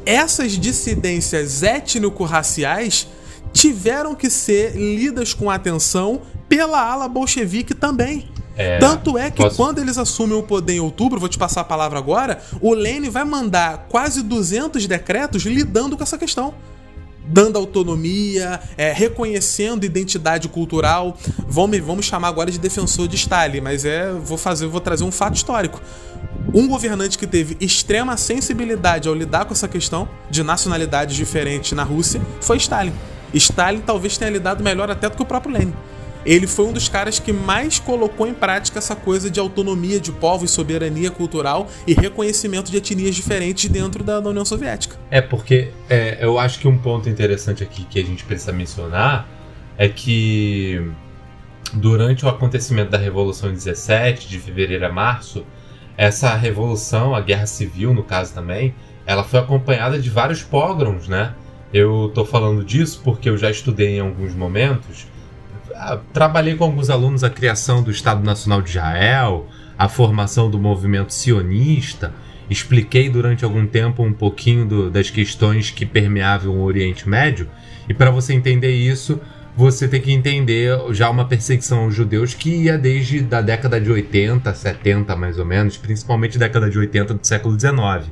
essas 0.04 0.52
dissidências 0.52 1.62
étnico-raciais 1.62 3.06
tiveram 3.52 4.14
que 4.14 4.30
ser 4.30 4.76
lidas 4.76 5.34
com 5.34 5.50
atenção 5.50 6.22
pela 6.48 6.80
ala 6.80 7.08
bolchevique 7.08 7.74
também. 7.74 8.28
É, 8.56 8.78
Tanto 8.78 9.16
é 9.16 9.30
que 9.30 9.42
posso... 9.42 9.56
quando 9.56 9.78
eles 9.78 9.96
assumem 9.96 10.36
o 10.36 10.42
poder 10.42 10.74
em 10.74 10.80
outubro, 10.80 11.18
vou 11.18 11.28
te 11.28 11.38
passar 11.38 11.62
a 11.62 11.64
palavra 11.64 11.98
agora, 11.98 12.42
o 12.60 12.74
Lênin 12.74 13.08
vai 13.08 13.24
mandar 13.24 13.86
quase 13.88 14.22
200 14.22 14.86
decretos 14.86 15.44
lidando 15.44 15.96
com 15.96 16.02
essa 16.02 16.18
questão 16.18 16.54
dando 17.30 17.56
autonomia, 17.56 18.60
é, 18.76 18.92
reconhecendo 18.92 19.84
identidade 19.84 20.48
cultural. 20.48 21.16
Vamos, 21.46 21.78
vamos 21.78 22.06
chamar 22.06 22.28
agora 22.28 22.50
de 22.50 22.58
defensor 22.58 23.06
de 23.06 23.14
Stalin, 23.14 23.60
mas 23.60 23.84
é 23.84 24.12
vou 24.12 24.36
fazer, 24.36 24.66
vou 24.66 24.80
trazer 24.80 25.04
um 25.04 25.12
fato 25.12 25.36
histórico. 25.36 25.80
Um 26.52 26.66
governante 26.66 27.18
que 27.18 27.26
teve 27.26 27.56
extrema 27.60 28.16
sensibilidade 28.16 29.08
ao 29.08 29.14
lidar 29.14 29.44
com 29.44 29.52
essa 29.52 29.68
questão 29.68 30.08
de 30.30 30.42
nacionalidades 30.42 31.14
diferentes 31.14 31.72
na 31.72 31.84
Rússia 31.84 32.20
foi 32.40 32.56
Stalin. 32.56 32.92
Stalin 33.32 33.80
talvez 33.80 34.18
tenha 34.18 34.30
lidado 34.30 34.64
melhor 34.64 34.90
até 34.90 35.08
do 35.08 35.16
que 35.16 35.22
o 35.22 35.26
próprio 35.26 35.52
Lenin. 35.52 35.74
Ele 36.24 36.46
foi 36.46 36.66
um 36.66 36.72
dos 36.72 36.88
caras 36.88 37.18
que 37.18 37.32
mais 37.32 37.78
colocou 37.78 38.26
em 38.26 38.34
prática 38.34 38.78
essa 38.78 38.94
coisa 38.94 39.30
de 39.30 39.40
autonomia 39.40 39.98
de 39.98 40.12
povos, 40.12 40.50
soberania 40.50 41.10
cultural 41.10 41.68
e 41.86 41.94
reconhecimento 41.94 42.70
de 42.70 42.76
etnias 42.76 43.14
diferentes 43.14 43.70
dentro 43.70 44.04
da, 44.04 44.20
da 44.20 44.28
União 44.28 44.44
Soviética. 44.44 44.96
É, 45.10 45.20
porque 45.20 45.70
é, 45.88 46.18
eu 46.20 46.38
acho 46.38 46.58
que 46.58 46.68
um 46.68 46.76
ponto 46.76 47.08
interessante 47.08 47.62
aqui 47.62 47.84
que 47.84 47.98
a 47.98 48.04
gente 48.04 48.24
precisa 48.24 48.52
mencionar 48.52 49.26
é 49.78 49.88
que 49.88 50.90
durante 51.72 52.26
o 52.26 52.28
acontecimento 52.28 52.90
da 52.90 52.98
Revolução 52.98 53.50
17, 53.50 54.28
de 54.28 54.38
fevereiro 54.38 54.84
a 54.84 54.92
março, 54.92 55.46
essa 56.00 56.34
revolução, 56.34 57.14
a 57.14 57.20
guerra 57.20 57.44
civil 57.44 57.92
no 57.92 58.02
caso 58.02 58.32
também, 58.32 58.74
ela 59.04 59.22
foi 59.22 59.38
acompanhada 59.38 59.98
de 59.98 60.08
vários 60.08 60.42
pogroms, 60.42 61.06
né? 61.06 61.34
Eu 61.74 62.10
tô 62.14 62.24
falando 62.24 62.64
disso 62.64 63.02
porque 63.04 63.28
eu 63.28 63.36
já 63.36 63.50
estudei 63.50 63.98
em 63.98 64.00
alguns 64.00 64.34
momentos, 64.34 65.06
ah, 65.74 65.98
trabalhei 66.10 66.54
com 66.54 66.64
alguns 66.64 66.88
alunos 66.88 67.22
a 67.22 67.28
criação 67.28 67.82
do 67.82 67.90
Estado 67.90 68.24
Nacional 68.24 68.62
de 68.62 68.70
Israel, 68.70 69.46
a 69.76 69.90
formação 69.90 70.50
do 70.50 70.58
movimento 70.58 71.12
sionista, 71.12 72.14
expliquei 72.48 73.10
durante 73.10 73.44
algum 73.44 73.66
tempo 73.66 74.02
um 74.02 74.14
pouquinho 74.14 74.64
do, 74.64 74.90
das 74.90 75.10
questões 75.10 75.70
que 75.70 75.84
permeavam 75.84 76.56
o 76.56 76.62
Oriente 76.62 77.06
Médio, 77.06 77.46
e 77.86 77.92
para 77.92 78.10
você 78.10 78.32
entender 78.32 78.72
isso, 78.72 79.20
você 79.60 79.86
tem 79.86 80.00
que 80.00 80.10
entender 80.10 80.74
já 80.90 81.10
uma 81.10 81.28
perseguição 81.28 81.80
aos 81.80 81.94
judeus 81.94 82.32
que 82.32 82.48
ia 82.48 82.78
desde 82.78 83.20
da 83.20 83.42
década 83.42 83.78
de 83.78 83.92
80, 83.92 84.54
70 84.54 85.14
mais 85.14 85.38
ou 85.38 85.44
menos, 85.44 85.76
principalmente 85.76 86.38
década 86.38 86.70
de 86.70 86.78
80 86.78 87.12
do 87.12 87.26
século 87.26 87.54
19. 87.54 88.10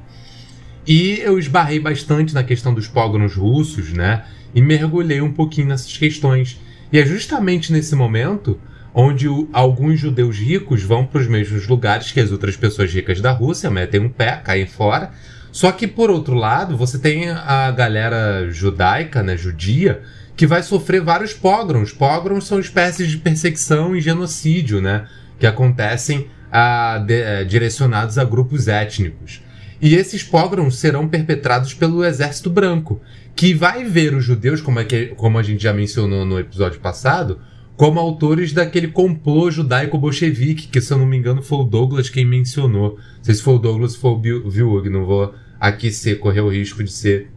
E 0.86 1.20
eu 1.20 1.38
esbarrei 1.38 1.80
bastante 1.80 2.34
na 2.34 2.44
questão 2.44 2.74
dos 2.74 2.86
pogroms 2.86 3.34
russos, 3.34 3.94
né? 3.94 4.26
E 4.54 4.60
mergulhei 4.60 5.22
um 5.22 5.32
pouquinho 5.32 5.68
nessas 5.68 5.96
questões. 5.96 6.60
E 6.92 6.98
é 6.98 7.06
justamente 7.06 7.72
nesse 7.72 7.96
momento 7.96 8.60
onde 8.92 9.26
o, 9.26 9.48
alguns 9.50 9.98
judeus 9.98 10.36
ricos 10.36 10.82
vão 10.82 11.06
para 11.06 11.22
os 11.22 11.26
mesmos 11.26 11.66
lugares 11.66 12.12
que 12.12 12.20
as 12.20 12.30
outras 12.30 12.58
pessoas 12.58 12.92
ricas 12.92 13.22
da 13.22 13.32
Rússia, 13.32 13.70
metem 13.70 14.00
um 14.00 14.10
pé, 14.10 14.38
caem 14.44 14.66
fora. 14.66 15.12
Só 15.50 15.72
que 15.72 15.86
por 15.86 16.10
outro 16.10 16.34
lado, 16.34 16.76
você 16.76 16.98
tem 16.98 17.30
a 17.30 17.70
galera 17.70 18.50
judaica, 18.50 19.22
né, 19.22 19.34
judia, 19.34 20.02
que 20.38 20.46
vai 20.46 20.62
sofrer 20.62 21.02
vários 21.02 21.34
pogroms. 21.34 21.92
Pogroms 21.92 22.46
são 22.46 22.60
espécies 22.60 23.10
de 23.10 23.18
perseguição 23.18 23.96
e 23.96 24.00
genocídio, 24.00 24.80
né? 24.80 25.04
Que 25.36 25.48
acontecem 25.48 26.28
a, 26.50 26.98
de, 27.04 27.22
a, 27.24 27.28
é, 27.40 27.44
direcionados 27.44 28.18
a 28.18 28.24
grupos 28.24 28.68
étnicos. 28.68 29.42
E 29.82 29.96
esses 29.96 30.22
pogroms 30.22 30.76
serão 30.76 31.08
perpetrados 31.08 31.74
pelo 31.74 32.04
exército 32.04 32.48
branco, 32.48 33.00
que 33.34 33.52
vai 33.52 33.82
ver 33.84 34.14
os 34.14 34.24
judeus, 34.24 34.60
como, 34.60 34.78
é 34.78 34.84
que, 34.84 35.06
como 35.16 35.38
a 35.38 35.42
gente 35.42 35.60
já 35.60 35.72
mencionou 35.72 36.24
no 36.24 36.38
episódio 36.38 36.78
passado, 36.78 37.40
como 37.76 37.98
autores 37.98 38.52
daquele 38.52 38.88
complô 38.88 39.50
judaico-bolchevique, 39.50 40.68
que 40.68 40.80
se 40.80 40.92
eu 40.92 40.98
não 40.98 41.06
me 41.06 41.16
engano 41.16 41.42
foi 41.42 41.58
o 41.58 41.64
Douglas 41.64 42.08
quem 42.08 42.24
mencionou. 42.24 42.96
Não 43.16 43.24
sei 43.24 43.34
se 43.34 43.42
foi 43.42 43.54
o 43.54 43.58
Douglas 43.58 43.98
ou 44.04 44.16
o 44.16 44.50
Vilug, 44.50 44.88
não 44.88 45.04
vou 45.04 45.34
aqui 45.58 45.90
ser, 45.90 46.20
correr 46.20 46.42
o 46.42 46.48
risco 46.48 46.84
de 46.84 46.92
ser 46.92 47.28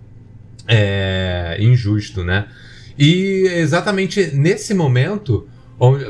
é, 0.68 1.58
injusto, 1.60 2.24
né? 2.24 2.46
E 2.98 3.46
exatamente 3.48 4.36
nesse 4.36 4.74
momento, 4.74 5.48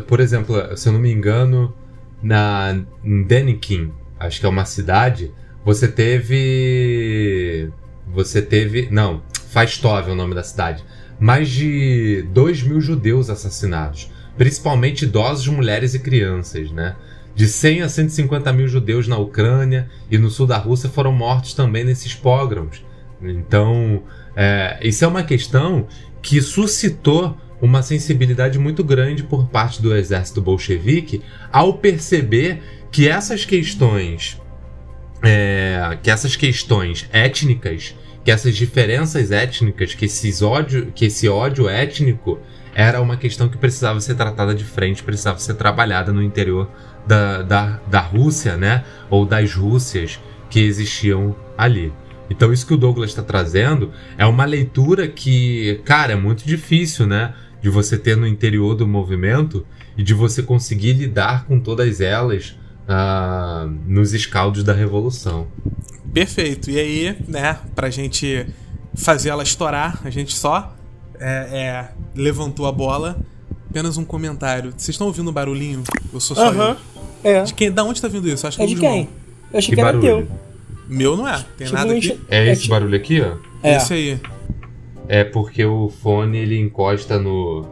por 0.08 0.20
exemplo, 0.20 0.56
se 0.76 0.90
eu 0.90 0.94
não 0.94 1.00
me 1.00 1.12
engano, 1.12 1.74
na 2.22 2.84
Denikin, 3.04 3.92
acho 4.20 4.40
que 4.40 4.46
é 4.46 4.50
uma 4.50 4.66
cidade, 4.66 5.32
você 5.64 5.88
teve. 5.88 7.70
Você 8.14 8.42
teve. 8.42 8.90
Não, 8.92 9.22
Fastov 9.50 10.10
é 10.10 10.12
o 10.12 10.16
nome 10.16 10.36
da 10.36 10.44
cidade. 10.44 10.84
Mais 11.20 11.50
de 11.50 12.26
2 12.34 12.64
mil 12.64 12.82
judeus 12.82 13.30
assassinados 13.30 14.12
principalmente 14.38 15.04
idosos, 15.04 15.48
mulheres 15.48 15.94
e 15.94 16.00
crianças, 16.00 16.72
né? 16.72 16.96
De 17.36 17.48
100 17.48 17.84
a 17.84 17.90
150 17.90 18.52
mil 18.54 18.68
judeus 18.68 19.08
na 19.08 19.18
Ucrânia 19.18 19.90
e 20.10 20.18
no 20.18 20.30
sul 20.30 20.46
da 20.46 20.58
Rússia 20.58 20.90
foram 20.90 21.12
mortos 21.12 21.54
também 21.54 21.84
nesses 21.84 22.14
pogroms. 22.14 22.84
Então, 23.22 24.04
é, 24.36 24.80
isso 24.82 25.06
é 25.06 25.08
uma 25.08 25.24
questão 25.24 25.88
que 26.22 26.42
suscitou 26.42 27.38
uma 27.62 27.84
sensibilidade 27.84 28.58
muito 28.58 28.84
grande 28.84 29.24
por 29.24 29.48
parte 29.48 29.82
do 29.82 29.96
exército 29.96 30.42
bolchevique 30.42 31.22
ao 31.52 31.76
perceber 31.76 32.62
que 32.92 33.08
essas 33.08 33.46
questões, 33.46 34.42
é, 35.22 35.98
que 36.02 36.10
essas 36.10 36.36
questões 36.36 37.08
étnicas, 37.14 37.96
que 38.24 38.32
essas 38.32 38.56
diferenças 38.56 39.32
étnicas, 39.32 39.94
que, 39.94 40.06
esses 40.06 40.42
ódio, 40.42 40.92
que 40.94 41.06
esse 41.06 41.30
ódio 41.30 41.70
étnico 41.70 42.40
era 42.74 43.02
uma 43.02 43.18
questão 43.18 43.50
que 43.50 43.58
precisava 43.58 44.00
ser 44.00 44.16
tratada 44.16 44.56
de 44.56 44.64
frente, 44.64 45.04
precisava 45.04 45.38
ser 45.40 45.56
trabalhada 45.56 46.12
no 46.12 46.22
interior 46.22 46.70
da, 47.06 47.42
da, 47.42 47.80
da 47.88 48.00
Rússia, 48.00 48.58
né? 48.58 48.84
Ou 49.10 49.26
das 49.26 49.54
Rússias 49.54 50.20
que 50.50 50.60
existiam 50.60 51.36
ali. 51.58 51.92
Então, 52.32 52.52
isso 52.54 52.66
que 52.66 52.74
o 52.74 52.78
Douglas 52.78 53.10
está 53.10 53.22
trazendo 53.22 53.92
é 54.18 54.26
uma 54.26 54.46
leitura 54.46 55.06
que, 55.08 55.82
cara, 55.84 56.14
é 56.14 56.16
muito 56.16 56.46
difícil, 56.46 57.06
né? 57.06 57.34
De 57.62 57.70
você 57.70 57.98
ter 57.98 58.16
no 58.16 58.26
interior 58.26 58.74
do 58.74 58.88
movimento 58.88 59.66
e 59.98 60.02
de 60.02 60.14
você 60.14 60.42
conseguir 60.42 60.94
lidar 60.94 61.46
com 61.46 61.60
todas 61.60 62.00
elas 62.00 62.56
uh, 62.88 63.70
nos 63.86 64.14
escaldos 64.14 64.64
da 64.64 64.74
revolução. 64.74 65.48
Perfeito. 66.14 66.72
E 66.72 66.80
aí, 66.80 67.18
né, 67.28 67.58
pra 67.76 67.90
gente 67.90 68.48
fazer 68.96 69.30
ela 69.30 69.44
estourar, 69.44 70.00
a 70.04 70.10
gente 70.10 70.34
só 70.36 70.74
é, 71.20 71.30
é, 71.30 71.90
levantou 72.16 72.66
a 72.66 72.72
bola. 72.72 73.20
Apenas 73.70 73.98
um 73.98 74.04
comentário. 74.06 74.72
Vocês 74.76 74.90
estão 74.96 75.08
ouvindo 75.08 75.30
o 75.30 75.32
barulhinho? 75.34 75.84
Eu 76.14 76.20
sou 76.20 76.36
só 76.36 76.48
Aham. 76.50 76.78
eu. 77.24 77.32
É. 77.32 77.44
De 77.44 77.54
quem? 77.54 77.72
Da 77.72 77.84
onde 77.84 78.02
tá 78.02 78.08
vindo 78.08 78.28
isso? 78.28 78.48
Acho 78.48 78.58
que 78.58 78.64
É 78.64 78.66
é 78.66 78.70
de 78.70 78.76
João. 78.78 78.92
quem? 78.92 79.10
Eu 79.54 79.60
achei 79.60 79.70
Que 79.70 79.76
que, 79.76 79.82
era 79.82 79.94
barulho? 80.00 80.28
teu. 80.28 80.51
Meu 80.92 81.16
não 81.16 81.28
é. 81.28 81.44
Tem 81.58 81.66
Tipo, 81.68 81.80
nada 81.80 81.94
aqui. 81.94 82.20
É 82.30 82.48
esse 82.52 82.64
tipo- 82.64 82.74
barulho 82.74 82.96
aqui, 82.98 83.22
ó? 83.22 83.38
É. 83.64 83.78
Esse 83.78 83.94
aí. 83.94 84.20
É 85.08 85.24
porque 85.24 85.64
o 85.66 85.90
fone 85.90 86.38
ele 86.38 86.60
encosta 86.60 87.18
no 87.18 87.66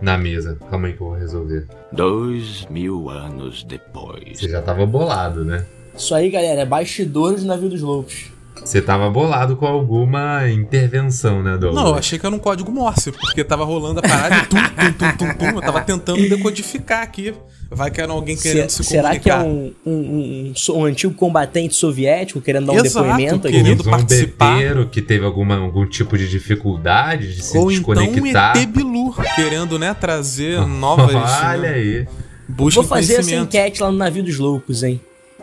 na 0.00 0.16
mesa. 0.18 0.58
Calma 0.70 0.88
aí 0.88 0.92
que 0.94 1.00
eu 1.00 1.08
vou 1.08 1.16
resolver. 1.16 1.66
Dois 1.92 2.66
mil 2.70 3.08
anos 3.10 3.62
depois. 3.62 4.38
Você 4.40 4.48
já 4.48 4.60
tava 4.62 4.84
bolado, 4.86 5.44
né? 5.44 5.64
Isso 5.96 6.14
aí, 6.14 6.28
galera, 6.30 6.62
é 6.62 6.66
bastidores 6.66 7.42
do 7.42 7.46
navio 7.46 7.68
dos 7.68 7.80
loucos. 7.80 8.30
Você 8.64 8.80
tava 8.82 9.08
bolado 9.10 9.56
com 9.56 9.66
alguma 9.66 10.48
intervenção, 10.50 11.42
né, 11.42 11.56
Douglas? 11.56 11.74
Não, 11.84 11.90
eu 11.92 11.94
achei 11.96 12.18
que 12.18 12.26
era 12.26 12.34
um 12.34 12.38
código 12.38 12.70
Morse, 12.72 13.12
porque 13.12 13.44
tava 13.44 13.64
rolando 13.64 14.00
a 14.00 14.02
parada 14.02 14.44
tum, 14.46 14.56
tum, 14.56 14.92
tum, 14.92 15.12
tum, 15.16 15.34
tum. 15.38 15.56
Eu 15.56 15.60
tava 15.60 15.80
tentando 15.82 16.28
decodificar 16.28 17.02
aqui. 17.02 17.32
Vai 17.70 17.90
que 17.90 18.00
era 18.00 18.12
alguém 18.12 18.36
querendo 18.36 18.70
se, 18.70 18.76
Se- 18.84 18.90
será 18.90 19.18
que 19.18 19.28
é 19.30 19.36
comunicar. 19.36 19.44
um, 19.84 19.90
um, 19.92 19.92
um- 19.92 20.52
um 20.72 20.78
um 20.80 20.84
antigo 20.84 21.12
combatente 21.14 21.74
soviético 21.74 22.40
querendo 22.40 22.66
dar 22.66 22.72
um 22.72 22.84
Exato, 22.84 23.04
depoimento 23.06 23.48
aqui? 23.48 23.56
querendo- 23.56 23.80
um 23.80 23.90
participar. 23.90 24.46
zombeteiro 24.52 24.86
que 24.88 25.02
teve 25.02 25.24
alguma, 25.24 25.56
algum 25.56 25.84
tipo 25.86 26.16
de 26.16 26.28
dificuldade 26.28 27.34
de 27.34 27.42
se 27.42 27.58
Ou 27.58 27.70
então 27.72 27.92
um 27.92 28.06
desconectar. 28.06 28.56
ET 28.56 28.66
Bilu, 28.68 29.12
querendo, 29.34 29.78
né, 29.78 29.94
trazer 29.94 30.60
novas... 30.66 31.14
Olha 31.14 31.58
né, 31.58 31.68
aí. 31.74 32.06
Busca 32.48 32.80
Vou 32.80 32.88
fazer 32.88 33.14
essa 33.16 33.34
enquete 33.34 33.82
lá 33.82 33.90
no 33.90 33.98
navio 33.98 34.22
dos 34.22 34.38
loucos, 34.38 34.84
hein? 34.84 35.00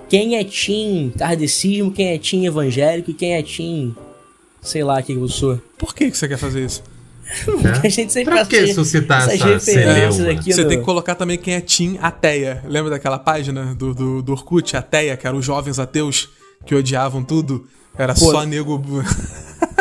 Quem 0.10 0.38
é 0.38 0.44
Team 0.44 1.12
kardecismo, 1.18 1.92
quem 1.92 2.14
é 2.14 2.18
Team 2.18 2.44
evangélico 2.46 3.12
e 3.12 3.14
quem 3.14 3.34
é 3.34 3.42
Team. 3.42 3.96
Sei 4.62 4.84
lá 4.84 5.00
o 5.00 5.04
que 5.04 5.14
eu 5.14 5.28
sou. 5.28 5.62
Por 5.78 5.94
que, 5.94 6.10
que 6.12 6.18
você 6.18 6.28
quer 6.28 6.38
fazer 6.38 6.66
isso? 6.66 6.84
A 7.84 7.90
gente 7.90 8.12
sempre 8.12 8.34
Pra 8.34 8.46
faz 8.46 8.48
que 8.48 8.74
suscitar 8.74 9.22
essas 9.24 9.36
essa 9.36 9.46
referências 9.46 10.28
aqui 10.28 10.54
Você 10.54 10.64
no... 10.64 10.70
tem 10.70 10.80
que 10.80 10.86
colocar 10.86 11.16
também 11.16 11.38
quem 11.38 11.56
é 11.56 11.62
Team 11.62 11.98
Ateia. 12.02 12.64
Lembra 12.68 12.92
daquela 12.92 13.18
página 13.18 13.74
do, 13.76 13.94
do, 13.94 14.22
do 14.22 14.32
Orkut, 14.34 14.76
Ateia, 14.76 15.18
que 15.18 15.26
eram 15.26 15.40
os 15.40 15.46
jovens 15.46 15.80
ateus 15.80 16.30
que 16.66 16.76
odiavam 16.76 17.24
tudo? 17.24 17.68
Era 17.98 18.14
Pô. 18.14 18.32
só 18.32 18.44
nego. 18.46 18.82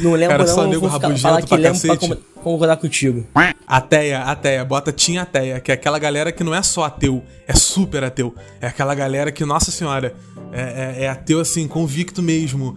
Não 0.00 0.12
lembro 0.12 0.34
Era 0.34 0.44
não, 0.46 0.54
só 0.54 0.62
eu 0.62 0.68
nego 0.68 0.80
vou 0.82 0.90
ficar, 0.90 1.06
rabugento 1.08 1.46
pra 1.46 1.56
lembro 1.56 1.80
pra 1.80 1.96
cacete. 1.96 2.08
con- 2.08 2.42
concordar 2.42 2.76
contigo. 2.76 3.26
Ateia, 3.66 4.20
ateia, 4.22 4.64
bota 4.64 4.92
Team 4.92 5.20
Ateia, 5.22 5.60
que 5.60 5.70
é 5.70 5.74
aquela 5.74 5.98
galera 5.98 6.32
que 6.32 6.42
não 6.42 6.54
é 6.54 6.62
só 6.62 6.84
ateu, 6.84 7.22
é 7.46 7.54
super 7.54 8.02
ateu. 8.02 8.34
É 8.60 8.66
aquela 8.66 8.94
galera 8.94 9.30
que, 9.30 9.44
nossa 9.44 9.70
senhora, 9.70 10.14
é, 10.52 10.96
é- 11.00 11.04
é 11.04 11.08
ateu 11.08 11.40
assim, 11.40 11.68
convicto 11.68 12.22
mesmo. 12.22 12.76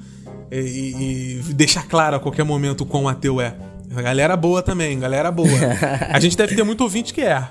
E, 0.52 0.58
e- 0.58 1.40
e 1.50 1.54
deixa 1.54 1.82
claro 1.82 2.18
a 2.18 2.20
qualquer 2.20 2.44
momento 2.44 2.82
o 2.82 2.86
quão 2.86 3.08
ateu 3.08 3.40
é. 3.40 3.56
Galera 3.90 4.36
boa 4.38 4.62
também, 4.62 5.00
galera 5.00 5.30
boa. 5.32 5.48
A 6.12 6.20
gente 6.20 6.36
deve 6.38 6.56
ter 6.56 6.64
muito 6.64 6.82
ouvinte 6.82 7.14
que 7.14 7.22
é. 7.22 7.46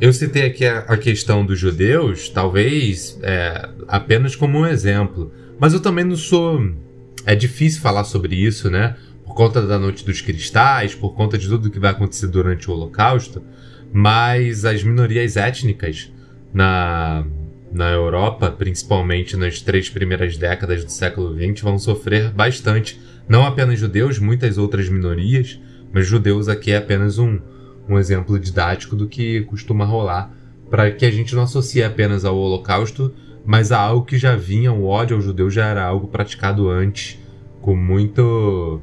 Eu 0.00 0.12
citei 0.14 0.46
aqui 0.46 0.64
a, 0.64 0.78
a 0.80 0.96
questão 0.96 1.44
dos 1.44 1.58
judeus, 1.58 2.28
talvez 2.30 3.18
é, 3.22 3.68
apenas 3.86 4.34
como 4.34 4.58
um 4.60 4.66
exemplo. 4.66 5.30
Mas 5.60 5.74
eu 5.74 5.80
também 5.80 6.04
não 6.04 6.16
sou. 6.16 6.72
É 7.26 7.34
difícil 7.34 7.82
falar 7.82 8.04
sobre 8.04 8.34
isso, 8.34 8.70
né? 8.70 8.96
Por 9.24 9.34
conta 9.34 9.60
da 9.60 9.78
Noite 9.78 10.04
dos 10.04 10.22
Cristais, 10.22 10.94
por 10.94 11.14
conta 11.14 11.36
de 11.36 11.46
tudo 11.46 11.70
que 11.70 11.78
vai 11.78 11.90
acontecer 11.90 12.28
durante 12.28 12.70
o 12.70 12.72
Holocausto. 12.72 13.42
Mas 13.92 14.64
as 14.64 14.82
minorias 14.82 15.36
étnicas 15.36 16.10
na, 16.54 17.26
na 17.70 17.90
Europa, 17.90 18.50
principalmente 18.50 19.36
nas 19.36 19.60
três 19.60 19.90
primeiras 19.90 20.36
décadas 20.38 20.82
do 20.82 20.90
século 20.90 21.34
XX, 21.34 21.60
vão 21.60 21.78
sofrer 21.78 22.30
bastante. 22.30 22.98
Não 23.28 23.44
apenas 23.44 23.78
judeus, 23.78 24.18
muitas 24.18 24.56
outras 24.56 24.88
minorias, 24.88 25.60
mas 25.92 26.06
judeus 26.06 26.48
aqui 26.48 26.72
é 26.72 26.78
apenas 26.78 27.18
um, 27.18 27.38
um 27.86 27.98
exemplo 27.98 28.38
didático 28.38 28.96
do 28.96 29.06
que 29.06 29.42
costuma 29.42 29.84
rolar, 29.84 30.32
para 30.70 30.90
que 30.90 31.04
a 31.04 31.10
gente 31.10 31.34
não 31.34 31.42
associe 31.42 31.82
apenas 31.82 32.24
ao 32.24 32.36
Holocausto, 32.36 33.12
mas 33.44 33.72
a 33.72 33.78
algo 33.78 34.04
que 34.04 34.18
já 34.18 34.36
vinha, 34.36 34.72
o 34.72 34.86
ódio 34.86 35.16
ao 35.16 35.22
judeu 35.22 35.50
já 35.50 35.66
era 35.66 35.84
algo 35.84 36.08
praticado 36.08 36.68
antes, 36.68 37.18
com 37.60 37.74
muito 37.74 38.80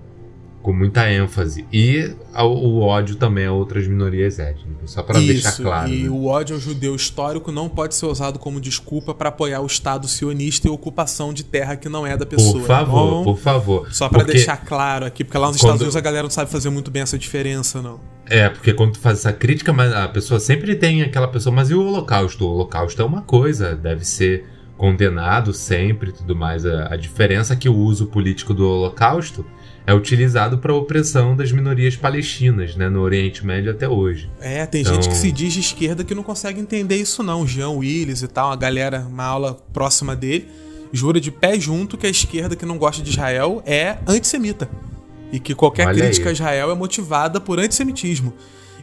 com 0.68 0.73
muita 0.73 1.10
ênfase. 1.10 1.65
E 1.72 2.14
ao- 2.34 2.53
o 2.53 2.81
ódio 2.81 3.15
também 3.15 3.45
a 3.45 3.53
outras 3.53 3.88
minorias 3.88 4.38
étnicas, 4.38 4.91
só 4.91 5.02
para 5.02 5.18
deixar 5.18 5.53
claro. 5.56 5.88
E 5.89 6.03
né? 6.03 6.10
o 6.10 6.26
ódio 6.26 6.56
ao 6.57 6.60
judeu 6.61 6.94
histórico 6.94 7.53
não 7.53 7.69
pode 7.69 7.95
ser 7.95 8.06
usado 8.06 8.38
como 8.38 8.60
desculpa 8.60 9.14
para 9.14 9.30
apoiar 9.30 9.61
o 9.61 9.65
Estado 9.65 10.10
sionista 10.10 10.68
e 10.68 10.69
ocupação 10.69 11.31
de 11.31 11.45
terra 11.45 11.77
que 11.77 11.88
não 11.88 12.06
é 12.06 12.18
da 12.18 12.26
pessoa. 12.26 12.60
Por 12.60 12.68
favor, 12.68 13.07
Então, 13.22 13.23
por 13.23 13.38
favor. 13.39 13.94
Só 13.94 14.10
Porque- 14.10 14.34
deixar 14.34 14.57
claro 14.57 15.06
aqui, 15.06 15.23
porque 15.23 15.38
lá 15.38 15.48
nos 15.48 15.56
Quando- 15.56 15.60
Estados 15.61 15.81
Unidos 15.84 15.95
a 15.95 16.02
galera 16.02 16.23
não 16.23 16.30
sabe 16.30 16.52
fazer 16.52 16.69
muito 16.69 16.91
bem 16.91 17.02
essa 17.02 17.18
diferença, 17.18 17.81
não. 17.81 18.02
É, 18.30 18.49
porque 18.49 18.73
quando 18.73 18.91
tu 18.91 18.99
faz 18.99 19.19
essa 19.19 19.31
crítica, 19.31 19.72
mas 19.72 19.94
a 19.94 20.06
pessoa 20.10 20.38
sempre 20.38 20.76
tem 20.76 21.02
aquela 21.02 21.30
pessoa, 21.30 21.56
mas 21.56 21.69
e 21.69 21.76
o 21.76 21.81
holocausto? 21.81 22.44
O 22.45 22.49
holocausto 22.52 23.02
é 23.02 23.06
uma 23.06 23.22
coisa, 23.22 23.73
deve 23.73 24.03
ser 24.03 24.44
condenado 24.76 25.53
sempre 25.53 26.10
e 26.10 26.11
tudo 26.14 26.35
mais. 26.35 26.65
A, 26.65 26.94
a 26.94 26.98
diferença 26.98 27.53
é 27.53 27.56
que 27.56 27.69
o 27.69 27.76
uso 27.76 28.07
político 28.07 28.53
do 28.53 28.68
holocausto 28.68 29.45
é 29.88 29.93
utilizado 29.93 30.57
para 30.57 30.73
a 30.73 30.76
opressão 30.76 31.34
das 31.34 31.49
minorias 31.49 31.95
palestinas, 31.95 32.76
né, 32.76 32.89
no 32.89 32.99
Oriente 32.99 33.45
Médio 33.45 33.72
até 33.72 33.88
hoje. 33.88 34.30
É, 34.41 34.65
tem 34.65 34.81
Então- 34.81 34.93
gente 34.95 35.07
que 35.07 35.15
se 35.15 35.31
diz 35.31 35.53
de 35.53 35.61
esquerda 35.61 36.03
que 36.03 36.14
não 36.14 36.23
consegue 36.23 36.59
entender 36.59 36.97
isso, 36.97 37.23
não. 37.23 37.47
Jean 37.47 37.69
Willis 37.69 38.22
e 38.22 38.27
tal, 38.27 38.51
a 38.51 38.55
galera, 38.57 39.07
uma 39.09 39.23
aula 39.23 39.53
próxima 39.72 40.14
dele, 40.14 40.49
jura 40.91 41.22
de 41.22 41.31
pé 41.31 41.57
junto 41.57 41.97
que 41.97 42.05
a 42.05 42.09
esquerda 42.09 42.53
que 42.53 42.65
não 42.65 42.77
gosta 42.77 43.01
de 43.01 43.09
Israel 43.11 43.64
é 43.65 43.97
antissemita. 44.05 44.69
E 45.31 45.39
que 45.39 45.55
qualquer 45.55 45.88
Olha 45.88 46.03
crítica 46.03 46.26
aí. 46.26 46.30
a 46.31 46.34
Israel 46.34 46.69
é 46.72 46.76
motivada 46.76 47.39
por 47.39 47.57
antissemitismo. 47.57 48.34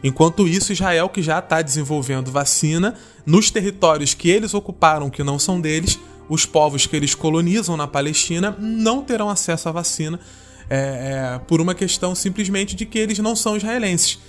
Enquanto 0.03 0.47
isso, 0.47 0.73
Israel, 0.73 1.07
que 1.09 1.21
já 1.21 1.37
está 1.37 1.61
desenvolvendo 1.61 2.31
vacina, 2.31 2.95
nos 3.27 3.51
territórios 3.51 4.15
que 4.15 4.29
eles 4.29 4.55
ocuparam, 4.55 5.09
que 5.11 5.23
não 5.23 5.37
são 5.37 5.61
deles, 5.61 5.99
os 6.27 6.47
povos 6.47 6.87
que 6.87 6.95
eles 6.95 7.13
colonizam 7.13 7.77
na 7.77 7.87
Palestina 7.87 8.55
não 8.59 9.03
terão 9.03 9.29
acesso 9.29 9.69
à 9.69 9.71
vacina 9.71 10.19
é, 10.69 11.35
é, 11.35 11.39
por 11.47 11.61
uma 11.61 11.75
questão 11.75 12.15
simplesmente 12.15 12.75
de 12.75 12.85
que 12.85 12.97
eles 12.97 13.19
não 13.19 13.35
são 13.35 13.55
israelenses. 13.55 14.19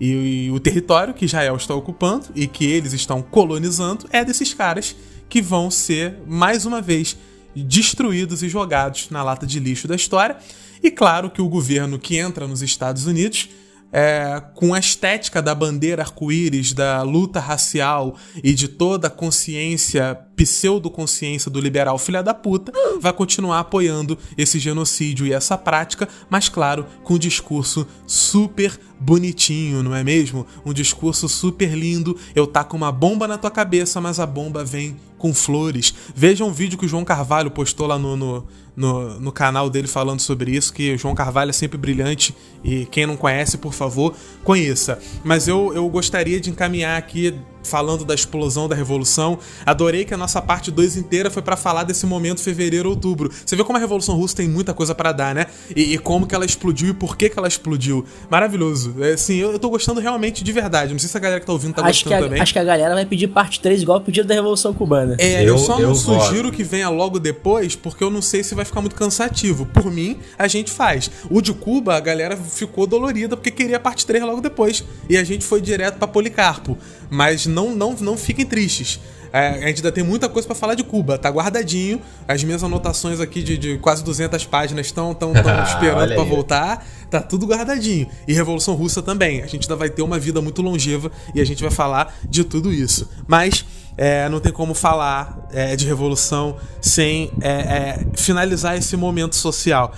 E, 0.00 0.46
e 0.46 0.50
o 0.50 0.60
território 0.60 1.14
que 1.14 1.24
Israel 1.24 1.56
está 1.56 1.74
ocupando 1.74 2.26
e 2.34 2.46
que 2.46 2.64
eles 2.64 2.92
estão 2.92 3.22
colonizando 3.22 4.06
é 4.10 4.24
desses 4.24 4.52
caras 4.52 4.94
que 5.28 5.40
vão 5.40 5.70
ser, 5.70 6.18
mais 6.26 6.66
uma 6.66 6.82
vez, 6.82 7.16
destruídos 7.54 8.42
e 8.42 8.48
jogados 8.48 9.08
na 9.10 9.22
lata 9.22 9.46
de 9.46 9.58
lixo 9.58 9.88
da 9.88 9.96
história. 9.96 10.36
E 10.82 10.90
claro 10.90 11.30
que 11.30 11.40
o 11.40 11.48
governo 11.48 11.98
que 11.98 12.16
entra 12.16 12.46
nos 12.46 12.62
Estados 12.62 13.06
Unidos 13.06 13.48
é, 13.92 14.42
com 14.54 14.74
a 14.74 14.78
estética 14.78 15.40
da 15.40 15.54
bandeira 15.54 16.02
arco-íris, 16.02 16.72
da 16.72 17.02
luta 17.02 17.40
racial 17.40 18.16
e 18.42 18.52
de 18.52 18.68
toda 18.68 19.08
a 19.08 19.10
consciência, 19.10 20.18
pseudo-consciência 20.34 21.50
do 21.50 21.60
liberal 21.60 21.98
filha 21.98 22.22
da 22.22 22.34
puta, 22.34 22.72
vai 23.00 23.12
continuar 23.12 23.60
apoiando 23.60 24.18
esse 24.36 24.58
genocídio 24.58 25.26
e 25.26 25.32
essa 25.32 25.56
prática, 25.56 26.08
mas 26.28 26.48
claro, 26.48 26.86
com 27.02 27.14
um 27.14 27.18
discurso 27.18 27.86
super 28.06 28.78
bonitinho, 28.98 29.82
não 29.82 29.94
é 29.94 30.02
mesmo? 30.02 30.46
Um 30.64 30.72
discurso 30.72 31.28
super 31.28 31.74
lindo. 31.74 32.18
Eu 32.34 32.46
taco 32.46 32.76
uma 32.76 32.90
bomba 32.90 33.28
na 33.28 33.38
tua 33.38 33.50
cabeça, 33.50 34.00
mas 34.00 34.18
a 34.18 34.26
bomba 34.26 34.64
vem 34.64 34.96
com 35.18 35.32
flores. 35.34 35.94
Veja 36.14 36.44
um 36.44 36.52
vídeo 36.52 36.78
que 36.78 36.86
o 36.86 36.88
João 36.88 37.04
Carvalho 37.04 37.50
postou 37.50 37.86
lá 37.86 37.98
no, 37.98 38.16
no, 38.16 38.46
no, 38.76 39.18
no, 39.18 39.32
canal 39.32 39.70
dele 39.70 39.88
falando 39.88 40.20
sobre 40.20 40.50
isso, 40.52 40.72
que 40.72 40.94
o 40.94 40.98
João 40.98 41.14
Carvalho 41.14 41.50
é 41.50 41.52
sempre 41.52 41.78
brilhante 41.78 42.34
e 42.62 42.84
quem 42.86 43.06
não 43.06 43.16
conhece, 43.16 43.56
por 43.56 43.72
favor, 43.72 44.14
conheça. 44.44 44.98
Mas 45.24 45.48
eu, 45.48 45.72
eu 45.74 45.88
gostaria 45.88 46.38
de 46.38 46.50
encaminhar 46.50 46.98
aqui 46.98 47.34
falando 47.66 48.04
da 48.04 48.14
explosão 48.14 48.68
da 48.68 48.74
revolução. 48.74 49.38
Adorei 49.64 50.04
que 50.04 50.14
a 50.14 50.16
nossa 50.16 50.40
parte 50.40 50.70
2 50.70 50.96
inteira 50.96 51.30
foi 51.30 51.42
para 51.42 51.56
falar 51.56 51.82
desse 51.82 52.06
momento 52.06 52.40
fevereiro 52.40 52.88
outubro. 52.88 53.30
Você 53.44 53.56
vê 53.56 53.64
como 53.64 53.76
a 53.76 53.80
revolução 53.80 54.16
russa 54.16 54.36
tem 54.36 54.48
muita 54.48 54.72
coisa 54.72 54.94
para 54.94 55.12
dar, 55.12 55.34
né? 55.34 55.46
E, 55.74 55.94
e, 55.94 55.98
como 55.98 56.26
que 56.26 56.34
ela 56.34 56.44
explodiu 56.44 56.90
e 56.90 56.94
por 56.94 57.16
que 57.16 57.28
que 57.28 57.38
ela 57.38 57.48
explodiu. 57.48 58.04
Maravilhoso. 58.30 58.94
É, 59.00 59.12
assim, 59.12 59.36
eu, 59.36 59.52
eu 59.52 59.58
tô 59.58 59.68
gostando 59.68 60.00
realmente 60.00 60.42
de 60.42 60.52
verdade. 60.52 60.92
Não 60.92 60.98
sei 60.98 61.08
se 61.08 61.16
a 61.16 61.20
galera 61.20 61.40
que 61.40 61.46
tá 61.46 61.52
ouvindo 61.52 61.74
tá 61.74 61.82
acho 61.82 62.04
gostando 62.04 62.24
a, 62.24 62.28
também. 62.28 62.40
Acho 62.40 62.52
que 62.52 62.58
a 62.58 62.64
galera 62.64 62.94
vai 62.94 63.04
pedir 63.04 63.28
parte 63.28 63.60
3 63.60 63.82
igual 63.82 64.00
pedido 64.00 64.28
da 64.28 64.34
revolução 64.34 64.72
cubana. 64.72 65.16
É, 65.18 65.42
eu, 65.42 65.48
eu 65.48 65.58
só 65.58 65.80
eu 65.80 65.88
não 65.88 65.94
sugiro 65.94 66.52
que 66.52 66.62
venha 66.62 66.88
logo 66.88 67.18
depois, 67.18 67.74
porque 67.74 68.04
eu 68.04 68.10
não 68.10 68.22
sei 68.22 68.44
se 68.44 68.54
vai 68.54 68.64
ficar 68.66 68.80
muito 68.80 68.96
cansativo. 68.96 69.66
Por 69.66 69.90
mim, 69.90 70.18
a 70.38 70.46
gente 70.46 70.70
faz. 70.70 71.10
O 71.30 71.40
de 71.40 71.52
Cuba, 71.52 71.96
a 71.96 72.00
galera 72.00 72.36
ficou 72.36 72.86
dolorida 72.86 73.36
porque 73.36 73.50
queria 73.50 73.80
parte 73.80 74.06
3 74.06 74.24
logo 74.24 74.40
depois. 74.40 74.84
E 75.08 75.16
a 75.16 75.24
gente 75.24 75.44
foi 75.44 75.60
direto 75.60 75.98
para 75.98 76.08
Policarpo. 76.08 76.76
Mas 77.08 77.46
não, 77.46 77.74
não, 77.74 77.94
não 77.94 78.16
fiquem 78.16 78.44
tristes. 78.44 79.00
É, 79.32 79.48
a 79.48 79.66
gente 79.66 79.78
ainda 79.78 79.92
tem 79.92 80.02
muita 80.02 80.28
coisa 80.28 80.46
para 80.46 80.56
falar 80.56 80.74
de 80.74 80.82
Cuba, 80.82 81.18
tá 81.18 81.28
guardadinho. 81.28 82.00
As 82.26 82.42
minhas 82.42 82.62
anotações 82.64 83.20
aqui 83.20 83.42
de, 83.42 83.58
de 83.58 83.78
quase 83.78 84.02
200 84.02 84.44
páginas 84.46 84.86
estão 84.86 85.14
tão, 85.14 85.32
tão 85.32 85.62
esperando 85.64 86.14
para 86.14 86.24
voltar. 86.24 86.86
Tá 87.10 87.20
tudo 87.20 87.46
guardadinho. 87.46 88.08
E 88.26 88.32
Revolução 88.32 88.74
Russa 88.74 89.02
também. 89.02 89.42
A 89.42 89.46
gente 89.46 89.64
ainda 89.64 89.76
vai 89.76 89.90
ter 89.90 90.02
uma 90.02 90.18
vida 90.18 90.40
muito 90.40 90.62
longeva 90.62 91.10
e 91.34 91.40
a 91.40 91.44
gente 91.44 91.62
vai 91.62 91.70
falar 91.70 92.16
de 92.28 92.44
tudo 92.44 92.72
isso. 92.72 93.08
Mas 93.26 93.64
é, 93.96 94.28
não 94.28 94.40
tem 94.40 94.52
como 94.52 94.74
falar 94.74 95.46
é, 95.50 95.74
de 95.74 95.86
revolução 95.86 96.56
sem 96.80 97.30
é, 97.40 97.48
é 97.50 98.06
finalizar 98.14 98.76
esse 98.76 98.96
momento 98.96 99.34
social. 99.34 99.94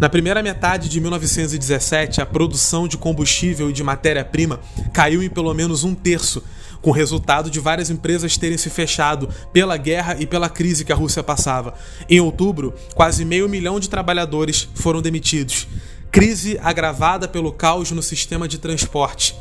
Na 0.00 0.08
primeira 0.08 0.42
metade 0.42 0.88
de 0.88 1.00
1917, 1.00 2.20
a 2.20 2.26
produção 2.26 2.88
de 2.88 2.98
combustível 2.98 3.70
e 3.70 3.72
de 3.72 3.82
matéria-prima 3.82 4.60
caiu 4.92 5.22
em 5.22 5.30
pelo 5.30 5.54
menos 5.54 5.84
um 5.84 5.94
terço, 5.94 6.42
com 6.82 6.90
o 6.90 6.92
resultado 6.92 7.50
de 7.50 7.60
várias 7.60 7.88
empresas 7.88 8.36
terem 8.36 8.58
se 8.58 8.68
fechado 8.68 9.28
pela 9.52 9.76
guerra 9.76 10.16
e 10.18 10.26
pela 10.26 10.48
crise 10.48 10.84
que 10.84 10.92
a 10.92 10.96
Rússia 10.96 11.22
passava. 11.22 11.74
Em 12.08 12.20
outubro, 12.20 12.74
quase 12.94 13.24
meio 13.24 13.48
milhão 13.48 13.80
de 13.80 13.88
trabalhadores 13.88 14.68
foram 14.74 15.00
demitidos. 15.00 15.66
Crise 16.10 16.58
agravada 16.62 17.28
pelo 17.28 17.52
caos 17.52 17.90
no 17.90 18.02
sistema 18.02 18.46
de 18.46 18.58
transporte 18.58 19.34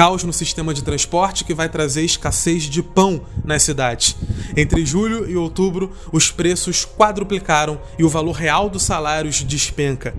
caos 0.00 0.24
no 0.24 0.32
sistema 0.32 0.72
de 0.72 0.82
transporte 0.82 1.44
que 1.44 1.52
vai 1.52 1.68
trazer 1.68 2.02
escassez 2.02 2.62
de 2.62 2.82
pão 2.82 3.20
nas 3.44 3.64
cidades. 3.64 4.16
Entre 4.56 4.86
julho 4.86 5.28
e 5.28 5.36
outubro, 5.36 5.92
os 6.10 6.30
preços 6.30 6.86
quadruplicaram 6.86 7.78
e 7.98 8.02
o 8.02 8.08
valor 8.08 8.32
real 8.32 8.70
dos 8.70 8.82
salários 8.82 9.42
despenca. 9.42 10.14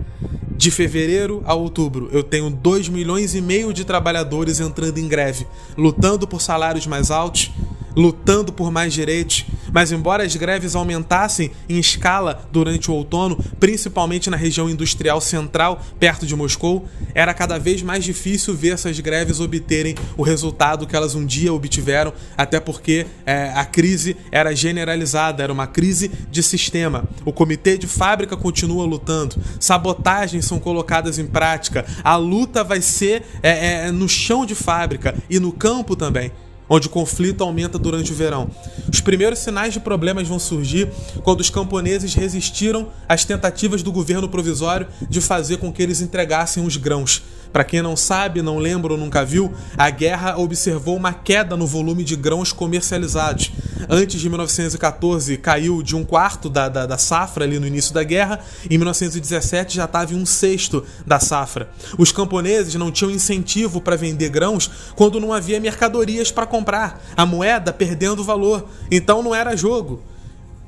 De 0.51 0.69
fevereiro 0.69 1.41
a 1.47 1.55
outubro, 1.55 2.09
eu 2.11 2.21
tenho 2.21 2.51
2 2.51 2.89
milhões 2.89 3.33
e 3.33 3.41
meio 3.41 3.73
de 3.73 3.83
trabalhadores 3.83 4.59
entrando 4.59 4.99
em 4.99 5.07
greve, 5.07 5.47
lutando 5.75 6.27
por 6.27 6.43
salários 6.43 6.85
mais 6.85 7.09
altos, 7.09 7.49
lutando 7.95 8.51
por 8.51 8.72
mais 8.72 8.93
direitos, 8.93 9.45
mas 9.72 9.91
embora 9.91 10.23
as 10.23 10.35
greves 10.35 10.76
aumentassem 10.76 11.51
em 11.68 11.80
escala 11.80 12.47
durante 12.51 12.89
o 12.89 12.93
outono, 12.93 13.38
principalmente 13.59 14.30
na 14.30 14.38
região 14.38 14.69
industrial 14.69 15.22
central, 15.22 15.81
perto 15.99 16.26
de 16.26 16.35
Moscou, 16.35 16.85
era 17.13 17.34
cada 17.34 17.57
vez 17.57 17.81
mais 17.81 18.03
difícil 18.03 18.55
ver 18.55 18.73
essas 18.73 18.99
greves 18.99 19.39
obterem 19.39 19.95
o 20.18 20.23
resultado 20.23 20.88
que 20.88 20.95
elas 20.95 21.15
um 21.15 21.26
dia 21.26 21.53
obtiveram, 21.53 22.13
até 22.38 22.59
porque 22.59 23.05
é, 23.26 23.51
a 23.55 23.65
crise 23.65 24.15
era 24.31 24.55
generalizada, 24.55 25.43
era 25.43 25.53
uma 25.53 25.68
crise 25.68 26.11
de 26.30 26.43
sistema. 26.43 27.03
O 27.26 27.31
comitê 27.31 27.77
de 27.77 27.88
fábrica 27.88 28.35
continua 28.35 28.85
lutando, 28.85 29.35
sabotagens 29.59 30.45
são 30.45 30.59
colocadas 30.59 31.19
em 31.19 31.26
prática, 31.26 31.85
a 32.03 32.15
luta 32.15 32.63
vai 32.63 32.81
ser 32.81 33.23
é, 33.41 33.88
é, 33.88 33.91
no 33.91 34.07
chão 34.07 34.45
de 34.45 34.55
fábrica 34.55 35.15
e 35.30 35.39
no 35.39 35.51
campo 35.51 35.95
também 35.95 36.31
onde 36.73 36.88
o 36.88 36.89
conflito 36.89 37.43
aumenta 37.43 37.77
durante 37.77 38.14
o 38.14 38.15
verão. 38.15 38.49
Os 38.89 39.02
primeiros 39.02 39.39
sinais 39.39 39.73
de 39.73 39.80
problemas 39.81 40.26
vão 40.26 40.39
surgir 40.39 40.89
quando 41.22 41.41
os 41.41 41.49
camponeses 41.49 42.14
resistiram 42.14 42.88
às 43.10 43.26
tentativas 43.26 43.84
do 43.84 43.91
governo 43.91 44.30
provisório 44.30 44.88
de 45.10 45.19
fazer 45.19 45.57
com 45.57 45.69
que 45.69 45.84
eles 45.84 45.99
entregassem 45.99 46.65
os 46.65 46.77
grãos. 46.77 47.23
Para 47.52 47.64
quem 47.64 47.82
não 47.82 47.95
sabe, 47.95 48.41
não 48.41 48.57
lembra 48.57 48.94
ou 48.94 48.98
nunca 48.98 49.26
viu, 49.26 49.53
a 49.78 49.90
guerra 49.90 50.38
observou 50.38 50.95
uma 50.95 51.14
queda 51.14 51.57
no 51.57 51.68
volume 51.68 52.03
de 52.03 52.15
grãos 52.15 52.53
comercializados. 52.53 53.52
Antes 53.90 54.22
de 54.22 54.30
1914, 54.30 55.38
caiu 55.38 55.82
de 55.82 55.95
um 55.95 56.03
quarto 56.03 56.49
da, 56.49 56.69
da, 56.69 56.86
da 56.86 56.98
safra 56.98 57.44
ali 57.44 57.60
no 57.60 57.68
início 57.68 57.94
da 57.94 58.03
guerra, 58.03 58.40
em 58.69 58.78
1917 58.78 59.76
já 59.76 59.86
estava 59.86 60.14
em 60.14 60.18
um 60.18 60.26
sexto 60.26 60.86
da 61.06 61.19
safra. 61.19 61.69
Os 61.98 62.11
camponeses 62.11 62.76
não 62.76 62.91
tinham 62.91 63.11
incentivo 63.11 63.82
para 63.82 63.98
vender 63.98 64.30
grãos 64.30 64.69
quando 64.95 65.19
não 65.19 65.34
havia 65.34 65.60
mercadorias 65.60 66.32
para 66.32 66.45
comprar, 66.45 67.02
a 67.18 67.26
moeda 67.26 67.73
perdendo 67.73 68.23
valor, 68.23 68.68
então 68.90 69.22
não 69.22 69.36
era 69.36 69.57
jogo. 69.57 70.02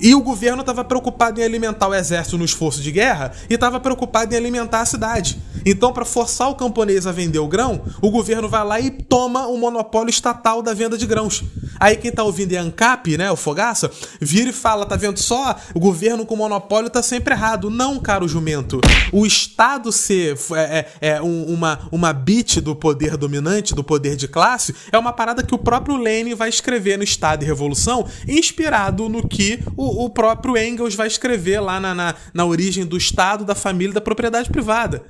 E 0.03 0.13
o 0.13 0.21
governo 0.21 0.59
estava 0.59 0.83
preocupado 0.83 1.39
em 1.39 1.45
alimentar 1.45 1.87
o 1.87 1.95
exército 1.95 2.37
no 2.37 2.43
esforço 2.43 2.81
de 2.81 2.91
guerra 2.91 3.31
e 3.49 3.53
estava 3.53 3.79
preocupado 3.79 4.33
em 4.33 4.37
alimentar 4.37 4.81
a 4.81 4.85
cidade. 4.85 5.41
Então, 5.65 5.93
para 5.93 6.03
forçar 6.03 6.49
o 6.49 6.55
camponês 6.55 7.07
a 7.07 7.11
vender 7.13 7.39
o 7.39 7.47
grão, 7.47 7.81
o 8.01 8.11
governo 8.11 8.49
vai 8.49 8.65
lá 8.65 8.79
e 8.81 8.91
toma 8.91 9.47
o 9.47 9.57
monopólio 9.57 10.09
estatal 10.09 10.61
da 10.61 10.73
venda 10.73 10.97
de 10.97 11.05
grãos. 11.05 11.41
Aí 11.79 11.95
quem 11.95 12.11
tá 12.11 12.21
ouvindo 12.21 12.53
é 12.53 12.57
ANCAP, 12.57 13.17
né, 13.17 13.31
o 13.31 13.37
Fogaça, 13.37 13.89
vira 14.19 14.49
e 14.49 14.53
fala, 14.53 14.85
tá 14.85 14.97
vendo 14.97 15.19
só? 15.19 15.55
O 15.73 15.79
governo 15.79 16.25
com 16.25 16.35
monopólio 16.35 16.89
tá 16.89 17.01
sempre 17.01 17.33
errado. 17.33 17.69
Não, 17.69 17.97
caro 17.97 18.27
jumento. 18.27 18.81
O 19.11 19.25
Estado 19.25 19.89
ser 19.91 20.37
é, 20.53 20.85
é, 21.01 21.09
é 21.09 21.21
um, 21.21 21.45
uma, 21.45 21.79
uma 21.91 22.11
bit 22.11 22.59
do 22.59 22.75
poder 22.75 23.15
dominante, 23.15 23.73
do 23.73 23.83
poder 23.83 24.17
de 24.17 24.27
classe, 24.27 24.75
é 24.91 24.97
uma 24.97 25.13
parada 25.13 25.43
que 25.43 25.55
o 25.55 25.57
próprio 25.57 25.95
Lenin 25.95 26.35
vai 26.35 26.49
escrever 26.49 26.97
no 26.97 27.03
Estado 27.03 27.43
e 27.43 27.45
Revolução, 27.45 28.05
inspirado 28.27 29.07
no 29.07 29.25
que 29.25 29.63
o, 29.77 29.92
o 29.95 30.09
próprio 30.09 30.57
Engels 30.57 30.95
vai 30.95 31.07
escrever 31.07 31.59
lá 31.59 31.79
na, 31.79 31.93
na, 31.93 32.15
na 32.33 32.45
origem 32.45 32.85
do 32.85 32.97
Estado, 32.97 33.45
da 33.45 33.55
família 33.55 33.93
da 33.93 34.01
propriedade 34.01 34.49
privada. 34.49 35.03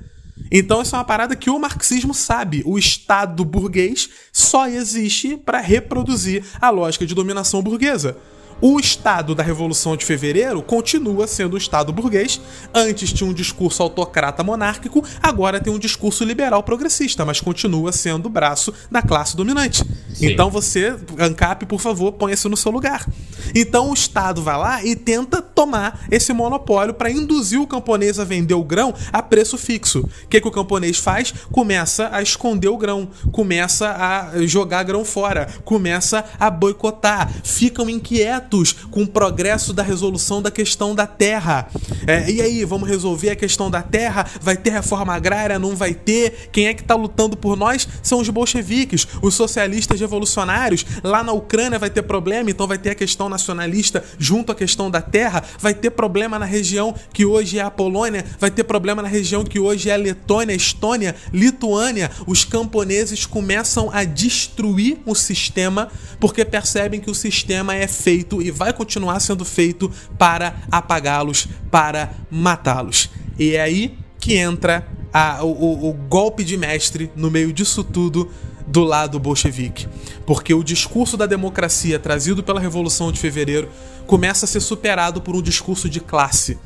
Então, 0.50 0.82
isso 0.82 0.94
é 0.94 0.98
uma 0.98 1.04
parada 1.04 1.36
que 1.36 1.50
o 1.50 1.58
marxismo 1.58 2.12
sabe. 2.12 2.62
O 2.64 2.78
Estado 2.78 3.44
burguês 3.44 4.08
só 4.32 4.68
existe 4.68 5.36
para 5.36 5.60
reproduzir 5.60 6.44
a 6.60 6.70
lógica 6.70 7.06
de 7.06 7.14
dominação 7.14 7.62
burguesa. 7.62 8.16
O 8.60 8.78
Estado 8.78 9.34
da 9.34 9.42
Revolução 9.42 9.96
de 9.96 10.04
Fevereiro 10.04 10.62
continua 10.62 11.26
sendo 11.26 11.54
o 11.54 11.58
Estado 11.58 11.92
burguês. 11.92 12.40
Antes 12.72 13.12
tinha 13.12 13.28
um 13.28 13.34
discurso 13.34 13.82
autocrata 13.82 14.42
monárquico, 14.42 15.04
agora 15.22 15.60
tem 15.60 15.72
um 15.72 15.78
discurso 15.78 16.24
liberal 16.24 16.62
progressista, 16.62 17.24
mas 17.24 17.40
continua 17.40 17.92
sendo 17.92 18.26
o 18.26 18.30
braço 18.30 18.72
da 18.90 19.02
classe 19.02 19.36
dominante. 19.36 19.84
Sim. 20.14 20.26
Então 20.26 20.50
você, 20.50 20.96
ANCAP, 21.18 21.66
por 21.66 21.80
favor, 21.80 22.12
ponha-se 22.12 22.48
no 22.48 22.56
seu 22.56 22.70
lugar. 22.70 23.06
Então 23.54 23.90
o 23.90 23.94
Estado 23.94 24.42
vai 24.42 24.56
lá 24.56 24.84
e 24.84 24.96
tenta 24.96 25.42
tomar 25.42 26.06
esse 26.10 26.32
monopólio 26.32 26.94
para 26.94 27.10
induzir 27.10 27.60
o 27.60 27.66
camponês 27.66 28.18
a 28.18 28.24
vender 28.24 28.54
o 28.54 28.64
grão 28.64 28.94
a 29.12 29.22
preço 29.22 29.58
fixo. 29.58 30.00
O 30.00 30.28
que, 30.28 30.40
que 30.40 30.48
o 30.48 30.52
camponês 30.52 30.98
faz? 30.98 31.32
Começa 31.50 32.08
a 32.12 32.22
esconder 32.22 32.68
o 32.68 32.78
grão, 32.78 33.08
começa 33.32 33.90
a 33.90 34.46
jogar 34.46 34.82
grão 34.84 35.04
fora, 35.04 35.48
começa 35.64 36.24
a 36.38 36.48
boicotar, 36.50 37.30
ficam 37.42 37.90
inquietos 37.90 38.43
com 38.90 39.02
o 39.02 39.06
progresso 39.06 39.72
da 39.72 39.82
resolução 39.82 40.40
da 40.40 40.50
questão 40.50 40.94
da 40.94 41.06
terra. 41.06 41.68
É, 42.06 42.30
e 42.30 42.40
aí, 42.40 42.64
vamos 42.64 42.88
resolver 42.88 43.30
a 43.30 43.36
questão 43.36 43.70
da 43.70 43.82
terra? 43.82 44.26
Vai 44.40 44.56
ter 44.56 44.70
reforma 44.70 45.14
agrária? 45.14 45.58
Não 45.58 45.74
vai 45.74 45.94
ter? 45.94 46.48
Quem 46.52 46.66
é 46.66 46.74
que 46.74 46.82
está 46.82 46.94
lutando 46.94 47.36
por 47.36 47.56
nós? 47.56 47.88
São 48.02 48.20
os 48.20 48.28
bolcheviques, 48.28 49.06
os 49.22 49.34
socialistas 49.34 49.98
revolucionários. 49.98 50.84
Lá 51.02 51.22
na 51.22 51.32
Ucrânia 51.32 51.78
vai 51.78 51.90
ter 51.90 52.02
problema, 52.02 52.50
então 52.50 52.66
vai 52.66 52.78
ter 52.78 52.90
a 52.90 52.94
questão 52.94 53.28
nacionalista 53.28 54.04
junto 54.18 54.52
à 54.52 54.54
questão 54.54 54.90
da 54.90 55.00
terra. 55.00 55.42
vai 55.58 55.74
ter 55.74 55.90
problema 55.90 56.38
na 56.38 56.46
região 56.46 56.94
que 57.12 57.24
hoje 57.24 57.58
é 57.58 57.62
a 57.62 57.70
Polônia, 57.70 58.24
vai 58.38 58.50
ter 58.50 58.64
problema 58.64 59.02
na 59.02 59.08
região 59.08 59.44
que 59.44 59.58
hoje 59.58 59.90
é 59.90 59.94
a 59.94 59.96
Letônia, 59.96 60.54
Estônia, 60.54 61.14
Lituânia. 61.32 62.10
Os 62.26 62.44
camponeses 62.44 63.26
começam 63.26 63.90
a 63.92 64.04
destruir 64.04 64.98
o 65.06 65.14
sistema 65.14 65.90
porque 66.20 66.44
percebem 66.44 67.00
que 67.00 67.10
o 67.10 67.14
sistema 67.14 67.74
é 67.74 67.86
feito 67.86 68.33
e 68.42 68.50
vai 68.50 68.72
continuar 68.72 69.20
sendo 69.20 69.44
feito 69.44 69.90
para 70.18 70.56
apagá-los, 70.70 71.48
para 71.70 72.12
matá-los. 72.30 73.10
E 73.38 73.54
é 73.54 73.60
aí 73.60 73.98
que 74.18 74.36
entra 74.36 74.86
a, 75.12 75.44
o, 75.44 75.90
o 75.90 75.92
golpe 75.92 76.44
de 76.44 76.56
mestre 76.56 77.10
no 77.14 77.30
meio 77.30 77.52
disso 77.52 77.84
tudo 77.84 78.30
do 78.66 78.82
lado 78.82 79.18
bolchevique. 79.18 79.86
Porque 80.26 80.54
o 80.54 80.64
discurso 80.64 81.16
da 81.16 81.26
democracia 81.26 81.98
trazido 81.98 82.42
pela 82.42 82.60
Revolução 82.60 83.12
de 83.12 83.20
Fevereiro 83.20 83.68
começa 84.06 84.46
a 84.46 84.48
ser 84.48 84.60
superado 84.60 85.20
por 85.20 85.36
um 85.36 85.42
discurso 85.42 85.88
de 85.88 86.00
classe. 86.00 86.58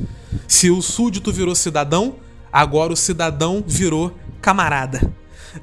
Se 0.47 0.71
o 0.71 0.81
súdito 0.81 1.33
virou 1.33 1.55
cidadão, 1.55 2.17
agora 2.53 2.93
o 2.93 2.97
cidadão 2.97 3.63
virou 3.67 4.17
camarada 4.41 5.13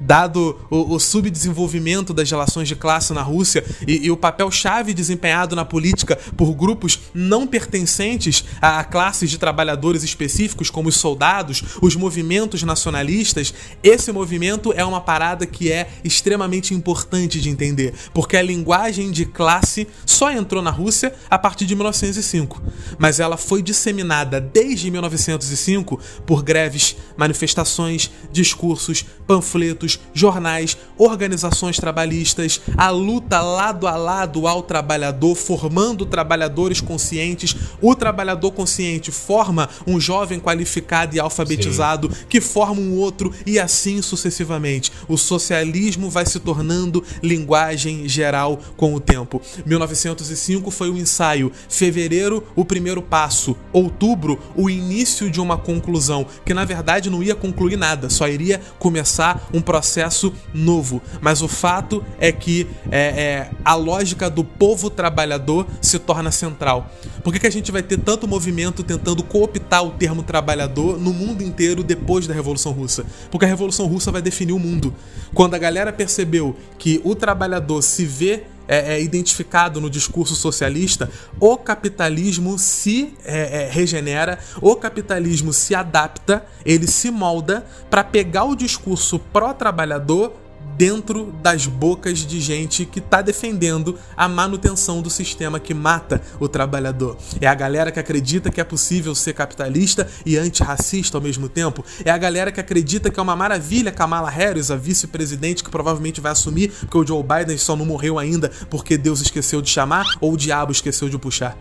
dado 0.00 0.58
o, 0.70 0.94
o, 0.94 1.00
subdesenvolvimento 1.00 2.12
das 2.12 2.30
relações 2.30 2.68
de 2.68 2.76
classe 2.76 3.12
na 3.12 3.22
Rússia 3.22 3.64
e, 3.86 4.06
e 4.06 4.10
o 4.10 4.16
papel-chave 4.16 4.94
desempenhado 4.94 5.56
na 5.56 5.64
política 5.64 6.16
por 6.36 6.52
grupos 6.54 7.00
não 7.14 7.46
pertencentes 7.46 8.44
a, 8.60 8.80
a 8.80 8.84
classes 8.84 9.30
de 9.30 9.38
trabalhadores 9.38 10.02
específicos, 10.02 10.70
como 10.70 10.88
os 10.88 10.96
soldados, 10.96 11.62
os 11.80 11.96
movimentos 11.96 12.62
nacionalistas, 12.62 13.54
esse 13.82 14.10
movimento 14.12 14.72
é 14.76 14.84
uma 14.84 15.00
parada 15.00 15.46
que 15.46 15.70
é 15.70 15.88
extremamente 16.02 16.74
importante 16.74 17.40
de 17.40 17.48
entender, 17.48 17.94
porque 18.12 18.36
a 18.36 18.42
linguagem 18.42 19.10
de 19.10 19.24
classe 19.24 19.86
só 20.04 20.30
entrou 20.30 20.62
na 20.62 20.70
Rússia 20.70 21.14
a 21.30 21.38
partir 21.38 21.66
de 21.66 21.74
1905, 21.74 22.62
mas 22.98 23.20
ela 23.20 23.36
foi 23.36 23.62
disseminada 23.62 24.40
desde 24.40 24.90
1905 24.90 26.00
por 26.24 26.42
greves, 26.42 26.96
manifestações, 27.16 28.10
discursos, 28.32 29.04
panfletos 29.26 29.85
jornais, 30.12 30.76
organizações 30.98 31.76
trabalhistas, 31.76 32.60
a 32.76 32.90
luta 32.90 33.40
lado 33.40 33.86
a 33.86 33.96
lado 33.96 34.46
ao 34.46 34.62
trabalhador, 34.62 35.34
formando 35.34 36.06
trabalhadores 36.06 36.80
conscientes. 36.80 37.54
O 37.80 37.94
trabalhador 37.94 38.52
consciente 38.52 39.10
forma 39.10 39.68
um 39.86 40.00
jovem 40.00 40.40
qualificado 40.40 41.14
e 41.14 41.20
alfabetizado, 41.20 42.10
Sim. 42.12 42.24
que 42.28 42.40
forma 42.40 42.80
um 42.80 42.96
outro, 42.96 43.32
e 43.44 43.58
assim 43.58 44.00
sucessivamente. 44.02 44.92
O 45.08 45.16
socialismo 45.16 46.10
vai 46.10 46.26
se 46.26 46.40
tornando 46.40 47.04
linguagem 47.22 48.08
geral 48.08 48.58
com 48.76 48.94
o 48.94 49.00
tempo. 49.00 49.40
1905 49.64 50.70
foi 50.70 50.90
o 50.90 50.96
ensaio, 50.96 51.52
fevereiro, 51.68 52.44
o 52.54 52.64
primeiro 52.64 53.02
passo, 53.02 53.56
outubro, 53.72 54.38
o 54.54 54.68
início 54.70 55.30
de 55.30 55.40
uma 55.40 55.56
conclusão, 55.56 56.26
que 56.44 56.54
na 56.54 56.64
verdade 56.64 57.10
não 57.10 57.22
ia 57.22 57.34
concluir 57.34 57.76
nada, 57.76 58.08
só 58.08 58.28
iria 58.28 58.60
começar 58.78 59.48
um 59.52 59.60
processo 59.66 60.32
novo. 60.54 61.02
Mas 61.20 61.42
o 61.42 61.48
fato 61.48 62.02
é 62.18 62.32
que 62.32 62.66
é, 62.90 63.00
é, 63.00 63.50
a 63.64 63.74
lógica 63.74 64.30
do 64.30 64.44
povo 64.44 64.88
trabalhador 64.88 65.66
se 65.82 65.98
torna 65.98 66.30
central. 66.30 66.90
Por 67.22 67.32
que, 67.32 67.40
que 67.40 67.46
a 67.46 67.52
gente 67.52 67.72
vai 67.72 67.82
ter 67.82 67.98
tanto 67.98 68.28
movimento 68.28 68.84
tentando 68.84 69.24
cooptar 69.24 69.84
o 69.84 69.90
termo 69.90 70.22
trabalhador 70.22 70.98
no 70.98 71.12
mundo 71.12 71.42
inteiro 71.42 71.82
depois 71.82 72.26
da 72.26 72.32
Revolução 72.32 72.72
Russa? 72.72 73.04
Porque 73.30 73.44
a 73.44 73.48
Revolução 73.48 73.86
Russa 73.86 74.12
vai 74.12 74.22
definir 74.22 74.52
o 74.52 74.58
mundo. 74.58 74.94
Quando 75.34 75.54
a 75.54 75.58
galera 75.58 75.92
percebeu 75.92 76.56
que 76.78 77.00
o 77.04 77.14
trabalhador 77.14 77.82
se 77.82 78.06
vê 78.06 78.44
é, 78.68 78.94
é, 78.94 79.02
identificado 79.02 79.80
no 79.80 79.90
discurso 79.90 80.34
socialista, 80.34 81.10
o 81.38 81.56
capitalismo 81.56 82.58
se 82.58 83.14
é, 83.24 83.64
é 83.64 83.70
regenera, 83.70 84.38
o 84.60 84.74
capitalismo 84.76 85.52
se 85.52 85.74
adapta, 85.74 86.44
ele 86.64 86.86
se 86.86 87.10
molda 87.10 87.66
para 87.90 88.02
pegar 88.02 88.44
o 88.44 88.56
discurso 88.56 89.18
pró-trabalhador 89.18 90.32
dentro 90.76 91.32
das 91.42 91.66
bocas 91.66 92.18
de 92.18 92.40
gente 92.40 92.84
que 92.84 92.98
está 92.98 93.22
defendendo 93.22 93.98
a 94.16 94.28
manutenção 94.28 95.00
do 95.00 95.10
sistema 95.10 95.58
que 95.58 95.74
mata 95.74 96.20
o 96.38 96.48
trabalhador. 96.48 97.16
É 97.40 97.46
a 97.46 97.54
galera 97.54 97.90
que 97.90 98.00
acredita 98.00 98.50
que 98.50 98.60
é 98.60 98.64
possível 98.64 99.14
ser 99.14 99.32
capitalista 99.32 100.08
e 100.24 100.36
antirracista 100.36 101.16
ao 101.16 101.22
mesmo 101.22 101.48
tempo. 101.48 101.84
É 102.04 102.10
a 102.10 102.18
galera 102.18 102.52
que 102.52 102.60
acredita 102.60 103.10
que 103.10 103.18
é 103.18 103.22
uma 103.22 103.36
maravilha 103.36 103.90
Kamala 103.92 104.30
Harris, 104.30 104.70
a 104.70 104.76
vice-presidente 104.76 105.64
que 105.64 105.70
provavelmente 105.70 106.20
vai 106.20 106.32
assumir, 106.32 106.70
porque 106.80 106.98
o 106.98 107.06
Joe 107.06 107.22
Biden 107.22 107.58
só 107.58 107.74
não 107.76 107.86
morreu 107.86 108.18
ainda 108.18 108.50
porque 108.70 108.98
Deus 108.98 109.20
esqueceu 109.20 109.62
de 109.62 109.70
chamar 109.70 110.04
ou 110.20 110.34
o 110.34 110.36
diabo 110.36 110.72
esqueceu 110.72 111.08
de 111.08 111.18
puxar 111.18 111.56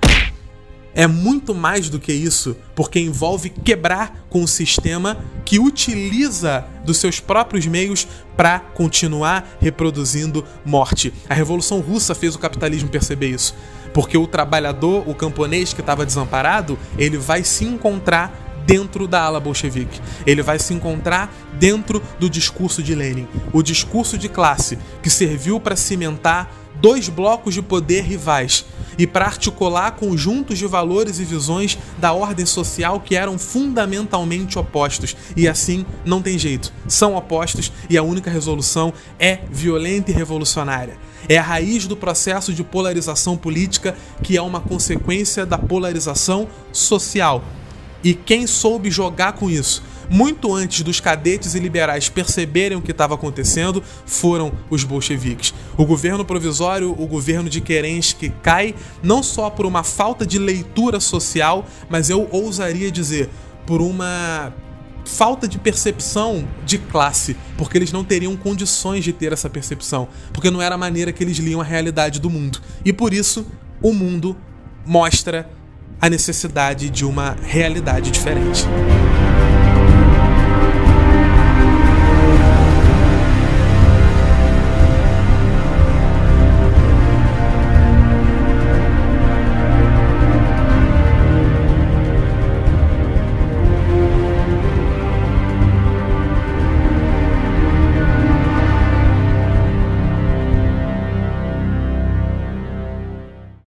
é 0.95 1.05
muito 1.05 1.53
mais 1.53 1.89
do 1.89 1.99
que 1.99 2.13
isso, 2.13 2.55
porque 2.73 2.99
envolve 2.99 3.49
quebrar 3.49 4.25
com 4.29 4.41
o 4.41 4.47
sistema 4.47 5.17
que 5.43 5.59
utiliza 5.59 6.65
dos 6.85 6.97
seus 6.97 7.19
próprios 7.19 7.67
meios 7.67 8.07
para 8.37 8.59
continuar 8.59 9.57
reproduzindo 9.59 10.45
morte. 10.65 11.13
A 11.29 11.33
Revolução 11.33 11.81
Russa 11.81 12.15
fez 12.15 12.33
o 12.33 12.39
capitalismo 12.39 12.89
perceber 12.89 13.27
isso, 13.27 13.53
porque 13.93 14.17
o 14.17 14.25
trabalhador, 14.25 15.07
o 15.07 15.13
camponês 15.13 15.73
que 15.73 15.81
estava 15.81 16.05
desamparado, 16.05 16.79
ele 16.97 17.17
vai 17.17 17.43
se 17.43 17.65
encontrar 17.65 18.41
dentro 18.65 19.07
da 19.07 19.21
ala 19.21 19.39
bolchevique. 19.39 20.01
Ele 20.25 20.41
vai 20.41 20.57
se 20.57 20.73
encontrar 20.73 21.31
dentro 21.53 22.01
do 22.19 22.29
discurso 22.29 22.81
de 22.81 22.95
Lenin, 22.95 23.27
o 23.53 23.61
discurso 23.61 24.17
de 24.17 24.27
classe 24.27 24.79
que 25.03 25.09
serviu 25.09 25.59
para 25.59 25.75
cimentar 25.75 26.51
dois 26.85 27.09
blocos 27.09 27.55
de 27.55 27.63
poder 27.63 28.03
rivais 28.03 28.63
e 28.95 29.07
para 29.07 29.25
articular 29.25 29.93
conjuntos 29.93 30.59
de 30.59 30.67
valores 30.67 31.17
e 31.17 31.23
visões 31.23 31.79
da 31.97 32.13
ordem 32.13 32.45
social 32.45 32.99
que 32.99 33.15
eram 33.15 33.39
fundamentalmente 33.39 34.59
opostos. 34.59 35.17
E 35.35 35.47
assim 35.47 35.83
não 36.05 36.21
tem 36.21 36.37
jeito. 36.37 36.71
São 36.87 37.15
opostos 37.15 37.71
e 37.89 37.97
a 37.97 38.03
única 38.03 38.29
resolução 38.29 38.93
é 39.17 39.39
violenta 39.49 40.11
e 40.11 40.13
revolucionária. 40.13 40.99
É 41.27 41.39
a 41.39 41.41
raiz 41.41 41.87
do 41.87 41.97
processo 41.97 42.53
de 42.53 42.63
polarização 42.63 43.35
política 43.35 43.97
que 44.21 44.37
é 44.37 44.41
uma 44.43 44.61
consequência 44.61 45.43
da 45.43 45.57
polarização 45.57 46.47
social. 46.71 47.43
E 48.03 48.13
quem 48.13 48.45
soube 48.45 48.91
jogar 48.91 49.33
com 49.33 49.49
isso 49.49 49.81
muito 50.09 50.53
antes 50.53 50.81
dos 50.81 50.99
cadetes 50.99 51.55
e 51.55 51.59
liberais 51.59 52.09
perceberem 52.09 52.77
o 52.77 52.81
que 52.81 52.91
estava 52.91 53.15
acontecendo, 53.15 53.83
foram 54.05 54.51
os 54.69 54.83
bolcheviques. 54.83 55.53
O 55.77 55.85
governo 55.85 56.23
provisório, 56.23 56.91
o 56.91 57.07
governo 57.07 57.49
de 57.49 57.61
Kerensky, 57.61 58.29
cai 58.41 58.75
não 59.01 59.21
só 59.21 59.49
por 59.49 59.65
uma 59.65 59.83
falta 59.83 60.25
de 60.25 60.37
leitura 60.37 60.99
social, 60.99 61.65
mas 61.89 62.09
eu 62.09 62.27
ousaria 62.31 62.91
dizer 62.91 63.29
por 63.65 63.81
uma 63.81 64.53
falta 65.05 65.47
de 65.47 65.59
percepção 65.59 66.47
de 66.65 66.77
classe, 66.77 67.37
porque 67.57 67.77
eles 67.77 67.91
não 67.91 68.03
teriam 68.03 68.35
condições 68.35 69.03
de 69.03 69.13
ter 69.13 69.31
essa 69.31 69.49
percepção, 69.49 70.07
porque 70.33 70.49
não 70.49 70.61
era 70.61 70.75
a 70.75 70.77
maneira 70.77 71.11
que 71.11 71.23
eles 71.23 71.37
liam 71.37 71.61
a 71.61 71.63
realidade 71.63 72.19
do 72.19 72.29
mundo. 72.29 72.59
E 72.83 72.91
por 72.91 73.13
isso, 73.13 73.45
o 73.81 73.93
mundo 73.93 74.35
mostra 74.85 75.49
a 76.01 76.09
necessidade 76.09 76.89
de 76.89 77.05
uma 77.05 77.35
realidade 77.41 78.11
diferente. 78.11 78.65